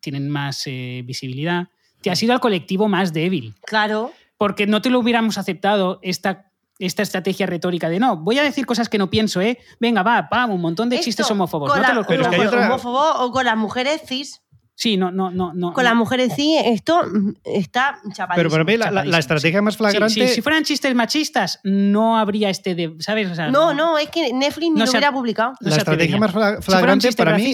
tienen 0.00 0.28
más 0.28 0.62
eh, 0.66 1.02
visibilidad. 1.04 1.68
Te 2.02 2.10
has 2.10 2.22
ido 2.22 2.32
al 2.32 2.40
colectivo 2.40 2.88
más 2.88 3.12
débil, 3.12 3.54
Claro. 3.66 4.12
porque 4.36 4.66
no 4.66 4.80
te 4.80 4.90
lo 4.90 5.00
hubiéramos 5.00 5.38
aceptado 5.38 5.98
esta, 6.02 6.47
esta 6.78 7.02
estrategia 7.02 7.46
retórica 7.46 7.88
de 7.88 7.98
no, 7.98 8.16
voy 8.16 8.38
a 8.38 8.42
decir 8.42 8.64
cosas 8.66 8.88
que 8.88 8.98
no 8.98 9.10
pienso, 9.10 9.40
¿eh? 9.40 9.58
Venga, 9.80 10.02
va, 10.02 10.28
pam, 10.28 10.50
un 10.52 10.60
montón 10.60 10.88
de 10.88 10.96
Esto, 10.96 11.04
chistes 11.06 11.30
homófobos. 11.30 11.70
con 11.72 11.80
No 11.82 11.86
te 11.88 11.94
lo 11.94 12.04
Pero 12.06 12.22
es 12.22 12.28
con 12.28 12.36
que 12.40 12.46
otra- 12.46 12.66
homófobos 12.66 13.14
o 13.18 13.32
con 13.32 13.44
las 13.44 13.56
mujeres 13.56 14.02
cis. 14.06 14.42
Sí, 14.74 14.96
no, 14.96 15.10
no, 15.10 15.32
no, 15.32 15.52
no. 15.54 15.72
Con 15.72 15.82
no. 15.82 15.90
las 15.90 15.96
mujeres 15.96 16.34
cis, 16.36 16.60
esto 16.64 17.02
mm, 17.02 17.32
está 17.42 17.98
chapadísimo. 18.12 18.36
Pero 18.36 18.50
para 18.50 18.62
mí 18.62 18.76
la, 18.76 18.84
la- 18.86 18.90
la 18.90 18.94
chapadísimo, 18.94 19.18
estrategia 19.18 19.62
más 19.62 19.74
Sí, 19.74 19.78
flagrante... 19.78 20.28
sí, 20.28 20.34
si 20.36 20.40
fueran 20.40 20.62
chistes 20.62 20.94
machistas, 20.94 21.58
no 21.64 22.16
habría 22.16 22.48
este 22.48 22.76
de. 22.76 22.94
¿Sabes? 23.00 23.28
O 23.28 23.34
sea, 23.34 23.50
No, 23.50 23.74
no, 23.74 23.98
es 23.98 24.08
que 24.08 24.32
Netflix 24.32 24.70
ni 24.70 24.78
No 24.78 24.84
lo 24.84 24.86
se- 24.86 24.98
hubiera 24.98 25.10
publicado. 25.12 25.54
la 25.58 25.76
estrategia 25.76 26.16
más 26.18 26.30
flagrante 26.30 27.08
chistes 27.08 27.16
para 27.16 27.36
mí 27.36 27.52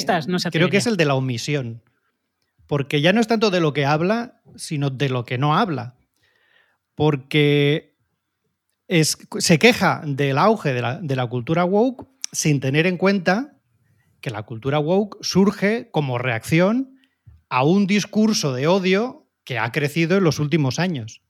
creo 0.51 0.69
que 0.69 0.77
es 0.77 0.87
el 0.87 0.99
de 0.99 1.05
la 1.07 1.15
omisión. 1.15 1.83
Porque 2.67 3.01
ya 3.01 3.15
no 3.15 3.23
es 3.23 3.27
tanto 3.27 3.51
de 3.51 3.61
lo 3.61 3.73
que 3.73 3.87
habla, 3.87 4.41
sino 4.57 4.91
de 4.91 5.09
lo 5.09 5.25
que 5.25 5.39
no 5.39 5.57
habla. 5.57 5.95
Porque 6.95 7.94
es, 9.01 9.19
se 9.39 9.59
queja 9.59 10.03
del 10.07 10.39
auge 10.39 10.73
de 10.73 10.81
la, 10.83 10.99
de 11.01 11.17
la 11.17 11.27
cultura 11.27 11.65
woke 11.65 12.07
sin 12.33 12.61
tener 12.61 12.87
en 12.87 12.97
cuenta 12.97 13.57
que 14.21 14.31
la 14.31 14.43
cultura 14.43 14.79
woke 14.79 15.19
surge 15.23 15.89
como 15.91 16.19
reacción 16.19 16.97
a 17.49 17.65
un 17.65 17.87
discurso 17.87 18.53
de 18.53 18.67
odio 18.67 19.29
que 19.45 19.59
ha 19.59 19.71
crecido 19.73 20.17
en 20.17 20.25
los 20.25 20.39
últimos 20.39 20.79
años. 20.79 21.23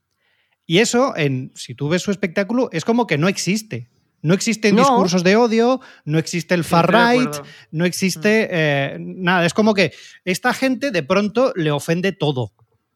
Y 0.66 0.78
eso, 0.78 1.14
en, 1.16 1.52
si 1.54 1.74
tú 1.74 1.88
ves 1.88 2.02
su 2.02 2.10
espectáculo, 2.10 2.68
es 2.72 2.84
como 2.84 3.06
que 3.06 3.18
no 3.18 3.28
existe. 3.28 3.90
No 4.22 4.32
existen 4.32 4.74
No. 4.74 4.82
discursos 4.82 5.22
de 5.22 5.36
odio, 5.36 5.80
no 6.06 6.18
existe 6.18 6.54
el 6.54 6.64
far 6.64 6.90
right, 6.90 7.34
no 7.70 7.84
existe 7.84 8.48
eh, 8.50 8.96
nada. 8.98 9.44
Es 9.44 9.52
como 9.52 9.74
que 9.74 9.92
esta 10.24 10.54
gente 10.54 10.90
de 10.90 11.02
pronto 11.02 11.52
le 11.56 11.70
ofende 11.70 12.12
todo. 12.12 12.52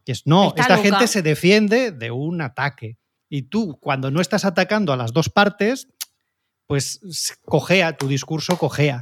Y 0.06 0.12
es, 0.12 0.26
no, 0.26 0.48
Está 0.48 0.62
esta 0.62 0.76
loca. 0.76 0.88
gente 0.88 1.06
se 1.06 1.20
defiende 1.22 1.90
de 1.92 2.10
un 2.10 2.40
ataque. 2.40 2.96
Y 3.28 3.42
tú, 3.42 3.78
cuando 3.80 4.10
no 4.10 4.20
estás 4.20 4.44
atacando 4.44 4.92
a 4.92 4.96
las 4.96 5.12
dos 5.12 5.28
partes, 5.28 5.88
pues 6.66 7.00
cojea, 7.44 7.96
tu 7.96 8.08
discurso 8.08 8.58
cojea. 8.58 9.00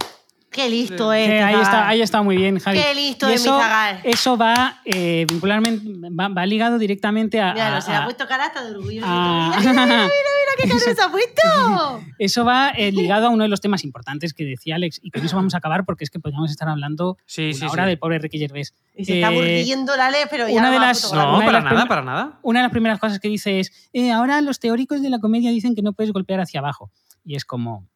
Qué 0.57 0.69
listo 0.71 1.13
es. 1.13 1.29
Eh, 1.29 1.43
ahí, 1.43 1.55
está, 1.61 1.89
ahí 1.89 2.01
está 2.03 2.23
muy 2.23 2.37
bien, 2.37 2.59
Javi. 2.59 2.81
Qué 2.81 2.95
listo 2.95 3.29
Y 3.31 3.35
es 3.35 3.43
mi 3.43 3.49
eso, 3.51 3.61
eso 4.03 4.37
va 4.39 4.81
eh, 4.85 5.27
vincularmente, 5.29 5.85
va, 6.19 6.29
va 6.29 6.47
ligado 6.47 6.79
directamente 6.79 7.41
a. 7.41 7.53
Mira, 7.53 7.69
a- 7.69 7.71
no, 7.77 7.81
se 7.83 7.91
le 7.91 7.97
ha 7.99 8.05
puesto 8.05 8.27
cara 8.27 8.47
hasta 8.47 8.65
de 8.65 8.71
orgullo. 8.71 9.03
a- 9.05 9.55
Mira, 9.61 9.73
mira, 9.73 9.85
mira, 9.87 10.07
mira, 10.07 10.53
qué 10.57 10.69
cara 10.69 10.81
se 10.81 11.03
ha 11.03 11.11
puesto. 11.11 12.01
eso 12.19 12.45
va 12.45 12.71
eh, 12.71 12.91
ligado 12.91 13.27
a 13.27 13.31
uno 13.31 13.43
de 13.45 13.49
los 13.49 13.61
temas 13.61 13.85
importantes 13.85 14.33
que 14.33 14.45
decía 14.45 14.77
Alex, 14.77 14.99
y 15.03 15.11
con 15.11 15.25
eso 15.25 15.37
vamos 15.37 15.55
a 15.55 15.59
acabar 15.59 15.85
porque 15.85 16.05
es 16.05 16.11
que 16.11 16.19
podríamos 16.19 16.51
estar 16.51 16.69
hablando 16.69 17.19
Sí, 17.27 17.51
una 17.51 17.55
sí, 17.55 17.67
hora 17.71 17.85
sí. 17.85 17.89
del 17.91 17.99
pobre 17.99 18.19
Ricky 18.19 18.39
Gervais. 18.39 18.73
Y 18.97 19.05
se 19.05 19.15
está 19.21 19.31
Eh, 19.31 19.35
aburriendo 19.35 19.95
la 19.97 20.11
ley, 20.11 20.23
pero 20.31 20.49
ya 20.49 20.55
una 20.55 20.69
no 20.69 20.73
de 20.73 20.79
las-. 20.81 21.13
No, 21.13 21.29
Una 21.37 21.39
de 21.41 21.45
para 21.47 21.61
las 21.61 21.73
nada, 21.73 21.87
para 21.87 22.03
nada. 22.03 22.39
Una 22.43 22.61
de 22.61 22.63
las 22.65 22.73
primeras 22.73 22.99
cosas 22.99 23.21
que 23.21 23.29
dice 23.29 23.61
es, 23.61 23.71
eh, 23.93 24.11
ahora 24.11 24.41
los 24.41 24.59
teóricos 24.59 25.03
de 25.03 25.11
la 25.11 25.19
comedia 25.19 25.51
dicen 25.51 25.75
que 25.75 25.83
no 25.83 25.93
puedes 25.93 26.13
golpear 26.13 26.41
hacia 26.41 26.61
abajo. 26.61 26.91
Y 27.25 27.35
es 27.37 27.45
como... 27.45 27.87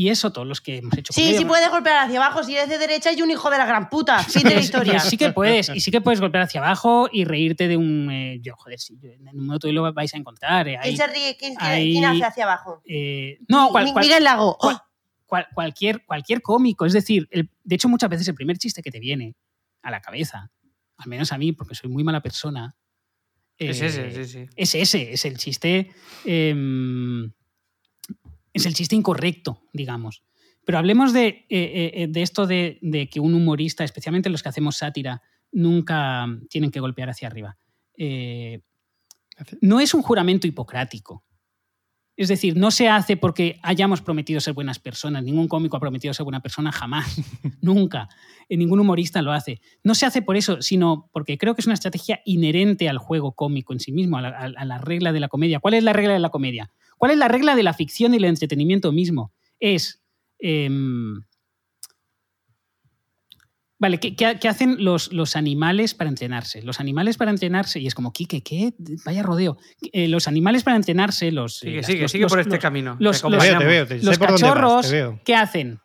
Y 0.00 0.10
eso 0.10 0.30
todos 0.30 0.46
los 0.46 0.60
que 0.60 0.76
hemos 0.76 0.96
hecho 0.96 1.12
Sí, 1.12 1.34
sí 1.36 1.44
puedes 1.44 1.68
golpear 1.70 2.06
hacia 2.06 2.24
abajo. 2.24 2.44
Si 2.44 2.54
eres 2.54 2.68
de 2.68 2.78
derecha 2.78 3.10
y 3.12 3.20
un 3.20 3.32
hijo 3.32 3.50
de 3.50 3.58
la 3.58 3.66
gran 3.66 3.88
puta. 3.88 4.22
Fin 4.22 4.44
de 4.44 4.54
la 4.54 4.60
historia. 4.60 5.00
Sí 5.00 5.16
que 5.16 5.32
puedes, 5.32 5.70
y 5.70 5.80
sí 5.80 5.90
que 5.90 6.00
puedes 6.00 6.20
golpear 6.20 6.44
hacia 6.44 6.60
abajo 6.60 7.08
y 7.10 7.24
reírte 7.24 7.66
de 7.66 7.76
un. 7.76 8.08
eh, 8.08 8.38
yo, 8.40 8.54
joder, 8.54 8.78
sí, 8.78 8.96
yo- 9.02 9.10
en 9.10 9.26
un 9.36 9.46
momento 9.46 9.66
lo 9.72 9.92
vais 9.92 10.14
a 10.14 10.16
encontrar. 10.16 10.68
eh, 10.68 10.78
¿Quién 10.80 10.96
se 10.96 11.06
ríe? 11.08 11.36
¿Quién, 11.36 11.56
quién- 11.56 11.70
hay- 11.70 11.92
quién 11.94 12.04
hace 12.04 12.24
hacia 12.24 12.44
abajo? 12.44 12.80
eh, 12.86 13.38
no, 13.48 13.70
cual- 13.70 13.92
cual- 13.92 14.04
Miguel 14.04 14.22
Lago. 14.22 14.56
cual- 14.60 14.78
cual- 15.26 15.48
cualquier, 15.52 16.04
cualquier 16.06 16.42
cómico. 16.42 16.86
Es 16.86 16.92
decir, 16.92 17.26
el- 17.32 17.50
de 17.64 17.74
hecho, 17.74 17.88
muchas 17.88 18.08
veces 18.08 18.28
el 18.28 18.34
primer 18.36 18.56
chiste 18.56 18.82
que 18.82 18.92
te 18.92 19.00
viene 19.00 19.34
a 19.82 19.90
la 19.90 20.00
cabeza, 20.00 20.52
al 20.96 21.08
menos 21.08 21.32
a 21.32 21.38
mí, 21.38 21.50
porque 21.50 21.74
soy 21.74 21.90
muy 21.90 22.04
mala 22.04 22.20
persona. 22.22 22.76
Es 23.56 23.80
eh, 23.82 23.86
ese, 23.86 24.12
sí, 24.12 24.24
sí. 24.32 24.46
es 24.54 24.74
ese, 24.76 25.12
es 25.14 25.24
el 25.24 25.36
chiste. 25.38 25.90
Es 28.58 28.66
el 28.66 28.74
chiste 28.74 28.94
incorrecto, 28.96 29.62
digamos. 29.72 30.22
Pero 30.64 30.78
hablemos 30.78 31.12
de, 31.12 31.46
eh, 31.48 31.90
eh, 31.94 32.06
de 32.08 32.22
esto 32.22 32.46
de, 32.46 32.78
de 32.82 33.08
que 33.08 33.20
un 33.20 33.34
humorista, 33.34 33.84
especialmente 33.84 34.28
los 34.30 34.42
que 34.42 34.50
hacemos 34.50 34.76
sátira, 34.76 35.22
nunca 35.50 36.26
tienen 36.50 36.70
que 36.70 36.80
golpear 36.80 37.08
hacia 37.10 37.28
arriba. 37.28 37.56
Eh, 37.96 38.60
no 39.60 39.80
es 39.80 39.94
un 39.94 40.02
juramento 40.02 40.46
hipocrático. 40.46 41.24
Es 42.16 42.26
decir, 42.26 42.56
no 42.56 42.72
se 42.72 42.88
hace 42.88 43.16
porque 43.16 43.60
hayamos 43.62 44.02
prometido 44.02 44.40
ser 44.40 44.52
buenas 44.52 44.80
personas. 44.80 45.22
Ningún 45.22 45.46
cómico 45.46 45.76
ha 45.76 45.80
prometido 45.80 46.12
ser 46.12 46.24
buena 46.24 46.42
persona 46.42 46.72
jamás. 46.72 47.16
Nunca. 47.62 48.08
Ningún 48.50 48.80
humorista 48.80 49.22
lo 49.22 49.30
hace. 49.30 49.60
No 49.84 49.94
se 49.94 50.04
hace 50.04 50.20
por 50.20 50.36
eso, 50.36 50.60
sino 50.60 51.08
porque 51.12 51.38
creo 51.38 51.54
que 51.54 51.60
es 51.60 51.66
una 51.66 51.74
estrategia 51.74 52.20
inherente 52.24 52.88
al 52.88 52.98
juego 52.98 53.32
cómico 53.32 53.72
en 53.72 53.78
sí 53.78 53.92
mismo, 53.92 54.18
a 54.18 54.22
la, 54.22 54.28
a- 54.30 54.52
a 54.56 54.64
la 54.64 54.78
regla 54.78 55.12
de 55.12 55.20
la 55.20 55.28
comedia. 55.28 55.60
¿Cuál 55.60 55.74
es 55.74 55.84
la 55.84 55.92
regla 55.92 56.12
de 56.14 56.18
la 56.18 56.30
comedia? 56.30 56.72
¿Cuál 56.98 57.12
es 57.12 57.18
la 57.18 57.28
regla 57.28 57.54
de 57.56 57.62
la 57.62 57.72
ficción 57.72 58.12
y 58.12 58.18
el 58.18 58.24
entretenimiento 58.24 58.92
mismo? 58.92 59.32
Es... 59.60 60.02
em, 60.38 61.22
Vale, 63.80 64.00
¿qué, 64.00 64.16
qué- 64.16 64.38
qué 64.40 64.48
hacen 64.48 64.82
los, 64.84 65.12
los 65.12 65.36
animales 65.36 65.94
para 65.94 66.10
entrenarse? 66.10 66.62
Los 66.62 66.80
animales 66.80 67.16
para 67.16 67.30
entrenarse, 67.30 67.78
y 67.78 67.86
es 67.86 67.94
como, 67.94 68.12
Quique, 68.12 68.42
¿qué? 68.42 68.72
Vaya 69.04 69.22
rodeo. 69.22 69.56
Eh, 69.92 70.08
los 70.08 70.26
animales 70.26 70.64
para 70.64 70.76
entrenarse, 70.76 71.30
los... 71.30 71.58
eh, 71.62 71.66
Sigue, 71.66 71.76
las- 71.76 71.86
sigue, 71.86 72.02
los- 72.02 72.10
sigue 72.10 72.22
los- 72.24 72.32
por 72.32 72.40
este 72.40 72.56
los- 72.56 72.58
camino. 72.62 72.96
los- 72.98 73.22
Te 73.22 73.28
veo, 73.28 73.58
te 73.58 73.64
veo, 73.64 73.86
te- 73.86 73.94
los 74.02 74.14
sé 74.16 74.18
por 74.18 74.30
dónde 74.30 74.42
vas, 74.42 74.54
cachorros, 74.54 74.86
te 74.88 74.92
veo. 74.92 75.20
¿qué 75.24 75.34
hacen 75.36 75.78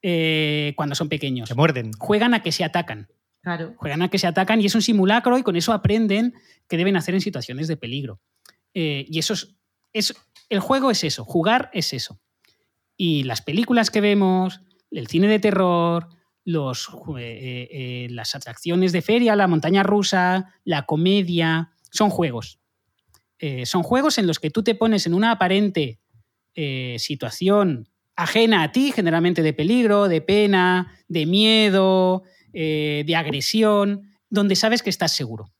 eh, 0.00 0.72
cuando 0.74 0.94
son 0.94 1.10
pequeños? 1.10 1.46
Se 1.50 1.54
muerden. 1.54 1.90
Juegan 1.98 2.32
a 2.32 2.42
que 2.42 2.50
se 2.50 2.64
atacan. 2.64 3.08
Claro. 3.42 3.74
Juegan 3.76 4.00
a 4.00 4.08
que 4.08 4.18
se 4.18 4.26
atacan 4.26 4.62
y 4.62 4.66
es 4.66 4.74
un 4.74 4.80
simulacro 4.80 5.36
y 5.36 5.42
con 5.42 5.54
eso 5.56 5.74
aprenden 5.74 6.32
qué 6.66 6.78
deben 6.78 6.96
hacer 6.96 7.14
en 7.14 7.20
situaciones 7.20 7.68
de 7.68 7.76
peligro. 7.76 8.22
Eh, 8.72 9.04
y 9.06 9.18
eso 9.18 9.34
es, 9.34 9.54
es- 9.92 10.14
El 10.48 10.60
juego 10.60 10.90
es 10.90 11.04
eso, 11.04 11.24
jugar 11.24 11.70
es 11.72 11.92
eso. 11.92 12.20
Y 12.96 13.24
las 13.24 13.42
películas 13.42 13.90
que 13.90 14.00
vemos, 14.00 14.60
el 14.90 15.08
cine 15.08 15.26
de 15.28 15.40
terror, 15.40 16.08
eh, 16.46 17.68
eh, 17.70 18.06
las 18.10 18.34
atracciones 18.34 18.92
de 18.92 19.00
feria, 19.02 19.34
la 19.34 19.48
montaña 19.48 19.82
rusa, 19.82 20.54
la 20.64 20.84
comedia, 20.84 21.72
son 21.90 22.10
juegos. 22.10 22.60
Eh, 23.38 23.66
son 23.66 23.82
juegos 23.82 24.18
en 24.18 24.26
los 24.26 24.38
que 24.38 24.50
tú 24.50 24.62
te 24.62 24.74
pones 24.74 25.06
en 25.06 25.14
una 25.14 25.32
aparente 25.32 26.00
situación 26.98 27.88
ajena 28.14 28.62
a 28.62 28.70
ti, 28.70 28.92
generalmente 28.92 29.42
de 29.42 29.52
peligro, 29.52 30.06
de 30.06 30.20
pena, 30.20 30.96
de 31.08 31.26
miedo, 31.26 32.22
de 32.52 33.14
agresión, 33.16 34.02
donde 34.30 34.54
sabes 34.54 34.84
que 34.84 34.90
estás 34.90 35.16
seguro. 35.16 35.50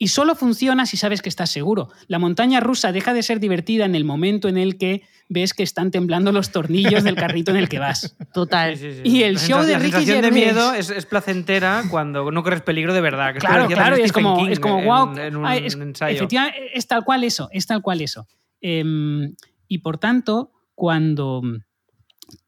Y 0.00 0.08
solo 0.08 0.36
funciona 0.36 0.86
si 0.86 0.96
sabes 0.96 1.22
que 1.22 1.28
estás 1.28 1.50
seguro. 1.50 1.88
La 2.06 2.18
montaña 2.20 2.60
rusa 2.60 2.92
deja 2.92 3.12
de 3.14 3.22
ser 3.24 3.40
divertida 3.40 3.84
en 3.84 3.96
el 3.96 4.04
momento 4.04 4.48
en 4.48 4.56
el 4.56 4.78
que 4.78 5.02
ves 5.28 5.52
que 5.54 5.62
están 5.64 5.90
temblando 5.90 6.30
los 6.32 6.52
tornillos 6.52 7.02
del 7.02 7.16
carrito 7.16 7.50
en 7.50 7.56
el 7.56 7.68
que 7.68 7.80
vas. 7.80 8.16
Total. 8.32 8.76
Sí, 8.76 8.92
sí, 8.92 9.00
sí. 9.04 9.08
Y 9.10 9.22
el 9.24 9.34
La 9.34 9.40
show 9.40 9.62
de 9.62 9.72
la 9.72 9.78
Ricky 9.80 10.04
de 10.04 10.20
Gervais- 10.22 10.32
miedo 10.32 10.72
es, 10.72 10.90
es 10.90 11.04
placentera 11.04 11.82
cuando 11.90 12.30
no 12.30 12.42
corres 12.44 12.62
peligro 12.62 12.94
de 12.94 13.00
verdad. 13.00 13.32
que 13.34 13.40
Claro, 13.40 13.66
claro, 13.66 13.96
es 13.96 14.12
como, 14.12 14.38
King 14.38 14.50
es 14.50 14.60
como 14.60 14.82
wow. 14.84 15.18
en 15.18 15.36
un 15.36 15.46
es- 15.50 15.74
ensayo. 15.74 16.16
efectivamente, 16.16 16.58
es 16.74 16.86
tal 16.86 17.04
cual 17.04 17.24
eso, 17.24 17.48
es 17.52 17.66
tal 17.66 17.82
cual 17.82 18.00
eso. 18.00 18.26
Em, 18.60 19.34
y 19.66 19.78
por 19.78 19.98
tanto, 19.98 20.52
cuando, 20.76 21.42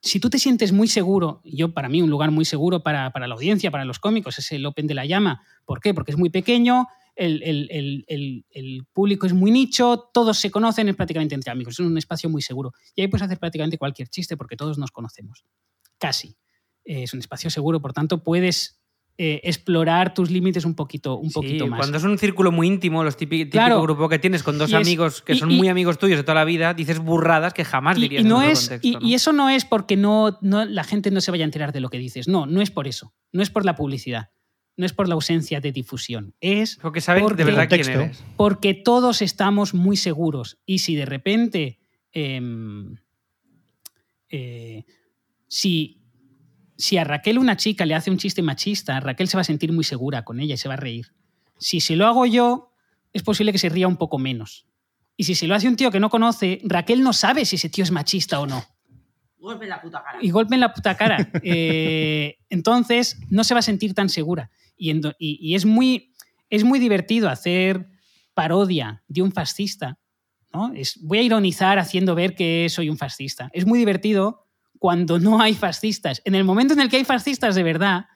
si 0.01 0.20
tú 0.20 0.30
te 0.30 0.38
sientes 0.38 0.72
muy 0.72 0.86
seguro, 0.88 1.40
y 1.44 1.57
yo 1.57 1.74
para 1.74 1.88
mí 1.88 2.01
un 2.01 2.11
lugar 2.11 2.30
muy 2.30 2.44
seguro 2.44 2.82
para, 2.82 3.11
para 3.11 3.26
la 3.26 3.34
audiencia, 3.34 3.70
para 3.72 3.84
los 3.84 3.98
cómicos, 3.98 4.38
es 4.38 4.53
el 4.53 4.64
Open 4.66 4.86
de 4.86 4.94
la 4.94 5.05
Llama. 5.05 5.42
¿Por 5.64 5.80
qué? 5.80 5.92
Porque 5.94 6.12
es 6.12 6.16
muy 6.18 6.30
pequeño, 6.30 6.86
el, 7.21 7.43
el- 7.43 7.68
el- 7.71 8.05
el- 8.09 8.45
el 8.51 8.85
público 8.93 9.27
es 9.27 9.33
muy 9.35 9.51
nicho, 9.51 10.11
todos 10.12 10.39
se 10.39 10.51
conocen, 10.51 10.89
es 10.89 10.97
prácticamente 10.97 11.35
entre 11.35 11.53
amigos, 11.53 11.75
es 11.75 11.81
un 11.81 11.97
espacio 11.99 12.29
muy 12.31 12.43
seguro. 12.43 12.73
Y 12.95 13.03
ahí 13.03 13.09
puedes 13.09 13.25
hacer 13.25 13.39
prácticamente 13.39 13.79
cualquier 13.79 14.09
chiste 14.09 14.37
porque 14.37 14.57
todos 14.57 14.79
nos 14.79 14.91
conocemos. 14.91 15.45
Casi. 15.99 16.37
Eh, 16.85 17.03
es 17.05 17.12
un 17.12 17.21
espacio 17.21 17.51
seguro, 17.51 17.81
por 17.81 17.93
tanto 17.93 18.23
puedes 18.25 18.79
eh, 19.23 19.39
explorar 19.45 20.14
tus 20.14 20.31
límites 20.31 20.64
un 20.64 20.75
poquito, 20.75 21.18
un 21.18 21.29
Sí, 21.29 21.35
poquito 21.35 21.66
más. 21.66 21.79
Cuando 21.81 21.99
es 21.99 22.05
un 22.05 22.16
círculo 22.16 22.51
muy 22.53 22.66
íntimo, 22.68 23.05
los 23.05 23.18
típi- 23.18 23.41
típico, 23.41 23.51
Claro. 23.53 23.83
grupo 23.83 24.09
que 24.09 24.18
tienes 24.18 24.43
con 24.43 24.57
dos 24.57 24.71
es- 24.71 24.77
amigos 24.77 25.21
que 25.21 25.35
y- 25.35 25.39
son 25.39 25.51
y- 25.51 25.59
muy 25.59 25.68
amigos 25.68 25.99
tuyos 25.99 26.16
de 26.16 26.23
toda 26.23 26.37
la 26.37 26.47
vida, 26.47 26.73
dices 26.73 27.01
burradas 27.01 27.53
que 27.53 27.66
jamás 27.66 27.99
y, 27.99 28.01
dirías 28.03 28.23
y 28.25 28.27
no 28.27 28.37
en 28.43 28.49
otro 28.49 28.53
es, 28.53 28.68
contexto. 28.71 28.99
y 29.07 29.12
eso 29.12 29.33
no 29.35 29.51
es 29.51 29.66
porque 29.66 29.99
no, 29.99 30.39
no, 30.41 30.64
la 30.64 30.85
gente 30.85 31.11
no 31.11 31.21
se 31.21 31.31
vaya 31.33 31.45
a 31.45 31.49
enterar 31.51 31.73
de 31.75 31.81
lo 31.81 31.91
que 31.91 31.99
dices. 31.99 32.29
No, 32.29 32.47
no 32.47 32.62
es 32.62 32.71
por 32.71 32.89
eso. 32.89 33.12
No 33.31 33.43
es 33.43 33.51
por 33.51 33.66
la 33.66 33.77
publicidad. 33.77 34.31
No 34.77 34.87
es 34.87 34.93
por 34.93 35.09
la 35.09 35.14
ausencia 35.14 35.61
de 35.61 35.73
difusión. 35.73 36.35
Es 36.41 36.77
Porque 36.81 37.01
saben 37.01 37.23
porque- 37.25 37.37
de 37.37 37.45
verdad 37.45 37.68
quién 37.68 37.81
Contexto. 37.83 38.01
eres. 38.03 38.25
porque 38.37 38.75
todos 38.75 39.21
estamos 39.23 39.75
muy 39.75 39.97
seguros. 39.97 40.59
Y 40.66 40.79
si 40.79 40.95
de 40.97 41.05
repente. 41.07 41.79
em, 42.12 42.97
eh, 44.31 44.85
si, 45.49 46.01
si 46.77 46.97
a 46.97 47.05
Raquel 47.05 47.39
una 47.39 47.57
chica 47.57 47.85
le 47.87 47.95
hace 47.95 48.11
un 48.11 48.18
chiste 48.18 48.43
machista, 48.43 48.99
Raquel 49.01 49.29
se 49.29 49.37
va 49.37 49.43
a 49.43 49.45
sentir 49.45 49.73
muy 49.73 49.85
segura 49.85 50.25
con 50.25 50.41
ella 50.41 50.55
y 50.55 50.59
se 50.59 50.68
va 50.68 50.75
a 50.75 50.79
reír. 50.79 51.12
Si 51.59 51.81
se 51.81 51.97
lo 51.97 52.07
hago 52.07 52.27
yo, 52.27 52.73
es 53.12 53.23
posible 53.23 53.53
que 53.53 53.59
se 53.59 53.68
ría 53.68 53.87
un 53.89 53.97
poco 53.97 54.18
menos. 54.18 54.66
Y 55.16 55.25
si 55.25 55.35
se 55.35 55.47
lo 55.47 55.55
hace 55.55 55.68
un 55.68 55.77
tío 55.77 55.91
que 55.91 56.01
no 56.01 56.09
conoce, 56.11 56.61
Raquel 56.64 57.03
no 57.03 57.12
sabe 57.12 57.45
si 57.45 57.57
ese 57.57 57.68
tío 57.68 57.85
es 57.85 57.91
machista 57.91 58.41
o 58.41 58.47
no 58.47 58.64
Golpe 59.39 59.64
en 59.64 59.71
la 59.71 59.81
puta 59.83 60.03
cara. 60.03 60.18
y 60.23 60.31
golpe 60.31 60.55
en 60.55 60.61
la 60.61 60.73
puta 60.73 60.97
cara. 60.97 61.31
Eh, 61.45 62.39
entonces, 62.49 63.18
no 63.31 63.45
se 63.45 63.55
va 63.55 63.61
a 63.61 63.62
sentir 63.62 63.95
tan 63.95 64.09
segura. 64.09 64.51
Y, 64.81 65.55
es, 65.55 65.66
muy, 65.66 66.14
es 66.49 66.64
muy 66.64 66.78
divertido 66.78 67.28
hacer 67.28 67.89
parodia 68.35 69.03
de 69.09 69.22
un 69.22 69.33
fascista. 69.33 69.99
¿no? 70.53 70.72
Es, 70.74 70.99
voy 71.03 71.18
a 71.18 71.22
ironizar 71.22 71.78
haciendo 71.78 72.14
ver 72.14 72.35
que 72.35 72.68
soy 72.70 72.89
un 72.89 72.97
fascista. 72.97 73.51
Es 73.53 73.66
muy 73.66 73.78
divertido 73.78 74.47
cuando 74.78 75.18
no 75.18 75.41
hay 75.41 75.55
fascistas. 75.55 76.22
En 76.24 76.35
el 76.35 76.45
momento 76.45 76.72
en 76.72 76.81
el 76.81 76.89
que 76.89 76.97
hay 76.97 77.05
fascistas 77.05 77.55
de 77.55 77.62
verdad, 77.62 78.07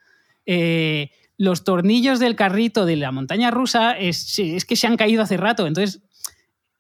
eh, 0.46 1.10
los 1.36 1.64
tornillos 1.64 2.18
del 2.18 2.36
carrito 2.36 2.86
de 2.86 2.96
la 2.96 3.12
montaña 3.12 3.50
rusa 3.50 3.92
es, 3.92 4.38
es 4.38 4.64
que 4.64 4.76
se 4.76 4.86
han 4.86 4.96
caído 4.96 5.22
hace 5.22 5.36
rato. 5.36 5.66
Entonces, 5.66 6.02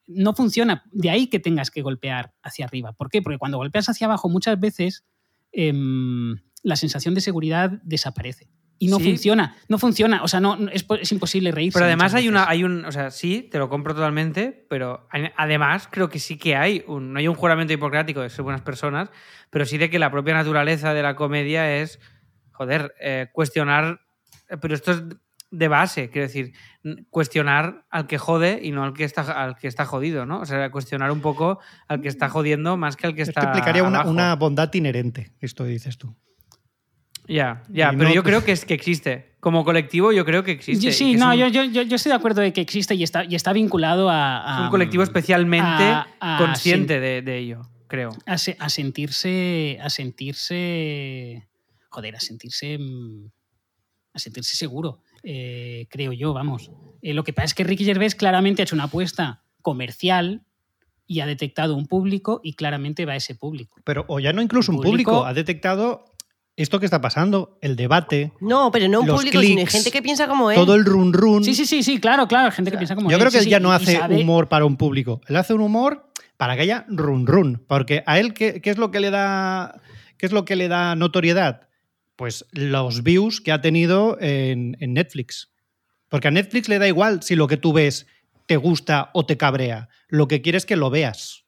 no 0.06 0.34
funciona. 0.34 0.84
De 0.92 1.10
ahí 1.10 1.26
que 1.26 1.40
tengas 1.40 1.70
que 1.70 1.82
golpear 1.82 2.34
hacia 2.42 2.64
arriba. 2.64 2.92
¿Por 2.92 3.10
qué? 3.10 3.22
Porque 3.22 3.38
cuando 3.38 3.58
golpeas 3.58 3.88
hacia 3.88 4.06
abajo 4.06 4.28
muchas 4.28 4.58
veces 4.58 5.04
em, 5.52 6.36
la 6.62 6.76
sensación 6.76 7.14
de 7.14 7.20
seguridad 7.20 7.70
desaparece. 7.82 8.48
Y 8.78 8.88
no 8.88 8.98
Sí. 8.98 9.04
funciona, 9.04 9.56
no 9.68 9.78
funciona. 9.78 10.22
O 10.22 10.28
sea, 10.28 10.40
no, 10.40 10.56
no- 10.56 10.70
es, 10.70 10.84
es 11.00 11.12
imposible 11.12 11.52
reírse. 11.52 11.76
Pero 11.78 11.86
además 11.86 12.12
hay 12.14 12.28
una, 12.28 12.48
hay 12.48 12.64
un, 12.64 12.84
o 12.84 12.92
sea, 12.92 13.10
sí, 13.10 13.48
te 13.50 13.58
lo 13.58 13.68
compro 13.68 13.94
totalmente, 13.94 14.66
pero 14.68 15.06
además 15.36 15.88
creo 15.90 16.08
que 16.08 16.18
sí 16.18 16.36
que 16.38 16.56
hay 16.56 16.84
un, 16.88 17.12
no 17.12 17.18
hay 17.18 17.28
un 17.28 17.34
juramento 17.36 17.72
hipocrático 17.72 18.20
de 18.20 18.30
ser 18.30 18.42
buenas 18.42 18.62
personas, 18.62 19.10
pero 19.50 19.64
sí 19.64 19.78
de 19.78 19.90
que 19.90 19.98
la 19.98 20.10
propia 20.10 20.34
naturaleza 20.34 20.92
de 20.92 21.02
la 21.02 21.14
comedia 21.16 21.76
es, 21.80 22.00
joder, 22.52 22.94
eh, 23.00 23.28
cuestionar, 23.32 24.00
eh, 24.50 24.56
pero 24.60 24.74
esto 24.74 24.90
es 24.92 25.02
de 25.50 25.68
base, 25.68 26.10
quiero 26.10 26.26
decir, 26.26 26.52
cuestionar 27.10 27.84
al 27.90 28.06
que 28.08 28.18
jode 28.18 28.58
y 28.62 28.72
no 28.72 28.82
al 28.82 28.92
que 28.92 29.04
está, 29.04 29.22
al 29.22 29.56
que 29.56 29.68
está 29.68 29.84
jodido, 29.84 30.26
¿no? 30.26 30.40
O 30.40 30.46
sea, 30.46 30.70
cuestionar 30.70 31.10
un 31.12 31.20
poco 31.20 31.60
al 31.88 32.00
que 32.00 32.08
está 32.08 32.28
jodiendo 32.28 32.76
más 32.76 32.96
que 32.96 33.06
al 33.06 33.14
que 33.14 33.22
Esto 33.22 33.30
está 33.38 33.44
implicaría 33.46 33.82
una, 33.84 33.98
abajo. 33.98 34.10
una 34.10 34.34
bondad 34.34 34.72
inherente, 34.74 35.32
esto 35.40 35.64
dices 35.64 35.96
tú. 35.98 36.16
Ya, 37.26 37.62
ya, 37.68 37.90
pero 37.90 38.04
no- 38.10 38.14
yo 38.14 38.22
creo 38.24 38.44
que, 38.44 38.52
es, 38.52 38.64
que 38.64 38.74
existe. 38.74 39.32
Como 39.40 39.64
colectivo 39.64 40.10
yo 40.12 40.24
creo 40.24 40.42
que 40.42 40.52
existe. 40.52 40.84
Yo- 40.86 40.92
sí, 40.92 41.06
que 41.10 41.14
es 41.14 41.20
no, 41.20 41.30
un- 41.30 41.36
yo, 41.36 41.48
yo, 41.48 41.82
yo, 41.82 41.96
estoy 41.96 42.10
de 42.10 42.16
acuerdo 42.16 42.40
de 42.40 42.52
que 42.52 42.60
existe 42.60 42.94
y 42.94 43.02
está, 43.02 43.24
y 43.24 43.34
está 43.34 43.52
vinculado 43.52 44.08
a. 44.10 44.54
Es 44.58 44.64
un 44.64 44.70
colectivo 44.70 45.02
especialmente 45.02 45.82
a- 45.84 46.06
a 46.20 46.38
consciente 46.38 47.00
de, 47.00 47.22
de 47.22 47.38
ello, 47.38 47.62
creo. 47.86 48.10
a, 48.26 48.38
se- 48.38 48.56
a 48.58 48.68
sentirse. 48.68 49.78
A 49.82 49.90
sentirse. 50.58 51.46
Joder, 51.90 52.16
a 52.16 52.20
sentirse. 52.20 52.78
mm, 52.78 53.26
A 54.14 54.18
sentirse 54.18 54.56
seguro. 54.56 55.00
eh, 55.22 55.86
creo 55.90 56.12
yo, 56.12 56.32
vamos. 56.34 56.70
Eh, 57.00 57.14
lo 57.14 57.24
que 57.24 57.32
pasa 57.32 57.46
es 57.46 57.54
que 57.54 57.64
Ricky 57.64 57.84
Gervais 57.84 58.14
claramente 58.14 58.60
ha 58.62 58.64
hecho 58.64 58.74
una 58.76 58.84
apuesta 58.84 59.42
comercial 59.62 60.42
y 61.06 61.20
ha 61.20 61.26
detectado 61.26 61.74
un 61.76 61.86
público 61.86 62.40
y 62.44 62.54
claramente 62.54 63.04
va 63.06 63.12
a 63.14 63.16
ese 63.16 63.34
público. 63.34 63.80
Pero, 63.84 64.04
o 64.08 64.20
ya 64.20 64.32
no 64.32 64.40
incluso 64.42 64.70
un 64.72 64.76
Público- 64.82 65.10
público, 65.12 65.24
ha 65.26 65.32
detectado 65.34 66.13
esto 66.56 66.78
que 66.78 66.86
está 66.86 67.00
pasando, 67.00 67.58
el 67.62 67.74
debate, 67.76 68.32
No, 68.40 68.70
pero 68.70 68.86
no 68.88 69.00
un 69.00 69.06
Los 69.08 69.16
público, 69.16 69.40
sino 69.40 69.60
hay 69.60 69.66
gente 69.66 69.90
que 69.90 70.02
piensa 70.02 70.28
como 70.28 70.50
él. 70.50 70.56
todo 70.56 70.74
el 70.74 70.84
run 70.84 71.12
run. 71.12 71.42
Sí, 71.44 71.54
sí, 71.54 71.66
sí, 71.66 71.82
sí, 71.82 71.98
claro, 71.98 72.28
claro. 72.28 72.50
Gente 72.52 72.70
que 72.70 72.76
piensa 72.76 72.94
como 72.94 73.10
Yo 73.10 73.16
él, 73.16 73.20
creo 73.20 73.32
que 73.32 73.38
sí, 73.38 73.42
él 73.42 73.44
sí, 73.44 73.50
ya 73.50 73.60
no 73.60 73.72
hace 73.72 73.96
sabe- 73.98 74.20
humor 74.20 74.48
para 74.48 74.64
un 74.64 74.76
público. 74.76 75.20
Él 75.28 75.36
hace 75.36 75.52
un 75.54 75.60
humor 75.62 76.10
para 76.36 76.54
que 76.56 76.62
haya 76.62 76.84
run 76.88 77.26
run. 77.26 77.64
Porque 77.66 78.02
a 78.06 78.18
él, 78.20 78.34
¿qué, 78.34 78.60
qué 78.60 78.70
es 78.70 78.78
lo 78.78 78.90
que 78.90 79.00
le 79.00 79.10
da. 79.10 79.80
¿Qué 80.16 80.26
es 80.26 80.32
lo 80.32 80.44
que 80.44 80.54
le 80.56 80.68
da 80.68 80.94
notoriedad? 80.94 81.68
Pues 82.16 82.46
los 82.52 83.02
views 83.02 83.40
que 83.40 83.50
ha 83.50 83.60
tenido 83.60 84.16
en, 84.20 84.76
en 84.78 84.94
Netflix. 84.94 85.50
Porque 86.08 86.28
a 86.28 86.30
Netflix 86.30 86.68
le 86.68 86.78
da 86.78 86.86
igual 86.86 87.22
si 87.24 87.34
lo 87.34 87.48
que 87.48 87.56
tú 87.56 87.72
ves 87.72 88.06
te 88.46 88.56
gusta 88.56 89.10
o 89.12 89.26
te 89.26 89.36
cabrea. 89.36 89.88
Lo 90.06 90.28
que 90.28 90.40
quiere 90.40 90.58
es 90.58 90.66
que 90.66 90.76
lo 90.76 90.90
veas. 90.90 91.43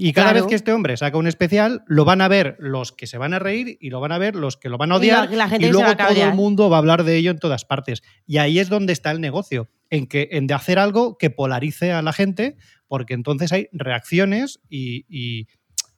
Y 0.00 0.12
cada 0.12 0.30
Claro. 0.30 0.44
vez 0.44 0.48
que 0.50 0.54
este 0.54 0.72
hombre 0.72 0.96
saca 0.96 1.16
un 1.18 1.26
especial, 1.26 1.82
lo 1.86 2.04
van 2.04 2.20
a 2.20 2.28
ver 2.28 2.56
los 2.60 2.92
que 2.92 3.06
se 3.06 3.18
van 3.18 3.34
a 3.34 3.38
reír 3.38 3.76
y 3.80 3.90
lo 3.90 4.00
van 4.00 4.12
a 4.12 4.18
ver 4.18 4.36
los 4.36 4.56
que 4.56 4.68
lo 4.68 4.78
van 4.78 4.92
a 4.92 4.96
Y 5.02 5.06
la- 5.08 5.22
odiar. 5.24 5.48
gente 5.50 5.66
y 5.66 5.70
luego 5.70 5.96
todo 5.96 6.22
el 6.22 6.34
mundo 6.34 6.70
va 6.70 6.76
a 6.76 6.78
hablar 6.78 7.02
de 7.04 7.16
ello 7.16 7.30
en 7.30 7.38
todas 7.38 7.64
partes. 7.64 8.02
Y 8.26 8.38
ahí 8.38 8.58
es 8.58 8.68
donde 8.68 8.92
está 8.92 9.10
el 9.10 9.20
negocio, 9.20 9.68
en, 9.90 10.06
que, 10.06 10.28
en 10.32 10.46
de 10.46 10.54
hacer 10.54 10.78
algo 10.78 11.18
que 11.18 11.30
polarice 11.30 11.92
a 11.92 12.02
la 12.02 12.12
gente, 12.12 12.56
porque 12.86 13.14
entonces 13.14 13.50
hay 13.52 13.68
reacciones 13.72 14.60
y, 14.68 15.04
y- 15.08 15.46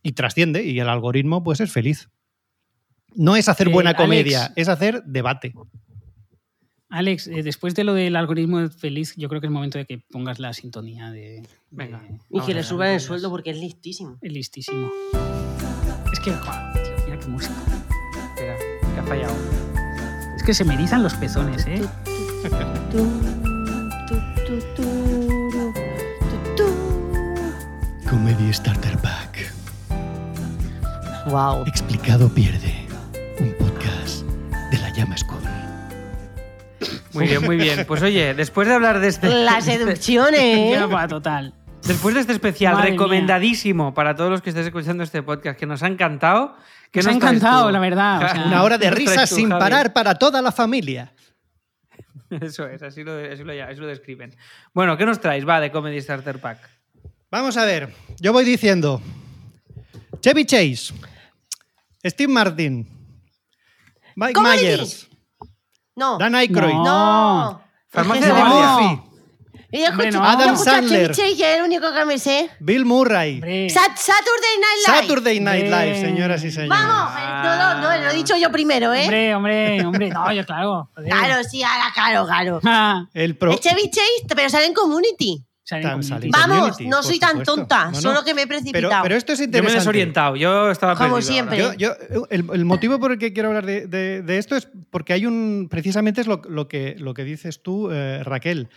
y 0.02 0.12
trasciende, 0.12 0.64
y 0.64 0.80
el 0.80 0.88
algoritmo 0.88 1.42
pues 1.44 1.60
es 1.60 1.70
feliz. 1.70 2.08
No 3.14 3.36
es 3.36 3.48
hacer 3.48 3.68
Eh, 3.68 3.70
buena 3.70 3.90
Alex. 3.90 4.02
comedia, 4.02 4.52
es 4.56 4.68
hacer 4.68 5.02
debate. 5.04 5.52
Alex, 6.90 7.28
eh, 7.28 7.42
después 7.44 7.74
de 7.76 7.84
lo 7.84 7.94
del 7.94 8.16
algoritmo 8.16 8.68
feliz, 8.68 9.14
yo 9.16 9.28
creo 9.28 9.40
que 9.40 9.46
es 9.46 9.52
momento 9.52 9.78
de 9.78 9.86
que 9.86 9.98
pongas 9.98 10.38
la 10.40 10.52
sintonía 10.52 11.10
de. 11.10 11.42
Venga. 11.70 12.00
de- 12.00 12.18
Y 12.30 12.40
que 12.40 12.52
le 12.52 12.62
suban 12.64 12.88
el 12.88 13.00
sueldo 13.00 13.30
porque 13.30 13.50
es 13.50 13.58
listísimo. 13.58 14.18
Es 14.20 14.32
listísimo. 14.32 14.90
Es 16.12 16.18
que, 16.20 16.32
joder, 16.32 16.72
tío, 16.82 17.04
mira 17.06 17.18
qué 17.20 17.26
música. 17.28 17.54
Espera, 18.34 18.56
que 18.94 19.00
ha 19.00 19.04
fallado. 19.04 19.34
Es 20.36 20.42
que 20.42 20.52
se 20.52 20.64
me 20.64 20.74
erizan 20.74 21.02
los 21.04 21.14
pezones, 21.14 21.64
¿eh? 21.66 21.80
Comedy 28.08 28.52
Starter 28.52 28.96
Pack. 28.98 29.52
Wow. 31.28 31.64
Explicado 31.66 32.28
pierde. 32.28 32.86
Un 33.38 33.52
podcast 33.58 34.24
de 34.70 34.78
la 34.78 34.90
llama 34.94 35.16
School. 35.16 35.39
Muy 37.12 37.26
bien, 37.26 37.42
muy 37.44 37.56
bien. 37.56 37.84
Pues 37.86 38.02
oye, 38.02 38.34
después 38.34 38.68
de 38.68 38.74
hablar 38.74 39.00
de 39.00 39.08
este. 39.08 39.28
Las 39.28 39.64
seducciones. 39.66 40.70
Ya, 40.78 40.86
va, 40.86 41.06
total. 41.08 41.54
Después 41.86 42.14
de 42.14 42.20
este 42.20 42.32
especial 42.34 42.74
Madre 42.74 42.90
mía. 42.90 42.98
recomendadísimo 42.98 43.94
para 43.94 44.14
todos 44.14 44.30
los 44.30 44.42
que 44.42 44.50
estéis 44.50 44.66
escuchando 44.66 45.02
este 45.02 45.22
podcast, 45.22 45.58
que 45.58 45.66
nos 45.66 45.82
ha 45.82 45.86
encantado. 45.86 46.54
¿qué 46.90 46.98
Nos 47.00 47.06
ha 47.06 47.12
encantado, 47.12 47.70
la 47.70 47.78
verdad, 47.78 48.22
o 48.22 48.28
sea- 48.34 48.44
Una 48.46 48.62
hora 48.62 48.76
de 48.78 48.84
¿Qué 48.84 48.90
nos 48.90 48.96
traes 48.96 49.10
risas 49.12 49.30
tú, 49.30 49.36
sin 49.36 49.48
Javi? 49.48 49.60
parar 49.60 49.92
para 49.92 50.14
toda 50.16 50.42
la 50.42 50.52
familia. 50.52 51.12
Eso 52.28 52.66
es, 52.68 52.82
así 52.82 53.02
lo, 53.02 53.14
así 53.14 53.42
lo, 53.42 53.52
así 53.64 53.80
lo 53.80 53.86
describen. 53.86 54.36
Bueno, 54.74 54.96
¿qué 54.96 55.04
nos 55.06 55.20
traes? 55.20 55.48
Va, 55.48 55.58
de 55.60 55.72
Comedy 55.72 56.00
Starter 56.00 56.38
Pack. 56.40 56.58
Vamos 57.30 57.56
a 57.56 57.64
ver, 57.64 57.92
yo 58.20 58.32
voy 58.32 58.44
diciendo 58.44 59.00
Chevy 60.20 60.44
Chase, 60.44 60.92
Steve 62.04 62.32
Martin, 62.32 62.86
Mike 64.16 64.34
Comedy. 64.34 64.62
Myers, 64.64 65.08
No. 65.96 66.18
Dan 66.18 66.34
Aykroyd, 66.34 66.72
No. 66.72 66.84
No. 66.84 67.62
Farmacia 67.88 68.32
de. 68.34 68.44
Murphy, 68.44 69.02
Y 69.72 69.80
yo 69.82 69.90
no. 70.12 70.24
Adam 70.24 70.56
Sandler. 70.56 71.12
El 71.18 71.62
único 71.62 71.92
que 71.92 72.04
me 72.04 72.18
sé. 72.18 72.50
Bill 72.60 72.84
Murray, 72.84 73.40
Sat- 73.70 73.96
Saturday 73.96 74.56
Night 74.60 74.86
Live. 74.86 75.00
Saturday 75.08 75.40
Night 75.40 75.64
Live, 75.64 76.00
señoras 76.00 76.44
y 76.44 76.50
señores. 76.50 76.70
Vamos. 76.70 77.12
eh, 77.16 77.42
No, 77.44 77.56
no, 77.56 77.74
no, 77.80 78.04
lo 78.04 78.10
he 78.10 78.14
dicho 78.14 78.36
yo 78.36 78.50
primero, 78.50 78.92
¿eh? 78.94 79.02
hombre, 79.04 79.34
hombre, 79.34 79.86
hombre. 79.86 80.10
No, 80.10 80.32
yo 80.32 80.44
claro. 80.44 80.88
joder. 80.94 81.10
Claro, 81.10 81.44
sí, 81.44 81.62
ahora, 81.62 81.84
claro, 81.94 82.26
claro. 82.26 82.60
Ah, 82.64 83.04
El 83.14 83.36
pro. 83.36 83.56
Chevy 83.58 83.90
Chase, 83.90 84.34
pero 84.34 84.48
sale 84.48 84.66
en 84.66 84.74
Community. 84.74 85.44
Vamos, 86.30 86.80
no 86.80 87.02
soy 87.02 87.18
tan 87.18 87.30
supuesto. 87.30 87.54
tonta, 87.56 87.84
No, 87.86 87.90
no. 87.92 88.00
solo 88.00 88.24
que 88.24 88.34
me 88.34 88.42
he 88.42 88.46
Pero, 88.46 88.60
precipitado. 88.60 89.02
pero 89.02 89.14
esto 89.16 89.32
es 89.32 89.38
Yo 89.38 89.42
me 89.42 89.44
he 89.44 89.48
interesante. 89.48 89.78
desorientado, 89.78 90.36
yo 90.36 90.70
estaba 90.70 90.94
Como 90.96 91.14
perdido 91.14 91.32
siempre. 91.32 91.62
ahora. 91.62 91.76
Yo, 91.76 91.92
yo- 92.10 92.26
el, 92.30 92.44
el 92.52 92.64
motivo 92.64 92.98
por 92.98 93.12
el 93.12 93.18
que 93.18 93.32
quiero 93.32 93.48
hablar 93.48 93.66
de, 93.66 93.86
de- 93.86 94.22
de 94.22 94.38
esto 94.38 94.56
es 94.56 94.68
porque 94.90 95.12
hay 95.12 95.26
un. 95.26 95.68
Precisamente 95.70 96.20
es 96.20 96.26
lo, 96.26 96.42
lo 96.48 96.68
que, 96.68 96.96
lo 96.98 97.14
que 97.14 97.24
dices 97.24 97.62
tú, 97.62 97.90
eh, 97.90 98.22
Raquel. 98.24 98.68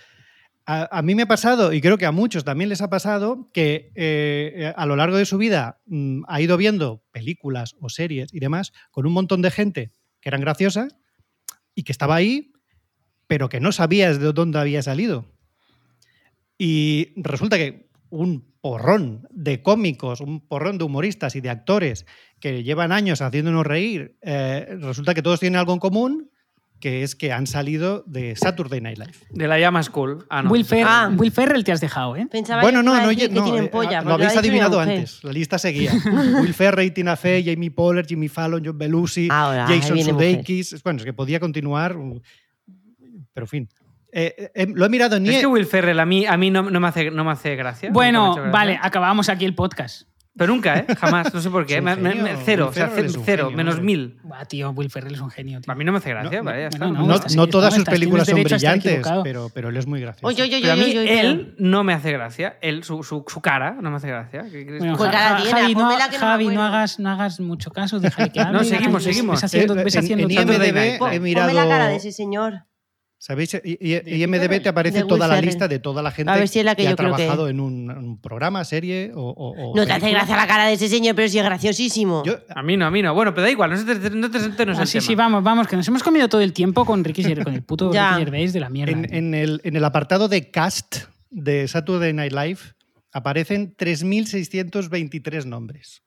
A, 0.66 0.98
a 0.98 1.02
mí 1.02 1.14
me 1.14 1.24
ha 1.24 1.28
pasado, 1.28 1.74
y 1.74 1.82
creo 1.82 1.98
que 1.98 2.06
a 2.06 2.14
muchos 2.14 2.46
también 2.46 2.70
les 2.70 2.82
ha 2.82 2.90
pasado, 2.90 3.50
que 3.54 3.92
eh, 3.96 4.72
a 4.78 4.86
lo 4.86 4.96
largo 4.96 5.18
de 5.18 5.26
su 5.26 5.38
vida 5.38 5.82
mm, 5.88 6.22
ha 6.28 6.40
ido 6.40 6.56
viendo 6.56 7.04
películas 7.12 7.76
o 7.82 7.90
series 7.90 8.34
y 8.34 8.40
demás 8.40 8.72
con 8.90 9.06
un 9.06 9.12
montón 9.12 9.42
de 9.42 9.52
gente 9.52 9.92
que 10.22 10.30
eran 10.30 10.40
graciosas 10.40 10.96
y 11.76 11.84
que 11.84 11.92
estaba 11.92 12.16
ahí, 12.16 12.54
pero 13.28 13.50
que 13.50 13.60
no 13.60 13.74
sabías 13.74 14.20
de 14.22 14.32
dónde 14.32 14.58
había 14.60 14.82
salido. 14.82 15.26
Y 16.58 17.14
resulta 17.16 17.58
que 17.58 17.88
un 18.10 18.46
porrón 18.62 19.28
de 19.32 19.62
cómicos, 19.62 20.22
un 20.22 20.40
porrón 20.40 20.78
de 20.78 20.84
humoristas 20.86 21.36
y 21.36 21.42
de 21.42 21.50
actores 21.50 22.06
que 22.40 22.64
llevan 22.64 22.92
años 22.92 23.22
haciéndonos 23.22 23.66
reír, 23.66 24.16
eh, 24.22 24.78
resulta 24.80 25.14
que 25.14 25.22
todos 25.22 25.40
tienen 25.40 25.60
algo 25.60 25.74
en 25.74 25.80
común, 25.80 26.30
que 26.80 27.02
es 27.04 27.16
que 27.16 27.32
han 27.32 27.48
salido 27.48 28.04
de 28.08 28.36
Saturday 28.36 28.82
Night 28.82 28.98
Live. 29.00 29.14
De 29.32 29.48
la 29.48 29.58
llama 29.58 29.82
School. 29.84 30.26
Ah, 30.30 30.44
no. 30.44 30.52
Will, 30.52 30.66
Fer- 30.66 30.84
Ah. 30.86 31.10
Will 31.18 31.32
Ferrell 31.32 31.64
te 31.64 31.72
has 31.72 31.80
dejado, 31.82 32.16
¿eh? 32.18 32.28
Pensaba 32.30 32.62
Bueno, 32.62 32.80
que 32.80 32.86
no, 32.86 33.02
no, 33.02 33.10
que 33.16 33.30
no, 33.30 33.44
tienen 33.46 33.64
eh, 33.66 33.68
polla, 33.70 34.02
lo 34.02 34.10
porque 34.12 34.26
habéis 34.26 34.38
adivinado 34.38 34.80
antes. 34.82 35.24
La 35.24 35.32
lista 35.32 35.58
seguía. 35.58 35.94
Will 36.42 36.54
Ferrell, 36.54 36.92
Tina 36.94 37.16
Fey, 37.16 37.44
Jamie 37.46 37.72
Pollard, 37.72 38.06
Jimmy 38.06 38.28
Fallon, 38.28 38.62
John 38.66 38.78
Belushi, 38.78 39.30
Ahora, 39.32 39.66
Jason. 39.66 39.98
Sudeikis. 40.04 40.84
Bueno, 40.84 41.00
es 41.00 41.06
que 41.06 41.14
podía 41.14 41.40
continuar, 41.40 41.96
pero 43.34 43.46
en 43.46 43.50
fin. 43.50 43.70
Eh, 44.16 44.52
eh, 44.54 44.68
lo 44.74 44.86
he 44.86 44.90
mirado 44.90 45.16
en 45.16 45.26
Es 45.26 45.40
que 45.40 45.48
Will 45.48 45.66
Ferrell 45.66 46.00
a 46.00 46.06
mí, 46.06 46.26
a 46.26 46.38
mí 46.38 46.52
no, 46.52 46.62
no 46.70 46.80
me 46.80 46.88
hace, 46.88 47.10
no 47.10 47.24
me 47.24 47.32
hace 47.32 47.56
gracia. 47.56 47.90
Bueno, 47.92 48.36
gracia. 48.36 48.52
vale, 48.52 48.80
acabamos 48.82 49.28
aquí 49.30 49.44
el 49.46 49.56
podcast. 49.56 50.04
Pero 50.36 50.52
nunca, 50.52 50.80
¿eh? 50.80 50.86
Jamás. 51.00 51.32
No 51.32 51.42
sé 51.42 51.50
por 51.52 51.64
qué. 51.68 51.80
Me- 51.80 51.96
me- 51.96 52.38
cero, 52.44 52.68
o 52.72 52.74
sea, 52.74 52.90
cero, 52.94 53.22
genio, 53.24 53.52
menos 53.52 53.76
hombre. 53.76 53.86
mil. 53.86 54.18
Buah, 54.24 54.46
tío, 54.46 54.72
Will 54.72 54.90
Ferrell 54.90 55.14
es 55.14 55.20
un 55.20 55.30
genio, 55.30 55.62
tío. 55.62 55.72
A 55.72 55.76
mí 55.76 55.84
no 55.84 55.92
me 55.92 56.00
hace 56.00 56.10
gracia, 56.10 56.40
No, 56.40 56.44
vale, 56.46 56.66
está. 56.66 56.78
no, 56.80 56.92
no, 56.92 57.06
no 57.36 57.48
todas 57.48 57.74
no, 57.74 57.80
sus 57.80 57.86
películas 57.86 58.28
son 58.28 58.42
brillantes, 58.44 59.08
pero, 59.24 59.52
pero 59.54 59.70
él 59.70 59.78
es 59.78 59.86
muy 59.86 60.02
gracioso. 60.02 60.26
Oye, 60.28 60.42
oye, 60.42 60.60
Pero 60.62 60.74
a 60.74 60.76
oye, 60.76 60.84
mí 60.86 60.90
oye, 60.92 61.00
oye. 61.02 61.20
él 61.22 61.56
no 61.60 61.84
me 61.84 61.94
hace 61.94 62.12
gracia. 62.12 62.58
Él, 62.62 62.84
su, 62.84 63.04
su, 63.04 63.24
su 63.28 63.42
cara 63.42 63.78
no 63.80 63.92
me 63.92 63.98
hace 63.98 64.08
gracia. 64.08 64.44
¿Qué 64.52 64.66
crees 64.66 64.80
Bueno? 64.80 64.98
Pues 64.98 65.12
Javi, 65.12 65.44
no, 65.76 65.90
Javi, 66.18 66.46
no 66.46 66.52
acuerdo. 66.52 66.62
hagas, 66.64 67.00
no 67.00 67.10
hagas 67.12 67.40
mucho 67.40 67.70
caso, 67.72 68.00
déjale 68.00 68.32
que 68.32 68.40
hable. 68.42 68.58
No, 68.58 68.64
seguimos, 68.64 69.04
seguimos. 69.04 69.36
Ves 69.36 69.44
haciendo, 69.44 69.76
Eh, 69.80 69.84
ves 69.84 69.96
en- 69.96 70.04
haciendo 70.04 70.24
en 70.26 70.32
IMDb 70.32 71.00
he 71.12 71.20
mirado- 71.20 71.52
la 71.54 71.68
cara 71.68 71.88
de 71.88 71.98
ese 71.98 72.12
señor. 72.12 72.64
¿Sabéis? 73.26 73.54
Y, 73.64 73.78
y- 73.80 74.02
y 74.18 74.22
IMDB 74.24 74.62
te 74.62 74.68
aparece 74.68 74.98
De 74.98 75.06
toda 75.06 75.30
la 75.30 75.40
lista 75.40 75.70
de 75.70 75.80
toda 75.80 76.02
la 76.02 76.12
gente 76.12 76.30
A 76.30 76.36
ver 76.36 76.50
si 76.50 76.60
es 76.60 76.66
la 76.66 76.76
que 76.76 76.86
ha 76.86 76.90
yo 76.90 76.98
creo 76.98 77.12
que 77.12 77.16
trabajado 77.24 77.48
en 77.48 77.62
un, 77.62 78.20
programa, 78.22 78.66
serie 78.66 79.14
o. 79.16 79.22
o- 79.30 79.72
o 79.72 79.76
No 79.78 79.86
te 79.86 79.94
hace 79.94 80.10
gracia 80.12 80.36
la 80.36 80.46
cara 80.46 80.66
de 80.66 80.74
ese 80.74 80.90
señor, 80.90 81.16
pero 81.16 81.30
sí 81.30 81.38
es 81.40 81.46
graciosísimo. 81.46 82.24
Yo- 82.26 82.36
A 82.50 82.62
mí 82.62 82.76
no, 82.76 82.86
a 82.86 82.92
mí 82.92 83.02
no. 83.02 83.14
Bueno, 83.14 83.34
pero 83.34 83.44
da 83.44 83.50
igual, 83.52 83.70
no 83.72 83.78
se 83.78 83.86
te, 83.86 84.10
no 84.10 84.30
te, 84.30 84.66
no 84.66 84.74
Ah, 84.78 84.86
sí, 84.86 85.00
sí, 85.00 85.16
vamos, 85.16 85.42
vamos, 85.42 85.70
que 85.70 85.78
nos 85.78 85.88
hemos 85.88 86.04
comido 86.04 86.28
todo 86.28 86.42
el 86.42 86.52
tiempo 86.52 86.84
con 86.84 87.02
Ricky 87.02 87.24
Gervais, 87.24 87.46
con 87.46 87.54
el 87.54 87.64
puto. 87.64 87.90
Ricky 87.94 88.26
Gervais 88.26 88.52
de 88.52 88.60
la 88.60 88.68
mierda. 88.70 88.92
en, 88.92 89.14
en 89.16 89.34
el, 89.34 89.62
en 89.64 89.78
el 89.78 89.86
apartado 89.86 90.28
de 90.28 90.52
cast 90.52 90.98
de 91.30 91.66
Saturday 91.70 92.12
Night 92.12 92.34
Live 92.34 92.60
aparecen 93.14 93.74
3.623 93.78 95.46
nombres. 95.46 96.02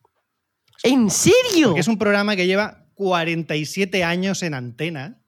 ¿En 0.83 1.09
serio? 1.11 1.69
Porque 1.69 1.81
es 1.81 1.89
un 1.89 1.97
programa 1.97 2.37
que 2.37 2.47
lleva 2.47 2.85
47 2.95 4.05
años 4.05 4.43
en 4.43 4.53
antena. 4.53 5.23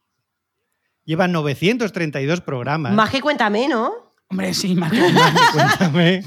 Lleva 1.09 1.27
932 1.27 2.43
programas. 2.43 2.93
Más 2.93 3.09
que 3.09 3.23
cuéntame, 3.23 3.67
¿no? 3.67 4.13
Hombre, 4.29 4.53
sí, 4.53 4.75
más 4.75 4.93
Cuéntame. 5.55 6.23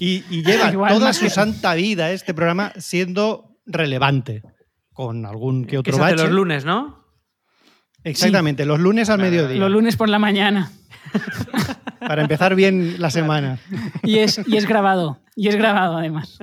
Y, 0.00 0.24
y 0.30 0.42
lleva 0.42 0.72
Igual 0.72 0.94
toda 0.94 1.12
su 1.12 1.24
que- 1.26 1.30
santa 1.30 1.74
vida 1.74 2.10
este 2.10 2.32
programa 2.32 2.72
siendo 2.78 3.58
relevante. 3.66 4.42
Con 4.94 5.26
algún 5.26 5.64
que 5.64 5.72
Que 5.72 5.78
otro 5.78 5.98
bache. 5.98 6.16
los 6.16 6.30
lunes, 6.30 6.64
¿no? 6.64 7.04
Exactamente, 8.02 8.64
los 8.64 8.80
lunes 8.80 9.10
al 9.10 9.18
mediodía. 9.20 9.58
los 9.58 9.70
lunes 9.70 9.96
por 9.96 10.08
la 10.08 10.18
mañana. 10.18 10.72
Para 12.00 12.22
empezar 12.22 12.54
bien 12.54 12.96
la 12.98 13.10
semana. 13.10 13.58
Y 14.02 14.20
es, 14.20 14.40
y 14.46 14.56
es 14.56 14.66
grabado. 14.66 15.20
Y 15.36 15.48
es 15.48 15.56
grabado, 15.56 15.98
además. 15.98 16.38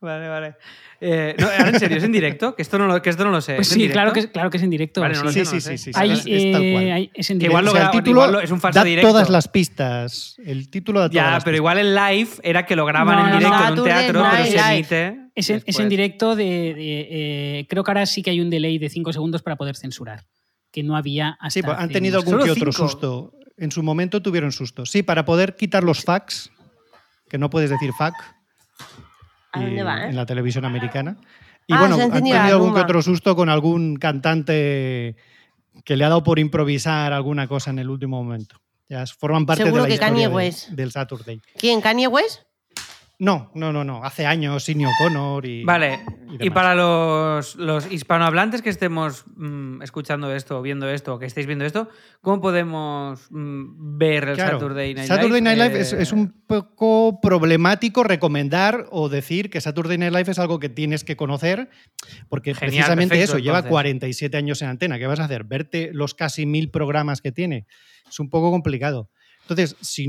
Vale, 0.00 0.28
vale. 0.28 0.54
Eh, 1.02 1.34
no, 1.38 1.46
ahora 1.46 1.70
en 1.70 1.78
serio, 1.80 1.96
¿es 1.96 2.04
en 2.04 2.12
directo? 2.12 2.54
Que 2.54 2.60
esto 2.62 2.78
no 2.78 2.86
lo, 2.86 3.00
que 3.00 3.08
esto 3.08 3.24
no 3.24 3.30
lo 3.30 3.40
sé. 3.40 3.54
Pues 3.56 3.68
¿Es 3.68 3.76
en 3.76 3.80
sí, 3.82 3.88
claro 3.88 4.12
que, 4.12 4.20
es- 4.20 4.26
claro 4.26 4.50
que 4.50 4.58
es 4.58 4.62
en 4.62 4.68
directo. 4.70 5.00
Vale, 5.00 5.14
no 5.14 5.32
sí. 5.32 5.44
sé, 5.44 5.44
Sí, 5.46 5.54
no 5.56 5.60
sí, 5.62 5.78
sí. 5.78 5.90
Hay, 5.94 6.10
es- 6.10 6.26
es 6.26 6.52
tal 6.52 6.60
cual. 6.72 6.92
hay- 6.92 7.10
es 7.14 7.30
en 7.30 7.38
directo. 7.38 7.50
igual 7.52 7.64
lo 7.64 7.70
O 7.70 7.74
sea, 7.74 7.84
el 7.86 7.90
título 7.90 8.10
igual 8.20 8.32
lo- 8.32 8.40
es 8.40 8.50
un 8.50 8.60
falso 8.60 8.78
da 8.78 8.84
directo. 8.84 9.08
todas 9.08 9.30
las 9.30 9.48
pistas. 9.48 10.36
El 10.44 10.68
título 10.70 11.00
da 11.00 11.08
todas 11.08 11.14
Ya, 11.24 11.30
las 11.30 11.44
pero 11.44 11.54
pistas. 11.54 11.56
igual 11.60 11.78
el 11.78 11.94
live 11.94 12.30
era 12.42 12.66
que 12.66 12.76
lo 12.76 12.84
graban 12.84 13.16
No, 13.16 13.26
en 13.32 13.38
directo 13.38 13.48
no. 13.58 13.64
en 13.72 13.78
un 13.78 13.84
teatro, 13.84 14.24
pero 14.30 14.44
se 14.46 14.58
emite. 14.74 15.16
Es 15.34 15.48
en, 15.48 15.62
es 15.64 15.78
en 15.78 15.88
directo 15.88 16.36
de, 16.36 16.44
de, 16.44 17.58
eh, 17.60 17.66
creo 17.68 17.82
que 17.82 17.90
ahora 17.90 18.04
sí 18.04 18.22
que 18.22 18.30
hay 18.30 18.40
un 18.40 18.50
delay 18.50 18.76
de 18.78 18.90
5 18.90 19.12
segundos 19.14 19.42
para 19.42 19.56
poder 19.56 19.76
censurar. 19.76 20.26
Que 20.70 20.82
no 20.82 20.96
había 20.96 21.30
hasta 21.40 21.50
Sí, 21.50 21.62
pues 21.62 21.76
han 21.78 21.88
tenido 21.88 22.18
algún 22.18 22.38
que 22.44 22.50
otro 22.50 22.72
cinco. 22.72 22.88
susto. 22.88 23.32
En 23.56 23.72
su 23.72 23.82
momento 23.82 24.20
tuvieron 24.22 24.52
susto. 24.52 24.84
Sí, 24.86 25.02
para 25.02 25.24
poder 25.24 25.56
quitar 25.56 25.82
los 25.82 26.04
facts, 26.04 26.50
que 27.28 27.38
no 27.38 27.48
puedes 27.50 27.70
decir 27.70 27.90
fac 27.98 28.14
¿A 29.52 29.60
dónde 29.60 29.82
va, 29.82 30.04
eh? 30.04 30.08
en 30.10 30.16
la 30.16 30.26
televisión 30.26 30.64
americana. 30.64 31.16
Y 31.66 31.72
Ah, 31.74 31.80
bueno, 31.80 31.96
han 31.96 32.12
tenido 32.12 32.38
algún 32.40 32.74
que 32.74 32.80
otro 32.80 33.02
susto 33.02 33.34
con 33.36 33.48
algún 33.48 33.96
cantante 33.96 35.16
que 35.84 35.96
le 35.96 36.04
ha 36.04 36.08
dado 36.08 36.22
por 36.22 36.38
improvisar 36.38 37.12
alguna 37.12 37.46
cosa 37.46 37.70
en 37.70 37.78
el 37.78 37.90
último 37.90 38.22
momento. 38.22 38.56
Ya 38.88 39.04
forman 39.06 39.46
parte 39.46 39.62
Seguro 39.64 39.82
de 39.84 39.88
la 39.88 39.88
que 39.88 39.94
historia 39.94 40.08
Kanye 40.14 40.28
de- 40.28 40.34
West. 40.34 40.68
del 40.70 40.90
Saturday. 40.90 41.40
¿Quién? 41.56 41.80
¿Kanye 41.80 42.08
West? 42.08 42.42
No, 43.20 43.50
no, 43.54 43.70
no, 43.70 43.84
no. 43.84 44.02
Hace 44.02 44.24
años 44.24 44.64
Sidney 44.64 44.86
O'Connor 44.86 45.44
y. 45.44 45.62
Vale, 45.62 46.00
y 46.38 46.48
para 46.48 46.74
los, 46.74 47.54
los 47.56 47.92
hispanohablantes 47.92 48.62
que 48.62 48.70
estemos 48.70 49.24
mm, 49.36 49.82
escuchando 49.82 50.34
esto, 50.34 50.62
viendo 50.62 50.88
esto, 50.88 51.18
que 51.18 51.26
estéis 51.26 51.46
viendo 51.46 51.66
esto, 51.66 51.90
¿cómo 52.22 52.40
podemos 52.40 53.26
mm, 53.30 53.98
ver 53.98 54.26
el 54.26 54.36
Claro, 54.36 54.58
Saturday 54.58 54.94
Night 54.94 55.06
Saturday 55.06 55.42
Live? 55.42 55.42
Night 55.42 55.58
Live 55.58 55.80
es, 55.80 55.92
Eh, 55.92 56.00
es 56.00 56.12
un 56.12 56.32
poco 56.46 57.20
problemático 57.20 58.04
recomendar 58.04 58.86
o 58.90 59.10
decir 59.10 59.50
que 59.50 59.60
Saturday 59.60 59.98
Night 59.98 60.14
Live 60.14 60.30
es 60.30 60.38
algo 60.38 60.58
que 60.58 60.70
tienes 60.70 61.04
que 61.04 61.16
conocer, 61.16 61.68
porque 62.30 62.54
Genial, 62.54 62.70
precisamente 62.70 63.16
perfecto, 63.16 63.36
eso, 63.36 63.38
lleva 63.38 63.58
entonces. 63.58 63.70
47 63.70 64.36
años 64.38 64.62
en 64.62 64.68
antena. 64.68 64.98
¿Qué 64.98 65.06
vas 65.06 65.20
a 65.20 65.24
hacer? 65.24 65.44
¿Verte 65.44 65.90
los 65.92 66.14
casi 66.14 66.46
mil 66.46 66.70
programas 66.70 67.20
que 67.20 67.32
tiene? 67.32 67.66
Es 68.08 68.18
un 68.18 68.30
poco 68.30 68.50
complicado. 68.50 69.10
Entonces, 69.50 69.76
si, 69.80 70.06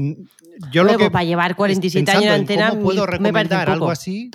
yo 0.72 0.82
Hombre, 0.82 0.94
lo 0.94 1.00
que. 1.00 1.12
para 1.12 1.26
llevar 1.26 1.56
47 1.56 2.06
pensando 2.06 2.20
años 2.20 2.32
de 2.32 2.36
en 2.36 2.42
antena 2.42 2.70
¿Cómo 2.72 2.82
puedo 2.84 3.06
recomendar 3.06 3.70
algo 3.70 3.90
así? 3.90 4.32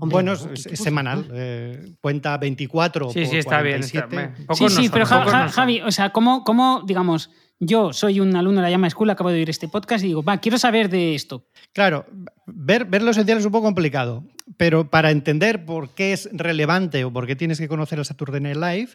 Hombre, 0.00 0.12
bueno, 0.12 0.34
¿qué 0.36 0.74
es, 0.74 0.80
semanal. 0.80 1.28
eh, 1.32 1.94
cuenta 2.00 2.36
24 2.38 3.10
Sí, 3.10 3.20
por 3.20 3.28
sí, 3.30 3.36
está 3.38 3.62
bien. 3.62 3.80
está 3.80 4.06
47. 4.06 4.36
bien. 4.46 4.56
Sí, 4.70 4.82
sí, 4.82 4.88
pero. 4.90 5.06
Javi, 5.06 5.80
o 5.80 5.90
sea, 5.90 6.10
¿cómo, 6.10 6.44
cómo, 6.44 6.82
digamos, 6.86 7.30
yo 7.58 7.92
soy 7.92 8.20
un 8.20 8.36
alumno 8.36 8.60
de 8.60 8.66
la 8.66 8.70
Llama 8.70 8.88
School, 8.90 9.10
acabo 9.10 9.30
de 9.30 9.38
oír 9.38 9.50
este 9.50 9.66
podcast 9.66 10.04
y 10.04 10.08
digo, 10.08 10.22
va, 10.22 10.38
quiero 10.38 10.56
saber 10.58 10.88
de 10.88 11.16
esto. 11.16 11.48
Claro, 11.72 12.06
ver, 12.46 12.84
ver 12.84 13.02
lo 13.02 13.10
esencial 13.10 13.38
es 13.38 13.44
un 13.44 13.50
poco 13.50 13.66
complicado, 13.66 14.24
pero 14.56 14.88
para 14.88 15.10
entender 15.10 15.64
por 15.64 15.90
qué 15.90 16.12
es 16.12 16.28
relevante 16.32 17.02
o 17.04 17.12
por 17.12 17.26
qué 17.26 17.34
tienes 17.34 17.58
que 17.58 17.66
conocer 17.66 17.98
el 17.98 18.04
Saturday 18.04 18.40
Night 18.40 18.56
Live, 18.56 18.90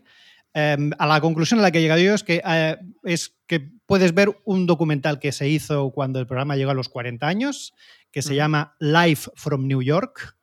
eh, 0.54 0.78
a 0.98 1.08
la 1.08 1.20
conclusión 1.20 1.60
a 1.60 1.64
la 1.64 1.72
que 1.72 1.80
he 1.80 1.82
llegado 1.82 2.00
yo 2.00 2.14
es 2.14 2.24
que, 2.24 2.42
eh, 2.46 2.78
es 3.04 3.36
que 3.48 3.72
puedes 3.94 4.16
ver 4.16 4.36
un 4.44 4.66
documental 4.66 5.20
que 5.20 5.32
se 5.32 5.48
hizo 5.48 5.92
cuando 5.92 6.20
el 6.20 6.26
programa 6.26 6.56
llegó 6.56 6.72
a 6.72 6.74
los 6.74 6.90
40 6.90 7.28
años, 7.28 7.76
que 8.10 8.24
se 8.24 8.34
llama 8.34 8.76
Live 8.80 9.20
from 9.36 9.68
New 9.68 9.84
York. 9.84 10.36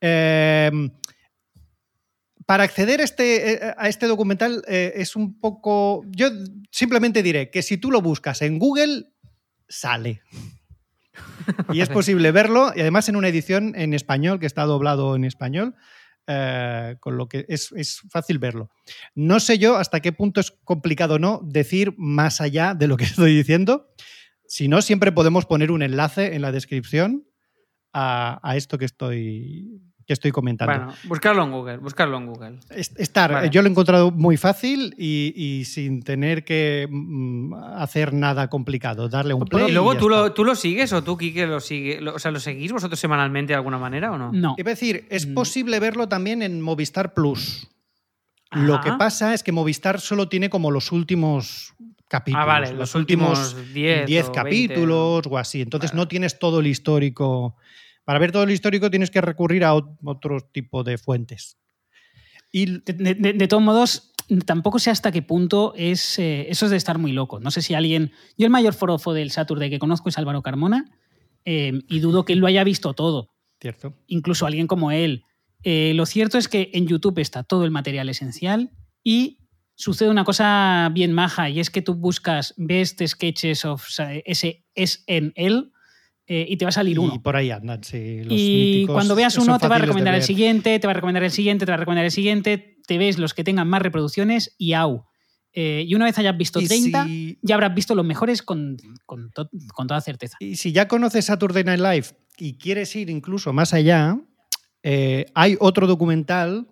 Eh, 0.00 0.70
para 2.46 2.62
acceder 2.62 3.00
a 3.00 3.02
este, 3.02 3.54
eh, 3.54 3.74
a 3.76 3.88
este 3.88 4.06
documental 4.06 4.62
eh, 4.68 4.92
es 4.94 5.16
un 5.16 5.40
poco... 5.40 6.04
Yo 6.10 6.28
simplemente 6.70 7.24
diré 7.24 7.50
que 7.50 7.62
si 7.62 7.76
tú 7.76 7.90
lo 7.90 8.00
buscas 8.00 8.40
en 8.42 8.60
Google, 8.60 9.06
sale. 9.68 10.22
Y 11.72 11.80
es 11.80 11.88
posible 11.98 12.30
verlo, 12.30 12.70
y 12.72 12.82
además 12.82 13.08
en 13.08 13.16
una 13.16 13.26
edición 13.26 13.74
en 13.74 13.94
español, 13.94 14.38
que 14.38 14.46
está 14.46 14.62
doblado 14.62 15.16
en 15.16 15.24
español, 15.24 15.74
eh, 16.26 16.96
con 17.00 17.16
lo 17.16 17.28
que 17.28 17.46
es, 17.48 17.72
es 17.72 18.00
fácil 18.10 18.38
verlo. 18.38 18.70
No 19.14 19.40
sé 19.40 19.58
yo 19.58 19.76
hasta 19.76 20.00
qué 20.00 20.12
punto 20.12 20.40
es 20.40 20.50
complicado 20.64 21.14
o 21.14 21.18
no 21.18 21.40
decir 21.44 21.94
más 21.96 22.40
allá 22.40 22.74
de 22.74 22.88
lo 22.88 22.96
que 22.96 23.04
estoy 23.04 23.36
diciendo. 23.36 23.88
Si 24.46 24.68
no, 24.68 24.82
siempre 24.82 25.12
podemos 25.12 25.46
poner 25.46 25.70
un 25.70 25.82
enlace 25.82 26.34
en 26.34 26.42
la 26.42 26.52
descripción 26.52 27.26
a, 27.92 28.40
a 28.42 28.56
esto 28.56 28.78
que 28.78 28.84
estoy, 28.84 29.80
que 30.06 30.12
estoy 30.12 30.30
comentando. 30.30 30.72
Bueno, 30.72 30.94
buscarlo 31.04 31.42
en 31.42 31.50
Google, 31.50 31.76
buscarlo 31.78 32.16
en 32.16 32.26
Google. 32.26 32.58
Es- 32.70 32.92
Estar, 32.96 33.32
Vale. 33.32 33.50
yo 33.50 33.60
lo 33.62 33.68
he 33.68 33.70
encontrado 33.72 34.10
muy 34.12 34.36
fácil 34.36 34.94
y, 34.96 35.32
y 35.34 35.64
sin 35.64 36.02
tener 36.02 36.44
que 36.44 36.86
mm, 36.88 37.54
hacer 37.78 38.12
nada 38.12 38.48
complicado, 38.48 39.08
darle 39.08 39.34
un 39.34 39.44
play. 39.44 39.68
y 39.68 39.72
luego 39.72 39.94
ya 39.94 39.98
tú 39.98 40.08
está. 40.08 40.20
lo, 40.22 40.32
tú 40.32 40.44
lo 40.44 40.54
sigues 40.54 40.92
o 40.92 41.02
tú, 41.02 41.16
Kike, 41.16 41.46
lo 41.46 41.58
sigue, 41.60 42.00
lo- 42.00 42.14
o 42.14 42.18
sea, 42.20 42.30
¿lo 42.30 42.38
seguís 42.38 42.70
vosotros 42.72 43.00
semanalmente 43.00 43.52
de 43.52 43.56
alguna 43.56 43.78
manera 43.78 44.12
o 44.12 44.18
no? 44.18 44.30
No. 44.32 44.54
A 44.58 44.62
decir, 44.62 45.06
es 45.10 45.26
Mm. 45.26 45.34
posible 45.34 45.80
verlo 45.80 46.08
también 46.08 46.40
en 46.42 46.60
Movistar 46.60 47.12
Plus. 47.12 47.68
Lo 48.52 48.80
que 48.80 48.92
pasa 48.92 49.34
es 49.34 49.42
que 49.42 49.50
Movistar 49.50 50.00
solo 50.00 50.28
tiene 50.28 50.48
como 50.48 50.70
los 50.70 50.92
últimos 50.92 51.74
capítulos. 52.08 52.42
Ah, 52.44 52.46
vale, 52.46 52.72
los 52.74 52.94
últimos 52.94 53.56
10 53.74 54.06
10 54.06 54.28
o 54.28 54.32
20, 54.32 54.40
capítulos 54.40 55.26
o 55.28 55.36
así. 55.36 55.60
Entonces 55.62 55.90
Vale. 55.90 56.00
no 56.02 56.08
tienes 56.08 56.38
todo 56.38 56.60
el 56.60 56.68
histórico. 56.68 57.56
Para 58.06 58.18
ver 58.18 58.32
todo 58.32 58.44
el 58.44 58.50
histórico 58.50 58.88
tienes 58.90 59.10
que 59.10 59.20
recurrir 59.20 59.62
a 59.64 59.74
ot- 59.74 59.98
otro 60.02 60.40
tipo 60.40 60.82
de 60.82 60.96
fuentes. 60.96 61.58
Y 62.50 62.66
De, 62.80 62.92
de- 62.94 63.14
de- 63.14 63.32
de 63.34 63.48
todos 63.48 63.62
modos, 63.62 64.12
tampoco 64.46 64.78
sé 64.78 64.90
hasta 64.90 65.12
qué 65.12 65.20
punto 65.20 65.74
es 65.76 66.18
eh, 66.18 66.46
eso 66.48 66.64
es 66.64 66.70
de 66.70 66.78
estar 66.78 66.96
muy 66.98 67.12
loco. 67.12 67.38
No 67.40 67.50
sé 67.50 67.60
si 67.60 67.74
alguien. 67.74 68.12
Yo, 68.38 68.46
el 68.46 68.50
mayor 68.52 68.72
forofo 68.72 69.12
del 69.12 69.30
Saturday 69.30 69.68
que 69.68 69.78
conozco 69.78 70.08
es 70.08 70.16
Álvaro 70.16 70.40
Carmona 70.42 70.84
eh, 71.44 71.80
y 71.88 72.00
dudo 72.00 72.24
que 72.24 72.32
él 72.32 72.38
lo 72.38 72.46
haya 72.46 72.64
visto 72.64 72.94
todo. 72.94 73.28
Cierto. 73.60 73.94
Incluso 74.06 74.46
alguien 74.46 74.66
como 74.66 74.90
él. 74.92 75.24
Eh, 75.64 75.92
lo 75.94 76.06
cierto 76.06 76.38
es 76.38 76.48
que 76.48 76.70
en 76.74 76.86
YouTube 76.86 77.18
está 77.18 77.42
todo 77.42 77.64
el 77.64 77.70
material 77.72 78.08
esencial 78.08 78.70
y 79.02 79.38
sucede 79.74 80.08
una 80.10 80.24
cosa 80.24 80.90
bien 80.94 81.12
maja 81.12 81.50
y 81.50 81.58
es 81.60 81.70
que 81.70 81.82
tú 81.82 81.94
buscas 81.94 82.54
Best 82.56 83.02
Sketches 83.04 83.64
of 83.64 83.84
SNL 83.88 85.72
eh, 86.26 86.44
y 86.48 86.56
te 86.56 86.64
va 86.64 86.70
a 86.70 86.72
salir 86.72 86.98
uno. 86.98 87.14
Y 87.14 87.18
por 87.20 87.36
ahí 87.36 87.50
andan, 87.50 87.82
sí. 87.84 88.22
los 88.24 88.32
Y 88.32 88.84
cuando 88.86 89.14
veas 89.14 89.36
uno, 89.38 89.58
te 89.58 89.68
va 89.68 89.76
a 89.76 89.78
recomendar 89.78 90.14
el 90.14 90.22
siguiente, 90.22 90.78
te 90.78 90.86
va 90.86 90.90
a 90.90 90.94
recomendar 90.94 91.22
el 91.22 91.30
siguiente, 91.30 91.64
te 91.66 91.70
va 91.70 91.74
a 91.76 91.78
recomendar 91.78 92.04
el 92.04 92.10
siguiente, 92.10 92.78
te 92.86 92.98
ves 92.98 93.18
los 93.18 93.32
que 93.34 93.44
tengan 93.44 93.68
más 93.68 93.82
reproducciones 93.82 94.54
y 94.58 94.72
au. 94.72 95.04
Eh, 95.52 95.84
y 95.86 95.94
una 95.94 96.04
vez 96.04 96.18
hayas 96.18 96.36
visto 96.36 96.60
Y 96.60 96.66
30, 96.68 97.04
si- 97.06 97.38
ya 97.42 97.54
habrás 97.54 97.74
visto 97.74 97.94
los 97.94 98.04
mejores 98.04 98.42
con, 98.42 98.76
con 99.06 99.30
to- 99.30 99.48
con 99.74 99.86
toda 99.86 100.00
certeza. 100.02 100.36
Y 100.40 100.56
si 100.56 100.72
ya 100.72 100.86
conoces 100.88 101.24
Saturday 101.26 101.64
Night 101.64 101.80
Live 101.80 102.06
y 102.38 102.58
quieres 102.58 102.94
ir 102.96 103.08
incluso 103.08 103.52
más 103.54 103.72
allá, 103.72 104.18
eh, 104.82 105.26
hay 105.34 105.56
otro 105.60 105.86
documental 105.86 106.66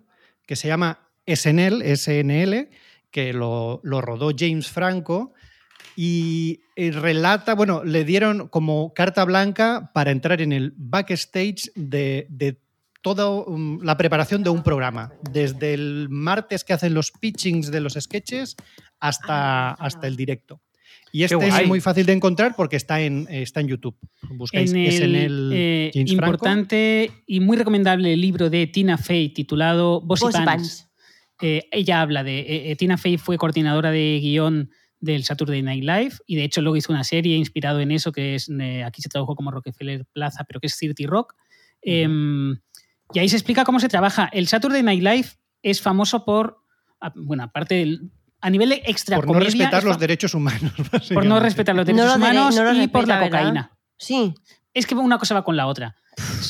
que 0.45 0.55
se 0.55 0.67
llama 0.67 0.99
SNL, 1.25 1.81
SNL 1.95 2.69
que 3.09 3.33
lo, 3.33 3.79
lo 3.83 4.01
rodó 4.01 4.31
James 4.37 4.67
Franco 4.69 5.33
y 5.95 6.61
eh, 6.75 6.91
relata, 6.91 7.55
bueno, 7.55 7.83
le 7.83 8.03
dieron 8.03 8.47
como 8.49 8.93
carta 8.93 9.23
blanca 9.23 9.91
para 9.93 10.11
entrar 10.11 10.41
en 10.41 10.51
el 10.51 10.73
backstage 10.75 11.71
de, 11.75 12.27
de 12.29 12.59
toda 13.01 13.29
um, 13.29 13.79
la 13.81 13.97
preparación 13.97 14.43
de 14.43 14.49
un 14.49 14.63
programa, 14.63 15.13
desde 15.31 15.73
el 15.73 16.07
martes 16.09 16.63
que 16.63 16.73
hacen 16.73 16.93
los 16.93 17.11
pitchings 17.11 17.71
de 17.71 17.79
los 17.79 17.93
sketches 17.93 18.55
hasta, 18.99 19.71
hasta 19.71 20.07
el 20.07 20.15
directo. 20.15 20.61
Y 21.11 21.23
este 21.23 21.47
es 21.47 21.67
muy 21.67 21.79
fácil 21.79 22.05
de 22.05 22.11
encontrar 22.11 22.55
porque 22.57 22.75
está 22.75 22.99
en, 22.99 23.25
está 23.29 23.61
en 23.61 23.69
YouTube. 23.69 23.95
Buscáis 24.31 24.73
En 24.73 25.15
el, 25.15 25.51
eh, 25.53 25.91
James 25.93 26.11
Franco. 26.11 26.25
importante 26.25 27.11
y 27.25 27.39
muy 27.39 27.55
recomendable 27.55 28.17
libro 28.17 28.49
de 28.49 28.67
Tina 28.67 28.97
Fey 28.97 29.29
titulado 29.29 30.01
Bossy, 30.01 30.25
Bossy 30.25 30.43
Pants. 30.43 30.89
Eh, 31.41 31.63
ella 31.71 32.01
habla 32.01 32.23
de. 32.23 32.39
eh, 32.39 32.71
eh, 32.71 32.75
Tina 32.75 32.97
Fey 32.97 33.17
fue 33.17 33.37
coordinadora 33.37 33.91
de 33.91 34.19
guion 34.21 34.71
del 34.99 35.23
Saturday 35.23 35.61
Night 35.61 35.83
Live 35.83 36.13
y 36.25 36.35
de 36.35 36.43
hecho 36.45 36.61
luego 36.61 36.77
hizo 36.77 36.91
una 36.91 37.03
serie 37.03 37.35
inspirado 37.35 37.79
en 37.79 37.91
eso 37.91 38.11
que 38.11 38.35
es. 38.35 38.49
eh, 38.49 38.83
aquí 38.83 39.01
se 39.01 39.09
tradujo 39.09 39.35
como 39.35 39.51
Rockefeller 39.51 40.05
Plaza, 40.13 40.43
pero 40.45 40.59
que 40.59 40.67
es 40.67 40.77
30 40.77 41.03
Rock. 41.07 41.35
Em, 41.81 42.57
y 43.13 43.19
ahí 43.19 43.29
se 43.29 43.35
explica 43.35 43.63
cómo 43.65 43.79
se 43.79 43.87
trabaja. 43.89 44.29
El 44.33 44.47
Saturday 44.47 44.81
Night 44.81 45.03
Live 45.03 45.27
es 45.61 45.81
famoso 45.81 46.25
por. 46.25 46.57
a- 46.99 47.11
Bueno, 47.15 47.43
aparte 47.43 47.75
del. 47.75 48.11
A 48.41 48.49
nivel 48.49 48.71
extra 48.73 49.15
Por 49.17 49.27
no 49.27 49.39
respetar 49.39 49.79
es 49.79 49.85
los 49.85 49.97
derechos 49.99 50.33
humanos. 50.33 50.71
por 51.13 51.25
no 51.25 51.39
respetar 51.39 51.75
los 51.75 51.85
derechos 51.85 52.15
humanos 52.15 52.55
no 52.55 52.83
y 52.83 52.87
por 52.87 53.07
la 53.07 53.21
cocaína. 53.23 53.71
Sí. 53.97 54.33
Es 54.73 54.85
que 54.85 54.93
una 54.95 55.17
cosa 55.17 55.33
va 55.35 55.43
con 55.43 55.55
la 55.55 55.67
otra. 55.67 55.95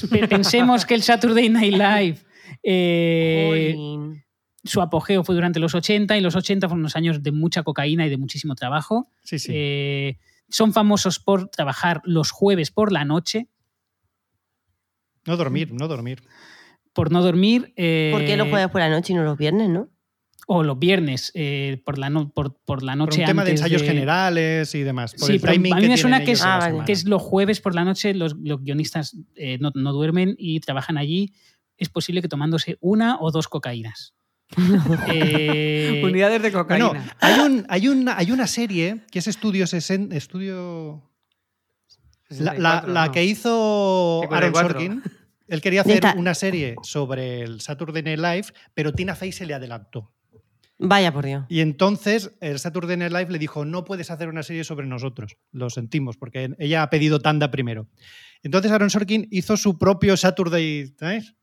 Pe- 0.09 0.27
Pensemos 0.27 0.85
que 0.85 0.93
el 0.95 1.03
Saturday 1.03 1.47
Night 1.49 1.73
Live, 1.73 2.17
eh. 2.63 3.75
Su 4.65 4.81
apogeo 4.81 5.23
fue 5.23 5.35
durante 5.35 5.59
los 5.59 5.73
80 5.75 6.17
y 6.17 6.21
los 6.21 6.35
80 6.35 6.67
fueron 6.67 6.81
unos 6.81 6.95
años 6.95 7.23
de 7.23 7.31
mucha 7.31 7.63
cocaína 7.63 8.05
y 8.05 8.09
de 8.09 8.17
muchísimo 8.17 8.55
trabajo. 8.55 9.09
Sí, 9.23 9.39
sí. 9.39 9.51
Eh, 9.55 10.17
son 10.49 10.73
famosos 10.73 11.19
por 11.19 11.47
trabajar 11.49 12.01
los 12.03 12.31
jueves 12.31 12.71
por 12.71 12.91
la 12.91 13.05
noche, 13.05 13.47
no 15.25 15.37
dormir, 15.37 15.73
no 15.73 15.87
dormir. 15.87 16.23
por 16.93 17.11
no 17.11 17.21
dormir. 17.23 17.73
eh, 17.77 18.09
¿Por 18.11 18.25
qué 18.25 18.37
los 18.37 18.47
jueves 18.49 18.69
por 18.69 18.81
la 18.81 18.89
noche 18.89 19.13
y 19.13 19.15
no 19.15 19.23
los 19.23 19.37
viernes, 19.37 19.69
no? 19.69 19.89
O 20.47 20.61
los 20.63 20.77
viernes, 20.77 21.31
eh, 21.33 21.81
por, 21.83 21.97
la 21.97 22.11
no- 22.11 22.29
por, 22.29 22.59
por 22.65 22.83
la 22.83 22.91
Por 22.93 22.97
noche. 23.07 23.21
un 23.21 23.25
tema 23.27 23.43
de 23.43 23.51
ensayos 23.51 23.81
generales 23.81 24.75
y 24.75 24.83
demás. 24.83 25.15
Por 25.15 25.27
Sí, 25.27 25.33
el 25.33 25.41
pero 25.41 25.53
a 25.53 25.57
mí 25.57 25.87
me 25.87 25.97
suena 25.97 26.23
que 26.23 26.33
es, 26.33 26.43
Ah, 26.43 26.59
vale. 26.59 26.85
que 26.85 26.91
es 26.91 27.05
los 27.05 27.21
jueves 27.23 27.59
por 27.61 27.73
la 27.73 27.83
noche, 27.83 28.13
los, 28.13 28.35
los 28.37 28.61
guionistas 28.61 29.17
eh, 29.35 29.57
no, 29.59 29.71
no 29.73 29.91
duermen 29.91 30.35
y 30.37 30.59
trabajan 30.59 30.97
allí. 30.99 31.33
Es 31.77 31.89
posible 31.89 32.21
que 32.21 32.27
tomándose 32.27 32.77
una 32.79 33.17
o 33.19 33.31
dos 33.31 33.47
cocaínas. 33.47 34.13
Eh, 35.07 36.01
Unidades 36.03 36.41
de 36.41 36.51
cocaína. 36.51 36.87
Bueno, 36.89 37.05
hay, 37.19 37.39
un, 37.39 37.65
hay, 37.69 37.87
una, 37.87 38.17
hay 38.17 38.31
una 38.31 38.47
serie 38.47 39.01
que 39.11 39.19
es 39.19 39.27
Estudio 39.27 39.67
60, 39.67 40.15
Estudio... 40.15 41.11
La, 42.29 42.53
la- 42.55 42.81
64, 42.81 42.93
la 42.93 43.05
no. 43.05 43.11
que 43.11 43.23
hizo 43.23 44.21
Aaron 44.31 44.53
54. 44.53 44.79
Sorkin. 44.79 45.03
Él 45.47 45.61
quería 45.61 45.81
hacer 45.81 46.01
una 46.17 46.33
serie 46.33 46.75
sobre 46.81 47.41
el 47.41 47.61
Saturday 47.61 48.01
Night 48.01 48.19
Live, 48.19 48.47
pero 48.73 48.93
Tina 48.93 49.15
Fey 49.15 49.31
se 49.31 49.45
le 49.45 49.53
adelantó. 49.53 50.11
Vaya 50.79 51.13
por 51.13 51.23
Dios. 51.25 51.45
Y 51.49 51.59
entonces 51.61 52.31
el 52.41 52.57
Saturday 52.59 52.97
Night 52.97 53.11
Live 53.13 53.31
le 53.31 53.37
dijo, 53.37 53.63
no 53.63 53.85
puedes 53.85 54.09
hacer 54.09 54.27
una 54.27 54.41
serie 54.43 54.63
sobre 54.63 54.87
nosotros. 54.87 55.37
Lo 55.51 55.69
sentimos, 55.69 56.17
porque 56.17 56.49
ella 56.57 56.81
ha 56.81 56.89
pedido 56.89 57.19
tanda 57.19 57.51
primero. 57.51 57.87
Entonces 58.41 58.71
Aaron 58.71 58.89
Sorkin 58.89 59.27
hizo 59.29 59.55
su 59.55 59.77
propio 59.77 60.17
Saturday, 60.17 60.93
¿sabes? 60.99 61.35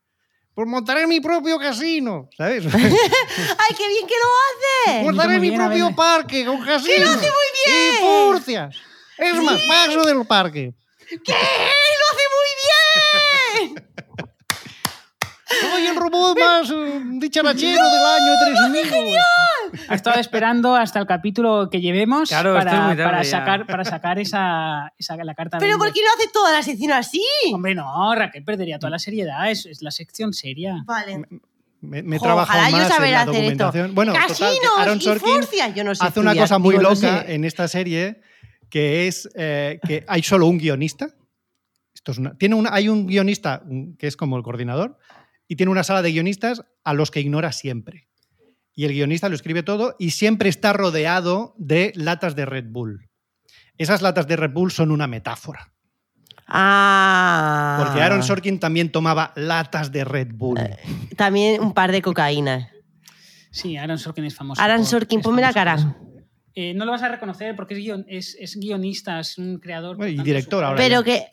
Pues 0.55 0.67
montaré 0.67 1.07
mi 1.07 1.19
propio 1.19 1.57
casino, 1.57 2.29
¿sabes? 2.37 2.65
¡Ay, 2.73 3.75
qué 3.75 3.87
bien 3.87 4.07
que 4.07 4.13
lo 4.13 4.29
hace! 4.45 5.03
montaré 5.03 5.39
mi 5.39 5.49
bien, 5.49 5.59
propio 5.59 5.95
parque 5.95 6.45
con 6.45 6.63
casino. 6.63 6.93
¡Que 6.95 6.99
lo 6.99 7.09
hace 7.09 7.27
muy 7.31 7.49
bien! 7.65 7.93
Y 7.93 7.97
furcias. 7.97 8.75
Es 9.17 9.35
más, 9.41 9.61
paso 9.67 10.03
del 10.03 10.25
parque. 10.27 10.73
¡Qué! 11.09 11.33
¡Lo 11.33 12.05
hace 12.11 12.25
muy 12.35 12.49
bien! 12.61 13.32
Soy 15.61 15.85
el 15.87 15.95
robot 15.95 16.37
más 16.37 16.69
eh, 16.69 17.01
dicharachero 17.19 17.83
del 17.83 18.05
año 18.05 18.31
3000. 18.83 19.17
Ha 19.87 19.95
estado 19.95 20.19
esperando 20.19 20.75
hasta 20.75 20.99
el 20.99 21.07
capítulo 21.07 21.69
que 21.71 21.81
llevemos 21.81 22.29
Claro, 22.29 22.57
esto 22.57 22.69
es 22.69 22.75
para, 22.75 22.95
tarde 22.95 23.23
sacar, 23.25 23.65
para 23.65 23.83
sacar 23.85 24.19
esa, 24.19 24.93
esa- 24.97 25.15
la 25.17 25.33
carta. 25.35 25.57
¿Pero 25.57 25.77
por 25.77 25.91
qué 25.93 26.01
no 26.01 26.07
hace 26.17 26.29
toda 26.31 26.51
la 26.53 26.61
sección 26.63 26.91
así? 26.91 27.23
Hombre, 27.53 27.73
no, 27.75 28.13
Raquel 28.15 28.43
perdería 28.43 28.77
toda 28.79 28.91
la 28.91 28.99
seriedad. 28.99 29.49
Es, 29.49 29.65
es 29.65 29.81
la 29.81 29.91
sección 29.91 30.33
seria. 30.33 30.83
Vale. 30.85 31.23
Me, 31.81 32.01
me 32.03 32.15
he 32.15 32.19
Jo, 32.19 32.25
trabajado 32.25 32.59
ojalá 32.59 32.69
yo 32.69 32.77
más 32.77 32.85
en 32.85 32.95
saber 32.95 33.11
la 33.11 33.21
hacer 33.21 33.29
esto. 33.33 33.41
documentación. 33.41 33.95
Bueno, 33.95 34.13
total, 34.13 34.53
Aaron 34.77 34.97
y 34.97 35.01
Sorkin. 35.01 35.73
Yo 35.75 35.83
no 35.83 35.95
sé 35.95 36.05
hace 36.05 36.19
una 36.19 36.35
cosa 36.35 36.57
muy 36.59 36.73
Digo, 36.75 36.83
no 36.83 36.89
loca 36.89 37.23
sé. 37.23 37.33
en 37.35 37.43
esta 37.45 37.67
serie 37.67 38.21
que 38.69 39.07
es 39.07 39.29
eh, 39.35 39.79
que 39.85 40.05
hay 40.07 40.23
solo 40.23 40.47
un 40.47 40.57
guionista. 40.59 41.09
Esto 41.93 42.11
es 42.11 42.17
una- 42.17 42.35
tiene 42.37 42.55
una, 42.55 42.73
hay 42.73 42.89
un 42.89 43.05
guionista 43.07 43.63
que 43.99 44.07
es 44.07 44.15
como 44.17 44.37
el 44.37 44.43
coordinador 44.43 44.97
y 45.47 45.55
tiene 45.55 45.71
una 45.71 45.83
sala 45.83 46.01
de 46.01 46.11
guionistas 46.11 46.63
a 46.83 46.93
los 46.93 47.11
que 47.11 47.19
ignora 47.21 47.51
siempre. 47.51 48.07
Y 48.75 48.85
el 48.85 48.91
guionista 48.93 49.29
lo 49.29 49.35
escribe 49.35 49.61
todo 49.63 49.95
y 49.99 50.11
siempre 50.11 50.49
está 50.49 50.73
rodeado 50.73 51.53
de 51.57 51.93
latas 51.95 52.35
de 52.35 52.45
Red 52.45 52.65
Bull. 52.69 53.09
Esas 53.77 54.01
latas 54.01 54.27
de 54.27 54.35
Red 54.35 54.51
Bull 54.51 54.71
son 54.71 54.91
una 54.91 55.07
metáfora. 55.07 55.71
Ah. 56.47 57.77
Porque 57.83 58.01
Aaron 58.01 58.23
Sorkin 58.23 58.59
también 58.59 58.91
tomaba 58.91 59.31
latas 59.35 59.91
de 59.91 60.03
Red 60.05 60.29
Bull. 60.33 60.59
También 61.17 61.61
un 61.61 61.73
par 61.73 61.91
de 61.91 62.01
cocaínas. 62.01 62.69
Sí, 63.51 63.77
Aaron 63.77 63.97
Sorkin 63.99 64.25
es 64.25 64.35
famoso. 64.35 64.61
Aaron 64.61 64.77
por- 64.79 64.85
Sorkin, 64.87 65.21
ponme 65.21 65.41
la 65.41 65.53
cara. 65.53 65.95
Eh, 66.55 66.73
no 66.73 66.85
lo 66.85 66.91
vas 66.91 67.01
a 67.03 67.09
reconocer 67.09 67.55
porque 67.55 67.73
es, 67.75 67.79
guion- 67.79 68.05
es, 68.07 68.35
es 68.39 68.55
guionista, 68.55 69.19
es 69.19 69.37
un 69.37 69.57
creador. 69.59 69.97
Bueno, 69.97 70.21
y 70.21 70.23
director 70.23 70.61
su- 70.61 70.65
ahora 70.65 70.77
Pero 70.77 71.03
que. 71.03 71.25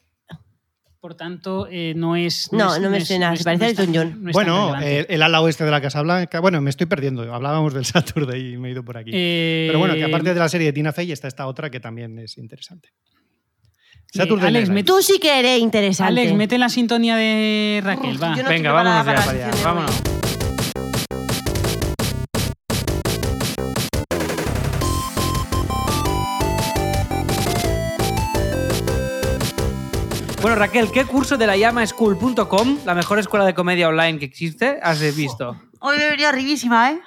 Por 1.00 1.14
tanto, 1.14 1.66
eh, 1.70 1.94
no 1.96 2.14
es. 2.14 2.52
No, 2.52 2.74
es- 2.74 2.80
no 2.82 2.90
me 2.90 3.00
suena, 3.02 3.32
es- 3.32 3.38
se 3.38 3.44
parece 3.44 3.62
no 3.62 3.66
a 3.66 3.70
es 3.70 3.76
tan- 3.76 3.88
Elton 3.94 4.10
John. 4.12 4.24
no 4.24 4.32
bueno, 4.32 4.72
relevante. 4.74 5.14
el, 5.14 5.22
ala 5.22 5.40
oeste 5.40 5.64
de 5.64 5.70
la 5.70 5.80
Casa 5.80 6.02
Blanca. 6.02 6.40
Bueno, 6.40 6.60
me 6.60 6.68
estoy 6.68 6.86
perdiendo. 6.86 7.22
Hablábamos 7.34 7.72
del 7.72 7.84
Saturday 8.34 8.52
y 8.54 8.56
me 8.58 8.68
he 8.68 8.72
ido 8.72 8.84
por 8.84 8.98
aquí. 8.98 9.10
Eh, 9.14 9.64
Pero 9.68 9.78
bueno, 9.78 9.94
que 9.94 10.04
aparte 10.04 10.34
de 10.34 10.38
la 10.38 10.48
serie 10.50 10.66
de 10.66 10.72
Tina 10.74 10.92
Fey 10.92 11.10
está 11.10 11.26
esta 11.26 11.46
otra 11.46 11.70
que 11.70 11.80
también 11.80 12.18
es 12.18 12.36
interesante. 12.36 12.88
Eh, 12.88 14.18
Saturday 14.18 14.48
Alex, 14.48 14.68
Night. 14.68 14.86
Tú 14.86 15.00
sí 15.00 15.18
que 15.18 15.38
eres 15.38 15.58
interesante. 15.60 16.20
Alex, 16.20 16.34
mete 16.34 16.58
la 16.58 16.68
sintonía 16.68 17.16
de 17.16 17.80
Raquel, 17.82 18.22
va. 18.22 18.34
Venga, 18.46 18.72
vámonos 18.72 19.06
ya 19.06 19.14
para 19.14 19.30
allá. 19.30 19.50
Vámonos. 19.64 20.02
Bueno, 30.40 30.56
Raquel, 30.56 30.90
¿qué 30.90 31.04
curso 31.04 31.36
de 31.36 31.46
la 31.46 31.56
llamaschool.com, 31.56 32.78
la 32.86 32.94
mejor 32.94 33.18
escuela 33.18 33.44
de 33.44 33.52
comedia 33.54 33.88
online 33.88 34.18
que 34.18 34.24
existe, 34.24 34.78
has 34.82 35.00
visto? 35.14 35.60
Hoy 35.80 35.98
me 35.98 36.06
he 36.06 36.10
venido 36.10 36.28
arribísima, 36.28 36.92
¿eh? 36.92 37.00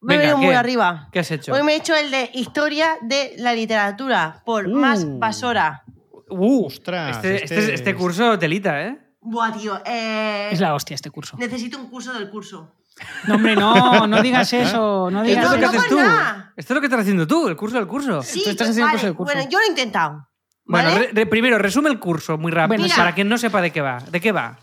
Me 0.00 0.14
he 0.14 0.18
Venga, 0.18 0.32
venido 0.32 0.38
muy 0.38 0.48
¿qué? 0.48 0.56
arriba. 0.56 1.08
¿Qué 1.12 1.18
has 1.20 1.30
hecho? 1.30 1.52
Hoy 1.54 1.62
me 1.62 1.72
he 1.74 1.76
hecho 1.76 1.94
el 1.94 2.10
de 2.10 2.30
Historia 2.34 2.96
de 3.02 3.34
la 3.38 3.52
Literatura 3.54 4.42
por 4.44 4.66
Uh. 4.66 4.74
Más 4.74 5.06
Basora. 5.18 5.84
Uh, 6.28 6.66
Ostras, 6.66 7.16
este, 7.16 7.44
este 7.44 7.58
este- 7.58 7.74
este 7.74 7.90
es- 7.90 7.96
curso 7.96 8.38
telita, 8.38 8.82
¿eh? 8.82 8.98
Buah, 9.20 9.52
tío. 9.52 9.80
eh, 9.86 10.48
Es 10.52 10.60
la 10.60 10.74
hostia 10.74 10.94
este 10.96 11.10
curso. 11.10 11.36
Necesito 11.38 11.78
un 11.78 11.88
curso 11.88 12.12
del 12.12 12.28
curso. 12.28 12.74
No, 13.26 13.36
hombre, 13.36 13.56
no, 13.56 14.06
no 14.06 14.20
digas 14.20 14.52
eso. 14.52 15.10
No 15.10 15.22
Esto 15.22 15.28
digas 15.28 15.44
es 15.44 15.50
lo 15.50 15.56
que 15.56 15.60
no, 15.62 15.70
eso. 15.70 15.78
haces 15.78 15.90
no, 15.92 15.96
tú. 15.96 16.02
nada. 16.02 16.52
Esto 16.56 16.72
es 16.72 16.74
lo 16.74 16.80
que 16.80 16.86
estás 16.88 17.00
haciendo 17.00 17.26
tú, 17.26 17.48
el 17.48 17.56
curso 17.56 17.76
del 17.76 17.86
curso. 17.86 18.22
Sí, 18.22 18.42
Tú 18.44 18.50
estás 18.50 18.68
haciendo 18.68 18.86
vale. 18.86 18.94
curso 18.96 19.06
del 19.06 19.16
curso. 19.16 19.32
Bueno, 19.34 19.48
yo 19.50 19.58
lo 19.58 19.64
he 19.64 19.68
intentado. 19.68 20.28
Bueno, 20.66 20.88
¿vale? 20.90 21.06
re- 21.06 21.10
re- 21.12 21.26
primero, 21.26 21.58
resume 21.58 21.90
el 21.90 21.98
curso 21.98 22.38
muy 22.38 22.50
rápido 22.52 22.78
Bueno, 22.80 22.94
para 22.96 23.14
quien 23.14 23.28
no 23.28 23.36
sepa 23.38 23.60
de 23.60 23.70
qué 23.70 23.80
va. 23.80 23.98
¿De 24.10 24.20
qué 24.20 24.32
va? 24.32 24.58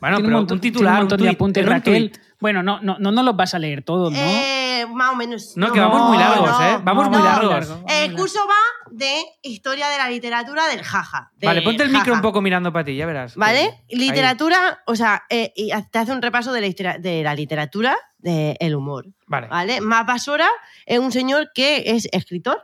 Bueno, 0.00 0.16
Tiene 0.16 0.28
pero 0.28 0.38
montón- 0.38 0.56
un 0.56 0.60
titular, 0.60 0.92
tiene 0.94 0.96
un 0.96 1.02
montón 1.04 1.18
de 1.18 1.24
tuit, 1.26 1.36
apuntes, 1.36 1.62
en 1.62 1.68
un 1.68 1.72
Raquel. 1.74 2.10
tuit. 2.10 2.22
Bueno, 2.40 2.62
no, 2.64 2.80
no, 2.80 2.96
no 2.98 3.12
nos 3.12 3.24
los 3.24 3.36
vas 3.36 3.54
a 3.54 3.58
leer 3.60 3.82
todos, 3.84 4.12
¿no? 4.12 4.18
Eh, 4.18 4.84
más 4.92 5.12
o 5.12 5.16
menos. 5.16 5.52
No, 5.56 5.72
que 5.72 5.78
vamos 5.78 6.08
muy 6.08 6.18
largos, 6.18 6.50
¿eh? 6.60 6.78
Vamos 6.82 7.08
muy 7.08 7.22
largos. 7.22 7.68
El 7.88 8.14
curso 8.16 8.40
va 8.48 8.90
de 8.90 9.14
historia 9.42 9.88
de 9.88 9.96
la 9.98 10.08
literatura 10.10 10.66
del 10.66 10.82
jaja. 10.82 11.30
de 11.36 11.46
Vale, 11.46 11.62
ponte 11.62 11.84
el 11.84 11.90
micro 11.90 12.12
un 12.14 12.20
poco 12.20 12.42
mirando 12.42 12.72
para 12.72 12.84
ti, 12.84 12.96
ya 12.96 13.06
verás. 13.06 13.36
¿Vale? 13.36 13.84
Literatura, 13.90 14.82
o 14.86 14.96
sea, 14.96 15.22
eh, 15.30 15.52
y 15.54 15.70
te 15.92 15.98
hace 16.00 16.10
un 16.12 16.20
repaso 16.20 16.52
de 16.52 16.60
la, 16.62 16.66
historia- 16.66 16.98
de 16.98 17.22
la 17.22 17.34
literatura 17.36 17.96
del 18.18 18.74
humor. 18.74 19.06
Vale. 19.28 19.46
¿Vale? 19.46 19.80
Más 19.80 20.04
Basora 20.04 20.48
es 20.84 20.98
un 20.98 21.12
señor 21.12 21.52
que 21.54 21.84
es 21.86 22.08
escritor 22.10 22.60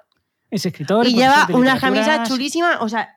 Es 0.51 0.67
escritor. 0.67 1.07
y 1.07 1.15
lleva 1.15 1.47
literaturas. 1.47 1.81
camisas 1.81 2.29
chulísimas. 2.29 2.79
O 2.81 2.89
sea, 2.89 3.15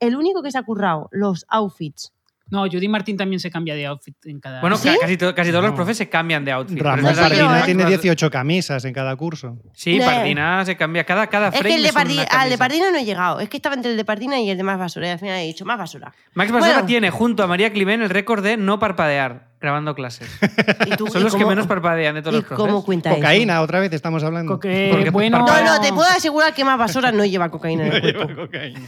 el 0.00 0.16
único 0.16 0.42
que 0.42 0.50
se 0.50 0.58
ha 0.58 0.62
currado 0.62 1.08
los 1.12 1.44
outfits. 1.48 2.12
No, 2.52 2.64
Judy 2.70 2.86
Martín 2.86 3.16
también 3.16 3.40
se 3.40 3.50
cambia 3.50 3.74
de 3.74 3.86
outfit 3.86 4.14
en 4.26 4.38
cada. 4.38 4.60
Bueno, 4.60 4.76
casi, 5.00 5.16
to- 5.16 5.34
casi 5.34 5.50
todos 5.50 5.64
los 5.64 5.72
profes 5.72 5.96
se 5.96 6.08
cambian 6.10 6.44
de 6.44 6.52
outfit. 6.52 6.78
Ramón 6.80 7.02
Pardina 7.14 7.22
Pardina 7.28 7.60
¿eh? 7.60 7.62
tiene 7.64 7.86
18 7.86 8.30
camisas 8.30 8.84
en 8.84 8.92
cada 8.92 9.16
curso. 9.16 9.56
Sí, 9.72 9.96
Eh. 9.96 10.02
Pardina 10.04 10.64
se 10.66 10.76
cambia. 10.76 11.04
Cada, 11.04 11.26
cada 11.28 11.48
Es 11.48 11.62
que 11.62 11.74
el 11.74 11.82
de 11.82 11.88
es 11.88 11.94
una 11.94 12.04
Pardi- 12.04 12.26
al 12.30 12.50
de. 12.50 12.58
Pardina 12.58 12.90
no 12.90 12.98
he 12.98 13.04
llegado. 13.06 13.40
Es 13.40 13.48
que 13.48 13.56
estaba 13.56 13.74
entre 13.74 13.90
el 13.92 13.96
de 13.96 14.04
Pardina 14.04 14.38
y 14.38 14.50
el 14.50 14.58
de 14.58 14.62
Más 14.64 14.78
Basura. 14.78 15.06
Y 15.06 15.10
al 15.10 15.18
final 15.18 15.38
he 15.38 15.46
dicho 15.46 15.64
Más 15.64 15.78
Basura. 15.78 16.12
Max 16.34 16.52
Basora 16.52 16.72
Bueno. 16.74 16.86
tiene 16.86 17.10
junto 17.10 17.42
a 17.42 17.46
María 17.46 17.72
Climent 17.72 18.02
el 18.02 18.10
récord 18.10 18.44
de 18.44 18.58
no 18.58 18.78
parpadear 18.78 19.48
grabando 19.58 19.94
clases. 19.94 20.28
¿Y 20.86 20.90
tú- 20.96 21.06
Son 21.06 21.22
y 21.22 21.24
los 21.24 21.34
que 21.34 21.46
menos 21.46 21.66
parpadean 21.66 22.16
de 22.16 22.20
todos 22.20 22.34
¿Y 22.34 22.36
los 22.38 22.44
profes. 22.44 22.66
cómo 22.66 22.84
cuenta 22.84 23.10
eso? 23.12 23.16
Cocaína, 23.18 23.62
otra 23.62 23.80
vez 23.80 23.90
estamos 23.94 24.22
hablando. 24.24 24.52
Coque- 24.58 24.90
Porque 24.92 25.08
bueno, 25.08 25.38
No, 25.38 25.64
no, 25.64 25.80
te 25.80 25.88
puedo 25.92 26.08
asegurar 26.10 26.52
que 26.52 26.64
Más 26.66 26.76
Basura 26.76 27.12
no 27.12 27.24
lleva 27.24 27.48
cocaína 27.48 27.86
en 27.86 27.92
el 27.92 28.14
cuerpo. 28.14 28.42
cocaína. 28.42 28.80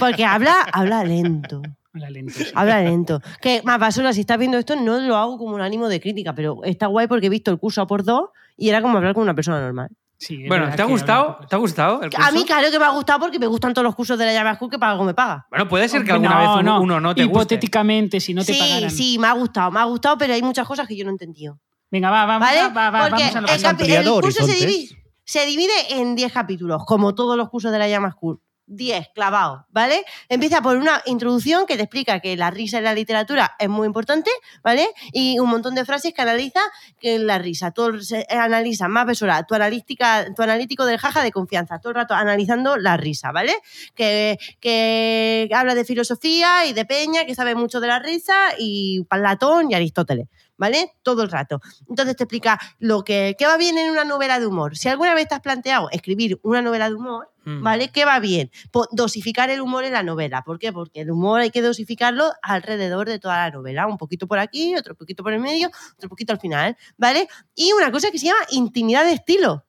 Porque 0.00 0.24
habla, 0.24 0.66
habla 0.72 1.04
lento. 1.04 1.62
La 1.94 2.08
lente, 2.10 2.32
sí. 2.32 2.52
Habla 2.54 2.82
lento. 2.82 3.20
Que 3.40 3.62
más 3.64 3.78
basura, 3.78 4.12
si 4.12 4.20
estás 4.20 4.38
viendo 4.38 4.58
esto, 4.58 4.76
no 4.76 4.98
lo 5.00 5.16
hago 5.16 5.36
como 5.38 5.54
un 5.54 5.60
ánimo 5.60 5.88
de 5.88 6.00
crítica, 6.00 6.34
pero 6.34 6.64
está 6.64 6.86
guay 6.86 7.06
porque 7.06 7.26
he 7.26 7.30
visto 7.30 7.50
el 7.50 7.58
curso 7.58 7.82
a 7.82 7.86
por 7.86 8.02
dos 8.04 8.30
y 8.56 8.68
era 8.68 8.80
como 8.80 8.96
hablar 8.96 9.14
con 9.14 9.22
una 9.22 9.34
persona 9.34 9.60
normal. 9.60 9.90
Sí, 10.16 10.46
Bueno, 10.46 10.66
¿te 10.66 10.70
ha 10.70 10.84
habla 10.84 10.86
gustado? 10.86 11.38
¿Te 11.48 11.56
ha 11.56 11.58
gustado 11.58 12.02
el 12.02 12.10
curso? 12.10 12.28
A 12.28 12.30
mí, 12.30 12.44
claro 12.44 12.70
que 12.70 12.78
me 12.78 12.84
ha 12.84 12.90
gustado 12.90 13.18
porque 13.18 13.40
me 13.40 13.48
gustan 13.48 13.74
todos 13.74 13.84
los 13.84 13.94
cursos 13.96 14.16
de 14.16 14.24
la 14.24 14.32
llave 14.32 14.54
School 14.54 14.70
que 14.70 14.78
para 14.78 14.92
algo 14.92 15.02
me 15.04 15.14
paga. 15.14 15.46
Bueno, 15.50 15.66
puede 15.68 15.88
ser 15.88 16.04
que 16.04 16.12
alguna 16.12 16.44
no, 16.44 16.56
vez 16.56 16.64
no. 16.64 16.80
uno 16.80 17.00
no 17.00 17.14
te 17.14 17.24
guste. 17.24 17.38
Hipotéticamente, 17.38 18.20
si 18.20 18.32
no 18.32 18.44
te 18.44 18.54
sí, 18.54 18.60
pagaran. 18.60 18.90
sí, 18.90 19.18
me 19.18 19.26
ha 19.26 19.32
gustado, 19.32 19.72
me 19.72 19.80
ha 19.80 19.84
gustado, 19.84 20.16
pero 20.16 20.32
hay 20.32 20.42
muchas 20.42 20.66
cosas 20.66 20.86
que 20.86 20.96
yo 20.96 21.04
no 21.04 21.10
he 21.10 21.14
entendido. 21.14 21.58
Venga, 21.90 22.10
va, 22.10 22.24
vamos, 22.24 22.48
¿Vale? 22.48 22.60
a, 22.60 22.68
va, 22.68 22.90
va, 22.90 23.08
porque 23.08 23.24
vamos 23.34 23.34
a 23.36 23.72
lo 23.72 23.84
el, 23.84 24.22
curso 24.22 24.46
se 24.46 24.54
divide, 24.54 24.96
se 25.24 25.44
divide 25.44 25.72
en 25.90 26.14
10 26.14 26.32
capítulos, 26.32 26.84
como 26.86 27.16
todos 27.16 27.36
los 27.36 27.50
cursos 27.50 27.72
de 27.72 27.80
la 27.80 27.88
llama 27.88 28.12
School. 28.12 28.40
10 28.76 29.10
clavados, 29.14 29.62
¿vale? 29.70 30.04
Empieza 30.28 30.62
por 30.62 30.76
una 30.76 31.02
introducción 31.06 31.66
que 31.66 31.76
te 31.76 31.82
explica 31.82 32.20
que 32.20 32.36
la 32.36 32.50
risa 32.50 32.78
en 32.78 32.84
la 32.84 32.94
literatura 32.94 33.54
es 33.58 33.68
muy 33.68 33.86
importante, 33.86 34.30
¿vale? 34.62 34.88
Y 35.12 35.38
un 35.38 35.48
montón 35.48 35.74
de 35.74 35.84
frases 35.84 36.14
que 36.14 36.22
analiza 36.22 36.60
que 36.98 37.18
la 37.18 37.38
risa. 37.38 37.70
Todo 37.70 38.00
se 38.00 38.26
analiza 38.30 38.88
más 38.88 39.06
besora, 39.06 39.44
tu 39.44 39.54
analítica, 39.54 40.26
tu 40.34 40.42
analítico 40.42 40.84
del 40.86 40.98
jaja 40.98 41.22
de 41.22 41.32
confianza, 41.32 41.78
todo 41.78 41.90
el 41.90 41.96
rato 41.96 42.14
analizando 42.14 42.76
la 42.76 42.96
risa, 42.96 43.32
¿vale? 43.32 43.54
Que, 43.94 44.38
que 44.60 45.48
habla 45.54 45.74
de 45.74 45.84
filosofía 45.84 46.66
y 46.66 46.72
de 46.72 46.84
Peña, 46.84 47.24
que 47.24 47.34
sabe 47.34 47.54
mucho 47.54 47.80
de 47.80 47.88
la 47.88 47.98
risa, 47.98 48.34
y 48.58 49.04
Platón 49.08 49.70
y 49.70 49.74
Aristóteles. 49.74 50.28
¿Vale? 50.58 50.92
Todo 51.02 51.22
el 51.22 51.30
rato. 51.30 51.60
Entonces 51.88 52.14
te 52.14 52.24
explica 52.24 52.58
lo 52.78 53.02
que, 53.02 53.34
qué 53.38 53.46
va 53.46 53.56
bien 53.56 53.78
en 53.78 53.90
una 53.90 54.04
novela 54.04 54.38
de 54.38 54.46
humor. 54.46 54.76
Si 54.76 54.88
alguna 54.88 55.14
vez 55.14 55.26
te 55.26 55.34
has 55.34 55.40
planteado 55.40 55.90
escribir 55.90 56.38
una 56.42 56.62
novela 56.62 56.88
de 56.88 56.94
humor, 56.94 57.28
Mm. 57.44 57.60
¿vale? 57.60 57.88
¿Qué 57.90 58.04
va 58.04 58.20
bien? 58.20 58.52
Po- 58.70 58.86
dosificar 58.92 59.50
el 59.50 59.60
humor 59.60 59.82
en 59.82 59.94
la 59.94 60.04
novela. 60.04 60.42
¿Por 60.44 60.60
qué? 60.60 60.72
Porque 60.72 61.00
el 61.00 61.10
humor 61.10 61.40
hay 61.40 61.50
que 61.50 61.60
dosificarlo 61.60 62.30
alrededor 62.40 63.08
de 63.08 63.18
toda 63.18 63.36
la 63.38 63.50
novela. 63.50 63.88
Un 63.88 63.98
poquito 63.98 64.28
por 64.28 64.38
aquí, 64.38 64.76
otro 64.76 64.94
poquito 64.94 65.24
por 65.24 65.32
el 65.32 65.40
medio, 65.40 65.68
otro 65.96 66.08
poquito 66.08 66.32
al 66.32 66.38
final, 66.38 66.76
¿vale? 66.96 67.26
Y 67.56 67.72
una 67.72 67.90
cosa 67.90 68.12
que 68.12 68.18
se 68.20 68.26
llama 68.26 68.38
intimidad 68.50 69.04
de 69.04 69.14
estilo. 69.14 69.64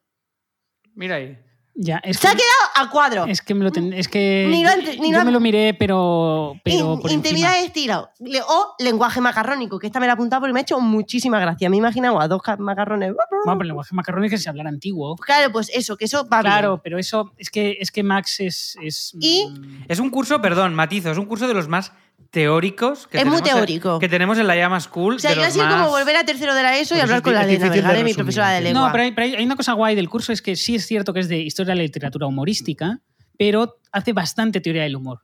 Mira 0.93 1.15
ahí. 1.15 1.35
Ya, 1.75 1.97
es 2.03 2.17
Se 2.17 2.27
ha 2.27 2.31
que, 2.31 2.37
quedado 2.37 2.87
a 2.87 2.89
cuadro. 2.91 3.25
es 3.25 3.41
que 3.41 3.55
me 3.55 3.63
lo 3.63 3.71
ten- 3.71 3.93
es 3.93 4.07
que 4.07 4.45
Ni 4.47 4.63
lo 4.63 4.69
ni 5.01 5.11
yo 5.11 5.17
lo- 5.19 5.25
me 5.25 5.31
lo 5.31 5.39
miré, 5.39 5.73
pero, 5.73 6.53
pero 6.63 6.93
In- 6.93 6.99
por 7.01 7.11
intimidad 7.11 7.49
encima. 7.57 7.61
de 7.61 7.65
estilo. 7.65 8.09
Le- 8.19 8.41
O 8.41 8.75
lenguaje 8.77 9.19
macarrónico, 9.21 9.79
que 9.79 9.87
esta 9.87 9.99
me 9.99 10.05
la 10.05 10.11
he 10.11 10.13
apuntado 10.13 10.41
porque 10.41 10.53
me 10.53 10.59
ha 10.59 10.61
hecho 10.61 10.79
muchísima 10.79 11.39
gracia. 11.39 11.69
Me 11.71 11.75
he 11.77 11.79
imaginado 11.79 12.19
a 12.21 12.27
dos 12.27 12.43
ca- 12.43 12.57
macarrones. 12.57 13.09
Bueno, 13.13 13.57
pero 13.57 13.61
el 13.61 13.67
lenguaje 13.69 13.95
macarrónico 13.95 14.35
es 14.35 14.41
que 14.41 14.43
se 14.43 14.49
hablar 14.49 14.67
antiguo. 14.67 15.15
Claro, 15.15 15.51
pues 15.51 15.71
eso, 15.73 15.97
que 15.97 16.05
eso 16.05 16.27
va 16.31 16.41
Claro, 16.41 16.73
bien. 16.73 16.81
pero 16.83 16.99
eso 16.99 17.31
es 17.37 17.49
que 17.49 17.77
es 17.79 17.89
que 17.89 18.03
Max 18.03 18.39
es, 18.39 18.75
es 18.83 19.13
Y- 19.19 19.51
Es 19.87 19.99
un 19.99 20.11
curso, 20.11 20.41
perdón, 20.41 20.75
matizo, 20.75 21.09
es 21.11 21.17
un 21.17 21.25
curso 21.25 21.47
de 21.47 21.55
los 21.55 21.67
más 21.67 21.91
teóricos 22.29 23.07
que 23.07 23.17
Es 23.19 23.25
muy 23.25 23.37
tenemos 23.37 23.49
en- 23.49 23.55
teórico. 23.55 23.99
que 23.99 24.09
tenemos 24.09 24.37
en 24.37 24.47
la 24.47 24.55
Llama 24.55 24.79
School. 24.79 25.15
O 25.15 25.19
sea, 25.19 25.31
de 25.31 25.35
yo 25.37 25.41
ha 25.41 25.45
los 25.45 25.53
sido 25.53 25.65
más... 25.65 25.75
como 25.75 25.89
volver 25.91 26.15
a 26.15 26.25
tercero 26.25 26.53
de 26.55 26.63
la 26.63 26.77
ESO 26.77 26.95
y 26.95 26.97
Por 26.97 26.97
eso 26.97 27.03
hablar 27.03 27.17
es 27.17 27.23
con 27.23 27.33
la 27.33 27.43
Elena 27.43 27.65
difícil 27.69 27.87
de 27.97 28.03
mi 28.03 28.13
profesora 28.13 28.49
de 28.51 28.61
lengua. 28.61 28.87
No, 28.87 28.91
pero 28.91 29.03
hay, 29.03 29.11
pero 29.11 29.25
hay- 29.27 29.35
hay 29.35 29.45
una 29.45 29.55
cosa 29.55 29.73
guay 29.73 29.95
del 29.95 30.09
curso, 30.09 30.31
es 30.33 30.41
que 30.41 30.55
sí 30.55 30.75
es 30.75 30.85
cierto 30.85 31.13
que 31.13 31.19
es 31.21 31.27
de 31.29 31.37
historia 31.39 31.71
de 31.71 31.77
la 31.77 31.83
literatura 31.83 32.27
humorística, 32.27 32.99
pero 33.37 33.77
hace 33.91 34.13
bastante 34.13 34.61
teoría 34.61 34.83
del 34.83 34.95
humor. 34.95 35.21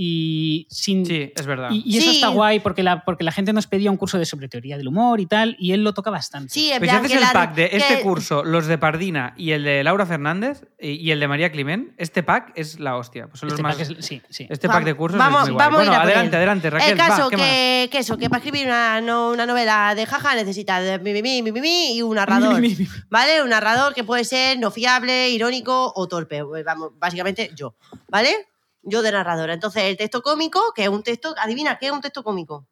Y 0.00 0.68
sin, 0.70 1.04
Sí, 1.04 1.32
es 1.34 1.44
verdad. 1.44 1.70
Y, 1.72 1.82
y 1.84 1.98
eso 1.98 2.10
Sí. 2.10 2.14
está 2.16 2.28
guay 2.28 2.60
porque 2.60 2.84
la, 2.84 3.04
porque 3.04 3.24
la 3.24 3.32
gente 3.32 3.52
nos 3.52 3.66
pedía 3.66 3.90
un 3.90 3.96
curso 3.96 4.16
de 4.16 4.26
sobre 4.26 4.48
teoría 4.48 4.76
del 4.78 4.86
humor 4.86 5.18
y 5.18 5.26
tal, 5.26 5.56
y 5.58 5.72
él 5.72 5.82
lo 5.82 5.92
toca 5.92 6.08
bastante. 6.08 6.54
Sí, 6.54 6.70
en 6.70 6.78
Pues 6.78 6.88
si 6.90 6.94
plan 6.96 7.04
haces 7.04 7.18
que 7.18 7.24
el 7.26 7.32
pack 7.32 7.54
de 7.56 7.64
este 7.72 7.96
que- 7.96 8.02
curso, 8.02 8.44
los 8.44 8.66
de 8.68 8.78
Pardina 8.78 9.34
y 9.36 9.50
el 9.50 9.64
de 9.64 9.82
Laura 9.82 10.06
Fernández 10.06 10.62
y, 10.78 10.90
y 10.92 11.10
el 11.10 11.18
de 11.18 11.26
María 11.26 11.50
Climent, 11.50 11.94
este 11.98 12.22
pack 12.22 12.52
es 12.54 12.78
la 12.78 12.96
hostia. 12.96 13.26
Pues 13.26 13.40
son 13.40 13.48
Este 13.48 13.60
los 13.60 13.68
más... 13.68 13.76
pack 13.76 13.90
es- 13.98 14.06
sí, 14.06 14.22
sí. 14.30 14.46
Este 14.48 14.68
Va- 14.68 14.74
pack 14.74 14.84
de 14.84 14.94
cursos 14.94 15.18
vamos, 15.18 15.42
es 15.42 15.48
muy 15.48 15.54
guay. 15.54 15.66
vamos 15.66 15.78
bueno, 15.78 15.92
por 15.92 16.00
adelante, 16.02 16.36
adelante, 16.36 16.70
Raquel. 16.70 16.90
el 16.92 16.96
caso 16.96 17.22
va, 17.24 17.30
¿qué 17.30 17.36
más? 17.36 17.46
que, 17.46 17.88
que 17.90 17.98
eso, 17.98 18.16
que 18.16 18.30
para 18.30 18.38
escribir 18.38 18.66
una, 18.68 19.00
no- 19.00 19.30
una 19.32 19.46
novela 19.46 19.96
de 19.96 20.06
jaja 20.06 20.36
necesitas 20.36 20.80
de 20.84 20.98
mi, 21.00 21.12
mi, 21.12 21.22
mi, 21.22 21.42
mi, 21.42 21.50
mi, 21.50 21.60
mi 21.60 21.96
y 21.96 22.02
un 22.02 22.14
narrador. 22.14 22.60
Mi, 22.60 22.68
mi, 22.68 22.74
mi, 22.76 22.84
mi. 22.84 22.88
¿Vale? 23.10 23.42
Un 23.42 23.50
narrador 23.50 23.94
que 23.94 24.04
puede 24.04 24.22
ser 24.22 24.60
no 24.60 24.70
fiable, 24.70 25.30
irónico 25.30 25.92
o 25.96 26.06
torpe. 26.06 26.44
Pues 26.44 26.64
Vamos, 26.64 26.92
básicamente 27.00 27.50
yo. 27.56 27.74
¿Vale? 28.08 28.30
Yo 28.88 29.02
de 29.02 29.12
narradora. 29.12 29.54
Entonces, 29.54 29.84
el 29.84 29.96
texto 29.96 30.22
cómico, 30.22 30.72
que 30.74 30.84
es 30.84 30.88
un 30.88 31.02
texto. 31.02 31.34
Adivina, 31.38 31.78
¿qué 31.78 31.86
es 31.86 31.92
un 31.92 32.00
texto 32.00 32.22
cómico? 32.22 32.66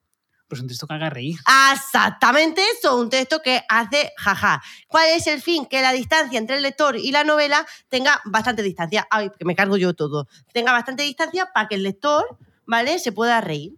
Pues 0.49 0.61
un 0.61 0.69
texto 0.69 0.87
que 0.87 0.95
haga 0.95 1.11
reír. 1.11 1.37
Exactamente 1.73 2.63
eso, 2.79 2.97
un 2.97 3.11
texto 3.11 3.43
que 3.43 3.65
hace 3.69 4.13
jaja. 4.17 4.63
¿Cuál 4.87 5.09
es 5.11 5.27
el 5.27 5.43
fin? 5.43 5.67
Que 5.67 5.83
la 5.83 5.93
distancia 5.93 6.39
entre 6.39 6.57
el 6.57 6.63
lector 6.63 6.97
y 6.97 7.11
la 7.11 7.25
novela 7.25 7.67
tenga 7.89 8.21
bastante 8.25 8.63
distancia. 8.63 9.09
Ay, 9.11 9.31
que 9.37 9.45
me 9.45 9.57
cargo 9.57 9.77
yo 9.77 9.95
todo. 9.95 10.29
Tenga 10.53 10.71
bastante 10.71 11.03
distancia 11.03 11.51
para 11.53 11.67
que 11.67 11.75
el 11.75 11.83
lector, 11.83 12.39
¿vale? 12.65 12.99
Se 13.01 13.11
pueda 13.11 13.41
reír. 13.41 13.75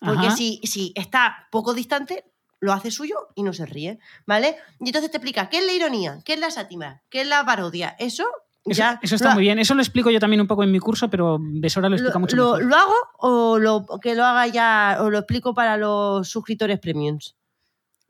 Porque 0.00 0.30
si, 0.32 0.60
si 0.64 0.92
está 0.96 1.48
poco 1.50 1.72
distante, 1.72 2.24
lo 2.60 2.72
hace 2.72 2.90
suyo 2.90 3.28
y 3.34 3.42
no 3.42 3.52
se 3.52 3.66
ríe, 3.66 3.98
¿vale? 4.26 4.56
Y 4.80 4.88
entonces 4.88 5.10
te 5.10 5.18
explica 5.18 5.48
qué 5.48 5.58
es 5.58 5.66
la 5.66 5.72
ironía, 5.72 6.20
qué 6.24 6.34
es 6.34 6.40
la 6.40 6.50
sátira, 6.50 7.02
qué 7.10 7.20
es 7.20 7.26
la 7.26 7.44
parodia. 7.44 7.94
Eso, 7.98 8.26
Eso, 8.66 8.78
ya. 8.78 8.98
eso 9.02 9.14
está 9.16 9.28
lo- 9.28 9.34
muy 9.34 9.42
bien. 9.42 9.58
Eso 9.58 9.74
lo 9.74 9.82
explico 9.82 10.10
yo 10.10 10.18
también 10.20 10.40
un 10.40 10.46
poco 10.46 10.62
en 10.62 10.72
mi 10.72 10.78
curso, 10.78 11.08
pero 11.10 11.38
Besora 11.40 11.88
lo 11.88 11.96
explica 11.96 12.14
lo, 12.14 12.20
mucho 12.20 12.36
lo- 12.36 12.44
mejor. 12.56 12.64
lo 12.64 12.76
hago 12.76 12.94
o 13.18 13.58
lo, 13.58 13.86
que 14.00 14.14
lo 14.14 14.24
haga 14.24 14.46
ya, 14.46 14.98
o 15.00 15.10
lo 15.10 15.18
explico 15.18 15.52
para 15.54 15.76
los 15.76 16.28
suscriptores 16.28 16.78
premiums. 16.78 17.36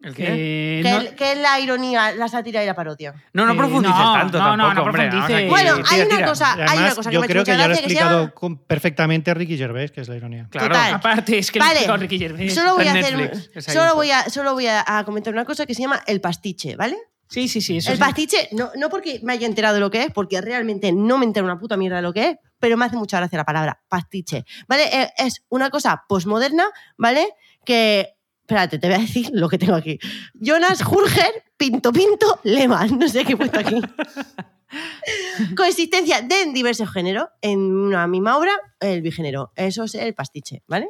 ¿El 0.02 0.14
qué? 0.14 0.26
Eh, 0.28 0.82
¿Qué, 0.82 0.90
no- 0.90 1.00
es- 1.32 1.38
la 1.38 1.58
ironía, 1.60 2.12
la 2.12 2.28
sátira 2.28 2.62
y 2.62 2.66
la 2.66 2.74
parodia? 2.74 3.14
No, 3.32 3.46
no 3.46 3.54
eh, 3.54 3.56
profundices 3.56 3.96
no, 3.98 4.12
tanto 4.12 4.38
no, 4.38 4.44
no, 4.56 4.64
tampoco, 4.64 4.74
no 4.74 4.82
hombre. 4.90 5.08
profundices. 5.08 5.48
Bueno, 5.48 5.76
tira, 5.76 5.88
hay 5.90 6.00
una 6.02 6.16
tira. 6.16 6.28
cosa- 6.28 6.44
Y 6.44 6.50
hay 6.50 6.62
una 6.64 6.72
además, 6.72 6.94
cosa 6.94 7.10
que 7.10 7.14
yo 7.14 7.20
me 7.20 7.24
ha 7.24 7.28
creo 7.28 7.42
hecho 7.42 7.52
que 7.52 7.58
ya 7.58 7.66
lo 7.66 7.72
ha 7.72 7.76
explicado 7.76 8.18
llama- 8.20 8.30
con- 8.34 8.58
perfectamente 8.58 9.34
Ricky 9.34 9.56
Gervais, 9.56 9.90
que 9.92 10.02
es 10.02 10.08
la 10.08 10.16
ironía. 10.16 10.46
Claro. 10.50 10.68
Total. 10.68 10.94
Aparte, 10.94 11.38
es 11.38 11.50
que 11.50 11.58
lo 11.58 11.64
Vale. 11.64 11.74
explicado 11.78 11.98
Ricky 11.98 12.18
Gervais. 12.18 12.54
Solo 12.54 12.74
voy, 12.76 12.86
a 12.86 12.92
hacer, 12.92 13.16
Netflix, 13.16 13.64
solo 13.72 13.94
voy, 13.94 14.10
a, 14.10 14.28
solo 14.28 14.52
voy 14.52 14.66
a, 14.66 14.84
a 14.86 15.04
comentar 15.04 15.32
una 15.32 15.44
cosa 15.46 15.64
que 15.64 15.74
se 15.74 15.80
llama 15.82 16.00
el 16.06 16.20
pastiche, 16.20 16.76
¿vale? 16.76 16.96
Sí, 17.28 17.48
sí, 17.48 17.60
sí. 17.60 17.78
Eso 17.78 17.90
el 17.90 17.96
sí. 17.96 18.00
pastiche, 18.00 18.48
no, 18.52 18.70
no 18.76 18.88
porque 18.90 19.20
me 19.22 19.32
haya 19.32 19.46
enterado 19.46 19.74
de 19.74 19.80
lo 19.80 19.90
que 19.90 20.02
es, 20.02 20.12
porque 20.12 20.40
realmente 20.40 20.92
no 20.92 21.18
me 21.18 21.24
entero 21.24 21.44
una 21.46 21.58
puta 21.58 21.76
mierda 21.76 21.96
de 21.96 22.02
lo 22.02 22.12
que 22.12 22.28
es, 22.30 22.36
pero 22.58 22.76
me 22.76 22.84
hace 22.84 22.96
mucha 22.96 23.18
gracia 23.18 23.38
la 23.38 23.44
palabra 23.44 23.82
pastiche, 23.88 24.44
¿vale? 24.68 24.84
Eh, 24.92 25.10
Es 25.18 25.44
una 25.48 25.70
cosa 25.70 26.04
posmoderna, 26.08 26.66
¿vale? 26.96 27.28
Que, 27.64 28.14
espérate, 28.40 28.78
te 28.78 28.86
voy 28.86 28.96
a 28.96 29.00
decir 29.00 29.30
lo 29.32 29.48
que 29.48 29.58
tengo 29.58 29.74
aquí. 29.74 29.98
Jonas 30.34 30.82
Hulger, 30.86 31.44
Pinto 31.56 31.92
Pinto, 31.92 32.40
Lehmann, 32.44 32.98
no 32.98 33.08
sé 33.08 33.24
qué 33.24 33.32
he 33.32 33.36
puesto 33.36 33.58
aquí. 33.58 33.80
Coexistencia 35.56 36.22
de 36.22 36.52
diversos 36.52 36.90
géneros 36.90 37.28
en 37.40 37.58
una 37.60 38.06
misma 38.06 38.36
obra, 38.36 38.52
el 38.80 39.02
bigénero. 39.02 39.52
Eso 39.56 39.84
es 39.84 39.94
el 39.94 40.14
pastiche, 40.14 40.62
¿vale? 40.66 40.88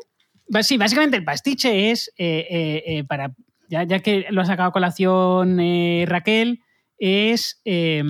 Sí, 0.63 0.77
básicamente 0.77 1.17
el 1.17 1.25
pastiche 1.25 1.91
es, 1.91 2.13
eh, 2.19 2.47
eh, 2.51 2.83
eh, 2.87 3.05
para, 3.05 3.35
ya, 3.69 3.83
ya 3.85 4.01
que 4.01 4.27
lo 4.31 4.43
ha 4.43 4.47
sacado 4.47 4.69
a 4.69 4.73
colación 4.73 5.59
eh, 5.61 6.05
Raquel, 6.09 6.63
es, 6.99 7.61
eh, 7.65 8.03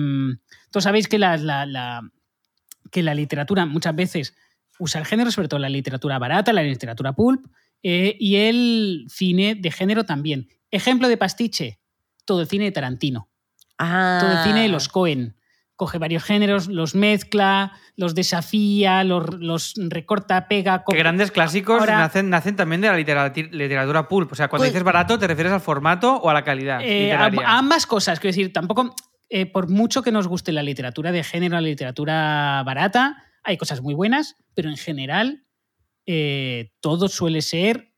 todos 0.71 0.83
sabéis 0.83 1.07
que 1.07 1.19
la, 1.19 1.37
la- 1.37 1.65
la- 1.65 2.01
que 2.91 3.03
la 3.03 3.13
literatura 3.15 3.65
muchas 3.65 3.95
veces 3.95 4.35
usa 4.79 4.99
el 4.99 5.05
género, 5.07 5.31
sobre 5.31 5.47
todo 5.47 5.59
la 5.59 5.69
literatura 5.69 6.19
barata, 6.19 6.53
la 6.53 6.63
literatura 6.63 7.13
pulp, 7.13 7.45
eh, 7.83 8.15
y 8.19 8.35
el 8.37 9.05
cine 9.09 9.55
de 9.55 9.71
género 9.71 10.05
también. 10.05 10.47
Ejemplo 10.71 11.07
de 11.07 11.17
pastiche, 11.17 11.79
todo 12.25 12.41
el 12.41 12.47
cine 12.47 12.65
de 12.65 12.71
Tarantino, 12.71 13.29
Ah. 13.77 14.17
todo 14.21 14.31
el 14.31 14.43
cine 14.43 14.61
de 14.61 14.69
los 14.69 14.87
Cohen, 14.87 15.34
coge 15.75 15.97
varios 15.97 16.23
géneros, 16.23 16.67
los 16.67 16.95
mezcla, 16.95 17.73
los 17.97 18.15
desafía, 18.15 19.03
los, 19.03 19.25
los 19.39 19.73
recorta, 19.89 20.47
pega. 20.47 20.83
Que 20.87 20.97
grandes 20.97 21.31
clásicos 21.31 21.79
Ahora- 21.81 21.97
nacen, 21.99 22.29
nacen 22.29 22.55
también 22.55 22.81
de 22.81 22.87
la 22.87 22.97
literati- 22.97 23.49
literatura 23.51 24.07
pulp. 24.07 24.31
O 24.31 24.35
sea, 24.35 24.47
cuando 24.47 24.61
Pues- 24.63 24.71
dices 24.71 24.83
barato, 24.83 25.19
¿te 25.19 25.27
refieres 25.27 25.51
al 25.51 25.61
formato 25.61 26.15
o 26.15 26.29
a 26.29 26.33
la 26.33 26.43
calidad 26.43 26.79
Eh, 26.81 27.11
a, 27.13 27.27
literaria? 27.27 27.47
a 27.49 27.57
ambas 27.57 27.85
cosas, 27.85 28.19
quiero 28.19 28.31
decir, 28.35 28.53
tampoco, 28.53 28.95
eh, 29.29 29.45
por 29.45 29.69
mucho 29.69 30.01
que 30.01 30.11
nos 30.11 30.27
guste 30.27 30.51
la 30.51 30.63
literatura 30.63 31.11
de 31.11 31.23
género, 31.23 31.55
la 31.55 31.61
literatura 31.61 32.63
barata, 32.65 33.21
hay 33.43 33.57
cosas 33.57 33.81
muy 33.81 33.93
buenas, 33.93 34.37
pero 34.53 34.69
en 34.69 34.77
general 34.77 35.41
eh, 36.07 36.71
todo 36.81 37.07
suele 37.09 37.41
ser 37.41 37.91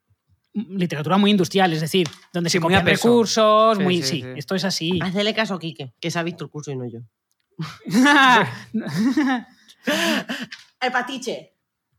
literatura 0.54 1.18
muy 1.18 1.30
industrial, 1.32 1.74
es 1.74 1.82
decir, 1.82 2.08
donde 2.34 2.50
Sí, 2.50 2.58
se 2.58 2.62
copian 2.62 2.86
recursos, 2.86 3.78
Sí, 3.78 3.84
muy, 3.84 3.98
sí, 3.98 4.04
sí, 4.08 4.22
sí. 4.22 4.28
esto 4.38 4.56
es 4.56 4.64
así. 4.64 5.00
Hacele 5.04 5.34
caso 5.34 5.54
a 5.56 5.60
Quique, 5.60 5.94
que 6.00 6.10
se 6.10 6.18
ha 6.18 6.24
visto 6.24 6.44
el 6.46 6.50
curso 6.50 6.72
y 6.72 6.78
no 6.78 6.86
yo. 6.90 7.02
El 10.80 10.92
pastiche. 10.92 11.54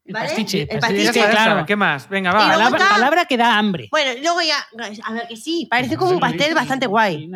El 0.05 0.14
¿vale? 0.14 0.26
pastiche, 0.28 0.62
El 0.70 0.78
pastiche, 0.80 1.02
Ya 1.05 1.12
pastiche. 1.12 1.30
claro. 1.30 1.66
¿Qué 1.66 1.76
más? 1.76 2.09
Venga, 2.09 2.32
va. 2.32 2.39
palabra, 2.48 2.78
está- 2.78 2.94
palabra 2.94 3.24
que 3.26 3.36
da 3.36 3.59
hambre. 3.59 3.89
Bueno, 3.90 4.18
luego 4.22 4.40
ya. 4.40 4.56
A 5.05 5.12
ver 5.12 5.28
que 5.28 5.36
sí, 5.36 5.66
parece 5.70 5.97
como 5.97 6.12
un 6.12 6.20
pastel 6.20 6.55
bastante 6.55 6.86
guay. 6.86 7.30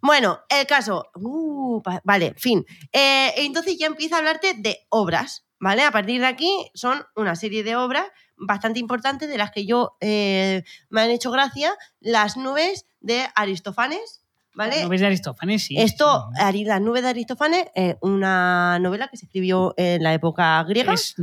Bueno, 0.00 0.40
el 0.48 0.66
caso. 0.66 1.10
Uh, 1.14 1.82
vale, 2.04 2.34
fin. 2.38 2.64
Eh, 2.92 3.34
entonces 3.36 3.76
ya 3.78 3.86
empieza 3.86 4.16
a 4.16 4.18
hablarte 4.20 4.54
de 4.54 4.86
obras, 4.88 5.46
¿vale? 5.58 5.82
A 5.82 5.90
partir 5.90 6.20
de 6.20 6.26
aquí 6.26 6.70
son 6.74 7.04
una 7.16 7.36
serie 7.36 7.62
de 7.64 7.76
obras 7.76 8.06
bastante 8.38 8.78
importantes 8.78 9.28
de 9.28 9.36
las 9.38 9.50
que 9.50 9.66
yo 9.66 9.96
eh, 10.00 10.62
me 10.88 11.02
han 11.02 11.10
hecho 11.10 11.30
gracia. 11.30 11.74
Las 12.00 12.38
nubes 12.38 12.86
de 13.00 13.28
Aristófanes, 13.34 14.22
¿vale? 14.56 14.82
¿No 14.82 14.88
ves 14.88 15.00
de 15.00 15.06
Aristófanes? 15.06 15.64
Sí. 15.64 15.76
Esto, 15.78 16.30
sí. 16.50 16.64
Las 16.64 16.80
nubes 16.80 17.02
de 17.02 17.10
Aristófanes, 17.10 17.66
es 17.74 17.96
una 18.00 18.78
novela 18.80 19.08
que 19.08 19.16
se 19.16 19.26
escribió 19.26 19.74
en 19.76 20.02
la 20.02 20.14
época 20.14 20.62
griega. 20.64 20.94
Es, 20.94 21.14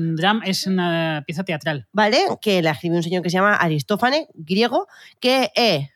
es 0.45 0.67
una 0.67 1.23
pieza 1.25 1.43
teatral. 1.43 1.87
¿vale? 1.91 2.19
Que 2.41 2.61
la 2.61 2.71
escribió 2.71 2.97
un 2.97 3.03
señor 3.03 3.23
que 3.23 3.29
se 3.29 3.35
llama 3.35 3.55
Aristófanes, 3.55 4.27
griego, 4.33 4.87
que 5.19 5.51
es, 5.55 5.89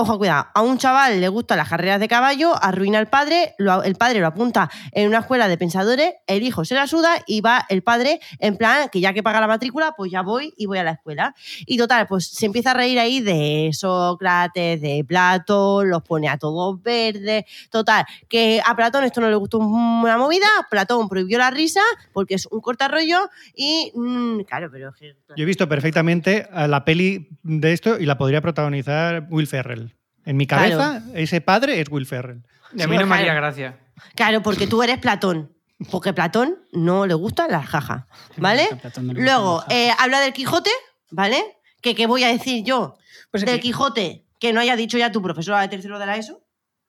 ojo, 0.00 0.16
cuidado, 0.18 0.46
a 0.54 0.62
un 0.62 0.78
chaval 0.78 1.20
le 1.20 1.28
gustan 1.28 1.58
las 1.58 1.68
carreras 1.68 1.98
de 1.98 2.06
caballo, 2.08 2.54
arruina 2.62 2.98
al 3.00 3.08
padre, 3.08 3.54
lo- 3.58 3.82
el 3.82 3.96
padre 3.96 4.20
lo 4.20 4.28
apunta 4.28 4.70
en 4.92 5.08
una 5.08 5.18
escuela 5.18 5.48
de 5.48 5.58
pensadores, 5.58 6.14
el 6.28 6.42
hijo 6.44 6.64
se 6.64 6.74
la 6.76 6.86
suda 6.86 7.16
y 7.26 7.40
va 7.40 7.66
el 7.68 7.82
padre 7.82 8.20
en 8.38 8.56
plan 8.56 8.88
que 8.90 9.00
ya 9.00 9.12
que 9.12 9.22
paga 9.24 9.40
la 9.40 9.48
matrícula, 9.48 9.94
pues 9.96 10.12
ya 10.12 10.22
voy 10.22 10.54
y 10.56 10.66
voy 10.66 10.78
a 10.78 10.84
la 10.84 10.92
escuela. 10.92 11.34
Y 11.66 11.76
total, 11.78 12.06
pues 12.06 12.28
se 12.28 12.46
empieza 12.46 12.70
a 12.70 12.74
reír 12.74 12.98
ahí 12.98 13.20
de 13.20 13.70
Sócrates, 13.72 14.80
de 14.80 15.04
Platón, 15.06 15.90
los 15.90 16.02
pone 16.02 16.28
a 16.28 16.38
todos 16.38 16.80
verdes. 16.82 17.44
Total, 17.70 18.04
que 18.28 18.60
a 18.64 18.76
Platón 18.76 19.02
esto 19.04 19.20
no 19.20 19.28
le 19.28 19.36
gustó 19.36 19.58
una 19.58 20.16
movida, 20.16 20.46
Platón 20.70 21.08
prohibió 21.08 21.38
la 21.38 21.50
risa 21.50 21.80
porque 22.12 22.34
es 22.36 22.46
un 22.46 22.60
cortarrollo 22.60 23.28
y, 23.54 23.90
mm, 23.94 24.40
claro, 24.42 24.68
pero... 24.70 24.92
Yo 25.36 25.42
he 25.42 25.44
visto 25.44 25.68
perfectamente 25.68 26.48
la 26.52 26.84
peli 26.84 27.28
de 27.42 27.72
esto 27.72 27.98
y 27.98 28.06
la 28.06 28.16
podría 28.16 28.40
protagonizar 28.40 29.26
Will 29.30 29.46
Ferrell. 29.46 29.87
En 30.28 30.36
mi 30.36 30.46
cabeza, 30.46 31.02
ese 31.14 31.40
padre 31.40 31.80
es 31.80 31.88
Will 31.90 32.06
Ferrell. 32.06 32.42
Y 32.74 32.82
a 32.82 32.86
mí 32.86 32.96
no 32.98 33.06
me 33.06 33.14
haría 33.16 33.32
gracia. 33.34 33.78
Claro, 34.14 34.42
porque 34.42 34.66
tú 34.66 34.82
eres 34.82 34.98
Platón. 34.98 35.54
Porque 35.90 36.12
Platón 36.12 36.56
no 36.72 37.06
le 37.06 37.14
gusta 37.14 37.46
la 37.48 37.62
jaja, 37.62 38.08
¿vale? 38.36 38.68
No 39.00 39.12
Luego, 39.14 39.58
jaja. 39.60 39.74
eh, 39.74 39.90
habla 39.98 40.20
del 40.20 40.32
Quijote, 40.32 40.70
¿vale? 41.10 41.42
Que 41.80 41.94
qué 41.94 42.06
voy 42.06 42.24
a 42.24 42.28
decir 42.28 42.64
yo 42.64 42.96
Pues 43.30 43.44
del 43.44 43.54
aquí- 43.54 43.68
Quijote 43.68 44.26
que 44.40 44.52
no 44.52 44.60
haya 44.60 44.76
dicho 44.76 44.98
ya 44.98 45.10
tu 45.12 45.22
profesora 45.22 45.60
de 45.62 45.68
tercero 45.68 45.98
de 45.98 46.06
la 46.06 46.16
ESO. 46.16 46.44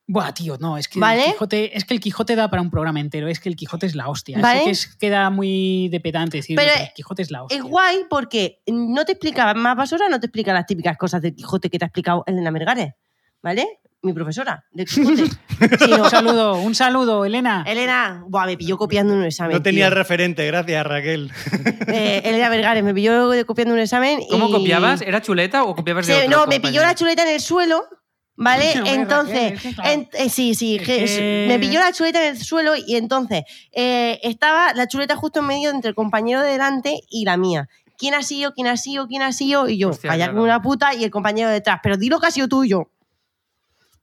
Buah, 0.07 0.34
tío, 0.34 0.57
no, 0.60 0.76
es 0.78 0.88
que, 0.88 0.99
¿Vale? 0.99 1.26
el 1.28 1.32
Quijote, 1.34 1.78
es 1.78 1.86
que 1.86 1.94
el 1.94 1.99
Quijote 1.99 2.36
da 2.36 2.49
para 2.49 2.64
un 2.64 2.72
programa 2.72 2.99
entero, 2.99 3.28
es 3.28 3.40
que 3.40 3.48
el 3.48 3.56
Quijote 3.56 3.86
es 3.86 3.94
la 3.94 4.10
hostia. 4.10 4.40
¿Vale? 4.40 4.64
Que 4.64 4.72
es- 4.72 4.95
queda 4.98 5.30
muy 5.30 5.88
de 5.90 5.99
pedante 5.99 6.38
decirlo, 6.38 6.61
Pero 6.61 6.74
pero 6.74 6.86
el 6.88 6.94
Quijote 6.94 7.22
es 7.22 7.30
la 7.32 7.44
hostia. 7.44 7.57
Es 7.60 7.64
guay 7.64 8.06
porque 8.10 8.61
no 8.68 9.06
te 9.06 9.11
explica, 9.14 9.53
más 9.53 9.78
basura 9.78 10.10
no 10.10 10.20
te 10.20 10.26
explica 10.26 10.52
las 10.52 10.66
típicas 10.66 10.98
cosas 10.98 11.22
del 11.22 11.36
Quijote 11.36 11.70
que 11.70 11.78
te 11.78 11.86
ha 11.86 11.88
explicado 11.90 12.24
Elena 12.26 12.49
Mergares, 12.49 12.94
¿vale? 13.41 13.80
Mi 14.02 14.14
profesora 14.14 14.64
Quijote. 14.74 15.24
Un 15.99 16.10
saludo, 16.10 16.53
un 16.61 16.74
saludo, 16.74 17.26
Elena. 17.26 17.66
Elena, 17.68 18.24
buah, 18.30 18.45
me 18.45 18.56
pilló 18.56 18.78
copiando 18.78 19.14
un 19.14 19.26
examen. 19.26 19.57
No 19.57 19.61
tenía 19.61 19.88
tío. 19.88 19.95
referente, 19.95 20.45
gracias 20.48 20.86
Raquel. 20.88 21.32
Eh, 21.88 22.22
Elena 22.24 22.48
Vergares 22.49 22.82
me 22.84 22.94
pilló 22.94 23.30
copiando 23.45 23.74
un 23.74 23.80
examen. 23.82 24.22
¿Cómo 24.30 24.48
y- 24.48 24.52
copiabas? 24.53 25.02
¿Era 25.02 25.22
chuleta 25.22 25.64
o 25.66 25.76
copiabas 25.76 26.07
de 26.07 26.14
Sí, 26.14 26.20
otro 26.28 26.38
no, 26.40 26.48
me 26.48 26.61
pilló 26.61 26.82
la 26.82 26.95
chuleta 26.95 27.24
en 27.24 27.30
el 27.30 27.41
suelo, 27.41 27.84
¿vale? 28.38 28.72
Hombre, 28.78 28.94
entonces, 28.94 29.76
Raquel, 29.76 29.91
en- 29.91 30.10
eh, 30.14 30.30
sí, 30.30 30.56
sí, 30.56 30.78
Es 30.78 30.82
que 30.84 31.03
es- 31.03 31.18
que- 31.18 31.45
me 31.49 31.60
pilló 31.60 31.80
la 31.82 31.91
chuleta 31.91 32.26
en 32.26 32.36
el 32.38 32.41
suelo 32.41 32.74
y 32.78 32.95
entonces 32.95 33.44
eh, 33.74 34.20
estaba 34.24 34.74
la 34.76 34.88
chuleta 34.88 35.18
justo 35.18 35.40
en 35.41 35.48
medio 35.48 35.72
entre 35.72 35.90
el 35.90 35.95
compañero 35.95 36.41
de 36.41 36.52
delante 36.52 37.02
y 37.10 37.26
la 37.26 37.36
mía. 37.36 37.68
¿Quién 37.98 38.14
ha 38.14 38.24
sido? 38.24 38.53
¿Quién 38.53 38.68
ha 38.68 38.78
sido? 38.78 39.07
¿Quién 39.07 39.24
ha 39.24 39.34
sido? 39.34 39.68
Y 39.68 39.78
yo, 39.78 39.90
Hostia, 39.90 40.14
claro. 40.14 40.32
como 40.34 40.44
una 40.45 40.61
puta 40.61 40.94
y 40.94 41.03
el 41.03 41.10
compañero 41.11 41.49
detrás. 41.49 41.80
Pero 41.84 41.98
dilo 41.98 42.22
que 42.22 42.28
ha 42.28 42.32
sido 42.32 42.48
tuyo. 42.48 42.91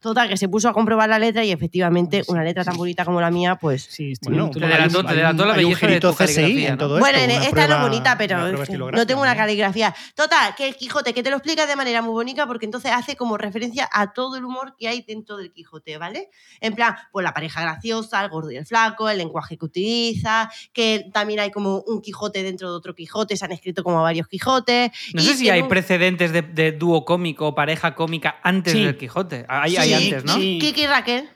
Total, 0.06 0.28
que 0.28 0.36
se 0.36 0.48
puso 0.48 0.68
a 0.68 0.72
comprobar 0.72 1.08
la 1.08 1.18
letra 1.18 1.42
y 1.44 1.50
efectivamente 1.50 2.22
una 2.28 2.44
letra 2.44 2.62
tan 2.62 2.76
bonita 2.76 3.04
como 3.04 3.20
la 3.20 3.28
mía, 3.28 3.56
pues... 3.56 3.82
Sí, 3.90 4.12
estoy 4.12 4.34
Bueno, 4.34 4.50
te 4.52 4.60
delató- 4.60 5.04
te 5.04 5.16
la 5.16 5.52
belleza 5.52 5.88
de 5.88 5.98
tu 5.98 6.12
CSI 6.12 6.16
caligrafía, 6.36 6.68
en 6.68 6.72
¿no? 6.74 6.78
todo 6.78 6.98
Bueno, 7.00 7.18
esto. 7.18 7.30
en- 7.30 7.36
una 7.36 7.44
esta 7.44 7.60
no 7.62 7.66
prueba- 7.66 7.74
es 7.76 7.82
bonita, 7.90 8.18
pero 8.18 8.92
no 8.92 9.04
tengo 9.06 9.22
una 9.22 9.32
¿no? 9.32 9.36
caligrafía. 9.36 9.92
Total, 10.14 10.54
que 10.54 10.68
el 10.68 10.76
Quijote, 10.76 11.12
que 11.12 11.24
te 11.24 11.30
lo 11.30 11.38
explica 11.38 11.66
de 11.66 11.74
manera 11.74 12.02
muy 12.02 12.12
bonita 12.12 12.46
porque 12.46 12.66
entonces 12.66 12.92
hace 12.94 13.16
como 13.16 13.36
referencia 13.36 13.88
a 13.92 14.12
todo 14.12 14.36
el 14.36 14.44
humor 14.44 14.76
que 14.78 14.86
hay 14.86 15.02
dentro 15.02 15.36
del 15.38 15.52
Quijote, 15.52 15.98
¿vale? 15.98 16.30
En 16.60 16.76
plan, 16.76 16.94
pues 17.10 17.24
la 17.24 17.34
pareja 17.34 17.60
graciosa, 17.62 18.22
el 18.22 18.30
gordo 18.30 18.52
y 18.52 18.56
el 18.58 18.64
flaco, 18.66 19.10
el 19.10 19.18
lenguaje 19.18 19.58
que 19.58 19.64
utiliza, 19.64 20.50
que 20.72 21.10
también 21.12 21.40
hay 21.40 21.50
como 21.50 21.80
un 21.80 22.00
Quijote 22.00 22.44
dentro 22.44 22.70
de 22.70 22.76
otro 22.76 22.94
Quijote, 22.94 23.36
se 23.36 23.44
han 23.44 23.50
escrito 23.50 23.82
como 23.82 24.00
varios 24.02 24.28
Quijotes. 24.28 24.92
No 25.14 25.20
y 25.20 25.24
sé 25.24 25.34
si 25.36 25.50
hay 25.50 25.62
un- 25.62 25.68
precedentes 25.68 26.30
de, 26.32 26.42
de 26.42 26.70
dúo 26.70 27.04
cómico 27.04 27.48
o 27.48 27.54
pareja 27.56 27.94
cómica 27.96 28.36
antes 28.44 28.72
Sí. 28.72 28.84
del 28.84 28.96
Quijote. 28.96 29.44
Hay, 29.48 29.72
Sí, 29.72 29.76
hay 29.78 29.94
antes, 29.96 30.24
¿no? 30.24 30.34
sí. 30.34 30.58
Kiki 30.60 30.82
y 30.82 30.86
Raquel. 30.86 31.28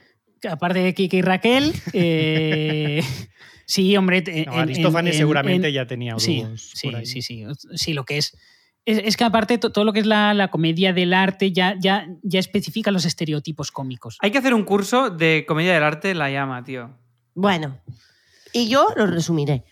Aparte 0.49 0.79
de 0.79 0.93
Kiki 0.93 1.17
y 1.17 1.21
Raquel, 1.21 1.73
eh, 1.93 3.03
sí, 3.65 3.95
hombre. 3.95 4.21
te- 4.21 4.31
No, 4.31 4.37
en- 4.37 4.53
en- 4.53 4.59
Aristófanes 4.59 5.13
en- 5.13 5.17
seguramente 5.19 5.67
en- 5.67 5.73
ya 5.73 5.85
tenía 5.85 6.17
Sí, 6.17 6.43
sí, 6.57 6.89
sí, 7.05 7.21
sí, 7.21 7.45
sí, 7.75 7.93
lo 7.93 8.05
que 8.05 8.17
es. 8.17 8.35
Es, 8.83 8.97
es 9.05 9.15
que 9.17 9.23
aparte 9.23 9.59
to- 9.59 9.71
todo 9.71 9.85
lo 9.85 9.93
que 9.93 9.99
es 9.99 10.07
la, 10.07 10.33
la 10.33 10.49
comedia 10.49 10.91
del 10.93 11.13
arte 11.13 11.51
ya, 11.51 11.75
ya, 11.79 12.07
ya 12.23 12.39
especifica 12.39 12.89
los 12.89 13.05
estereotipos 13.05 13.69
cómicos. 13.71 14.17
Hay 14.21 14.31
que 14.31 14.39
hacer 14.39 14.55
un 14.55 14.63
curso 14.63 15.11
de 15.11 15.45
comedia 15.47 15.73
del 15.75 15.83
arte 15.83 16.09
en 16.09 16.17
la 16.17 16.31
llama, 16.31 16.63
tío. 16.63 16.97
Bueno, 17.35 17.79
y 18.51 18.67
yo 18.69 18.87
lo 18.95 19.05
resumiré. 19.05 19.63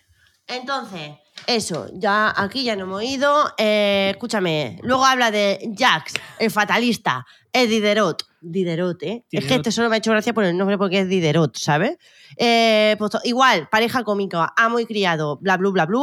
Entonces, 0.47 1.11
eso, 1.47 1.87
ya 1.93 2.33
aquí 2.35 2.63
ya 2.63 2.75
no 2.75 2.83
hemos 2.83 3.03
ido. 3.03 3.53
Eh, 3.57 4.09
escúchame, 4.11 4.79
luego 4.83 5.05
habla 5.05 5.31
de 5.31 5.73
Jax, 5.77 6.13
el 6.39 6.51
fatalista, 6.51 7.25
el 7.51 7.69
Diderot. 7.69 8.23
Diderot, 8.41 9.03
¿eh? 9.03 9.25
Es 9.31 9.45
que 9.45 9.55
este 9.55 9.71
solo 9.71 9.89
me 9.89 9.95
ha 9.95 9.97
hecho 9.97 10.11
gracia 10.11 10.33
por 10.33 10.45
el 10.45 10.55
nombre 10.57 10.77
porque 10.77 10.99
es 10.99 11.09
Diderot, 11.09 11.57
¿sabes? 11.57 11.97
Eh, 12.37 12.95
pues 12.97 13.11
igual, 13.25 13.67
pareja 13.69 14.03
cómica, 14.03 14.53
amo 14.55 14.79
y 14.79 14.85
criado, 14.85 15.37
bla, 15.41 15.57
bla, 15.57 15.69
bla, 15.71 15.85
bla. 15.85 15.99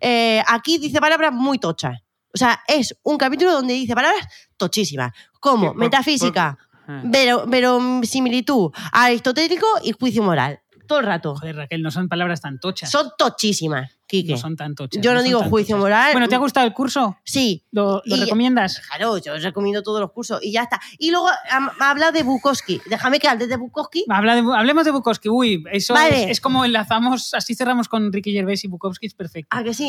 Eh, 0.00 0.42
aquí 0.46 0.78
dice 0.78 1.00
palabras 1.00 1.32
muy 1.32 1.58
tochas. 1.58 1.98
O 2.32 2.38
sea, 2.38 2.60
es 2.68 2.96
un 3.02 3.18
capítulo 3.18 3.50
donde 3.52 3.74
dice 3.74 3.94
palabras 3.94 4.24
tochísimas, 4.56 5.12
como 5.40 5.72
Sí, 5.72 5.76
metafísica, 5.78 6.56
Ah. 6.86 7.02
vero- 7.04 7.44
verosimilitud, 7.46 8.70
aristotélico 8.92 9.66
y 9.82 9.92
juicio 9.92 10.22
moral. 10.22 10.60
Todo 10.86 11.00
el 11.00 11.06
rato. 11.06 11.36
Joder, 11.36 11.54
Raquel, 11.56 11.82
no 11.82 11.90
son 11.90 12.08
palabras 12.08 12.40
tan 12.40 12.58
tochas. 12.58 12.90
Son 12.90 13.10
tochísimas, 13.16 13.90
Quique. 14.10 14.32
no 14.32 14.38
son 14.38 14.56
tan 14.56 14.74
tochas. 14.74 15.02
Yo 15.02 15.14
no 15.14 15.22
digo 15.22 15.40
juicio 15.44 15.76
tochas. 15.76 15.80
moral. 15.82 16.12
Bueno, 16.12 16.28
¿te 16.28 16.34
ha 16.34 16.38
gustado 16.38 16.66
el 16.66 16.72
curso? 16.74 17.16
Sí. 17.24 17.64
¿Lo, 17.70 18.02
lo 18.04 18.16
Y- 18.16 18.20
recomiendas? 18.20 18.80
Claro, 18.88 19.16
yo 19.18 19.34
os 19.34 19.42
recomiendo 19.42 19.82
todos 19.82 20.00
los 20.00 20.10
cursos 20.12 20.40
y 20.42 20.52
ya 20.52 20.62
está. 20.62 20.80
Y 20.98 21.10
luego 21.10 21.28
ha, 21.28 21.36
ha 21.80 21.90
hablado 21.90 22.12
de 22.12 22.22
Bukowski. 22.22 22.80
Déjame 22.86 23.18
que 23.20 23.28
hable 23.28 23.46
de 23.46 23.56
Bukowski. 23.56 24.04
Habla 24.08 24.34
de- 24.34 24.42
hablemos 24.56 24.84
de 24.84 24.90
Bukowski. 24.90 25.28
Uy, 25.28 25.64
eso 25.72 25.94
Vale. 25.94 26.24
es, 26.24 26.30
es 26.32 26.40
como 26.40 26.64
enlazamos, 26.64 27.32
así 27.34 27.54
cerramos 27.54 27.88
con 27.88 28.12
Ricky 28.12 28.32
Gervais 28.32 28.62
y 28.64 28.68
Bukowski, 28.68 29.06
es 29.06 29.14
perfecto. 29.14 29.56
¿A 29.56 29.62
que 29.62 29.72
sí? 29.74 29.88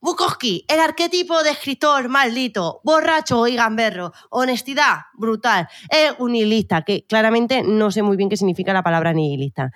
Bukowski, 0.00 0.64
el 0.68 0.80
arquetipo 0.80 1.42
de 1.42 1.50
escritor 1.50 2.08
maldito, 2.08 2.80
borracho 2.84 3.46
y 3.46 3.56
gamberro, 3.56 4.12
honestidad 4.30 4.98
brutal, 5.14 5.66
es 5.88 6.12
un 6.18 6.32
nihilista, 6.32 6.82
que 6.82 7.06
claramente 7.06 7.62
no 7.62 7.90
sé 7.90 8.02
muy 8.02 8.16
bien 8.16 8.28
qué 8.28 8.36
significa 8.36 8.72
la 8.72 8.82
palabra 8.82 9.12
nihilista. 9.12 9.70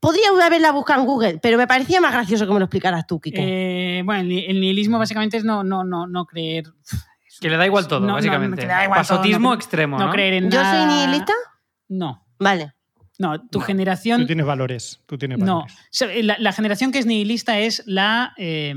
Podría 0.00 0.28
haberla 0.44 0.70
buscado 0.72 1.00
en 1.00 1.06
Google, 1.06 1.38
pero 1.42 1.58
me 1.58 1.66
parecía 1.66 2.00
más 2.00 2.12
gracioso 2.12 2.46
que 2.46 2.52
me 2.52 2.58
lo 2.60 2.66
explicaras 2.66 3.06
tú, 3.06 3.20
Kike. 3.20 3.98
Eh, 3.98 4.02
bueno, 4.04 4.20
el, 4.22 4.28
ni- 4.28 4.44
el 4.46 4.60
nihilismo 4.60 4.98
básicamente 4.98 5.36
es 5.38 5.44
no, 5.44 5.64
no, 5.64 5.82
no, 5.84 6.06
no 6.06 6.24
creer. 6.24 6.64
Que 7.40 7.50
le 7.50 7.56
da 7.56 7.66
igual 7.66 7.86
todo, 7.88 8.00
No, 8.00 8.06
no, 8.08 8.12
básicamente. 8.14 8.62
igual 8.64 8.88
Pasotismo 8.90 9.50
no- 9.50 9.54
extremo, 9.54 9.98
no 9.98 10.06
¿no? 10.06 10.12
creer 10.12 10.34
en 10.34 10.44
¿Yo 10.50 10.58
soy 10.60 10.62
nada. 10.62 10.86
nihilista? 11.06 11.32
No, 11.88 12.24
Vale. 12.38 12.72
no. 13.18 13.40
Tu 13.48 13.58
No, 13.58 13.64
generación. 13.64 14.20
Tú 14.20 14.26
tienes 14.26 14.46
valores. 14.46 15.00
Tú 15.06 15.18
tienes 15.18 15.38
No. 15.38 15.56
valores. 15.62 15.74
O 15.74 15.78
sea, 15.90 16.08
La, 16.22 16.36
la 16.38 16.52
generación 16.52 16.92
que 16.92 16.98
es 17.00 17.06
nihilista 17.06 17.58
es 17.58 17.82
la. 17.86 18.34
eh, 18.36 18.74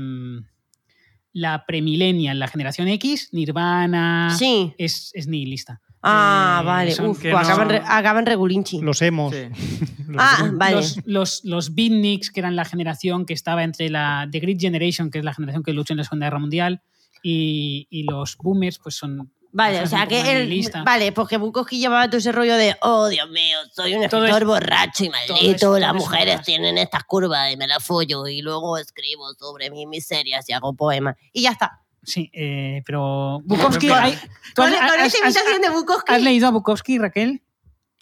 la 1.34 1.64
premillennial, 1.64 2.38
la 2.38 2.46
generación 2.48 2.88
X, 2.88 3.30
Nirvana. 3.32 4.34
Sí. 4.36 4.74
Es, 4.76 5.10
es 5.14 5.28
nihilista. 5.28 5.80
Ah, 6.02 6.60
Eh, 6.62 6.66
vale. 6.66 6.92
Uf, 7.00 7.20
pues 7.20 7.32
no- 7.32 7.38
acaban, 7.38 7.68
re- 7.68 7.82
acaban 7.86 8.26
regulinchi. 8.26 8.80
Los 8.80 9.00
hemos. 9.02 9.32
Sí. 9.34 9.48
Los 10.08 10.16
Ah, 10.22 10.36
hemos. 10.40 10.58
vale. 10.58 10.76
Los, 10.76 10.96
los, 11.06 11.44
los 11.44 11.74
beatniks, 11.74 12.30
que 12.30 12.40
eran 12.40 12.56
la 12.56 12.64
generación 12.64 13.24
que 13.24 13.34
estaba 13.34 13.62
entre 13.62 13.88
la 13.88 14.28
The 14.30 14.40
Great 14.40 14.60
Generation, 14.60 15.10
que 15.10 15.18
es 15.18 15.24
la 15.24 15.32
generación 15.34 15.62
que 15.62 15.72
luchó 15.72 15.92
en 15.92 15.98
la 15.98 16.04
Segunda 16.04 16.26
Guerra 16.26 16.38
Mundial, 16.40 16.82
y, 17.22 17.86
y 17.90 18.02
los 18.02 18.36
boomers, 18.36 18.78
pues 18.78 18.96
son. 18.96 19.32
Vale, 19.54 19.82
o 19.82 19.86
sea 19.86 20.06
que 20.06 20.22
nihilistas. 20.22 20.82
vale, 20.82 21.12
porque 21.12 21.36
Bukowski 21.36 21.78
llevaba 21.78 22.06
todo 22.08 22.16
ese 22.16 22.32
rollo 22.32 22.56
de 22.56 22.74
oh 22.80 23.08
Dios 23.08 23.28
mío, 23.28 23.58
soy 23.74 23.94
un 23.94 24.08
Todo 24.08 24.24
escritor 24.24 24.42
es- 24.42 24.48
borracho 24.48 25.04
y 25.04 25.10
maldito, 25.10 25.76
es- 25.76 25.80
las 25.82 25.90
es 25.94 26.00
mujeres 26.00 26.36
más. 26.38 26.46
tienen 26.46 26.78
estas 26.78 27.04
curvas 27.04 27.52
y 27.52 27.58
me 27.58 27.66
las 27.66 27.84
follo 27.84 28.26
y 28.26 28.40
luego 28.40 28.78
escribo 28.78 29.30
sobre 29.38 29.70
mis 29.70 29.86
miserias 29.86 30.48
y 30.48 30.54
hago 30.54 30.72
poemas. 30.74 31.16
Y 31.34 31.42
ya 31.42 31.50
está. 31.50 31.81
Sí, 32.02 32.30
eh, 32.32 32.82
pero. 32.84 33.40
Bukowski. 33.44 33.88
Con- 33.88 33.98
hay- 33.98 34.16
¿tú 34.54 34.62
Con, 34.62 34.72
has- 34.72 35.14
con 35.14 35.60
de 35.62 35.70
Bukowski. 35.70 36.12
¿Has 36.12 36.22
leído 36.22 36.48
a 36.48 36.50
Bukowski, 36.50 36.98
Raquel? 36.98 37.42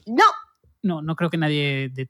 No, 0.06 0.24
No, 0.82 1.02
no 1.02 1.14
creo 1.16 1.28
que 1.30 1.36
nadie. 1.36 1.90
de- 1.92 2.08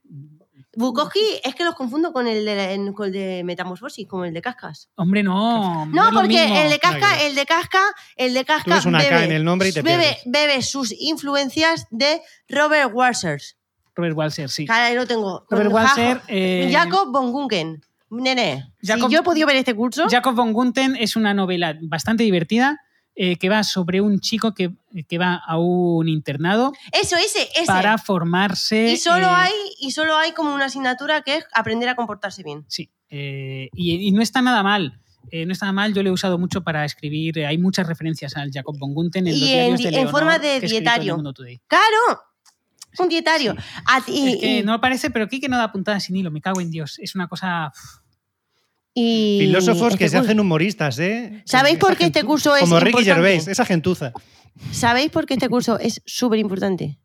Bukowski 0.73 1.19
es 1.43 1.53
que 1.53 1.65
los 1.65 1.75
confundo 1.75 2.13
con 2.13 2.27
el 2.27 2.45
de, 2.45 2.93
con 2.95 3.07
el 3.07 3.11
de 3.11 3.43
Metamorfosis, 3.43 4.07
como 4.07 4.23
el 4.23 4.33
de 4.33 4.41
Cascas. 4.41 4.89
Hombre, 4.95 5.21
no. 5.21 5.85
No, 5.87 6.09
porque 6.13 6.63
el 6.63 6.69
de 6.69 6.79
Casca, 6.79 7.21
el 7.25 7.35
de 7.35 7.45
Casca, 7.45 7.81
el 8.15 8.33
de 8.33 8.45
Casca 8.45 8.79
Tú 8.81 8.87
una 8.87 8.99
K 8.99 9.09
bebe, 9.09 9.25
en 9.25 9.31
el 9.33 9.43
nombre 9.43 9.67
y 9.67 9.73
te 9.73 9.81
bebe, 9.81 10.17
bebe 10.25 10.61
sus 10.61 10.93
influencias 10.97 11.87
de 11.89 12.21
Robert 12.47 12.91
Walsers. 12.93 13.57
Robert 13.95 14.15
Walser, 14.15 14.49
sí. 14.49 14.65
Lo 14.95 15.05
tengo. 15.05 15.45
Robert 15.49 15.71
Walser. 15.73 16.21
Eh, 16.29 16.69
Jacob 16.71 17.11
von 17.11 17.33
Gunken. 17.33 17.83
Nene, 18.11 18.73
Jacob- 18.83 19.07
si 19.09 19.13
yo 19.15 19.21
he 19.21 19.23
podido 19.23 19.47
ver 19.47 19.55
este 19.55 19.73
curso, 19.73 20.07
Jacob 20.09 20.35
von 20.35 20.51
Gunten 20.53 20.95
es 20.97 21.15
una 21.15 21.33
novela 21.33 21.77
bastante 21.81 22.23
divertida 22.23 22.79
eh, 23.15 23.37
que 23.37 23.49
va 23.49 23.63
sobre 23.63 23.99
un 24.01 24.19
chico 24.19 24.53
que, 24.53 24.71
que 25.07 25.17
va 25.17 25.35
a 25.35 25.57
un 25.57 26.07
internado 26.09 26.71
eso, 26.91 27.15
ese, 27.17 27.47
ese. 27.55 27.65
para 27.65 27.97
formarse. 27.97 28.91
y 28.91 28.97
solo 28.97 29.27
eh, 29.27 29.33
hay 29.33 29.51
y 29.79 29.91
solo 29.91 30.15
hay 30.17 30.31
como 30.33 30.53
una 30.53 30.65
asignatura 30.65 31.21
que 31.21 31.37
es 31.37 31.45
aprender 31.53 31.89
a 31.89 31.95
comportarse 31.95 32.43
bien. 32.43 32.65
Sí, 32.67 32.89
eh, 33.09 33.69
y, 33.73 34.07
y 34.07 34.11
no 34.11 34.21
está 34.21 34.41
nada 34.41 34.61
mal. 34.63 34.99
no 35.31 35.51
está 35.53 35.65
nada 35.67 35.73
mal, 35.73 35.93
yo 35.93 36.03
lo 36.03 36.09
he 36.09 36.11
usado 36.13 36.37
mucho 36.37 36.61
para 36.63 36.83
escribir. 36.85 37.45
hay 37.45 37.57
muchas 37.57 37.87
referencias 37.87 38.35
al 38.37 38.51
Jacob 38.51 38.77
von 38.77 38.93
Gunten 38.93 39.27
en 39.27 39.35
Y 39.35 39.39
los 39.39 39.49
en 39.49 39.55
diarios 39.55 39.77
di- 39.77 39.83
de 39.83 39.89
en 39.89 39.95
Leonor 39.95 40.11
forma 40.11 40.39
de 40.39 40.59
que 40.59 40.65
en 40.65 40.69
dietario. 40.71 41.15
Mundo 41.15 41.33
Today. 41.33 41.61
Claro, 41.67 42.21
un 42.99 43.07
dietario. 43.09 43.55
A 43.85 44.01
ti- 44.01 44.33
es 44.33 44.37
que 44.41 44.59
y, 44.59 44.63
no 44.63 44.79
parece, 44.81 45.09
pero 45.11 45.27
Kike 45.27 45.47
no 45.49 45.57
da 45.57 45.71
puntadas 45.71 46.03
sin 46.03 46.15
hilo, 46.15 46.31
me 46.31 46.41
cago 46.41 46.59
en 46.61 46.71
Dios. 46.71 46.97
Es 46.99 47.15
una 47.15 47.27
cosa. 47.27 47.71
Y- 48.93 49.37
Filósofos 49.41 49.95
que 49.95 50.05
este 50.05 50.09
se 50.09 50.17
curso- 50.17 50.25
hacen 50.27 50.39
humoristas, 50.39 50.99
¿eh? 50.99 51.43
¿Sabéis 51.45 51.77
por 51.77 51.95
qué 51.97 52.05
este 52.05 52.23
curso 52.23 52.55
es 52.55 52.61
Como 52.63 52.79
Ricky 52.79 52.89
importante? 52.99 53.13
Gervais, 53.29 53.47
esa 53.47 53.65
gentuza. 53.65 54.11
¿Sabéis 54.71 55.09
por 55.11 55.25
qué 55.25 55.35
este 55.35 55.49
curso 55.49 55.79
es 55.79 56.01
súper 56.05 56.39
importante? 56.39 56.99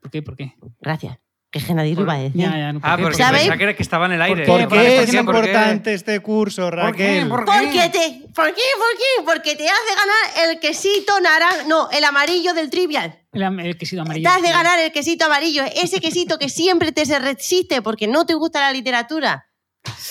¿Por 0.00 0.10
qué? 0.10 0.22
¿Por 0.22 0.36
qué? 0.36 0.54
Gracias. 0.80 1.18
Que 1.50 1.60
es 1.60 1.68
lo 1.70 1.82
iba 1.82 2.12
a 2.12 2.18
decir. 2.18 2.42
Ya, 2.42 2.50
ya, 2.58 2.72
no, 2.74 2.80
¿por 2.80 2.90
Ah, 2.90 2.96
qué? 2.96 3.02
porque 3.04 3.12
¿Por 3.14 3.16
qué? 3.16 3.22
¿Sabéis? 3.22 3.40
pensaba 3.44 3.56
que, 3.56 3.62
era 3.64 3.74
que 3.76 3.82
estaba 3.82 4.06
en 4.06 4.12
el 4.12 4.20
aire. 4.22 4.42
qué? 4.42 4.46
¿Por 4.50 4.68
¿Por 4.68 4.78
qué 4.78 4.84
qué? 4.84 4.94
es 4.98 5.04
¿Por 5.06 5.10
qué? 5.10 5.16
importante 5.18 5.94
este 5.94 6.20
curso, 6.20 6.70
Raquel? 6.70 7.26
¿Por 7.26 7.44
qué? 7.46 7.52
Porque 7.52 7.88
te, 7.88 8.26
¿Por 8.34 8.46
qué? 8.54 8.62
¿Por 8.76 8.98
qué? 8.98 9.24
Porque 9.24 9.56
te 9.56 9.64
hace 9.66 9.94
ganar 9.96 10.50
el 10.50 10.60
quesito 10.60 11.18
naranja. 11.20 11.64
No, 11.66 11.90
el 11.90 12.04
amarillo 12.04 12.52
del 12.52 12.68
trivial. 12.68 13.18
El, 13.32 13.60
el 13.60 13.78
quesito 13.78 14.02
amarillo. 14.02 14.28
Te 14.30 14.36
hace 14.36 14.52
ganar 14.52 14.78
el 14.78 14.92
quesito 14.92 15.24
amarillo. 15.24 15.62
Ese 15.74 16.00
quesito 16.00 16.38
que 16.38 16.50
siempre 16.50 16.92
te 16.92 17.06
se 17.06 17.18
resiste 17.18 17.80
porque 17.80 18.06
no 18.08 18.26
te 18.26 18.34
gusta 18.34 18.60
la 18.60 18.72
literatura. 18.72 19.47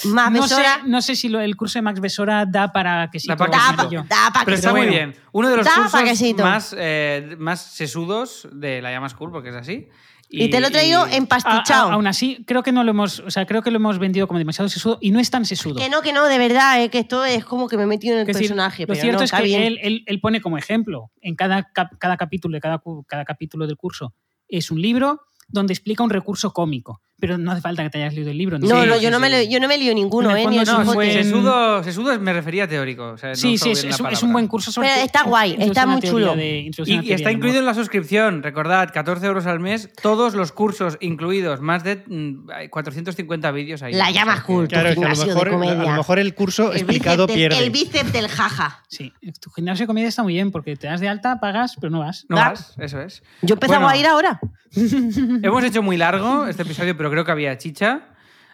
Más 0.06 0.32
No 0.32 0.48
sé, 0.48 0.56
besora. 0.56 0.82
no 0.86 1.02
sé 1.02 1.16
si 1.16 1.28
lo- 1.30 1.40
el 1.40 1.56
curso 1.56 1.80
de 1.80 1.84
Max 1.84 2.00
Besora 2.00 2.46
da 2.46 2.72
para 2.72 3.10
quesito 3.12 3.34
Da 3.34 3.38
para 3.38 3.52
Da, 3.52 3.58
quesito. 3.58 3.76
pa, 3.76 3.82
amarillo. 3.82 4.04
da 4.08 4.32
pa' 4.34 4.40
Pero 4.46 4.46
que 4.46 4.54
está 4.56 4.70
se- 4.72 4.78
muy 4.78 4.88
bien. 4.88 5.16
Uno 5.32 5.50
de 5.50 5.58
los 5.58 5.66
Da 5.66 5.72
cursos 5.76 6.36
más, 6.40 6.76
eh, 6.78 7.36
más 7.40 7.62
sesudos 7.62 8.48
de 8.52 8.82
la 8.82 8.92
llama 8.92 9.10
School, 9.10 9.32
porque 9.32 9.50
es 9.50 9.56
así. 9.56 9.88
Y, 10.30 10.50
te 10.50 10.60
lo 10.60 10.68
he 10.68 10.72
traído 10.72 11.08
y- 11.08 11.12
a- 11.46 11.82
aún 11.94 12.06
así, 12.06 12.44
creo 12.46 12.62
que 12.62 12.72
no 12.74 12.84
lo 12.84 12.92
hemos, 12.92 13.20
o 13.22 13.32
sea, 13.32 13.46
creo 13.46 13.62
que 13.62 13.72
lo 13.72 13.78
hemos 13.78 13.98
vendido 13.98 14.28
como 14.28 14.38
demasiado 14.40 14.68
sesudo 14.68 14.98
y 15.02 15.12
no 15.12 15.20
es 15.22 15.30
tan 15.32 15.46
sesudo. 15.46 15.76
Que 15.80 15.90
no, 15.90 16.02
que 16.02 16.12
no, 16.12 16.26
de 16.26 16.38
verdad, 16.38 16.82
es 16.84 16.90
que 16.90 17.00
esto 17.00 17.24
es 17.24 17.46
como 17.46 17.68
que 17.70 17.78
me 17.78 17.84
he 17.84 17.88
metido 17.88 18.14
en 18.16 18.20
el 18.22 18.30
Es 18.30 18.36
decir, 18.36 18.50
personaje. 18.50 18.84
lo 18.84 18.88
pero 18.88 19.00
cierto 19.02 19.20
no, 19.20 19.24
es 19.26 19.32
que 19.32 19.68
él, 19.68 19.80
él- 19.82 20.04
él 20.06 20.20
pone 20.20 20.42
como 20.42 20.58
ejemplo 20.58 21.12
en 21.22 21.36
cada, 21.36 21.72
cap- 21.72 21.94
cada 21.98 22.18
capítulo 22.18 22.56
de 22.56 22.62
cada, 22.62 22.82
cada 23.08 23.24
capítulo 23.26 23.68
del 23.68 23.78
curso 23.78 24.14
es 24.50 24.70
un 24.70 24.82
libro 24.82 25.22
donde 25.48 25.72
explica 25.74 26.04
un 26.04 26.10
recurso 26.10 26.52
cómico, 26.52 27.02
pero 27.20 27.38
no 27.38 27.52
hace 27.52 27.62
falta 27.62 27.82
que 27.84 27.90
te 27.90 27.98
hayas 27.98 28.14
leído 28.14 28.30
el 28.30 28.38
libro. 28.38 28.60
No, 28.60 28.68
Sí, 28.68 28.88
no, 28.88 28.96
sí, 28.96 29.02
yo, 29.02 29.10
no 29.12 29.20
me 29.20 29.28
sí. 29.28 29.46
lo- 29.46 29.52
yo 29.52 29.60
no 29.60 29.68
me 29.68 29.78
lío 29.78 29.94
ninguno, 29.94 30.36
¿eh? 30.36 30.46
Ni 30.48 30.58
No, 30.60 30.84
buen- 30.86 31.12
sesudo, 31.12 31.84
sesudo 31.84 32.20
me 32.20 32.32
refería 32.32 32.66
a 32.66 32.68
teórico. 32.68 33.10
o 33.14 33.18
sea, 33.18 33.30
no 33.30 33.36
Sí, 33.36 33.58
sí, 33.58 33.72
es, 33.72 33.80
es 33.80 33.84
un- 33.86 33.90
es 33.90 33.98
palabra. 33.98 34.20
un 34.28 34.34
buen 34.34 34.48
curso 34.48 34.72
sobre 34.72 34.88
Pero 34.90 35.00
te- 35.00 35.06
está 35.06 35.24
guay, 35.24 35.56
está 35.60 35.86
muy 35.88 36.02
chulo. 36.02 36.36
de- 36.36 36.70
Y, 36.86 37.00
y 37.10 37.14
está 37.14 37.32
incluido 37.32 37.58
en 37.60 37.66
la 37.66 37.74
suscripción, 37.74 38.44
recordad, 38.44 38.90
14 38.94 39.26
euros 39.26 39.46
al 39.48 39.60
mes, 39.60 39.90
todos 40.02 40.36
los 40.36 40.52
cursos 40.52 40.98
incluidos, 41.02 41.60
más 41.60 41.84
de 41.84 42.04
mm, 42.08 42.50
hay 42.52 42.70
450 42.70 43.52
vídeos 43.52 43.82
ahí. 43.82 43.94
La 43.94 44.12
llama. 44.12 44.44
Claro, 44.70 44.90
lo, 44.90 44.94
gimnasio 44.96 45.24
de 45.26 45.30
mejor, 45.34 45.48
a 45.48 45.52
comedia. 45.52 45.74
lo 45.76 45.90
mejor 45.98 46.20
el 46.20 46.34
curso 46.36 46.72
El 46.72 46.78
explicado 46.78 47.26
bíceps 47.26 47.40
del- 47.40 47.50
pierde. 47.50 47.66
El 47.66 47.72
bíceps 47.72 48.14
del 48.14 48.28
jaja. 48.28 48.84
Sí, 48.90 49.12
tu 49.42 49.50
gimnasio 49.50 49.84
de 49.84 49.88
comedia 49.88 50.08
está 50.08 50.22
muy 50.24 50.34
bien 50.34 50.52
porque 50.52 50.76
te 50.76 50.88
das 50.88 51.02
de 51.02 51.08
alta, 51.10 51.40
pagas, 51.40 51.76
pero 51.82 51.90
no 51.90 52.00
vas. 52.00 52.26
No 52.30 52.36
vas, 52.36 52.76
eso 52.78 53.02
es. 53.02 53.24
Yo 53.42 53.56
empezaba 53.56 53.90
a 53.90 53.98
ir 53.98 54.06
ahora. 54.06 54.40
Hemos 54.76 55.64
hecho 55.64 55.82
muy 55.82 55.98
largo 55.98 56.46
este 56.46 56.64
episodio, 56.64 56.96
pero 56.96 57.07
creo 57.10 57.26
que 57.26 57.32
había 57.32 57.58
chicha. 57.58 58.10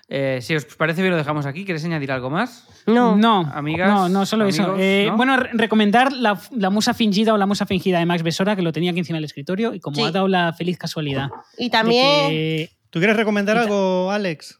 Eh, 0.09 0.39
si 0.41 0.53
os 0.55 0.65
parece 0.75 1.01
bien, 1.01 1.11
lo 1.11 1.17
dejamos 1.17 1.45
aquí. 1.45 1.63
¿Queréis 1.65 1.85
añadir 1.85 2.11
algo 2.11 2.29
más? 2.29 2.67
No. 2.85 3.15
No, 3.15 3.49
Amigas, 3.53 3.87
no, 3.89 4.09
no, 4.09 4.25
solo 4.25 4.45
eso. 4.45 4.75
Eh, 4.77 5.05
¿no? 5.09 5.17
Bueno, 5.17 5.37
re- 5.37 5.49
recomendar 5.53 6.11
la, 6.11 6.39
la 6.51 6.69
musa 6.69 6.93
fingida 6.93 7.33
o 7.33 7.37
la 7.37 7.45
musa 7.45 7.65
fingida 7.65 7.99
de 7.99 8.05
Max 8.05 8.21
Besora, 8.21 8.55
que 8.55 8.61
lo 8.61 8.71
tenía 8.73 8.91
aquí 8.91 8.99
encima 8.99 9.17
del 9.17 9.23
escritorio, 9.25 9.73
y 9.73 9.79
como 9.79 9.95
Sí. 9.95 10.03
ha 10.03 10.11
dado 10.11 10.27
la 10.27 10.51
feliz 10.53 10.77
casualidad. 10.77 11.29
Y 11.57 11.69
también. 11.69 12.29
que- 12.29 12.69
¿Tú 12.89 12.99
quieres 12.99 13.15
recomendar 13.15 13.57
algo, 13.57 14.11
Alex? 14.11 14.59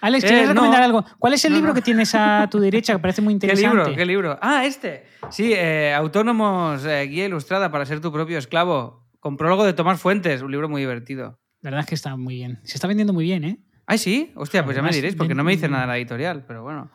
Alex, 0.00 0.22
Eh, 0.24 0.28
¿quieres 0.28 0.44
no. 0.46 0.52
recomendar 0.52 0.82
algo? 0.82 1.04
¿Cuál 1.18 1.32
es 1.32 1.44
el 1.44 1.52
No, 1.52 1.56
libro 1.56 1.70
no. 1.70 1.74
que 1.74 1.82
tienes 1.82 2.14
a 2.14 2.46
tu 2.48 2.60
derecha 2.60 2.92
que 2.92 2.98
parece 3.00 3.20
muy 3.22 3.32
¿Qué 3.32 3.46
interesante? 3.46 3.76
libro? 3.78 3.96
¿Qué 3.96 4.06
libro? 4.06 4.38
Ah, 4.40 4.64
este. 4.64 5.06
Sí, 5.30 5.52
eh, 5.56 5.92
Autónomos, 5.94 6.84
eh, 6.84 7.02
guía 7.08 7.24
ilustrada 7.24 7.72
para 7.72 7.84
ser 7.86 8.00
tu 8.00 8.12
propio 8.12 8.38
esclavo. 8.38 9.08
Con 9.18 9.36
prólogo 9.36 9.64
de 9.64 9.72
Tomás 9.72 10.00
Fuentes, 10.00 10.42
un 10.42 10.52
libro 10.52 10.68
muy 10.68 10.82
divertido. 10.82 11.40
La 11.60 11.70
verdad 11.70 11.80
es 11.80 11.86
que 11.86 11.94
está 11.94 12.16
muy 12.16 12.34
bien. 12.34 12.60
Se 12.64 12.74
está 12.74 12.86
vendiendo 12.86 13.12
muy 13.12 13.24
bien, 13.24 13.44
¿eh? 13.44 13.58
Ay, 13.86 13.98
sí. 13.98 14.32
Hostia, 14.36 14.64
pues 14.64 14.76
ya 14.76 14.82
me 14.82 14.88
Además, 14.88 14.96
diréis, 14.96 15.16
porque 15.16 15.34
no 15.34 15.44
me 15.44 15.52
dice 15.52 15.68
nada 15.68 15.86
la 15.86 15.96
editorial, 15.96 16.44
pero 16.46 16.62
bueno. 16.62 16.90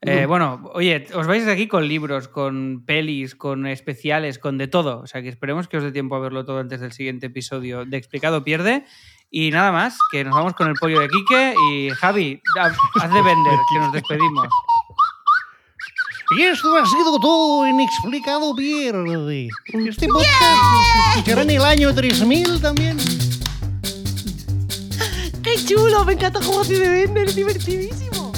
Eh, 0.00 0.26
bueno, 0.26 0.70
oye, 0.74 1.06
os 1.12 1.26
vais 1.26 1.44
de 1.44 1.50
aquí 1.50 1.66
con 1.66 1.88
libros, 1.88 2.28
con 2.28 2.84
pelis, 2.86 3.34
con 3.34 3.66
especiales, 3.66 4.38
con 4.38 4.56
de 4.56 4.68
todo. 4.68 5.00
O 5.00 5.06
sea 5.06 5.22
que 5.22 5.28
esperemos 5.28 5.66
que 5.66 5.76
os 5.76 5.82
dé 5.82 5.92
tiempo 5.92 6.14
a 6.14 6.20
verlo 6.20 6.44
todo 6.44 6.60
antes 6.60 6.80
del 6.80 6.92
siguiente 6.92 7.26
episodio 7.26 7.84
de 7.84 7.96
Explicado 7.96 8.44
Pierde. 8.44 8.84
Y 9.30 9.50
nada 9.50 9.72
más, 9.72 9.98
que 10.10 10.24
nos 10.24 10.34
vamos 10.34 10.54
con 10.54 10.68
el 10.68 10.74
pollo 10.80 11.00
de 11.00 11.08
Quique 11.08 11.54
y 11.70 11.90
Javi, 11.90 12.40
haz 12.58 13.12
de 13.12 13.22
vender, 13.22 13.58
que 13.72 13.78
nos 13.78 13.92
despedimos. 13.92 14.48
Y 16.36 16.42
esto 16.42 16.76
ha 16.76 16.84
sido 16.84 17.18
todo 17.18 17.64
en 17.64 17.80
Explicado 17.80 18.54
Pierde. 18.54 19.48
Este 19.72 20.06
podcast 20.08 20.28
se 20.28 21.08
escuchará 21.20 21.42
en 21.42 21.50
el 21.50 21.62
año 21.62 21.94
3000 21.94 22.60
también. 22.60 22.98
¡Qué 25.68 25.74
chulo! 25.74 26.02
Me 26.06 26.14
encanta 26.14 26.40
cómo 26.40 26.64
se 26.64 26.78
de 26.78 26.88
vender, 26.88 27.28
es 27.28 27.36
divertidísimo. 27.36 28.32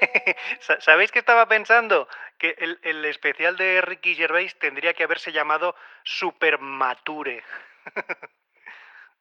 Sa- 0.60 0.80
¿Sabéis 0.80 1.10
qué 1.12 1.18
estaba 1.20 1.46
pensando? 1.48 2.08
Que 2.38 2.54
el, 2.58 2.78
el 2.82 3.04
especial 3.04 3.56
de 3.56 3.80
Ricky 3.80 4.14
Gervais 4.14 4.58
tendría 4.58 4.94
que 4.94 5.04
haberse 5.04 5.32
llamado 5.32 5.74
Supermature. 6.04 7.42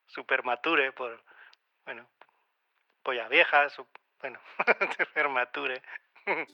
Supermature 0.07 0.91
por, 0.91 1.23
bueno, 1.85 2.07
polla 3.03 3.27
vieja, 3.27 3.69
su- 3.69 3.87
bueno, 4.19 4.39
Supermature. 4.97 5.81